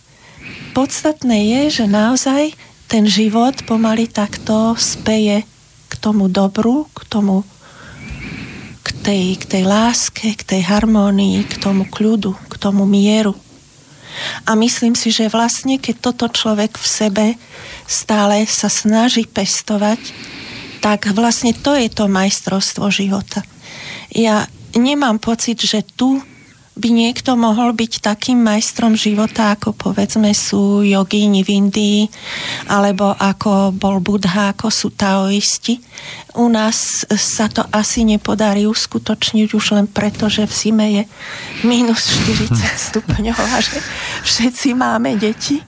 Podstatné 0.74 1.36
je, 1.56 1.82
že 1.82 1.84
naozaj 1.88 2.52
ten 2.86 3.08
život 3.08 3.66
pomaly 3.66 4.06
takto 4.06 4.78
speje 4.78 5.42
k 5.86 5.94
tomu 5.98 6.30
dobru, 6.30 6.86
k 6.94 7.02
tomu 7.06 7.42
tej, 9.02 9.36
k 9.40 9.44
tej 9.44 9.62
láske, 9.66 10.32
k 10.36 10.42
tej 10.42 10.62
harmónii, 10.66 11.44
k 11.48 11.54
tomu 11.60 11.84
kľudu, 11.88 12.36
k 12.48 12.54
tomu 12.56 12.84
mieru. 12.88 13.34
A 14.48 14.56
myslím 14.56 14.96
si, 14.96 15.12
že 15.12 15.28
vlastne, 15.28 15.76
keď 15.76 15.94
toto 16.00 16.26
človek 16.32 16.80
v 16.80 16.86
sebe 16.86 17.26
stále 17.84 18.48
sa 18.48 18.72
snaží 18.72 19.28
pestovať, 19.28 20.00
tak 20.80 21.10
vlastne 21.12 21.52
to 21.52 21.76
je 21.76 21.90
to 21.92 22.08
majstrovstvo 22.08 22.88
života. 22.88 23.44
Ja 24.12 24.48
nemám 24.72 25.20
pocit, 25.20 25.60
že 25.60 25.84
tu 25.84 26.22
by 26.76 26.92
niekto 26.92 27.40
mohol 27.40 27.72
byť 27.72 28.04
takým 28.04 28.36
majstrom 28.44 28.92
života, 29.00 29.56
ako 29.56 29.72
povedzme 29.72 30.28
sú 30.36 30.84
jogíni 30.84 31.40
v 31.40 31.56
Indii, 31.56 32.00
alebo 32.68 33.16
ako 33.16 33.72
bol 33.72 34.04
Budha, 34.04 34.52
ako 34.52 34.68
sú 34.68 34.92
taoisti. 34.92 35.80
U 36.36 36.52
nás 36.52 37.08
sa 37.08 37.48
to 37.48 37.64
asi 37.72 38.04
nepodarí 38.04 38.68
uskutočniť 38.68 39.48
už 39.56 39.64
len 39.72 39.88
preto, 39.88 40.28
že 40.28 40.44
v 40.44 40.52
zime 40.52 40.86
je 41.00 41.02
minus 41.64 42.12
40 42.28 42.60
stupňov 42.92 43.40
a 43.40 43.58
že 43.64 43.80
všetci 44.28 44.76
máme 44.76 45.16
deti. 45.16 45.64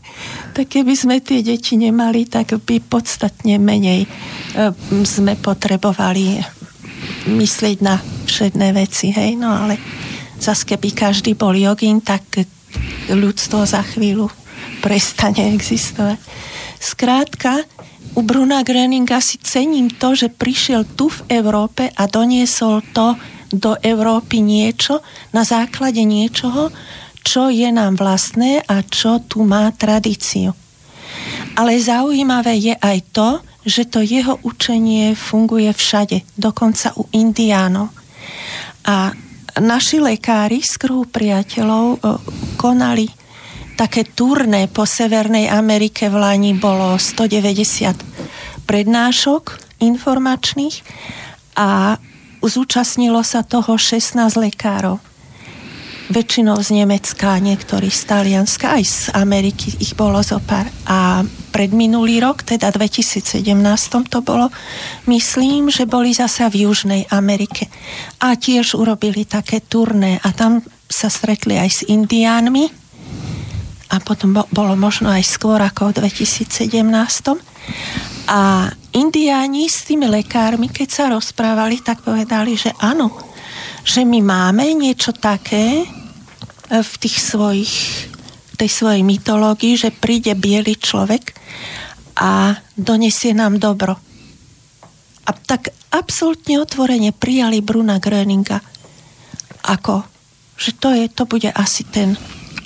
Tak 0.52 0.68
keby 0.68 0.92
sme 0.92 1.24
tie 1.24 1.40
deti 1.40 1.80
nemali, 1.80 2.28
tak 2.28 2.52
by 2.52 2.84
podstatne 2.84 3.56
menej 3.56 4.04
e, 4.04 4.08
sme 5.08 5.40
potrebovali 5.40 6.44
myslieť 7.32 7.78
na 7.80 7.96
všetné 8.28 8.76
veci, 8.76 9.08
hej, 9.08 9.40
no 9.40 9.48
ale 9.48 9.80
Zas 10.38 10.62
keby 10.62 10.94
každý 10.94 11.34
bol 11.34 11.54
jogín, 11.54 12.00
tak 12.00 12.46
ľudstvo 13.10 13.66
za 13.66 13.82
chvíľu 13.82 14.30
prestane 14.78 15.54
existovať. 15.54 16.18
Skrátka, 16.78 17.66
u 18.14 18.22
Bruna 18.22 18.62
Gröninga 18.62 19.18
si 19.22 19.38
cením 19.42 19.90
to, 19.90 20.14
že 20.14 20.32
prišiel 20.32 20.86
tu 20.98 21.10
v 21.10 21.42
Európe 21.42 21.90
a 21.90 22.02
doniesol 22.06 22.82
to 22.94 23.18
do 23.50 23.74
Európy 23.80 24.42
niečo 24.44 25.00
na 25.32 25.42
základe 25.42 26.04
niečoho, 26.04 26.70
čo 27.24 27.52
je 27.52 27.68
nám 27.68 27.98
vlastné 27.98 28.64
a 28.64 28.80
čo 28.84 29.20
tu 29.26 29.44
má 29.44 29.68
tradíciu. 29.74 30.54
Ale 31.58 31.76
zaujímavé 31.76 32.54
je 32.56 32.74
aj 32.78 32.98
to, 33.12 33.28
že 33.68 33.90
to 33.90 34.00
jeho 34.00 34.40
učenie 34.46 35.12
funguje 35.12 35.68
všade, 35.74 36.24
dokonca 36.38 36.94
u 36.96 37.04
indiánov. 37.12 37.92
A 38.88 39.12
naši 39.58 40.02
lekári 40.02 40.62
z 40.62 40.74
kruhu 40.78 41.06
priateľov 41.06 42.02
konali 42.58 43.10
také 43.78 44.02
turné 44.02 44.66
po 44.66 44.82
Severnej 44.82 45.46
Amerike. 45.46 46.10
V 46.10 46.18
Lani 46.18 46.54
bolo 46.58 46.98
190 46.98 48.66
prednášok 48.66 49.42
informačných 49.78 50.82
a 51.54 51.98
zúčastnilo 52.42 53.22
sa 53.22 53.46
toho 53.46 53.78
16 53.78 54.18
lekárov 54.38 54.98
väčšinou 56.08 56.56
z 56.64 56.82
Nemecka, 56.82 57.36
niektorí 57.36 57.92
z 57.92 58.08
Talianska, 58.08 58.80
aj 58.80 58.84
z 58.84 59.00
Ameriky 59.12 59.76
ich 59.80 59.92
bolo 59.92 60.24
zo 60.24 60.40
pár. 60.40 60.68
A 60.88 61.22
pred 61.52 61.72
minulý 61.72 62.20
rok, 62.20 62.44
teda 62.44 62.72
2017 62.72 63.44
to 64.08 64.18
bolo, 64.24 64.48
myslím, 65.08 65.68
že 65.68 65.84
boli 65.84 66.16
zasa 66.16 66.48
v 66.48 66.68
Južnej 66.68 67.04
Amerike. 67.12 67.68
A 68.24 68.36
tiež 68.36 68.76
urobili 68.76 69.28
také 69.28 69.60
turné 69.60 70.20
a 70.24 70.32
tam 70.32 70.64
sa 70.88 71.12
stretli 71.12 71.60
aj 71.60 71.70
s 71.70 71.80
indiánmi 71.84 72.88
a 73.88 73.96
potom 74.00 74.36
bolo 74.52 74.76
možno 74.76 75.08
aj 75.12 75.24
skôr 75.24 75.60
ako 75.60 75.92
v 75.92 76.08
2017. 76.08 76.68
A 78.28 78.68
indiáni 78.92 79.68
s 79.68 79.88
tými 79.88 80.08
lekármi, 80.08 80.68
keď 80.68 80.88
sa 80.88 81.04
rozprávali, 81.08 81.80
tak 81.80 82.04
povedali, 82.04 82.56
že 82.56 82.72
áno, 82.80 83.27
že 83.88 84.04
my 84.04 84.20
máme 84.20 84.76
niečo 84.76 85.16
také, 85.16 85.88
v 86.68 86.94
tých 87.00 87.16
svojich, 87.16 87.74
tej 88.60 88.68
svojej 88.68 89.00
mytológii, 89.00 89.80
že 89.80 89.88
príde 89.88 90.36
biely 90.36 90.76
človek 90.76 91.32
a 92.20 92.60
donesie 92.76 93.32
nám 93.32 93.56
dobro. 93.56 93.96
A 95.24 95.30
tak 95.32 95.72
absolútne 95.88 96.60
otvorene 96.60 97.16
prijali 97.16 97.64
Bruna 97.64 97.96
Gröninga 97.96 98.60
ako, 99.64 100.04
že 100.56 100.76
to, 100.76 100.92
je, 100.92 101.08
to 101.12 101.24
bude 101.28 101.48
asi 101.52 101.84
ten, 101.88 102.16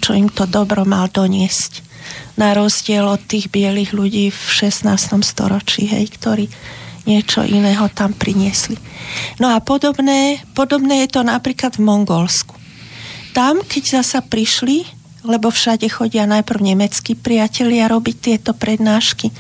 čo 0.03 0.15
im 0.15 0.31
to 0.31 0.47
dobro 0.47 0.83
mal 0.87 1.11
doniesť. 1.11 1.95
Na 2.39 2.55
rozdiel 2.55 3.07
od 3.07 3.23
tých 3.23 3.51
bielých 3.51 3.95
ľudí 3.95 4.35
v 4.35 4.43
16. 4.51 4.87
storočí, 5.23 5.87
hej, 5.87 6.11
ktorí 6.11 6.47
niečo 7.05 7.43
iného 7.43 7.87
tam 7.91 8.15
priniesli. 8.15 8.79
No 9.43 9.51
a 9.51 9.59
podobné, 9.59 10.43
podobné 10.55 11.07
je 11.07 11.19
to 11.19 11.21
napríklad 11.27 11.77
v 11.77 11.87
Mongolsku 11.87 12.63
tam, 13.33 13.65
keď 13.65 14.01
zasa 14.01 14.21
prišli, 14.21 14.85
lebo 15.25 15.49
všade 15.49 15.89
chodia 15.89 16.29
najprv 16.29 16.61
nemeckí 16.61 17.17
priatelia 17.17 17.89
robiť 17.89 18.17
tieto 18.21 18.53
prednášky, 18.53 19.33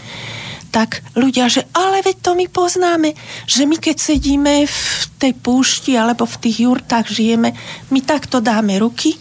tak 0.72 1.04
ľudia, 1.12 1.52
že 1.52 1.68
ale 1.76 2.00
veď 2.00 2.16
to 2.24 2.32
my 2.32 2.48
poznáme, 2.48 3.12
že 3.44 3.68
my 3.68 3.76
keď 3.76 3.96
sedíme 4.00 4.64
v 4.64 4.80
tej 5.20 5.36
púšti 5.36 5.92
alebo 5.92 6.24
v 6.24 6.40
tých 6.40 6.64
jurtách 6.64 7.12
žijeme, 7.12 7.52
my 7.92 8.00
takto 8.00 8.40
dáme 8.40 8.80
ruky 8.80 9.12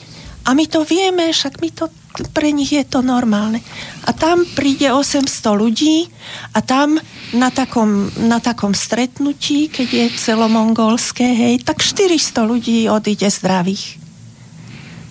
a 0.47 0.55
my 0.55 0.63
to 0.71 0.87
vieme, 0.87 1.27
však 1.35 1.59
my 1.59 1.69
to 1.75 1.91
pre 2.35 2.51
nich 2.51 2.75
je 2.75 2.83
to 2.83 2.99
normálne. 2.99 3.63
A 4.03 4.11
tam 4.11 4.43
príde 4.57 4.91
800 4.91 5.27
ľudí 5.55 6.11
a 6.51 6.59
tam 6.59 6.99
na 7.31 7.49
takom, 7.49 8.11
na 8.19 8.43
takom 8.43 8.75
stretnutí, 8.75 9.71
keď 9.71 9.87
je 9.87 10.05
celomongolské, 10.19 11.25
hej, 11.25 11.63
tak 11.63 11.79
400 11.79 12.43
ľudí 12.43 12.91
odíde 12.91 13.27
zdravých 13.31 14.01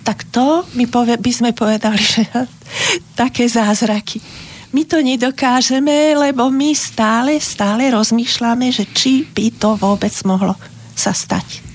tak 0.01 0.25
to 0.33 0.65
my 0.73 0.89
pove, 0.89 1.13
by 1.13 1.31
sme 1.31 1.51
povedali, 1.53 2.01
že 2.17 2.25
také 3.13 3.45
zázraky. 3.45 4.19
My 4.71 4.87
to 4.87 5.03
nedokážeme, 5.03 6.15
lebo 6.15 6.47
my 6.47 6.71
stále, 6.71 7.39
stále 7.43 7.91
rozmýšľame, 7.91 8.71
že 8.71 8.87
či 8.91 9.27
by 9.27 9.59
to 9.59 9.75
vôbec 9.75 10.11
mohlo 10.23 10.55
sa 10.95 11.11
stať. 11.11 11.70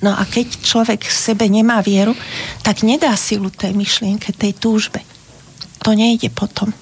No 0.00 0.16
a 0.16 0.24
keď 0.24 0.64
človek 0.64 1.04
v 1.04 1.12
sebe 1.12 1.44
nemá 1.48 1.84
vieru, 1.84 2.16
tak 2.64 2.80
nedá 2.84 3.12
silu 3.20 3.52
tej 3.52 3.76
myšlienke, 3.76 4.32
tej 4.32 4.56
túžbe. 4.56 5.04
To 5.84 5.92
nejde 5.92 6.32
potom. 6.32 6.72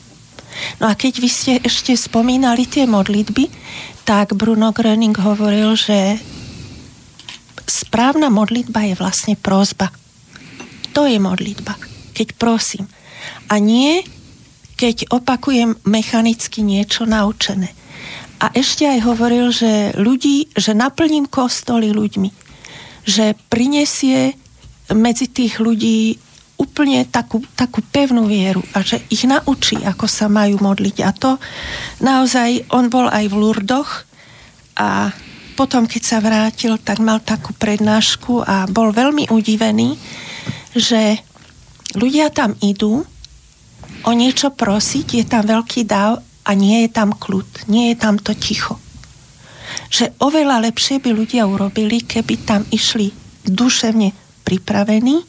No 0.78 0.90
a 0.90 0.94
keď 0.94 1.22
vy 1.22 1.30
ste 1.30 1.52
ešte 1.62 1.94
spomínali 1.94 2.66
tie 2.66 2.86
modlitby, 2.86 3.50
tak 4.06 4.34
Bruno 4.38 4.70
Gröning 4.70 5.14
hovoril, 5.14 5.74
že 5.74 6.18
správna 7.66 8.30
modlitba 8.30 8.86
je 8.86 8.94
vlastne 8.98 9.34
prozba 9.38 9.90
to 10.98 11.06
je 11.06 11.22
modlitba. 11.22 11.78
Keď 12.10 12.34
prosím. 12.34 12.90
A 13.46 13.62
nie, 13.62 14.02
keď 14.74 15.06
opakujem 15.14 15.78
mechanicky 15.86 16.66
niečo 16.66 17.06
naučené. 17.06 17.70
A 18.42 18.50
ešte 18.50 18.82
aj 18.82 19.06
hovoril, 19.06 19.54
že 19.54 19.94
ľudí, 19.94 20.50
že 20.58 20.74
naplním 20.74 21.30
kostoly 21.30 21.94
ľuďmi. 21.94 22.47
Že 23.08 23.32
prinesie 23.48 24.36
medzi 24.92 25.32
tých 25.32 25.56
ľudí 25.56 26.20
úplne 26.58 27.06
takú, 27.06 27.40
takú 27.54 27.80
pevnú 27.80 28.26
vieru 28.26 28.60
a 28.74 28.82
že 28.82 28.98
ich 29.08 29.22
naučí, 29.24 29.78
ako 29.80 30.10
sa 30.10 30.26
majú 30.26 30.58
modliť. 30.58 30.96
A 31.06 31.10
to 31.14 31.38
naozaj, 32.02 32.66
on 32.74 32.90
bol 32.90 33.06
aj 33.06 33.24
v 33.30 33.38
Lurdoch 33.38 34.04
a 34.74 35.14
potom, 35.54 35.86
keď 35.90 36.02
sa 36.02 36.18
vrátil, 36.22 36.78
tak 36.78 37.02
mal 37.02 37.22
takú 37.22 37.54
prednášku 37.54 38.46
a 38.46 38.66
bol 38.70 38.94
veľmi 38.94 39.30
udivený, 39.30 39.98
že 40.74 41.18
ľudia 41.98 42.30
tam 42.30 42.54
idú 42.62 43.02
o 44.06 44.10
niečo 44.14 44.54
prosiť, 44.54 45.06
je 45.18 45.24
tam 45.26 45.46
veľký 45.46 45.82
dáv 45.82 46.22
a 46.46 46.50
nie 46.54 46.86
je 46.86 46.90
tam 46.94 47.10
kľud, 47.10 47.70
nie 47.70 47.90
je 47.90 47.96
tam 47.98 48.18
to 48.18 48.34
ticho. 48.38 48.78
Že 49.88 50.16
oveľa 50.20 50.68
lepšie 50.68 51.00
by 51.00 51.10
ľudia 51.12 51.48
urobili, 51.48 52.04
keby 52.04 52.34
tam 52.44 52.62
išli 52.68 53.12
duševne 53.48 54.12
pripravení, 54.44 55.24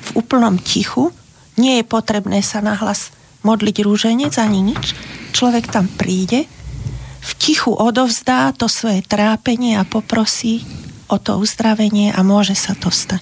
v 0.00 0.08
úplnom 0.16 0.56
tichu, 0.56 1.12
nie 1.60 1.78
je 1.78 1.84
potrebné 1.84 2.40
sa 2.40 2.64
nahlas 2.64 3.12
modliť 3.44 3.76
rúženec 3.84 4.32
ani 4.40 4.74
nič. 4.74 4.96
Človek 5.36 5.68
tam 5.68 5.86
príde, 5.86 6.48
v 7.20 7.30
tichu 7.36 7.76
odovzdá 7.76 8.50
to 8.56 8.66
svoje 8.66 9.04
trápenie 9.04 9.76
a 9.76 9.84
poprosí 9.84 10.64
o 11.12 11.20
to 11.20 11.36
uzdravenie 11.36 12.16
a 12.16 12.24
môže 12.24 12.56
sa 12.56 12.72
to 12.72 12.88
stať. 12.88 13.20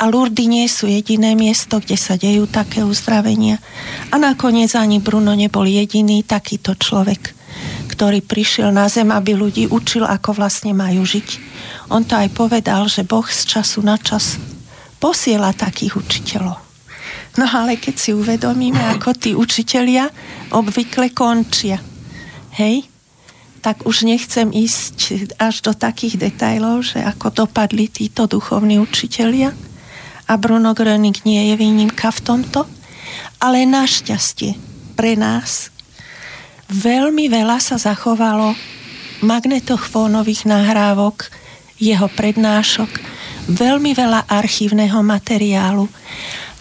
A 0.00 0.08
Lurdy 0.08 0.48
nie 0.48 0.64
sú 0.70 0.88
jediné 0.88 1.36
miesto, 1.36 1.82
kde 1.82 1.96
sa 2.00 2.16
dejú 2.16 2.48
také 2.48 2.80
uzdravenia. 2.86 3.60
A 4.08 4.16
nakoniec 4.16 4.72
ani 4.72 4.96
Bruno 4.96 5.36
nebol 5.36 5.68
jediný 5.68 6.24
takýto 6.24 6.72
človek, 6.72 7.36
ktorý 8.00 8.24
prišiel 8.24 8.72
na 8.72 8.88
zem, 8.88 9.12
aby 9.12 9.36
ľudí 9.36 9.68
učil, 9.68 10.08
ako 10.08 10.40
vlastne 10.40 10.72
majú 10.72 11.04
žiť. 11.04 11.36
On 11.92 12.00
to 12.00 12.16
aj 12.16 12.32
povedal, 12.32 12.88
že 12.88 13.04
Boh 13.04 13.28
z 13.28 13.44
času 13.44 13.84
na 13.84 14.00
čas 14.00 14.40
posiela 14.96 15.52
takých 15.52 16.00
učiteľov. 16.00 16.56
No 17.36 17.44
ale 17.44 17.76
keď 17.76 18.00
si 18.00 18.16
uvedomíme, 18.16 18.80
ako 18.96 19.12
tí 19.12 19.36
učitelia 19.36 20.08
obvykle 20.48 21.12
končia, 21.12 21.76
hej, 22.56 22.88
tak 23.60 23.84
už 23.84 24.08
nechcem 24.08 24.48
ísť 24.48 25.36
až 25.36 25.60
do 25.60 25.76
takých 25.76 26.16
detajlov, 26.24 26.96
že 26.96 27.04
ako 27.04 27.44
dopadli 27.44 27.92
títo 27.92 28.24
duchovní 28.24 28.80
učitelia, 28.80 29.52
a 30.24 30.40
Bruno 30.40 30.72
Gröning 30.72 31.20
nie 31.28 31.52
je 31.52 31.54
výnimka 31.60 32.08
v 32.16 32.20
tomto, 32.24 32.64
ale 33.44 33.68
našťastie 33.68 34.56
pre 34.96 35.20
nás 35.20 35.68
veľmi 36.70 37.26
veľa 37.26 37.58
sa 37.58 37.76
zachovalo 37.76 38.54
magnetochfónových 39.20 40.48
nahrávok 40.48 41.28
jeho 41.80 42.06
prednášok. 42.08 42.88
veľmi 43.50 43.98
veľa 43.98 44.30
archívneho 44.30 45.02
materiálu. 45.02 45.90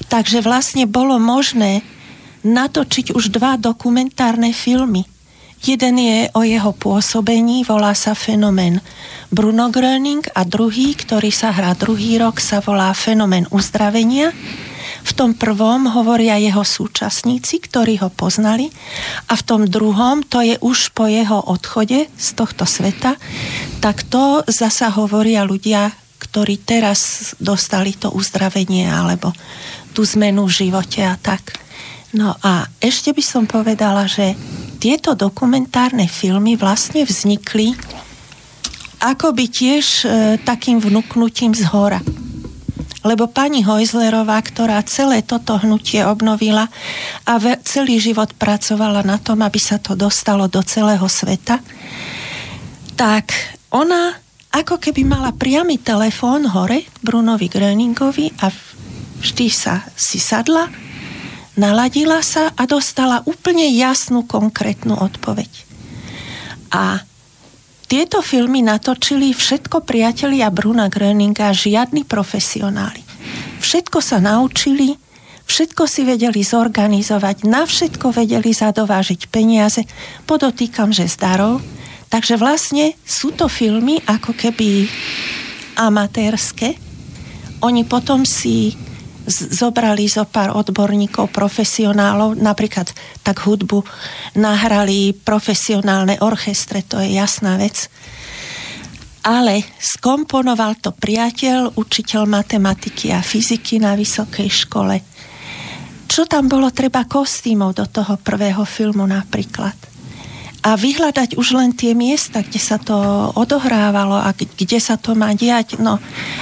Takže 0.10 0.42
vlastne 0.42 0.90
bolo 0.90 1.22
možné 1.22 1.86
natočiť 2.42 3.14
už 3.14 3.30
dva 3.30 3.62
dokumentárne 3.62 4.50
filmy. 4.56 5.06
Jeden 5.60 6.00
je 6.00 6.32
o 6.34 6.42
jeho 6.42 6.72
pôsobení, 6.72 7.68
volá 7.68 7.92
sa 7.94 8.16
fenomén 8.16 8.80
Bruno 9.28 9.68
Gröning 9.70 10.24
a 10.34 10.48
druhý, 10.48 10.96
ktorý 10.96 11.30
sa 11.36 11.52
hrá 11.52 11.76
druhý 11.76 12.18
rok, 12.18 12.40
sa 12.40 12.64
volá 12.64 12.90
fenomén 12.96 13.44
uzdravenia. 13.52 14.32
V 15.04 15.12
tom 15.16 15.36
prvom 15.36 15.88
hovoria 15.90 16.40
jeho 16.40 16.64
súčasníci, 16.64 17.64
ktorí 17.64 18.00
ho 18.04 18.12
poznali 18.12 18.72
a 19.28 19.34
v 19.36 19.44
tom 19.46 19.62
druhom, 19.68 20.24
to 20.26 20.44
je 20.44 20.56
už 20.60 20.92
po 20.92 21.08
jeho 21.08 21.40
odchode 21.48 22.08
z 22.08 22.28
tohto 22.36 22.68
sveta, 22.68 23.16
tak 23.80 24.04
to 24.08 24.44
zasa 24.48 24.92
hovoria 24.92 25.48
ľudia, 25.48 25.92
ktorí 26.20 26.62
teraz 26.62 27.34
dostali 27.40 27.96
to 27.96 28.12
uzdravenie 28.12 28.86
alebo 28.86 29.32
tú 29.96 30.04
zmenu 30.06 30.46
v 30.46 30.68
živote 30.68 31.02
a 31.02 31.16
tak. 31.16 31.58
No 32.14 32.34
a 32.42 32.66
ešte 32.82 33.14
by 33.14 33.24
som 33.24 33.44
povedala, 33.46 34.10
že 34.10 34.34
tieto 34.82 35.14
dokumentárne 35.14 36.10
filmy 36.10 36.58
vlastne 36.58 37.06
vznikli 37.06 37.78
akoby 39.00 39.46
tiež 39.48 39.86
e, 40.04 40.06
takým 40.44 40.82
vnúknutím 40.84 41.56
z 41.56 41.64
hora. 41.72 42.04
Lebo 43.00 43.32
pani 43.32 43.64
Hojzlerová, 43.64 44.44
ktorá 44.44 44.84
celé 44.84 45.24
toto 45.24 45.56
hnutie 45.56 46.04
obnovila 46.04 46.68
a 47.24 47.34
ve, 47.40 47.56
celý 47.64 48.00
život 48.00 48.36
pracovala 48.36 49.08
na 49.08 49.16
tom, 49.16 49.40
aby 49.40 49.60
sa 49.60 49.80
to 49.80 49.96
dostalo 49.96 50.52
do 50.52 50.60
celého 50.60 51.08
sveta, 51.08 51.64
tak 53.00 53.32
ona 53.72 54.20
ako 54.52 54.82
keby 54.82 55.08
mala 55.08 55.32
priamy 55.32 55.80
telefón 55.80 56.50
hore 56.52 56.84
Brunovi 57.00 57.48
Gröningovi 57.48 58.36
a 58.44 58.52
vždy 59.24 59.48
sa 59.48 59.88
si 59.96 60.20
sadla 60.20 60.90
naladila 61.60 62.24
sa 62.24 62.56
a 62.56 62.64
dostala 62.64 63.20
úplne 63.28 63.68
jasnú, 63.76 64.24
konkrétnu 64.24 64.96
odpoveď. 64.96 65.52
A 66.72 67.04
tieto 67.90 68.22
filmy 68.22 68.62
natočili 68.62 69.34
všetko 69.34 69.82
priatelia 69.82 70.54
Bruna 70.54 70.94
Gröninga, 70.94 71.50
žiadni 71.50 72.06
profesionáli. 72.06 73.02
Všetko 73.58 73.98
sa 73.98 74.22
naučili, 74.22 74.94
všetko 75.50 75.90
si 75.90 76.06
vedeli 76.06 76.46
zorganizovať, 76.46 77.50
na 77.50 77.66
všetko 77.66 78.14
vedeli 78.14 78.54
zadovážiť 78.54 79.34
peniaze, 79.34 79.90
podotýkam, 80.30 80.94
že 80.94 81.10
zdarov. 81.10 81.66
Takže 82.14 82.38
vlastne 82.38 82.94
sú 83.06 83.34
to 83.34 83.50
filmy 83.50 83.98
ako 84.06 84.38
keby 84.38 84.86
amatérske. 85.74 86.78
Oni 87.66 87.86
potom 87.90 88.22
si 88.22 88.78
zobrali 89.30 90.10
zo 90.10 90.26
pár 90.26 90.58
odborníkov, 90.58 91.30
profesionálov, 91.30 92.36
napríklad 92.36 92.90
tak 93.22 93.46
hudbu 93.46 93.86
nahrali 94.36 95.14
profesionálne 95.14 96.18
orchestre, 96.20 96.82
to 96.82 96.98
je 97.00 97.16
jasná 97.16 97.56
vec. 97.62 97.88
Ale 99.24 99.62
skomponoval 99.78 100.80
to 100.82 100.96
priateľ, 100.96 101.78
učiteľ 101.78 102.26
matematiky 102.26 103.14
a 103.14 103.22
fyziky 103.22 103.78
na 103.78 103.94
vysokej 103.94 104.50
škole. 104.50 104.96
Čo 106.10 106.26
tam 106.26 106.50
bolo 106.50 106.74
treba 106.74 107.06
kostýmov 107.06 107.78
do 107.78 107.86
toho 107.86 108.18
prvého 108.18 108.66
filmu 108.66 109.06
napríklad? 109.06 109.89
A 110.60 110.76
vyhľadať 110.76 111.40
už 111.40 111.56
len 111.56 111.72
tie 111.72 111.96
miesta, 111.96 112.44
kde 112.44 112.60
sa 112.60 112.76
to 112.76 112.96
odohrávalo 113.32 114.20
a 114.20 114.36
kde 114.36 114.80
sa 114.84 115.00
to 115.00 115.16
má 115.16 115.32
diať. 115.32 115.80
No 115.80 115.96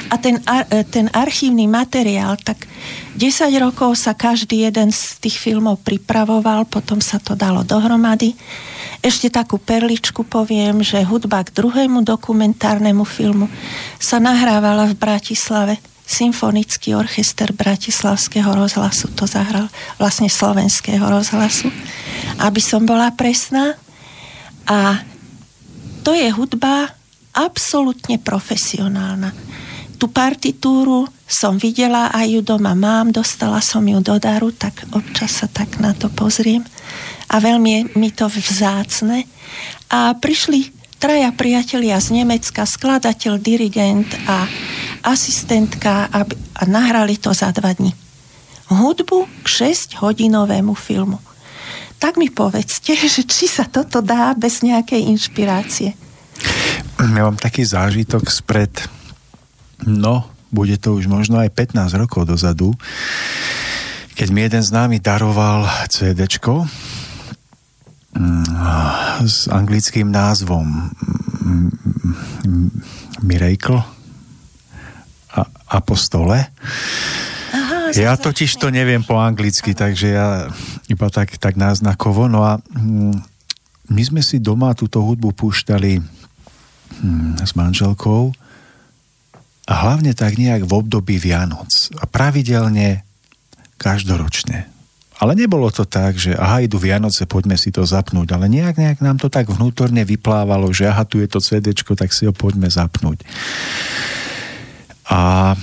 a 0.09 0.15
ten, 0.17 0.41
e, 0.41 0.81
ten 0.89 1.05
archívny 1.13 1.69
materiál, 1.69 2.33
tak 2.41 2.65
10 3.13 3.53
rokov 3.61 3.93
sa 3.97 4.17
každý 4.17 4.65
jeden 4.65 4.89
z 4.89 5.21
tých 5.21 5.37
filmov 5.37 5.85
pripravoval, 5.85 6.65
potom 6.65 6.97
sa 6.97 7.21
to 7.21 7.37
dalo 7.37 7.61
dohromady. 7.61 8.33
Ešte 9.05 9.29
takú 9.29 9.61
perličku 9.61 10.25
poviem, 10.25 10.81
že 10.81 11.05
hudba 11.05 11.45
k 11.45 11.53
druhému 11.53 12.01
dokumentárnemu 12.01 13.05
filmu 13.05 13.45
sa 14.01 14.17
nahrávala 14.17 14.89
v 14.89 14.97
Bratislave. 14.97 15.77
Symfonický 16.07 16.95
orchester 16.95 17.51
Bratislavského 17.51 18.47
rozhlasu 18.47 19.11
to 19.11 19.27
zahral, 19.27 19.67
vlastne 19.99 20.31
slovenského 20.31 21.03
rozhlasu. 21.03 21.67
Aby 22.39 22.63
som 22.63 22.87
bola 22.87 23.11
presná, 23.11 23.75
a 24.67 25.01
to 26.03 26.11
je 26.11 26.27
hudba 26.31 26.91
absolútne 27.31 28.19
profesionálna. 28.19 29.31
Tú 29.97 30.11
partitúru 30.11 31.09
som 31.25 31.57
videla 31.57 32.13
aj 32.13 32.27
ju 32.29 32.41
doma 32.45 32.77
mám, 32.77 33.09
dostala 33.09 33.59
som 33.59 33.81
ju 33.83 33.97
do 33.99 34.15
daru, 34.21 34.53
tak 34.53 34.85
občas 34.93 35.41
sa 35.43 35.47
tak 35.49 35.81
na 35.81 35.91
to 35.97 36.07
pozriem 36.07 36.61
a 37.27 37.35
veľmi 37.43 37.69
je 37.69 37.81
mi 37.99 38.09
to 38.13 38.31
vzácne. 38.31 39.27
A 39.91 40.15
prišli 40.15 40.71
traja 41.01 41.33
priatelia 41.35 41.99
z 41.99 42.23
Nemecka, 42.23 42.63
skladateľ, 42.63 43.41
dirigent 43.41 44.07
a 44.27 44.47
asistentka 45.03 46.07
a, 46.07 46.23
a 46.55 46.63
nahrali 46.63 47.19
to 47.19 47.35
za 47.35 47.51
dva 47.51 47.75
dní. 47.75 47.91
Hudbu 48.67 49.27
k 49.43 49.47
6-hodinovému 49.47 50.75
filmu 50.75 51.26
tak 51.97 52.17
mi 52.17 52.29
povedzte, 52.29 52.93
že 53.13 53.21
či 53.25 53.45
sa 53.49 53.65
toto 53.65 54.01
dá 54.01 54.33
bez 54.37 54.61
nejakej 54.61 55.09
inšpirácie. 55.11 55.91
Ja 56.97 57.21
mám 57.25 57.37
taký 57.37 57.65
zážitok 57.65 58.29
spred, 58.29 58.73
no, 59.85 60.25
bude 60.49 60.77
to 60.81 60.97
už 60.97 61.09
možno 61.09 61.37
aj 61.41 61.53
15 61.53 61.93
rokov 61.97 62.25
dozadu, 62.25 62.73
keď 64.17 64.27
mi 64.33 64.41
jeden 64.41 64.63
z 64.65 64.73
námi 64.73 64.97
daroval 64.97 65.69
CDčko 65.93 66.65
mm, 68.17 68.49
s 69.29 69.45
anglickým 69.45 70.09
názvom 70.09 70.89
Miracle 73.21 73.81
Apostole 75.69 76.49
ja 77.95 78.19
totiž 78.19 78.59
to 78.59 78.67
neviem 78.67 78.99
po 79.05 79.15
anglicky, 79.15 79.71
takže 79.71 80.07
ja 80.11 80.51
iba 80.87 81.07
tak, 81.11 81.35
tak 81.39 81.59
náznakovo. 81.59 82.31
No 82.31 82.43
a 82.43 82.59
hm, 82.59 83.15
my 83.91 84.01
sme 84.03 84.21
si 84.23 84.39
doma 84.39 84.75
túto 84.75 85.03
hudbu 85.03 85.35
púšťali 85.35 85.99
hm, 85.99 87.43
s 87.43 87.51
manželkou 87.55 88.31
a 89.67 89.73
hlavne 89.83 90.15
tak 90.15 90.39
nejak 90.39 90.63
v 90.63 90.71
období 90.71 91.19
Vianoc. 91.19 91.91
A 91.99 92.07
pravidelne 92.07 93.03
každoročne. 93.75 94.71
Ale 95.17 95.33
nebolo 95.33 95.67
to 95.73 95.81
tak, 95.83 96.13
že 96.15 96.37
aha, 96.37 96.61
idú 96.61 96.77
Vianoce, 96.77 97.25
poďme 97.25 97.57
si 97.57 97.73
to 97.73 97.81
zapnúť. 97.81 98.37
Ale 98.37 98.47
nejak, 98.47 98.77
nejak 98.77 98.99
nám 99.01 99.17
to 99.17 99.33
tak 99.33 99.49
vnútorne 99.49 100.05
vyplávalo, 100.05 100.69
že 100.69 100.87
aha, 100.87 101.03
tu 101.09 101.17
je 101.17 101.27
to 101.27 101.41
CD, 101.41 101.73
tak 101.73 102.13
si 102.13 102.29
ho 102.29 102.33
poďme 102.33 102.69
zapnúť. 102.69 103.25
A 105.09 105.53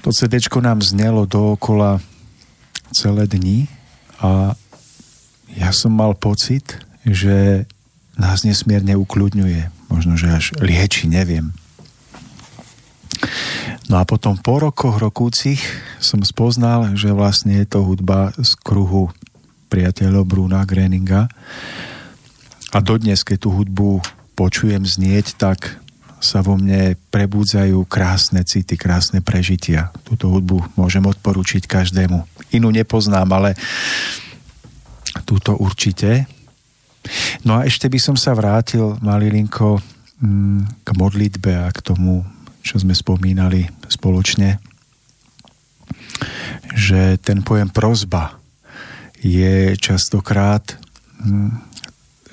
to 0.00 0.08
CD 0.12 0.40
nám 0.64 0.80
znelo 0.80 1.28
dookola 1.28 2.00
celé 2.92 3.24
dni 3.30 3.70
a 4.20 4.58
ja 5.54 5.70
som 5.70 5.94
mal 5.94 6.18
pocit, 6.18 6.76
že 7.06 7.68
nás 8.18 8.42
nesmierne 8.42 8.98
ukľudňuje. 8.98 9.90
Možno, 9.90 10.18
že 10.18 10.32
až 10.32 10.46
lieči, 10.58 11.06
neviem. 11.06 11.54
No 13.86 14.00
a 14.00 14.04
potom 14.08 14.34
po 14.40 14.58
rokoch 14.58 14.96
rokúcich 14.96 15.60
som 16.00 16.24
spoznal, 16.24 16.96
že 16.96 17.12
vlastne 17.12 17.60
je 17.62 17.66
to 17.68 17.84
hudba 17.84 18.32
z 18.40 18.56
kruhu 18.64 19.12
priateľov 19.68 20.24
Bruna 20.24 20.64
Greninga. 20.64 21.28
A 22.74 22.78
dodnes, 22.82 23.22
keď 23.22 23.38
tú 23.44 23.50
hudbu 23.54 24.02
počujem 24.34 24.82
znieť, 24.82 25.38
tak 25.38 25.78
sa 26.24 26.40
vo 26.40 26.56
mne 26.56 26.96
prebúdzajú 27.12 27.84
krásne 27.84 28.40
city, 28.48 28.80
krásne 28.80 29.20
prežitia. 29.20 29.92
Túto 30.08 30.32
hudbu 30.32 30.74
môžem 30.80 31.04
odporučiť 31.04 31.68
každému. 31.68 32.24
Inú 32.56 32.72
nepoznám, 32.72 33.28
ale 33.28 33.52
túto 35.28 35.52
určite. 35.60 36.24
No 37.44 37.60
a 37.60 37.68
ešte 37.68 37.92
by 37.92 38.00
som 38.00 38.16
sa 38.16 38.32
vrátil, 38.32 38.96
Malilinko, 39.04 39.84
mm, 40.24 40.82
k 40.82 40.88
modlitbe 40.96 41.52
a 41.52 41.68
k 41.68 41.84
tomu, 41.84 42.24
čo 42.64 42.80
sme 42.80 42.96
spomínali 42.96 43.68
spoločne, 43.92 44.56
že 46.72 47.20
ten 47.20 47.44
pojem 47.44 47.68
prozba 47.68 48.40
je 49.20 49.76
častokrát 49.76 50.64
mm, 51.20 51.73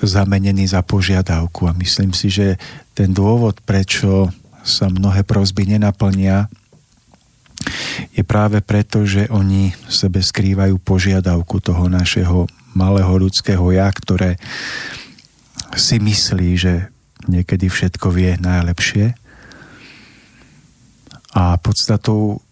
zamenený 0.08 0.70
za 0.72 0.82
požiadavku 0.82 1.70
a 1.70 1.78
myslím 1.78 2.12
si, 2.12 2.34
že 2.34 2.58
ten 2.98 3.14
dôvod, 3.14 3.62
prečo 3.62 4.30
sa 4.62 4.90
mnohé 4.90 5.26
prozby 5.26 5.66
nenaplnia, 5.66 6.50
je 8.12 8.24
práve 8.26 8.60
preto, 8.66 9.06
že 9.06 9.30
oni 9.30 9.74
v 9.74 9.92
sebe 9.94 10.20
skrývajú 10.22 10.82
požiadavku 10.82 11.62
toho 11.62 11.86
našeho 11.86 12.50
malého 12.74 13.14
ľudského 13.22 13.62
ja, 13.70 13.92
ktoré 13.94 14.42
si 15.78 16.02
myslí, 16.02 16.50
že 16.58 16.74
niekedy 17.30 17.70
všetko 17.70 18.10
vie 18.12 18.36
najlepšie. 18.42 19.14
A 21.32 21.56
podstatou 21.62 22.44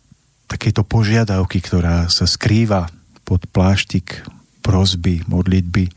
takéto 0.47 0.85
požiadavky, 0.87 1.59
ktorá 1.59 2.07
sa 2.07 2.29
skrýva 2.29 2.87
pod 3.27 3.43
pláštik 3.51 4.23
prozby, 4.63 5.25
modlitby, 5.27 5.91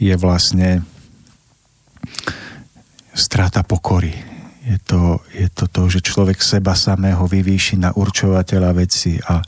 je 0.00 0.14
vlastne 0.16 0.80
strata 3.12 3.60
pokory. 3.60 4.16
Je 4.64 4.80
to, 4.80 5.20
je 5.36 5.48
to 5.52 5.68
to, 5.68 5.82
že 5.92 6.08
človek 6.08 6.40
seba 6.40 6.72
samého 6.72 7.28
vyvýši 7.28 7.76
na 7.76 7.92
určovateľa 7.92 8.70
veci, 8.72 9.20
a, 9.20 9.44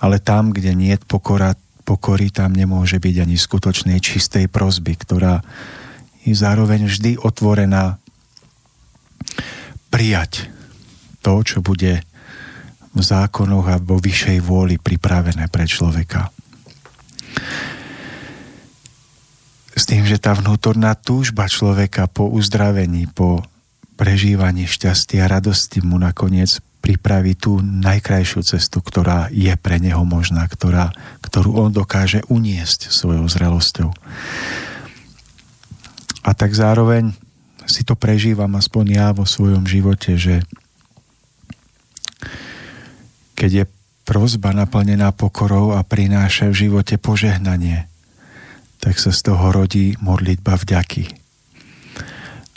ale 0.00 0.24
tam, 0.24 0.56
kde 0.56 0.72
nie 0.72 0.96
je 0.96 1.04
pokora, 1.04 1.52
pokory, 1.84 2.32
tam 2.32 2.56
nemôže 2.56 2.96
byť 2.96 3.16
ani 3.20 3.36
skutočnej 3.36 4.00
čistej 4.00 4.48
prozby, 4.48 4.96
ktorá 4.96 5.44
je 6.24 6.32
zároveň 6.32 6.88
vždy 6.88 7.20
otvorená 7.20 8.00
prijať 9.92 10.48
to, 11.20 11.42
čo 11.44 11.58
bude 11.60 12.00
v 12.96 13.02
zákonoch 13.02 13.66
a 13.68 13.76
vo 13.76 14.00
vyššej 14.00 14.38
vôli 14.40 14.80
pripravené 14.80 15.52
pre 15.52 15.68
človeka. 15.68 16.32
S 19.76 19.84
tým, 19.84 20.08
že 20.08 20.16
tá 20.16 20.32
vnútorná 20.32 20.96
túžba 20.96 21.44
človeka 21.52 22.08
po 22.08 22.32
uzdravení, 22.32 23.12
po 23.12 23.44
prežívaní 24.00 24.64
šťastia 24.64 25.28
radosti 25.28 25.84
mu 25.84 26.00
nakoniec 26.00 26.64
pripraví 26.80 27.36
tú 27.36 27.60
najkrajšiu 27.60 28.40
cestu, 28.46 28.78
ktorá 28.80 29.28
je 29.28 29.52
pre 29.58 29.76
neho 29.76 30.00
možná, 30.06 30.48
ktorá, 30.48 30.94
ktorú 31.20 31.60
on 31.60 31.70
dokáže 31.74 32.22
uniesť 32.30 32.88
svojou 32.88 33.26
zrelosťou. 33.26 33.90
A 36.26 36.30
tak 36.32 36.56
zároveň 36.56 37.12
si 37.66 37.82
to 37.82 37.98
prežívam 37.98 38.54
aspoň 38.54 38.84
ja 38.94 39.06
vo 39.10 39.26
svojom 39.26 39.66
živote, 39.66 40.14
že 40.14 40.46
keď 43.34 43.50
je 43.52 43.64
prozba 44.06 44.54
naplnená 44.54 45.10
pokorou 45.10 45.74
a 45.74 45.82
prináša 45.82 46.48
v 46.54 46.70
živote 46.70 46.96
požehnanie, 46.96 47.90
tak 48.80 49.00
sa 49.00 49.10
z 49.10 49.20
toho 49.32 49.52
rodí 49.52 49.96
modlitba 49.98 50.56
vďaky. 50.56 51.04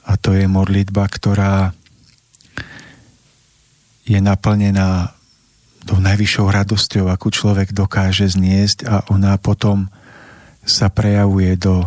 A 0.09 0.17
to 0.17 0.33
je 0.33 0.49
modlitba, 0.49 1.05
ktorá 1.05 1.71
je 4.09 4.17
naplnená 4.17 5.13
tou 5.85 6.01
najvyššou 6.01 6.47
radosťou, 6.49 7.05
akú 7.09 7.29
človek 7.29 7.73
dokáže 7.73 8.29
zniesť 8.29 8.89
a 8.89 8.95
ona 9.13 9.37
potom 9.37 9.89
sa 10.65 10.89
prejavuje 10.89 11.57
do 11.57 11.85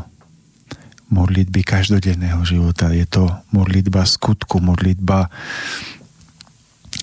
modlitby 1.12 1.60
každodenného 1.62 2.40
života. 2.42 2.90
Je 2.90 3.04
to 3.04 3.28
modlitba 3.52 4.08
skutku, 4.08 4.58
modlitba, 4.58 5.28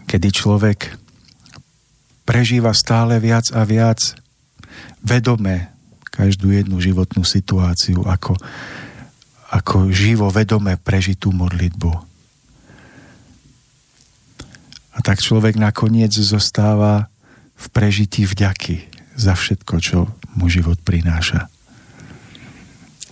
kedy 0.09 0.27
človek 0.33 0.97
prežíva 2.25 2.73
stále 2.73 3.21
viac 3.21 3.47
a 3.53 3.61
viac 3.63 4.17
vedome 5.05 5.78
každú 6.09 6.51
jednu 6.51 6.81
životnú 6.81 7.23
situáciu 7.23 8.03
ako, 8.05 8.35
ako 9.49 9.89
živo 9.93 10.27
vedome 10.29 10.75
prežitú 10.75 11.31
modlitbu. 11.31 11.91
A 14.93 14.97
tak 14.99 15.23
človek 15.23 15.55
nakoniec 15.55 16.11
zostáva 16.11 17.07
v 17.55 17.65
prežití 17.71 18.27
vďaky 18.27 18.91
za 19.15 19.35
všetko, 19.35 19.73
čo 19.79 19.97
mu 20.35 20.51
život 20.51 20.79
prináša. 20.83 21.47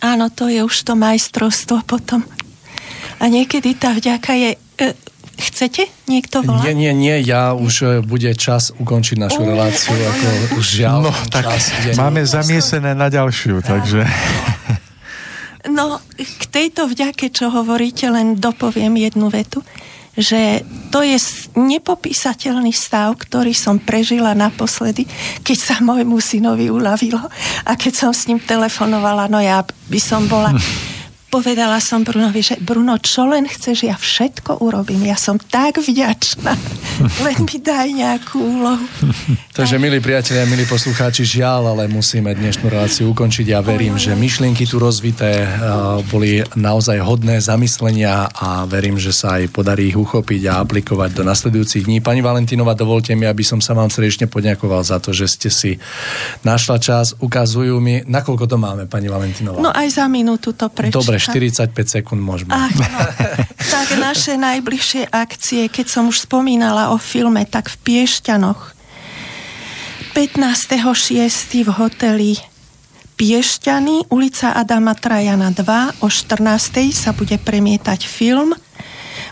Áno, 0.04 0.30
to 0.30 0.52
je 0.52 0.62
už 0.62 0.86
to 0.86 0.94
majstrovstvo 0.94 1.82
potom. 1.88 2.22
A 3.18 3.24
niekedy 3.32 3.74
tá 3.74 3.98
vďaka 3.98 4.32
je 4.38 4.50
e, 4.54 4.58
Chcete? 5.38 5.86
Niekto 6.10 6.42
volá? 6.42 6.66
Nie, 6.66 6.74
nie, 6.74 6.90
nie, 6.98 7.22
ja 7.22 7.54
už 7.54 7.74
e, 7.82 7.86
bude 8.02 8.34
čas 8.34 8.74
ukončiť 8.74 9.22
našu 9.22 9.46
uh, 9.46 9.54
reláciu, 9.54 9.94
ako 9.94 10.28
už 10.58 10.66
žiaľ. 10.66 11.00
No, 11.08 11.14
tak 11.30 11.46
čas 11.46 11.94
máme 11.94 12.26
zamiesené 12.26 12.98
na 12.98 13.08
ďalšiu, 13.14 13.62
takže... 13.62 14.02
No, 15.70 16.02
k 16.18 16.44
tejto 16.50 16.90
vďake, 16.90 17.30
čo 17.30 17.54
hovoríte, 17.54 18.10
len 18.10 18.40
dopoviem 18.40 18.98
jednu 18.98 19.30
vetu, 19.30 19.62
že 20.18 20.66
to 20.90 21.06
je 21.06 21.22
nepopísateľný 21.54 22.74
stav, 22.74 23.14
ktorý 23.22 23.54
som 23.54 23.78
prežila 23.78 24.34
naposledy, 24.34 25.06
keď 25.46 25.58
sa 25.62 25.76
môjmu 25.78 26.18
synovi 26.18 26.74
uľavilo 26.74 27.22
a 27.62 27.72
keď 27.78 27.94
som 27.94 28.12
s 28.16 28.26
ním 28.26 28.42
telefonovala, 28.42 29.30
no 29.30 29.38
ja 29.38 29.62
by 29.62 30.00
som 30.02 30.26
bola 30.26 30.50
povedala 31.28 31.78
som 31.84 32.08
Brunovi, 32.08 32.40
že 32.40 32.56
Bruno, 32.64 32.96
čo 32.98 33.28
len 33.28 33.46
chceš, 33.46 33.88
ja 33.88 33.96
všetko 34.00 34.64
urobím. 34.64 35.04
Ja 35.06 35.20
som 35.20 35.36
tak 35.36 35.80
vďačná. 35.84 36.52
Len 37.26 37.38
mi 37.46 37.58
daj 37.62 37.88
nejakú 37.94 38.42
úlohu. 38.42 38.82
Takže, 39.54 39.78
milí 39.78 40.02
priatelia, 40.02 40.50
milí 40.50 40.66
poslucháči, 40.66 41.22
žiaľ, 41.22 41.78
ale 41.78 41.86
musíme 41.86 42.34
dnešnú 42.34 42.70
reláciu 42.70 43.14
ukončiť. 43.14 43.54
Ja 43.54 43.62
verím, 43.62 44.02
že 44.02 44.18
myšlienky 44.18 44.66
tu 44.66 44.82
rozvité 44.82 45.46
boli 46.10 46.42
naozaj 46.58 46.98
hodné 47.02 47.38
zamyslenia 47.38 48.34
a 48.34 48.66
verím, 48.66 48.98
že 48.98 49.14
sa 49.14 49.38
aj 49.38 49.54
podarí 49.54 49.94
ich 49.94 49.98
uchopiť 49.98 50.42
a 50.50 50.62
aplikovať 50.66 51.14
do 51.14 51.24
nasledujúcich 51.26 51.86
dní. 51.86 52.02
Pani 52.02 52.26
Valentinova, 52.26 52.74
dovolte 52.74 53.14
mi, 53.14 53.30
aby 53.30 53.46
som 53.46 53.62
sa 53.62 53.78
vám 53.78 53.94
srdečne 53.94 54.26
poďakoval 54.26 54.82
za 54.82 54.98
to, 54.98 55.14
že 55.14 55.30
ste 55.30 55.50
si 55.54 55.72
našla 56.42 56.82
čas. 56.82 57.14
Ukazujú 57.18 57.78
mi, 57.78 58.02
nakoľko 58.06 58.46
to 58.50 58.58
máme, 58.58 58.84
pani 58.90 59.10
Valentinova? 59.10 59.62
No 59.62 59.70
aj 59.70 60.02
za 60.02 60.06
minútu 60.10 60.54
to 60.54 60.70
prečo. 60.70 60.98
Dobre, 60.98 61.17
45 61.20 61.74
sekúnd 61.74 62.22
môžeme. 62.22 62.54
Ach, 62.54 62.72
no. 62.74 62.86
tak 63.74 63.98
naše 63.98 64.38
najbližšie 64.40 65.10
akcie, 65.10 65.68
keď 65.68 65.86
som 65.90 66.04
už 66.10 66.26
spomínala 66.30 66.94
o 66.94 66.98
filme, 67.02 67.44
tak 67.46 67.70
v 67.70 67.76
Piešťanoch 67.84 68.78
15.6. 70.18 71.62
v 71.62 71.70
hoteli 71.78 72.32
Piešťany, 73.18 74.14
ulica 74.14 74.54
Adama 74.54 74.94
Trajana 74.94 75.50
2 75.50 76.06
o 76.06 76.08
14. 76.10 76.94
sa 76.94 77.14
bude 77.18 77.38
premietať 77.42 78.06
film 78.06 78.54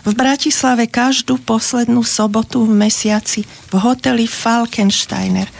v 0.06 0.12
Bratislave 0.14 0.86
každú 0.86 1.42
poslednú 1.42 2.06
sobotu 2.06 2.62
v 2.62 2.86
mesiaci 2.86 3.42
v 3.42 3.74
hoteli 3.82 4.30
Falkensteiner 4.30 5.50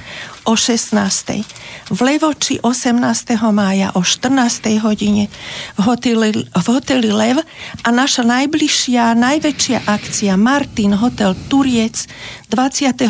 o 0.47 0.55
16. 0.55 1.91
V 1.91 1.99
Levoči 2.03 2.63
18. 2.63 3.03
mája 3.51 3.91
o 3.99 4.03
14. 4.03 4.79
hodine 4.79 5.27
v 5.75 5.81
hoteli, 5.83 6.47
v 6.47 6.67
hoteli 6.71 7.11
Lev 7.11 7.43
a 7.83 7.89
naša 7.91 8.23
najbližšia, 8.23 9.19
najväčšia 9.19 9.91
akcia 9.91 10.39
Martin 10.39 10.95
Hotel 10.95 11.35
Turiec 11.51 12.07
24. 12.49 13.03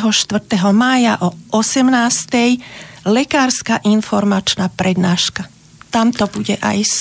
mája 0.73 1.20
o 1.20 1.36
18. 1.52 3.05
lekárska 3.05 3.84
informačná 3.84 4.73
prednáška. 4.73 5.47
Tam 5.92 6.12
to 6.12 6.24
bude 6.32 6.56
aj 6.60 6.78
s 6.84 6.97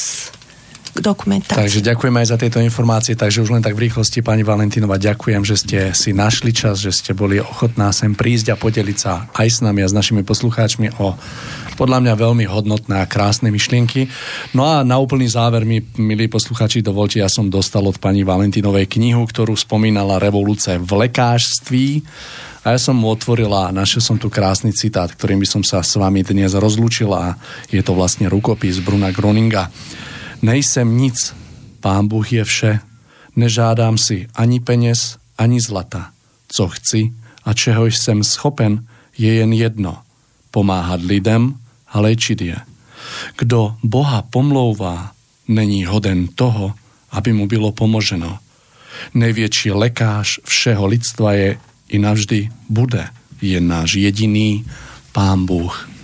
dokumentácii. 1.01 1.59
Takže 1.59 1.79
ďakujem 1.83 2.15
aj 2.15 2.27
za 2.31 2.37
tieto 2.39 2.59
informácie, 2.63 3.13
takže 3.15 3.43
už 3.43 3.51
len 3.51 3.63
tak 3.63 3.75
v 3.75 3.89
rýchlosti, 3.89 4.23
pani 4.23 4.43
Valentinova, 4.45 5.01
ďakujem, 5.01 5.41
že 5.43 5.55
ste 5.59 5.79
si 5.91 6.15
našli 6.15 6.55
čas, 6.55 6.79
že 6.79 6.95
ste 6.95 7.11
boli 7.11 7.39
ochotná 7.39 7.91
sem 7.91 8.15
prísť 8.15 8.53
a 8.53 8.59
podeliť 8.59 8.97
sa 8.97 9.27
aj 9.35 9.47
s 9.47 9.59
nami 9.59 9.83
a 9.83 9.91
s 9.91 9.95
našimi 9.95 10.23
poslucháčmi 10.23 10.99
o 11.01 11.15
podľa 11.75 11.99
mňa 12.07 12.13
veľmi 12.15 12.45
hodnotné 12.47 13.03
a 13.03 13.09
krásne 13.09 13.51
myšlienky. 13.51 14.07
No 14.55 14.63
a 14.63 14.81
na 14.87 14.95
úplný 14.95 15.27
záver 15.27 15.67
mi, 15.67 15.83
milí 15.99 16.31
poslucháči, 16.31 16.79
dovolte, 16.79 17.19
ja 17.19 17.27
som 17.27 17.51
dostal 17.51 17.83
od 17.83 17.99
pani 17.99 18.23
Valentinovej 18.23 18.87
knihu, 18.87 19.27
ktorú 19.27 19.53
spomínala 19.59 20.17
Revolúce 20.17 20.79
v 20.79 20.91
lekářství. 21.05 21.87
A 22.65 22.73
ja 22.73 22.79
som 22.81 22.97
mu 22.97 23.13
otvorila 23.13 23.69
a 23.69 23.75
našiel 23.75 24.01
som 24.01 24.17
tu 24.17 24.25
krásny 24.31 24.73
citát, 24.73 25.11
ktorým 25.13 25.37
by 25.37 25.45
som 25.45 25.61
sa 25.61 25.85
s 25.85 25.93
vami 26.01 26.25
dnes 26.25 26.55
rozlúčila. 26.57 27.37
Je 27.69 27.83
to 27.85 27.93
vlastne 27.93 28.25
rukopis 28.25 28.81
Bruna 28.81 29.13
Groninga. 29.13 29.69
Nejsem 30.45 30.97
nic, 30.97 31.35
pán 31.79 32.07
Bůh 32.07 32.33
je 32.33 32.43
vše, 32.43 32.79
nežádám 33.35 33.97
si 33.97 34.27
ani 34.35 34.59
peněz, 34.59 35.17
ani 35.37 35.61
zlata. 35.61 36.11
Co 36.47 36.67
chci 36.67 37.13
a 37.45 37.53
čeho 37.53 37.85
jsem 37.85 38.23
schopen, 38.23 38.85
je 39.17 39.33
jen 39.33 39.53
jedno. 39.53 39.97
Pomáhat 40.51 41.01
lidem 41.01 41.55
a 41.87 41.99
léčit 41.99 42.41
je. 42.41 42.55
Kdo 43.37 43.75
Boha 43.83 44.21
pomlouvá, 44.21 45.11
není 45.47 45.85
hoden 45.85 46.27
toho, 46.27 46.73
aby 47.11 47.33
mu 47.33 47.47
bylo 47.47 47.71
pomoženo. 47.71 48.39
Největší 49.13 49.71
lekář 49.71 50.39
všeho 50.43 50.85
lidstva 50.85 51.33
je 51.33 51.59
i 51.89 51.99
navždy 51.99 52.49
bude 52.69 53.07
jen 53.41 53.67
náš 53.67 53.93
jediný 53.93 54.65
Pán 55.11 55.45
Bůh. 55.45 55.94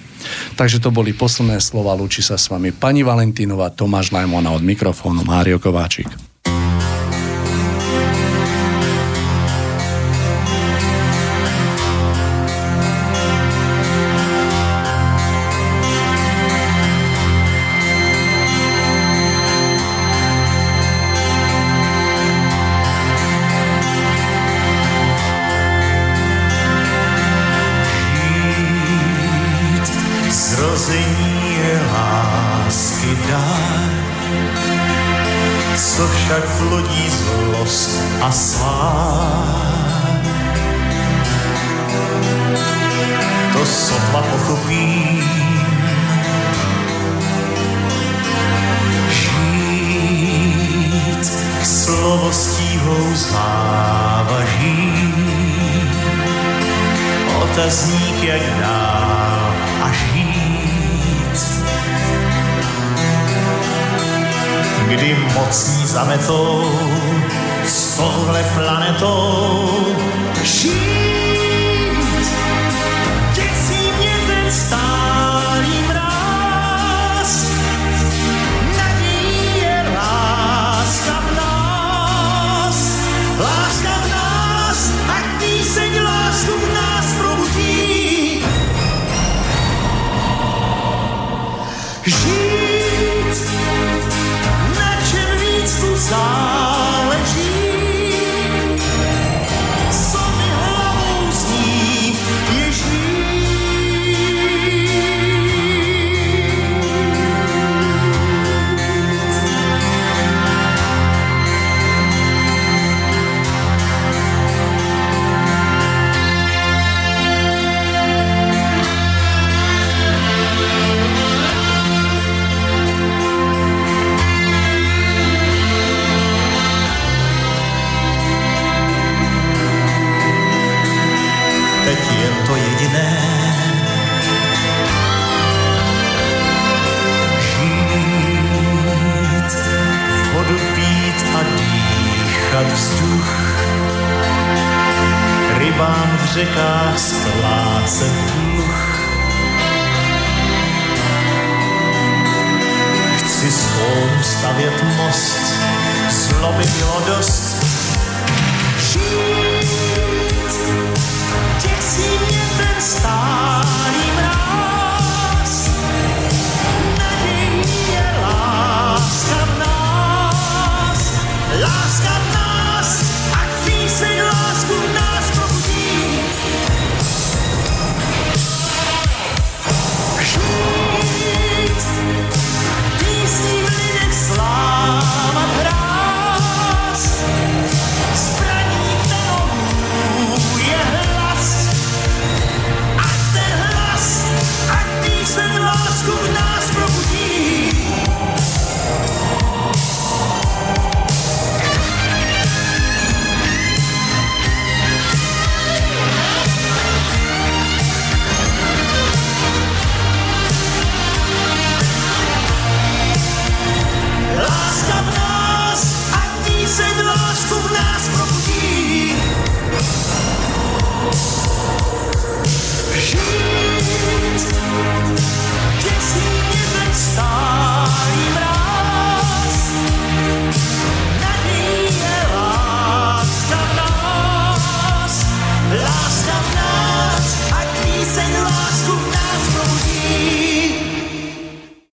Takže 0.56 0.80
to 0.80 0.90
boli 0.90 1.14
posledné 1.14 1.60
slova, 1.60 1.94
lúči 1.98 2.24
sa 2.24 2.40
s 2.40 2.48
vami 2.48 2.72
pani 2.72 3.04
Valentínová, 3.04 3.70
Tomáš 3.74 4.14
Lajmona 4.16 4.52
od 4.56 4.64
mikrofónu, 4.64 5.26
Mário 5.28 5.60
Kováčik. 5.60 6.31